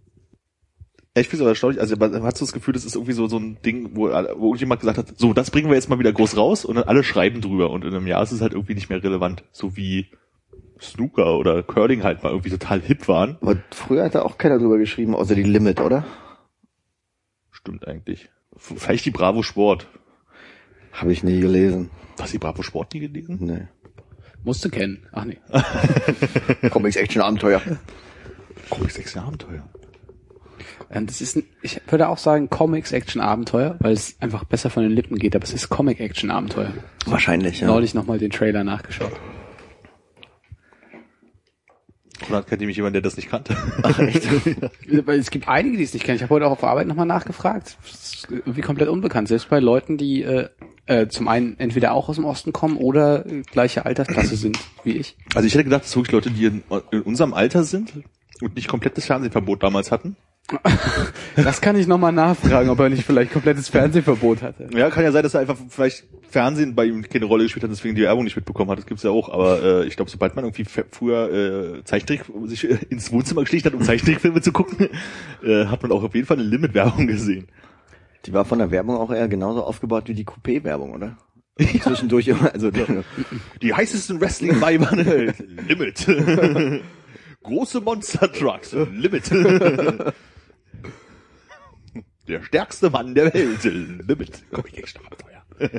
Ja, 1.17 1.21
ich 1.21 1.29
finde 1.29 1.37
es 1.37 1.41
aber 1.43 1.51
erstaunlich, 1.51 1.81
also 1.81 1.97
man 1.97 2.25
hat 2.25 2.37
so 2.37 2.45
das 2.45 2.53
Gefühl, 2.53 2.75
das 2.75 2.85
ist 2.85 2.97
irgendwie 2.97 3.12
so, 3.12 3.29
so 3.29 3.39
ein 3.39 3.62
Ding, 3.62 3.91
wo, 3.95 4.09
wo 4.09 4.47
irgendjemand 4.49 4.81
gesagt 4.81 4.99
hat, 4.99 5.17
so, 5.17 5.33
das 5.33 5.53
bringen 5.53 5.69
wir 5.69 5.77
jetzt 5.77 5.89
mal 5.89 6.01
wieder 6.01 6.12
groß 6.12 6.37
raus 6.37 6.65
und 6.65 6.75
dann 6.75 6.85
alle 6.85 7.05
schreiben 7.05 7.41
drüber 7.41 7.71
und 7.71 7.85
in 7.85 7.95
einem 7.95 8.09
Jahr 8.09 8.23
ist 8.23 8.33
es 8.33 8.41
halt 8.41 8.53
irgendwie 8.53 8.75
nicht 8.75 8.91
mehr 8.91 9.03
relevant. 9.03 9.45
So 9.53 9.77
wie 9.77 10.09
Snooker 10.81 11.39
oder 11.39 11.62
Curling 11.62 12.03
halt 12.03 12.25
mal 12.25 12.31
irgendwie 12.31 12.51
total 12.51 12.81
hip 12.81 13.07
waren. 13.07 13.39
Aber 13.41 13.62
früher 13.71 14.05
hat 14.05 14.17
da 14.17 14.23
auch 14.23 14.39
keiner 14.39 14.59
drüber 14.59 14.77
geschrieben, 14.77 15.15
außer 15.15 15.37
die 15.37 15.45
Limit, 15.45 15.81
oder? 15.81 16.05
Stimmt 17.53 17.87
eigentlich. 17.87 18.29
Vielleicht 18.57 19.05
die 19.05 19.12
Bravo 19.12 19.43
Sport. 19.43 19.87
Habe 20.93 21.12
ich 21.12 21.23
nie 21.23 21.41
gelesen. 21.41 21.91
Hast 22.19 22.33
du 22.33 22.39
die 22.39 22.43
Bravo 22.43 22.62
Sport 22.62 22.93
nie 22.93 23.01
gelesen? 23.01 23.39
Nee. 23.41 23.69
Musst 24.43 24.65
du 24.65 24.69
kennen. 24.69 25.07
Ach 25.12 25.25
nee. 25.25 25.39
Comics 26.71 26.97
Action 26.97 27.23
Abenteuer. 27.23 27.62
Comics 28.69 28.95
sechs 28.95 29.17
Abenteuer. 29.17 29.62
Ähm, 30.91 31.07
Das 31.07 31.21
ist, 31.21 31.37
ein, 31.37 31.45
ich 31.63 31.81
würde 31.89 32.09
auch 32.09 32.19
sagen 32.19 32.51
Comics 32.51 32.93
Action 32.93 33.21
Abenteuer, 33.21 33.77
weil 33.81 33.93
es 33.93 34.17
einfach 34.21 34.45
besser 34.45 34.71
von 34.71 34.83
den 34.83 34.93
Lippen 34.93 35.19
geht, 35.19 35.35
aber 35.35 35.45
es 35.45 35.53
ist 35.53 35.69
Comic 35.69 36.01
Action 36.01 36.31
Abenteuer. 36.31 36.73
Wahrscheinlich, 37.07 37.61
ja. 37.61 37.67
Neulich 37.67 37.95
nochmal 37.95 38.19
den 38.19 38.31
Trailer 38.31 38.65
nachgeschaut. 38.65 39.13
Konrad 42.25 42.47
kennt 42.47 42.61
nämlich 42.61 42.77
jemand, 42.77 42.95
der 42.95 43.03
das 43.03 43.17
nicht 43.17 43.29
kannte. 43.29 43.55
Weil 45.05 45.19
es 45.19 45.31
gibt 45.31 45.49
einige, 45.49 45.77
die 45.77 45.83
es 45.83 45.93
nicht 45.93 46.05
kennen. 46.05 46.17
Ich 46.17 46.23
habe 46.23 46.35
heute 46.35 46.47
auch 46.47 46.53
auf 46.53 46.65
Arbeit 46.65 46.87
nochmal 46.87 47.07
nachgefragt. 47.07 47.77
Das 47.83 48.15
ist 48.15 48.29
irgendwie 48.31 48.61
komplett 48.61 48.89
unbekannt. 48.89 49.29
Selbst 49.29 49.49
bei 49.49 49.59
Leuten, 49.59 49.97
die 49.97 50.23
äh, 50.23 50.49
äh, 50.87 51.09
zum 51.09 51.29
einen 51.29 51.59
entweder 51.59 51.93
auch 51.93 52.09
aus 52.09 52.17
dem 52.17 52.25
Osten 52.25 52.53
kommen 52.53 52.77
oder 52.77 53.25
gleiche 53.51 53.85
Altersklasse 53.87 54.37
sind 54.37 54.59
wie 54.85 54.93
ich. 54.93 55.17
Also 55.35 55.47
ich 55.47 55.55
hätte 55.55 55.65
gedacht, 55.65 55.85
dass 55.85 55.97
wirklich 55.97 56.13
Leute, 56.13 56.31
die 56.31 56.45
in, 56.47 56.63
in 56.91 57.03
unserem 57.03 57.35
Alter 57.35 57.65
sind 57.65 57.93
und 58.41 58.55
nicht 58.55 58.69
komplettes 58.69 59.07
Fernsehverbot 59.07 59.63
damals 59.63 59.91
hatten. 59.91 60.17
Das 61.37 61.61
kann 61.61 61.77
ich 61.77 61.87
nochmal 61.87 62.13
nachfragen, 62.13 62.69
ob 62.69 62.79
er 62.79 62.91
nicht 62.91 63.05
vielleicht 63.05 63.33
komplettes 63.33 63.69
Fernsehverbot 63.69 64.43
hatte. 64.43 64.69
Ja, 64.77 64.91
kann 64.91 65.03
ja 65.03 65.11
sein, 65.11 65.23
dass 65.23 65.35
er 65.35 65.41
einfach 65.41 65.57
vielleicht 65.71 66.05
Fernsehen 66.29 66.75
bei 66.75 66.85
ihm 66.85 67.03
keine 67.03 67.25
Rolle 67.25 67.45
gespielt 67.45 67.65
hat, 67.65 67.71
deswegen 67.71 67.95
die 67.95 68.03
Werbung 68.03 68.25
nicht 68.25 68.37
mitbekommen 68.37 68.71
hat. 68.71 68.79
Das 68.79 68.87
gibt's 68.87 69.03
ja 69.03 69.11
auch. 69.11 69.31
Aber 69.31 69.63
äh, 69.63 69.87
ich 69.87 69.97
glaube, 69.97 70.11
sobald 70.11 70.37
man 70.37 70.45
irgendwie 70.45 70.65
früher 70.91 71.79
äh, 71.79 71.85
Zeichentrick 71.85 72.25
sich 72.45 72.69
äh, 72.69 72.79
ins 72.91 73.11
Wohnzimmer 73.11 73.43
geschlichen 73.43 73.67
hat, 73.67 73.75
um 73.75 73.83
Zeichentrickfilme 73.83 74.43
zu 74.43 74.53
gucken, 74.53 74.91
äh, 75.43 75.67
hat 75.67 75.83
man 75.83 75.93
auch 75.93 76.03
auf 76.03 76.15
jeden 76.15 76.27
Fall 76.27 76.39
eine 76.39 76.47
Limit-Werbung 76.47 77.07
gesehen. 77.07 77.49
Die 78.27 78.33
war 78.33 78.45
von 78.45 78.59
der 78.59 78.71
Werbung 78.71 78.97
auch 78.97 79.13
eher 79.13 79.29
genauso 79.29 79.65
aufgebaut 79.65 80.05
wie 80.09 80.15
die 80.15 80.27
Coupé-Werbung, 80.27 80.93
oder? 80.93 81.17
Zwischendurch 81.83 82.29
immer, 82.29 82.53
also 82.53 82.71
die, 82.71 82.85
Die 83.63 83.73
heißesten 83.73 84.21
Wrestling-Weiber, 84.21 84.91
Limit. 85.69 86.07
Große 87.43 87.81
Monster-Trucks, 87.81 88.73
Limit. 88.93 89.31
Der 92.27 92.43
stärkste 92.43 92.91
Mann 92.91 93.14
der 93.14 93.33
Welt, 93.35 93.64
Limit. 93.64 94.43
Komm, 94.53 94.64
ich. 94.72 94.95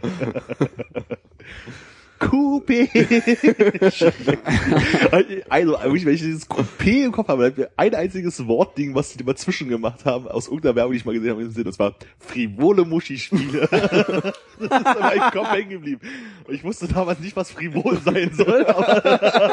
Coupé. 2.20 2.90
also, 5.50 5.78
wenn 5.84 6.14
ich 6.14 6.22
dieses 6.22 6.50
Coupé 6.50 7.06
im 7.06 7.12
Kopf 7.12 7.28
habe, 7.28 7.44
bleibt 7.44 7.58
mir 7.58 7.70
ein 7.76 7.94
einziges 7.94 8.48
Wortding, 8.48 8.96
was 8.96 9.14
die 9.14 9.22
immer 9.22 9.36
zwischen 9.36 9.68
gemacht 9.68 10.06
haben, 10.06 10.28
aus 10.28 10.48
irgendeiner 10.48 10.76
Werbung, 10.76 10.94
die 10.94 11.00
ich 11.00 11.06
mal 11.06 11.14
gesehen 11.14 11.32
habe, 11.32 11.42
im 11.42 11.52
Sinn, 11.52 11.68
und 11.68 11.74
zwar 11.74 11.96
frivole 12.20 12.86
Muschi-Spiele. 12.86 13.68
das 13.72 14.34
ist 14.60 14.60
in 14.60 14.70
meinem 14.70 15.32
Kopf 15.32 15.52
hängen 15.52 15.70
geblieben. 15.70 16.02
Und 16.48 16.54
ich 16.54 16.64
wusste 16.64 16.88
damals 16.88 17.20
nicht, 17.20 17.36
was 17.36 17.52
frivol 17.52 18.00
sein 18.04 18.32
soll, 18.34 18.66
aber 18.66 19.46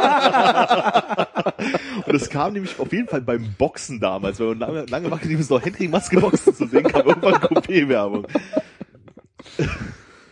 und 2.07 2.15
es 2.15 2.31
kam 2.31 2.53
nämlich 2.53 2.79
auf 2.79 2.93
jeden 2.93 3.09
Fall 3.09 3.23
beim 3.23 3.55
Boxen 3.59 3.99
damals, 3.99 4.39
weil 4.39 4.49
man 4.49 4.59
lange, 4.59 4.85
lange 4.87 5.09
machte, 5.09 5.29
die 5.29 5.43
so 5.43 5.61
Henry 5.61 5.89
Maske 5.89 6.21
Boxen 6.21 6.55
zu 6.55 6.69
sehen, 6.69 6.85
kam 6.85 7.07
irgendwann 7.07 7.35
Coupé-Werbung. 7.35 8.27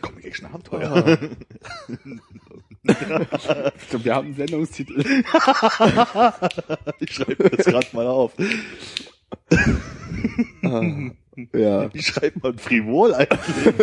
Comic 0.01 0.25
Action 0.25 0.47
Abenteuer. 0.47 1.17
Ich 2.83 3.89
glaube, 3.89 4.05
wir 4.05 4.15
haben 4.15 4.25
einen 4.27 4.35
Sendungstitel. 4.35 5.03
Ich 6.99 7.13
schreibe 7.13 7.49
das 7.51 7.65
gerade 7.67 7.87
mal 7.93 8.07
auf. 8.07 8.33
ja. 11.53 11.93
Wie 11.93 12.01
schreibt 12.01 12.41
man 12.41 12.57
frivol 12.57 13.13
eigentlich? 13.13 13.75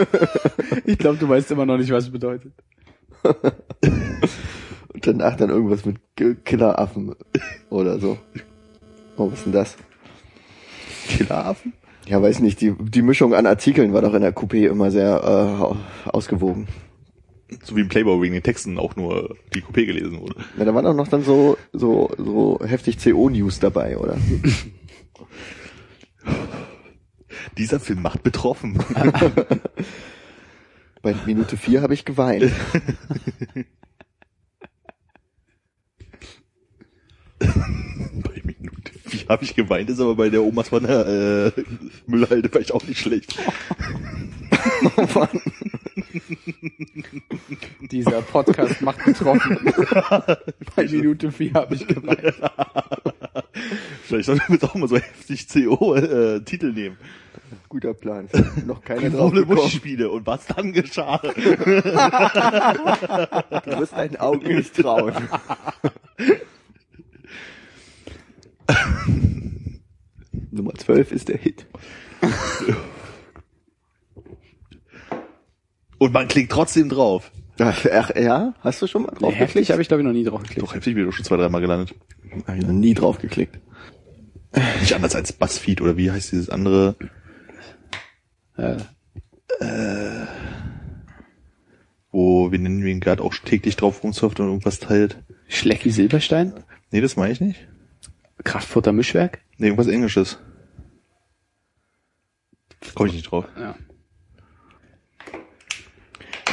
Ich 0.84 0.98
glaube, 0.98 1.18
du 1.18 1.28
weißt 1.28 1.52
immer 1.52 1.64
noch 1.64 1.78
nicht, 1.78 1.92
was 1.92 2.04
es 2.04 2.10
bedeutet. 2.10 2.52
Und 3.22 5.06
danach 5.06 5.36
dann 5.36 5.50
irgendwas 5.50 5.84
mit 5.84 5.98
Killeraffen 6.44 7.14
oder 7.70 8.00
so. 8.00 8.18
Oh, 9.16 9.30
was 9.30 9.38
ist 9.38 9.44
denn 9.46 9.52
das? 9.52 9.76
Killeraffen? 11.06 11.72
Ja, 12.08 12.22
weiß 12.22 12.40
nicht, 12.40 12.60
die, 12.62 12.74
die 12.78 13.02
Mischung 13.02 13.34
an 13.34 13.44
Artikeln 13.44 13.92
war 13.92 14.00
doch 14.00 14.14
in 14.14 14.22
der 14.22 14.34
Coupé 14.34 14.66
immer 14.66 14.90
sehr 14.90 15.76
äh, 16.06 16.08
ausgewogen. 16.08 16.66
So 17.62 17.76
wie 17.76 17.82
im 17.82 17.88
Playboy 17.88 18.22
wegen 18.22 18.32
den 18.32 18.42
Texten 18.42 18.78
auch 18.78 18.96
nur 18.96 19.36
die 19.54 19.60
Coupé 19.60 19.84
gelesen 19.84 20.18
wurde. 20.20 20.36
Ja, 20.58 20.64
da 20.64 20.74
waren 20.74 20.86
auch 20.86 20.94
noch 20.94 21.08
dann 21.08 21.22
so, 21.22 21.58
so, 21.72 22.10
so 22.16 22.60
heftig 22.64 22.96
CO-News 23.02 23.60
dabei, 23.60 23.98
oder? 23.98 24.16
Dieser 27.58 27.78
Film 27.78 28.00
macht 28.00 28.22
betroffen. 28.22 28.78
Bei 31.02 31.14
Minute 31.26 31.58
vier 31.58 31.82
habe 31.82 31.92
ich 31.94 32.06
geweint. 32.06 32.50
vier 39.08 39.28
habe 39.28 39.44
ich 39.44 39.54
geweint, 39.54 39.90
ist 39.90 40.00
aber 40.00 40.14
bei 40.14 40.28
der 40.30 40.42
Omas 40.42 40.68
von 40.68 40.82
der 40.84 41.06
äh, 41.06 41.52
Müllhalde 42.06 42.48
vielleicht 42.48 42.72
auch 42.72 42.84
nicht 42.84 43.00
schlecht. 43.00 43.38
Dieser 47.90 48.22
Podcast 48.22 48.80
macht 48.82 49.04
betroffen. 49.04 49.58
Bei 50.76 50.84
Minute 50.84 51.32
4 51.32 51.52
habe 51.54 51.74
ich 51.74 51.86
geweint. 51.86 52.34
Vielleicht 54.02 54.26
sollten 54.26 54.42
wir 54.48 54.54
jetzt 54.54 54.64
auch 54.64 54.74
mal 54.74 54.88
so 54.88 54.96
heftig 54.96 55.48
CO-Titel 55.48 56.72
nehmen. 56.72 56.96
Guter 57.68 57.94
Plan. 57.94 58.28
Noch 58.66 58.82
gekommen. 58.82 59.46
Muschspiele 59.46 60.10
und 60.10 60.26
was 60.26 60.46
dann 60.46 60.72
geschah. 60.72 61.18
Du 61.18 61.30
wirst 63.78 63.92
deinen 63.92 64.16
Augen 64.16 64.56
nicht 64.56 64.74
trauen. 64.74 65.14
Nummer 70.50 70.74
12 70.74 71.12
ist 71.12 71.28
der 71.28 71.38
Hit. 71.38 71.66
Und 75.98 76.12
man 76.12 76.28
klickt 76.28 76.52
trotzdem 76.52 76.88
drauf. 76.88 77.30
Ach, 77.58 77.84
ja? 78.14 78.54
Hast 78.60 78.80
du 78.82 78.86
schon 78.86 79.02
mal 79.02 79.10
drauf 79.12 79.34
Heftig 79.34 79.70
habe 79.72 79.82
ich, 79.82 79.88
glaube 79.88 80.02
ich, 80.02 80.06
noch 80.06 80.12
nie 80.12 80.24
drauf 80.24 80.42
geklickt. 80.42 80.62
Doch, 80.62 80.74
heftig 80.74 80.94
bin 80.94 81.04
ich 81.04 81.10
doch 81.10 81.16
schon 81.16 81.24
zwei, 81.24 81.36
dreimal 81.36 81.60
gelandet. 81.60 81.94
Hab 82.46 82.56
ich 82.56 82.62
noch 82.62 82.72
nie 82.72 82.94
drauf 82.94 83.18
geklickt. 83.18 83.58
Nicht 84.80 84.94
anders 84.94 85.14
als 85.16 85.32
Buzzfeed 85.32 85.80
oder 85.80 85.96
wie 85.96 86.10
heißt 86.10 86.32
dieses 86.32 86.48
andere? 86.50 86.96
Äh, 88.56 88.76
Wo 92.10 92.50
wir 92.50 92.58
nennen 92.58 92.82
wir 92.82 92.92
ihn 92.92 93.00
gerade 93.00 93.22
auch 93.22 93.34
täglich 93.34 93.76
drauf 93.76 94.02
rumsurft 94.02 94.40
und 94.40 94.46
irgendwas 94.46 94.78
teilt. 94.78 95.22
Schlecki 95.48 95.90
Silberstein? 95.90 96.52
Nee, 96.90 97.00
das 97.00 97.16
meine 97.16 97.32
ich 97.32 97.40
nicht. 97.40 97.68
Kraftfutter 98.44 98.92
Mischwerk? 98.92 99.40
Nee, 99.58 99.66
irgendwas 99.66 99.88
Englisches. 99.88 100.38
Komme 102.94 103.08
ich 103.08 103.14
nicht 103.16 103.30
drauf. 103.30 103.44
Ja. 103.58 103.74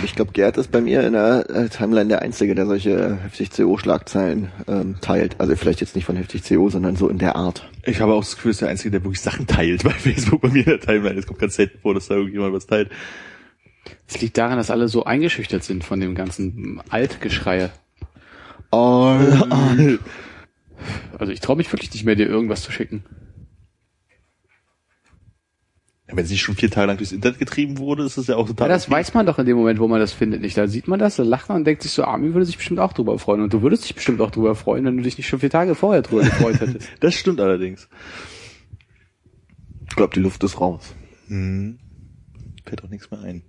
Ich 0.04 0.16
glaube, 0.16 0.34
Gerd 0.34 0.58
ist 0.58 0.72
bei 0.72 0.82
mir 0.82 1.06
in 1.06 1.14
der 1.14 1.50
äh, 1.50 1.70
Timeline 1.70 2.10
der 2.10 2.22
Einzige, 2.22 2.54
der 2.54 2.66
solche 2.66 3.16
heftig 3.16 3.50
CO-Schlagzeilen 3.52 4.52
ähm, 4.68 4.98
teilt. 5.00 5.40
Also 5.40 5.56
vielleicht 5.56 5.82
jetzt 5.82 5.96
nicht 5.96 6.06
von 6.06 6.18
heftig 6.18 6.44
CO, 6.44 6.70
sondern 6.70 6.96
so 6.96 7.08
in 7.08 7.18
der 7.18 7.36
Art. 7.36 7.70
Ich 7.84 8.02
habe 8.02 8.14
auch 8.14 8.22
das 8.22 8.36
Gefühl, 8.36 8.52
ist 8.52 8.62
der 8.62 8.70
Einzige, 8.70 8.92
der 8.92 9.04
wirklich 9.04 9.22
Sachen 9.22 9.48
teilt 9.48 9.84
bei 9.86 9.92
Facebook 9.92 10.42
bei 10.42 10.50
mir 10.50 10.60
in 10.60 10.66
der 10.66 10.80
Timeline. 10.80 11.18
Es 11.18 11.26
kommt 11.26 11.40
ganz 11.40 11.56
selten 11.56 11.80
vor, 11.80 11.94
dass 11.94 12.08
da 12.08 12.16
irgendjemand 12.16 12.54
was 12.54 12.68
teilt. 12.68 12.90
Es 14.08 14.20
liegt 14.22 14.38
daran, 14.38 14.58
dass 14.58 14.70
alle 14.70 14.88
so 14.88 15.06
eingeschüchtert 15.06 15.64
sind 15.64 15.84
von 15.84 16.00
dem 16.00 16.16
ganzen 16.16 16.82
Altgeschreie. 16.90 17.72
Oh, 18.72 19.16
Also 21.18 21.32
ich 21.32 21.40
traue 21.40 21.56
mich 21.56 21.72
wirklich 21.72 21.94
nicht 21.94 22.06
mehr, 22.06 22.16
dir 22.16 22.28
irgendwas 22.28 22.62
zu 22.62 22.72
schicken. 22.72 23.04
Ja, 26.08 26.16
wenn 26.16 26.24
es 26.24 26.30
nicht 26.30 26.42
schon 26.42 26.56
vier 26.56 26.70
Tage 26.70 26.88
lang 26.88 26.98
durchs 26.98 27.12
Internet 27.12 27.40
getrieben 27.40 27.80
wurde, 27.80 28.04
ist 28.04 28.18
das 28.18 28.28
ja 28.28 28.36
auch 28.36 28.48
total. 28.48 28.68
Ja, 28.70 28.76
das 28.76 28.86
okay. 28.86 28.96
weiß 28.96 29.14
man 29.16 29.26
doch 29.26 29.40
in 29.40 29.48
dem 29.48 29.58
Moment, 29.58 29.80
wo 29.80 29.88
man 29.88 30.00
das 30.00 30.14
findet 30.14 30.42
nicht. 30.42 30.56
Da 30.56 30.68
sieht 30.68 30.88
man 30.88 31.00
das, 31.00 31.16
da 31.16 31.24
lacht 31.24 31.50
man 31.50 31.60
und 31.60 31.66
denkt 31.66 31.82
sich 31.82 31.92
so, 31.92 32.04
Armin 32.04 32.34
würde 32.34 32.46
sich 32.46 32.58
bestimmt 32.58 32.80
auch 32.80 32.94
drüber 32.94 33.18
freuen. 33.18 33.42
Und 33.42 33.54
du 33.54 33.64
würdest 33.64 33.86
dich 33.86 33.96
bestimmt 33.96 34.22
auch 34.22 34.30
drüber 34.30 34.54
freuen, 34.56 34.86
wenn 34.86 34.98
du 34.98 35.04
dich 35.04 35.18
nicht 35.18 35.28
schon 35.28 35.40
vier 35.40 35.50
Tage 35.50 35.74
vorher 35.74 36.04
drüber 36.04 36.22
gefreut 36.22 36.60
hättest. 36.60 36.90
Das 37.00 37.16
stimmt 37.16 37.42
allerdings. 37.42 37.90
ich 39.90 39.96
glaube, 39.96 40.14
die 40.14 40.20
Luft 40.20 40.44
ist 40.44 40.60
raus. 40.60 40.94
Hm. 41.28 41.80
Fällt 42.66 42.84
auch 42.84 42.90
nichts 42.90 43.10
mehr 43.10 43.22
ein. 43.22 43.42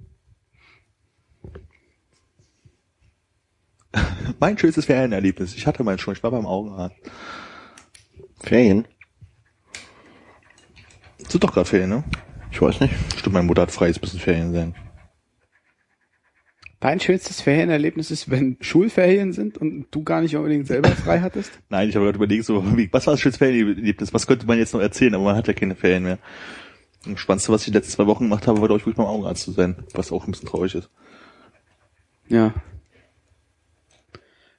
mein 4.40 4.58
schönstes 4.58 4.84
Ferienerlebnis. 4.84 5.54
Ich 5.54 5.66
hatte 5.66 5.84
meins 5.84 6.00
schon. 6.00 6.14
Ich 6.14 6.22
war 6.22 6.30
beim 6.30 6.46
Augenarzt. 6.46 6.96
Ferien? 8.40 8.86
Es 11.18 11.32
sind 11.32 11.42
doch 11.42 11.52
gerade 11.52 11.68
Ferien, 11.68 11.90
ne? 11.90 12.04
Ich 12.50 12.60
weiß 12.60 12.80
nicht. 12.80 12.94
Stimmt, 13.16 13.34
meine 13.34 13.46
Mutter 13.46 13.62
hat 13.62 13.70
frei, 13.70 13.88
es 13.88 14.00
müssen 14.00 14.20
Ferien 14.20 14.52
sein. 14.52 14.74
Dein 16.78 17.00
schönstes 17.00 17.40
Ferienerlebnis 17.40 18.10
ist, 18.10 18.30
wenn 18.30 18.58
Schulferien 18.60 19.32
sind 19.32 19.56
und 19.56 19.86
du 19.90 20.04
gar 20.04 20.20
nicht 20.20 20.36
unbedingt 20.36 20.66
selber 20.66 20.90
frei 21.04 21.20
hattest? 21.20 21.50
Nein, 21.70 21.88
ich 21.88 21.96
habe 21.96 22.04
gerade 22.04 22.16
überlegt, 22.16 22.44
so, 22.44 22.62
was 22.92 23.06
war 23.06 23.14
das 23.14 23.20
schönstes 23.20 23.38
Ferienerlebnis? 23.38 24.12
Was 24.14 24.26
könnte 24.26 24.46
man 24.46 24.58
jetzt 24.58 24.74
noch 24.74 24.80
erzählen? 24.80 25.14
Aber 25.14 25.24
man 25.24 25.36
hat 25.36 25.48
ja 25.48 25.54
keine 25.54 25.74
Ferien 25.74 26.02
mehr. 26.02 26.18
Das 27.04 27.18
Spannendste, 27.18 27.52
was 27.52 27.62
ich 27.62 27.72
die 27.72 27.78
letzten 27.78 27.92
zwei 27.92 28.06
Wochen 28.06 28.24
gemacht 28.24 28.46
habe, 28.46 28.60
war, 28.60 28.68
glaube 28.68 28.80
ich, 28.80 28.86
wirklich 28.86 28.96
beim 28.96 29.06
Augenarzt 29.06 29.42
zu 29.42 29.52
sein, 29.52 29.76
was 29.94 30.12
auch 30.12 30.26
ein 30.26 30.32
bisschen 30.32 30.48
traurig 30.48 30.74
ist. 30.74 30.90
Ja. 32.28 32.52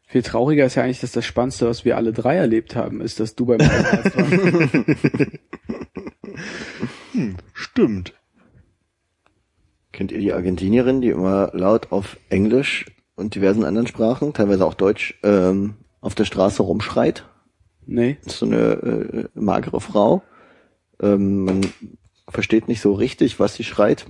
Viel 0.09 0.23
trauriger 0.23 0.65
ist 0.65 0.75
ja 0.75 0.84
eigentlich, 0.84 1.01
dass 1.01 1.11
das 1.11 1.25
Spannendste, 1.25 1.67
was 1.67 1.84
wir 1.84 1.97
alle 1.97 2.13
drei 2.13 2.38
erlebt 2.38 2.77
haben, 2.77 3.01
ist, 3.01 3.19
dass 3.19 3.35
du 3.35 3.45
beim 3.45 3.59
Augenarzt 3.59 4.15
warst. 4.15 5.31
Stimmt. 7.53 8.13
Kennt 9.91 10.13
ihr 10.13 10.19
die 10.19 10.31
Argentinierin, 10.31 11.01
die 11.01 11.09
immer 11.09 11.51
laut 11.53 11.91
auf 11.91 12.17
Englisch 12.29 12.85
und 13.15 13.35
diversen 13.35 13.65
anderen 13.65 13.88
Sprachen, 13.88 14.34
teilweise 14.34 14.65
auch 14.65 14.75
Deutsch, 14.75 15.19
ähm, 15.23 15.75
auf 15.99 16.15
der 16.15 16.23
Straße 16.23 16.63
rumschreit? 16.63 17.25
Nee. 17.85 18.17
Das 18.23 18.34
ist 18.34 18.39
so 18.39 18.45
eine 18.45 18.57
äh, 18.57 19.25
magere 19.34 19.81
Frau. 19.81 20.23
Ähm, 21.01 21.43
man 21.43 21.61
versteht 22.29 22.69
nicht 22.69 22.79
so 22.79 22.93
richtig, 22.93 23.41
was 23.41 23.55
sie 23.55 23.65
schreit, 23.65 24.05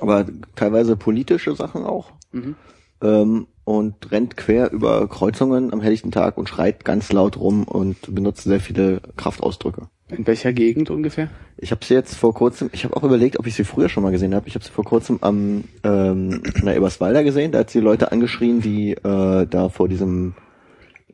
aber 0.00 0.24
teilweise 0.56 0.96
politische 0.96 1.54
Sachen 1.54 1.84
auch. 1.84 2.12
Mhm. 2.30 2.56
Ähm, 3.02 3.46
und 3.64 4.10
rennt 4.10 4.36
quer 4.36 4.72
über 4.72 5.06
Kreuzungen 5.08 5.72
am 5.72 5.80
helllichten 5.80 6.10
Tag 6.10 6.36
und 6.36 6.48
schreit 6.48 6.84
ganz 6.84 7.12
laut 7.12 7.36
rum 7.38 7.62
und 7.62 8.12
benutzt 8.12 8.42
sehr 8.42 8.58
viele 8.58 9.00
Kraftausdrücke. 9.16 9.88
In 10.08 10.26
welcher 10.26 10.52
Gegend 10.52 10.90
ungefähr? 10.90 11.28
Ich 11.58 11.70
habe 11.70 11.84
sie 11.84 11.94
jetzt 11.94 12.16
vor 12.16 12.34
kurzem, 12.34 12.70
ich 12.72 12.84
habe 12.84 12.96
auch 12.96 13.04
überlegt, 13.04 13.38
ob 13.38 13.46
ich 13.46 13.54
sie 13.54 13.64
früher 13.64 13.88
schon 13.88 14.02
mal 14.02 14.10
gesehen 14.10 14.34
habe. 14.34 14.48
Ich 14.48 14.56
habe 14.56 14.64
sie 14.64 14.70
vor 14.72 14.84
kurzem 14.84 15.18
am 15.20 15.64
ähm, 15.84 16.42
in 16.56 16.64
der 16.66 16.76
Eberswalder 16.76 17.22
gesehen. 17.22 17.52
Da 17.52 17.60
hat 17.60 17.70
sie 17.70 17.78
Leute 17.80 18.10
angeschrien, 18.10 18.60
die 18.60 18.92
äh, 18.92 19.46
da 19.46 19.68
vor 19.68 19.88
diesem 19.88 20.34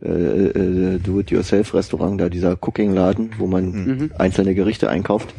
äh, 0.03 0.09
äh, 0.09 0.99
Do-it-yourself-Restaurant, 0.99 2.19
da 2.21 2.29
dieser 2.29 2.57
Cooking-Laden, 2.61 3.33
wo 3.39 3.47
man 3.47 3.71
Mhm. 3.71 4.13
einzelne 4.17 4.55
Gerichte 4.55 4.89
einkauft. 4.89 5.35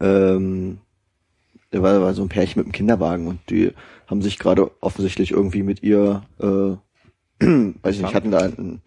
Ähm, 0.00 0.78
da 1.70 1.82
war, 1.82 2.00
war 2.00 2.14
so 2.14 2.22
ein 2.22 2.28
Pärchen 2.28 2.60
mit 2.60 2.66
einem 2.66 2.72
Kinderwagen 2.72 3.26
und 3.26 3.40
die 3.50 3.72
haben 4.08 4.22
sich 4.22 4.38
gerade 4.38 4.70
offensichtlich 4.80 5.30
irgendwie 5.30 5.62
mit 5.62 5.82
ihr, 5.82 6.22
äh, 6.40 7.44
weiß 7.82 7.94
ich 7.94 8.02
nicht, 8.02 8.14
hatten 8.14 8.30
da 8.30 8.38
ein, 8.38 8.80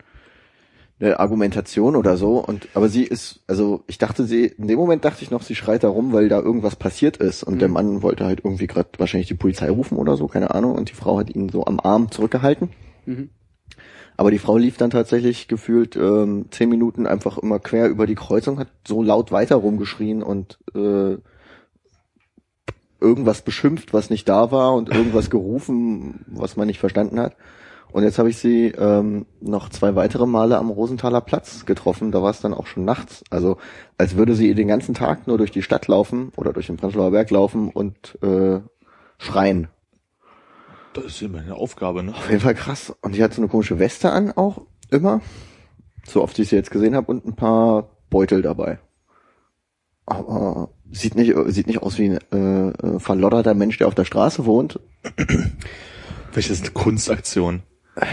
eine 0.99 1.19
Argumentation 1.19 1.95
oder 1.95 2.17
so 2.17 2.37
und 2.43 2.67
aber 2.73 2.89
sie 2.89 3.03
ist 3.03 3.41
also 3.47 3.83
ich 3.87 3.97
dachte 3.97 4.25
sie 4.25 4.45
in 4.45 4.67
dem 4.67 4.77
Moment 4.77 5.03
dachte 5.03 5.23
ich 5.23 5.31
noch 5.31 5.41
sie 5.41 5.55
schreit 5.55 5.83
da 5.83 5.89
rum 5.89 6.13
weil 6.13 6.29
da 6.29 6.39
irgendwas 6.39 6.75
passiert 6.75 7.17
ist 7.17 7.43
und 7.43 7.59
der 7.59 7.69
Mann 7.69 8.03
wollte 8.03 8.25
halt 8.25 8.41
irgendwie 8.43 8.67
gerade 8.67 8.89
wahrscheinlich 8.97 9.27
die 9.27 9.33
Polizei 9.35 9.69
rufen 9.69 9.97
oder 9.97 10.15
so 10.15 10.27
keine 10.27 10.53
Ahnung 10.53 10.75
und 10.75 10.89
die 10.89 10.95
Frau 10.95 11.17
hat 11.17 11.33
ihn 11.33 11.49
so 11.49 11.65
am 11.65 11.79
Arm 11.79 12.11
zurückgehalten. 12.11 12.69
Mhm. 13.07 13.29
aber 14.15 14.29
die 14.29 14.37
Frau 14.37 14.57
lief 14.57 14.77
dann 14.77 14.91
tatsächlich 14.91 15.47
gefühlt 15.47 15.95
ähm, 15.95 16.45
zehn 16.51 16.69
Minuten 16.69 17.07
einfach 17.07 17.39
immer 17.39 17.57
quer 17.57 17.89
über 17.89 18.05
die 18.05 18.15
Kreuzung 18.15 18.59
hat 18.59 18.67
so 18.87 19.01
laut 19.01 19.31
weiter 19.31 19.55
rumgeschrien 19.55 20.21
und 20.21 20.59
äh, 20.75 21.17
irgendwas 23.01 23.41
beschimpft 23.41 23.93
was 23.93 24.09
nicht 24.09 24.29
da 24.29 24.51
war 24.51 24.73
und 24.73 24.89
irgendwas 24.89 25.29
gerufen 25.29 26.25
was 26.27 26.55
man 26.55 26.67
nicht 26.67 26.79
verstanden 26.79 27.19
hat 27.19 27.35
und 27.91 28.03
jetzt 28.03 28.19
habe 28.19 28.29
ich 28.29 28.37
sie 28.37 28.67
ähm, 28.67 29.25
noch 29.41 29.69
zwei 29.69 29.95
weitere 29.95 30.25
Male 30.25 30.57
am 30.57 30.69
Rosenthaler 30.69 31.21
Platz 31.21 31.65
getroffen. 31.65 32.11
Da 32.11 32.23
war 32.23 32.31
es 32.31 32.39
dann 32.39 32.53
auch 32.53 32.65
schon 32.65 32.85
nachts. 32.85 33.23
Also 33.29 33.57
als 33.97 34.15
würde 34.15 34.33
sie 34.33 34.55
den 34.55 34.69
ganzen 34.69 34.93
Tag 34.93 35.27
nur 35.27 35.37
durch 35.37 35.51
die 35.51 35.61
Stadt 35.61 35.87
laufen 35.87 36.31
oder 36.37 36.53
durch 36.53 36.67
den 36.67 36.77
Prenzlauer 36.77 37.11
Berg 37.11 37.29
laufen 37.31 37.69
und 37.69 38.17
äh, 38.23 38.61
schreien. 39.17 39.67
Das 40.93 41.05
ist 41.05 41.21
immer 41.21 41.39
eine 41.39 41.55
Aufgabe, 41.55 42.03
ne? 42.03 42.13
Auf 42.13 42.29
jeden 42.29 42.41
Fall 42.41 42.55
krass. 42.55 42.93
Und 43.01 43.15
die 43.15 43.23
hat 43.23 43.33
so 43.33 43.41
eine 43.41 43.49
komische 43.49 43.79
Weste 43.79 44.11
an 44.11 44.31
auch 44.31 44.61
immer. 44.89 45.21
So 46.05 46.21
oft 46.23 46.37
ich 46.39 46.49
sie 46.49 46.55
jetzt 46.55 46.71
gesehen 46.71 46.95
habe 46.95 47.11
und 47.11 47.25
ein 47.25 47.35
paar 47.35 47.89
Beutel 48.09 48.41
dabei. 48.41 48.79
Aber 50.05 50.69
sieht 50.91 51.15
nicht 51.15 51.33
sieht 51.47 51.67
nicht 51.67 51.81
aus 51.81 51.97
wie 51.97 52.09
ein 52.09 52.19
äh, 52.31 52.69
äh, 52.69 52.99
verlodderter 52.99 53.53
Mensch, 53.53 53.77
der 53.77 53.87
auf 53.87 53.95
der 53.95 54.05
Straße 54.05 54.45
wohnt. 54.45 54.79
Welches 56.33 56.51
ist 56.59 56.63
eine 56.65 56.71
Kunstaktion? 56.71 57.61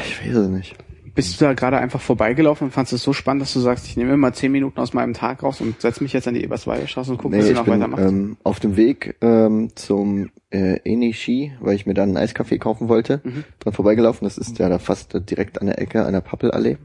Ich 0.05 0.25
weiß 0.27 0.37
es 0.37 0.49
nicht. 0.49 0.77
Bist 1.15 1.41
du 1.41 1.45
da 1.45 1.53
gerade 1.55 1.79
einfach 1.79 2.01
vorbeigelaufen 2.01 2.67
und 2.67 2.71
fandst 2.71 2.93
es 2.93 3.03
so 3.03 3.13
spannend, 3.13 3.43
dass 3.43 3.53
du 3.53 3.59
sagst, 3.59 3.87
ich 3.89 3.97
nehme 3.97 4.17
mal 4.17 4.33
zehn 4.33 4.53
Minuten 4.53 4.79
aus 4.79 4.93
meinem 4.93 5.15
Tag 5.15 5.43
raus 5.43 5.61
und 5.61 5.81
setze 5.81 6.01
mich 6.03 6.13
jetzt 6.13 6.29
an 6.29 6.35
die 6.35 6.45
Eberswalder 6.45 6.87
Straße 6.87 7.11
und 7.11 7.19
gucke, 7.19 7.37
was 7.37 7.43
Nee, 7.45 7.47
ihr 7.49 7.53
ich 7.53 7.57
noch 7.59 7.65
bin 7.65 7.75
weitermacht? 7.75 8.03
ähm, 8.03 8.37
auf 8.45 8.61
dem 8.61 8.77
Weg 8.77 9.17
ähm, 9.21 9.71
zum 9.75 10.31
äh, 10.51 10.79
Enishi, 10.85 11.53
weil 11.61 11.75
ich 11.75 11.87
mir 11.87 11.95
dann 11.95 12.11
einen 12.11 12.19
Eiskaffee 12.19 12.59
kaufen 12.59 12.89
wollte, 12.89 13.21
Mhm. 13.25 13.43
dran 13.59 13.73
vorbeigelaufen. 13.73 14.27
Das 14.27 14.39
ist 14.39 14.59
ja 14.61 14.69
da 14.69 14.79
fast 14.79 15.13
direkt 15.29 15.61
an 15.61 15.67
der 15.67 15.81
Ecke 15.81 16.07
einer 16.07 16.21
Pappelallee. 16.21 16.79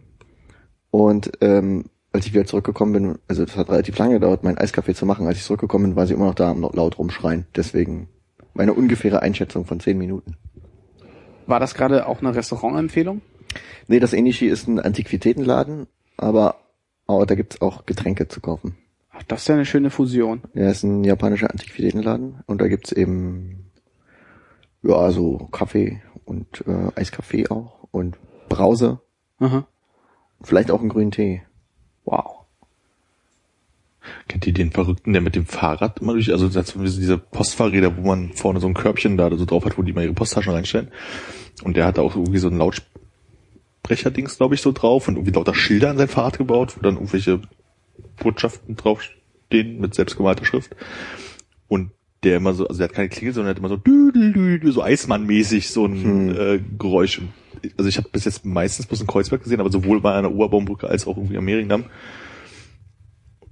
Und 0.90 1.32
ähm, 1.42 1.86
als 2.14 2.28
ich 2.28 2.34
wieder 2.34 2.46
zurückgekommen 2.46 2.94
bin, 2.94 3.20
also 3.28 3.44
das 3.44 3.58
hat 3.58 3.70
relativ 3.70 3.98
lange 3.98 4.14
gedauert, 4.14 4.44
meinen 4.44 4.60
Eiskaffee 4.60 4.94
zu 4.94 5.06
machen. 5.06 5.28
Als 5.28 5.40
ich 5.40 5.44
zurückgekommen 5.44 5.86
bin, 5.86 5.96
war 5.96 6.06
sie 6.06 6.14
immer 6.14 6.28
noch 6.28 6.36
da 6.36 6.52
am 6.52 6.62
laut 6.62 7.00
rumschreien. 7.00 7.48
Deswegen 7.56 8.08
meine 8.54 8.74
ungefähre 8.74 9.24
Einschätzung 9.24 9.66
von 9.66 9.80
zehn 9.80 9.98
Minuten. 9.98 10.38
War 11.48 11.60
das 11.60 11.74
gerade 11.74 12.08
auch 12.08 12.20
eine 12.20 12.36
Restaurantempfehlung? 12.36 13.22
Nee, 13.88 14.00
das 14.00 14.14
Enishi 14.14 14.46
ist 14.46 14.68
ein 14.68 14.80
Antiquitätenladen, 14.80 15.88
aber, 16.16 16.56
aber 17.08 17.26
da 17.26 17.36
gibt's 17.36 17.62
auch 17.62 17.86
Getränke 17.86 18.28
zu 18.28 18.42
kaufen. 18.42 18.78
Ach, 19.12 19.24
das 19.24 19.42
ist 19.42 19.48
ja 19.48 19.56
eine 19.56 19.66
schöne 19.66 19.90
Fusion. 19.90 20.42
Ja, 20.54 20.70
ist 20.70 20.84
ein 20.84 21.04
japanischer 21.04 21.52
Antiquitätenladen 21.52 22.44
und 22.46 22.62
da 22.62 22.68
gibt's 22.68 22.92
eben 22.92 23.72
ja 24.84 25.12
so 25.12 25.50
Kaffee 25.52 26.02
und 26.26 26.64
äh, 26.68 26.92
Eiskaffee 26.96 27.50
auch 27.50 27.88
und 27.92 28.18
Brause, 28.50 29.02
Aha. 29.40 29.68
vielleicht 30.42 30.72
auch 30.72 30.80
einen 30.80 30.90
grünen 30.90 31.12
Tee. 31.12 31.42
Wow. 32.06 32.44
Kennt 34.28 34.46
ihr 34.48 34.54
den 34.54 34.72
Verrückten, 34.72 35.14
der 35.14 35.22
mit 35.22 35.36
dem 35.36 35.46
Fahrrad 35.46 36.02
immer 36.02 36.14
durch, 36.14 36.32
also 36.32 36.50
das 36.50 36.70
sind 36.70 36.84
diese 36.84 37.18
Postfahrräder, 37.18 37.98
wo 37.98 38.08
man 38.08 38.34
vorne 38.34 38.60
so 38.60 38.68
ein 38.68 38.74
Körbchen 38.74 39.18
da 39.18 39.36
so 39.36 39.46
drauf 39.46 39.66
hat, 39.66 39.78
wo 39.78 39.82
die 39.82 39.94
mal 39.94 40.04
ihre 40.04 40.14
Posttaschen 40.14 40.54
reinstellen. 40.54 40.90
Und 41.64 41.78
der 41.78 41.86
hat 41.86 41.98
da 41.98 42.02
auch 42.02 42.16
irgendwie 42.16 42.40
so 42.40 42.50
ein 42.50 42.58
Lautsprecherdings, 42.58 44.38
glaube 44.38 44.56
ich, 44.56 44.62
so 44.62 44.72
drauf 44.72 45.08
und 45.08 45.16
irgendwie 45.16 45.32
lauter 45.32 45.56
Schilder 45.56 45.90
an 45.90 45.98
sein 45.98 46.10
Fahrrad 46.10 46.38
gebaut, 46.38 46.76
wo 46.76 46.82
dann 46.82 46.96
irgendwelche 46.96 47.42
Botschaften 48.18 48.76
draufstehen 48.76 49.80
mit 49.80 49.96
selbstgemalter 49.96 50.46
Schrift. 50.46 50.76
Und 51.70 51.92
der 52.24 52.38
immer 52.38 52.54
so, 52.54 52.68
also 52.68 52.80
der 52.80 52.88
hat 52.88 52.96
keine 52.96 53.10
Klingel, 53.10 53.34
sondern 53.34 53.56
der 53.56 53.64
hat 53.64 53.72
immer 53.72 54.64
so 54.64 54.72
so 54.72 54.82
Eismann-mäßig 54.82 55.70
so 55.70 55.86
ein 55.86 56.36
äh, 56.36 56.60
Geräusch. 56.78 57.22
Also 57.78 57.88
ich 57.88 57.98
habe 57.98 58.10
bis 58.10 58.26
jetzt 58.26 58.46
meistens 58.46 58.86
bloß 58.86 59.02
in 59.02 59.08
Kreuzberg 59.08 59.44
gesehen, 59.44 59.60
aber 59.60 59.72
sowohl 59.72 60.02
bei 60.02 60.14
einer 60.14 60.32
Oberbaumbrücke 60.32 60.88
als 60.88 61.08
auch 61.08 61.18
irgendwie 61.18 61.38
am 61.38 61.46
Mehringdamm 61.46 61.86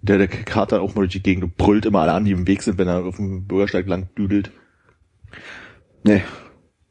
der, 0.02 0.18
der 0.18 0.28
Kater 0.28 0.82
auch 0.82 0.96
mal 0.96 1.02
durch 1.02 1.14
die 1.14 1.24
Gegend 1.24 1.58
brüllt 1.58 1.86
immer 1.86 2.02
alle 2.02 2.14
an, 2.14 2.26
die 2.26 2.32
im 2.32 2.48
Weg 2.48 2.64
sind, 2.64 2.78
wenn 2.78 2.88
er 2.88 3.06
auf 3.06 3.18
dem 3.18 3.46
Bürgersteig 3.46 3.88
lang 3.88 4.10
düdelt. 4.16 4.52
Nee, 6.04 6.24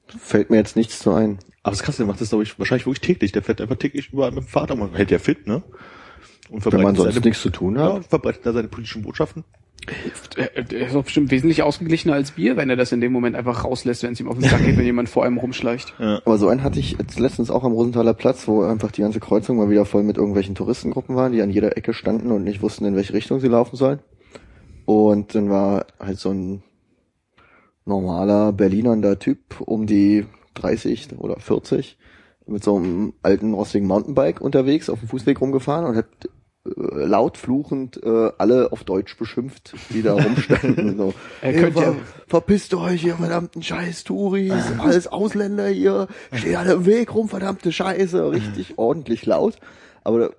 fällt 0.07 0.51
mir 0.51 0.57
jetzt 0.57 0.77
nichts 0.77 1.01
so 1.01 1.13
ein. 1.13 1.39
Aber 1.63 1.73
das 1.73 1.83
krass, 1.83 1.97
der 1.97 2.07
macht 2.07 2.21
das, 2.21 2.31
glaube 2.31 2.45
ich, 2.45 2.59
wahrscheinlich 2.59 2.87
wirklich 2.87 3.01
täglich. 3.01 3.33
Der 3.33 3.43
fährt 3.43 3.61
einfach 3.61 3.77
täglich 3.77 4.13
überall 4.13 4.31
mit 4.31 4.45
dem 4.45 4.49
Fahrrad. 4.49 4.79
Man 4.79 4.95
hält 4.95 5.11
ja 5.11 5.19
fit, 5.19 5.47
ne? 5.47 5.63
Und 6.49 6.65
Wenn 6.73 6.83
man 6.83 6.97
sonst 6.97 7.15
seine, 7.15 7.27
nichts 7.27 7.43
zu 7.43 7.51
tun 7.51 7.77
ja, 7.77 7.95
hat. 7.95 8.07
verbreitet 8.07 8.47
da 8.47 8.53
seine 8.53 8.69
politischen 8.69 9.03
Botschaften. 9.03 9.45
Er 10.37 10.57
er 10.57 10.87
ist 10.87 10.95
doch 10.95 11.05
bestimmt 11.05 11.31
wesentlich 11.31 11.63
ausgeglichener 11.63 12.15
als 12.15 12.37
wir, 12.37 12.57
wenn 12.57 12.71
er 12.71 12.77
das 12.77 12.93
in 12.93 13.01
dem 13.01 13.13
Moment 13.13 13.35
einfach 13.35 13.65
rauslässt, 13.65 14.03
wenn 14.03 14.13
es 14.13 14.21
ihm 14.21 14.29
auf 14.29 14.39
den 14.39 14.49
Sack 14.49 14.65
geht, 14.65 14.77
wenn 14.77 14.85
jemand 14.85 15.09
vor 15.09 15.25
einem 15.25 15.39
rumschleicht. 15.39 15.95
Aber 15.99 16.39
so 16.39 16.49
einen 16.49 16.63
hatte 16.63 16.79
ich 16.79 16.97
jetzt 16.99 17.19
letztens 17.19 17.51
auch 17.51 17.65
am 17.65 17.73
Rosenthaler 17.73 18.15
Platz, 18.15 18.47
wo 18.47 18.63
einfach 18.63 18.93
die 18.93 19.03
ganze 19.03 19.21
Kreuzung 19.21 19.57
mal 19.57 19.71
wieder 19.71 19.85
voll 19.85 20.03
mit 20.03 20.17
irgendwelchen 20.17 20.55
Touristengruppen 20.55 21.17
waren, 21.17 21.33
die 21.33 21.43
an 21.43 21.51
jeder 21.51 21.77
Ecke 21.77 21.93
standen 21.93 22.31
und 22.31 22.45
nicht 22.45 22.63
wussten, 22.63 22.85
in 22.85 22.97
welche 22.97 23.15
Richtung 23.15 23.41
sie 23.41 23.49
laufen 23.49 23.77
sollen. 23.77 24.01
Und 24.85 25.35
dann 25.35 25.51
war 25.51 25.87
halt 25.99 26.19
so 26.19 26.31
ein 26.31 26.63
normaler 27.85 28.53
Berlinernder 28.53 29.19
Typ 29.19 29.61
um 29.61 29.87
die 29.87 30.27
30 30.55 31.19
oder 31.19 31.39
40 31.39 31.97
mit 32.47 32.65
so 32.65 32.77
einem 32.77 33.15
alten 33.23 33.55
rostigen 33.55 33.87
Mountainbike 33.87 34.41
unterwegs 34.41 34.91
auf 34.91 35.01
dem 35.01 35.09
Fußweg 35.09 35.41
rumgefahren 35.41 35.87
und 35.87 35.97
hat 35.97 36.07
laut 36.65 37.39
fluchend 37.39 38.03
äh, 38.03 38.31
alle 38.37 38.71
auf 38.73 38.85
Deutsch 38.85 39.17
beschimpft, 39.17 39.75
die 39.91 40.03
da 40.03 40.13
rumstanden. 40.15 40.97
so, 40.99 41.15
Er 41.41 41.53
"Hey, 41.53 41.61
könnte 41.63 41.81
ja- 41.81 41.93
ver 41.93 41.97
verpisst 42.29 42.75
euch, 42.75 43.03
ihr 43.05 43.17
verdammten 43.17 43.63
scheiß 43.63 44.05
Touris, 44.05 44.53
alles 44.79 45.07
Ausländer 45.07 45.69
hier, 45.69 46.07
steht 46.33 46.57
alle 46.57 46.75
im 46.75 46.87
Weg 46.87 47.15
rum, 47.15 47.29
verdammte 47.29 47.73
Scheiße, 47.73 48.31
richtig 48.31 48.79
ordentlich 48.79 49.25
laut. 49.27 49.57
Aber 50.05 50.33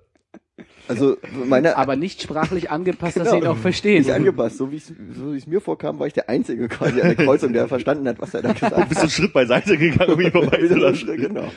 also 0.88 1.16
meine 1.46 1.76
Aber 1.76 1.96
nicht 1.96 2.20
sprachlich 2.22 2.70
angepasst, 2.70 3.16
dass 3.16 3.28
Genau. 3.28 3.40
sie 3.40 3.46
ihn 3.46 3.50
auch 3.52 3.56
verstehen. 3.56 3.98
nicht 4.02 4.10
angepasst. 4.12 4.58
So 4.58 4.70
wie 4.72 4.76
es 4.76 4.92
so 5.16 5.32
es 5.32 5.46
mir 5.46 5.60
vorkam, 5.60 5.98
war 5.98 6.06
ich 6.06 6.12
der 6.12 6.28
Einzige 6.28 6.68
quasi 6.68 7.00
an 7.00 7.08
der 7.08 7.24
Kreuzung, 7.24 7.52
der 7.52 7.68
verstanden 7.68 8.06
hat, 8.08 8.20
was 8.20 8.34
er 8.34 8.42
da 8.42 8.52
gesagt 8.52 8.76
hat. 8.76 8.88
Bist 8.88 8.98
du 9.00 9.02
einen 9.02 9.10
Schritt 9.10 9.32
beiseite 9.32 9.78
gegangen, 9.78 10.12
um 10.14 10.20
ihn 10.20 10.32
vorbeizulassen. 10.32 11.16
genau. 11.16 11.50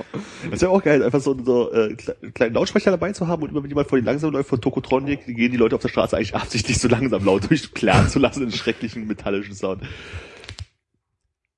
Das 0.51 0.61
wäre 0.61 0.71
auch 0.71 0.83
geil, 0.83 1.03
einfach 1.03 1.19
so, 1.21 1.35
so 1.43 1.71
äh, 1.73 1.93
kle- 1.95 2.31
kleinen 2.33 2.53
Lautsprecher 2.53 2.91
dabei 2.91 3.11
zu 3.13 3.27
haben 3.27 3.41
und 3.43 3.49
immer 3.49 3.61
wenn 3.63 3.69
jemand 3.69 3.89
vor 3.89 3.99
dir 3.99 4.05
langsam 4.05 4.31
läuft 4.31 4.49
von 4.49 4.61
Tokotronic, 4.61 5.25
gehen 5.25 5.51
die 5.51 5.57
Leute 5.57 5.75
auf 5.75 5.81
der 5.81 5.89
Straße 5.89 6.15
eigentlich 6.15 6.35
absichtlich 6.35 6.77
so 6.77 6.87
langsam 6.87 7.25
laut 7.25 7.49
durchklären 7.49 8.07
zu 8.09 8.19
lassen 8.19 8.43
in 8.43 8.51
schrecklichen 8.51 9.07
metallischen 9.07 9.55
Sound. 9.55 9.81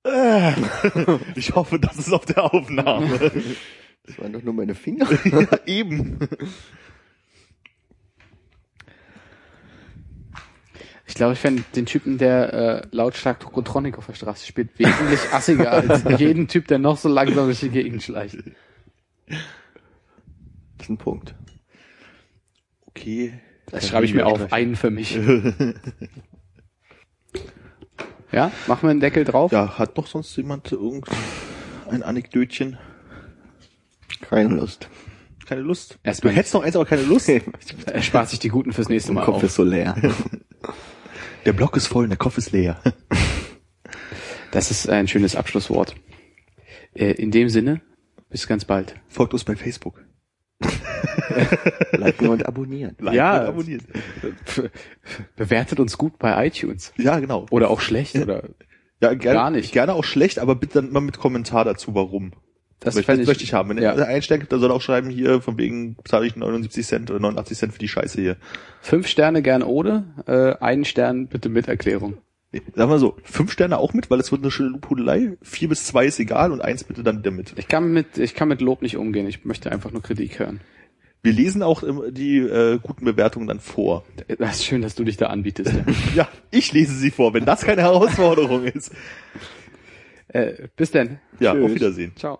Äh, 0.03 0.53
Ich 1.35 1.53
hoffe, 1.55 1.79
das 1.79 1.97
ist 1.97 2.13
auf 2.13 2.25
der 2.25 2.43
Aufnahme. 2.53 3.19
Das 4.05 4.17
waren 4.19 4.31
doch 4.31 4.41
nur 4.41 4.53
meine 4.53 4.73
Finger. 4.73 5.07
ja, 5.25 5.47
eben. 5.65 6.17
Ich 11.07 11.15
glaube, 11.15 11.33
ich 11.33 11.39
fände 11.39 11.63
den 11.75 11.85
Typen, 11.85 12.17
der 12.17 12.53
äh, 12.53 12.87
lautstark 12.91 13.39
Tokotronic 13.39 13.97
auf 13.97 14.05
der 14.07 14.13
Straße 14.13 14.45
spielt, 14.45 14.77
wesentlich 14.77 15.19
assiger 15.31 15.71
als 15.71 16.03
jeden 16.19 16.47
Typ, 16.47 16.67
der 16.67 16.79
noch 16.79 16.97
so 16.97 17.07
langsam 17.09 17.45
durch 17.45 17.61
die 17.61 17.69
Gegend 17.69 18.03
schleicht. 18.03 18.37
Das 19.27 19.37
ist 20.81 20.89
ein 20.89 20.97
Punkt. 20.97 21.33
Okay. 22.87 23.39
Das 23.67 23.87
schreibe 23.87 24.05
ich 24.05 24.13
mir 24.13 24.25
auf, 24.25 24.51
einen 24.51 24.75
für 24.75 24.91
mich. 24.91 25.17
Ja, 28.31 28.51
machen 28.67 28.83
wir 28.83 28.89
einen 28.91 28.99
Deckel 28.99 29.23
drauf? 29.23 29.51
Ja, 29.51 29.77
hat 29.79 29.95
noch 29.95 30.05
sonst 30.07 30.35
jemand 30.35 30.69
irgendein 30.71 32.03
Anekdötchen? 32.03 32.77
Keine 34.21 34.49
Lust. 34.49 34.89
Keine 35.45 35.61
Lust? 35.61 35.97
Erstmal 36.03 36.33
du 36.33 36.37
hättest 36.39 36.53
noch 36.53 36.61
eins, 36.61 36.75
aber 36.75 36.85
keine 36.85 37.03
Lust? 37.03 37.29
Er 37.85 38.01
spart 38.01 38.29
sich 38.29 38.39
die 38.39 38.49
guten 38.49 38.73
fürs 38.73 38.89
nächste 38.89 39.13
Mein 39.13 39.21
Mal 39.21 39.25
Kopf 39.25 39.35
auf. 39.37 39.43
ist 39.43 39.55
so 39.55 39.63
leer. 39.63 39.95
Der 41.47 41.53
Block 41.53 41.77
ist 41.77 41.87
voll 41.87 42.03
und 42.03 42.09
der 42.09 42.17
Kopf 42.17 42.37
ist 42.37 42.51
leer. 42.51 42.81
Das 44.51 44.71
ist 44.71 44.89
ein 44.89 45.09
schönes 45.09 45.35
Abschlusswort. 45.35 45.93
Äh, 46.95 47.11
in 47.11 47.31
dem 47.31 47.49
Sinne, 47.49 47.81
bis 48.29 48.47
ganz 48.47 48.63
bald. 48.63 48.95
Folgt 49.09 49.33
uns 49.33 49.43
bei 49.43 49.57
Facebook. 49.57 50.05
Liken 51.91 52.29
und 52.29 52.45
abonnieren. 52.45 52.95
Liken 52.97 53.13
Ja. 53.13 53.41
und 53.41 53.47
abonnieren. 53.47 53.85
Bewertet 55.35 55.81
uns 55.81 55.97
gut 55.97 56.17
bei 56.17 56.47
iTunes. 56.47 56.93
Ja, 56.97 57.19
genau. 57.19 57.45
Oder 57.51 57.69
auch 57.69 57.81
schlecht, 57.81 58.15
oder 58.15 58.43
Ja, 59.01 59.13
gerne, 59.13 59.37
Gar 59.37 59.51
nicht. 59.51 59.73
Gerne 59.73 59.93
auch 59.93 60.05
schlecht, 60.05 60.39
aber 60.39 60.55
bitte 60.55 60.81
dann 60.81 60.91
mal 60.93 61.01
mit 61.01 61.19
Kommentar 61.19 61.65
dazu, 61.65 61.93
warum. 61.93 62.31
Das, 62.79 62.95
Das, 62.95 63.05
fänd 63.05 63.21
das 63.21 63.27
möchte 63.27 63.43
ich 63.43 63.53
haben. 63.53 63.69
Wenn 63.69 63.79
ja. 63.79 63.93
er 63.93 64.19
gibt, 64.19 64.51
dann 64.51 64.59
soll 64.59 64.69
er 64.71 64.75
auch 64.75 64.81
schreiben, 64.81 65.09
hier, 65.09 65.41
von 65.41 65.57
wegen 65.57 65.97
zahle 66.05 66.27
ich 66.27 66.35
79 66.35 66.85
Cent 66.85 67.09
oder 67.09 67.19
89 67.19 67.57
Cent 67.57 67.73
für 67.73 67.79
die 67.79 67.87
Scheiße 67.87 68.21
hier. 68.21 68.37
Fünf 68.81 69.07
Sterne 69.07 69.41
gern 69.41 69.63
ohne, 69.63 70.05
äh, 70.27 70.63
einen 70.63 70.85
Stern 70.85 71.27
bitte 71.27 71.49
mit 71.49 71.67
Erklärung. 71.67 72.17
Nee, 72.51 72.61
Sagen 72.75 72.91
wir 72.91 72.99
so, 72.99 73.17
fünf 73.23 73.51
Sterne 73.51 73.77
auch 73.77 73.93
mit, 73.93 74.09
weil 74.09 74.19
es 74.19 74.31
wird 74.31 74.41
eine 74.41 74.51
schöne 74.51 74.77
Pudelei. 74.77 75.37
Vier 75.41 75.69
bis 75.69 75.85
zwei 75.85 76.05
ist 76.05 76.19
egal 76.19 76.51
und 76.51 76.61
eins 76.61 76.83
bitte 76.83 77.03
dann 77.03 77.19
wieder 77.19 77.31
mit. 77.31 77.53
Ich 77.57 77.67
kann 77.67 77.91
mit, 77.91 78.17
ich 78.17 78.35
kann 78.35 78.47
mit 78.47 78.61
Lob 78.61 78.81
nicht 78.81 78.95
umgehen. 78.95 79.27
Ich 79.27 79.43
möchte 79.43 79.71
einfach 79.71 79.91
nur 79.91 80.01
Kritik 80.01 80.39
hören. 80.39 80.61
Wir 81.23 81.33
lesen 81.33 81.61
auch 81.63 81.83
die 82.11 82.37
äh, 82.37 82.79
guten 82.81 83.03
Bewertungen 83.03 83.47
dann 83.47 83.59
vor. 83.59 84.05
Das 84.39 84.57
ist 84.57 84.65
schön, 84.65 84.81
dass 84.81 84.95
du 84.95 85.03
dich 85.03 85.17
da 85.17 85.27
anbietest. 85.27 85.73
Ja. 85.73 85.83
Ja, 86.15 86.29
ich 86.51 86.71
lese 86.71 86.93
sie 86.93 87.11
vor, 87.11 87.33
wenn 87.33 87.43
das 87.43 87.63
keine 87.63 87.81
Herausforderung 87.81 88.63
ist. 88.63 88.93
äh, 90.29 90.67
bis 90.75 90.91
denn. 90.91 91.19
Ja, 91.39 91.53
Tschüss. 91.53 91.65
auf 91.65 91.75
Wiedersehen. 91.75 92.13
Ciao. 92.15 92.39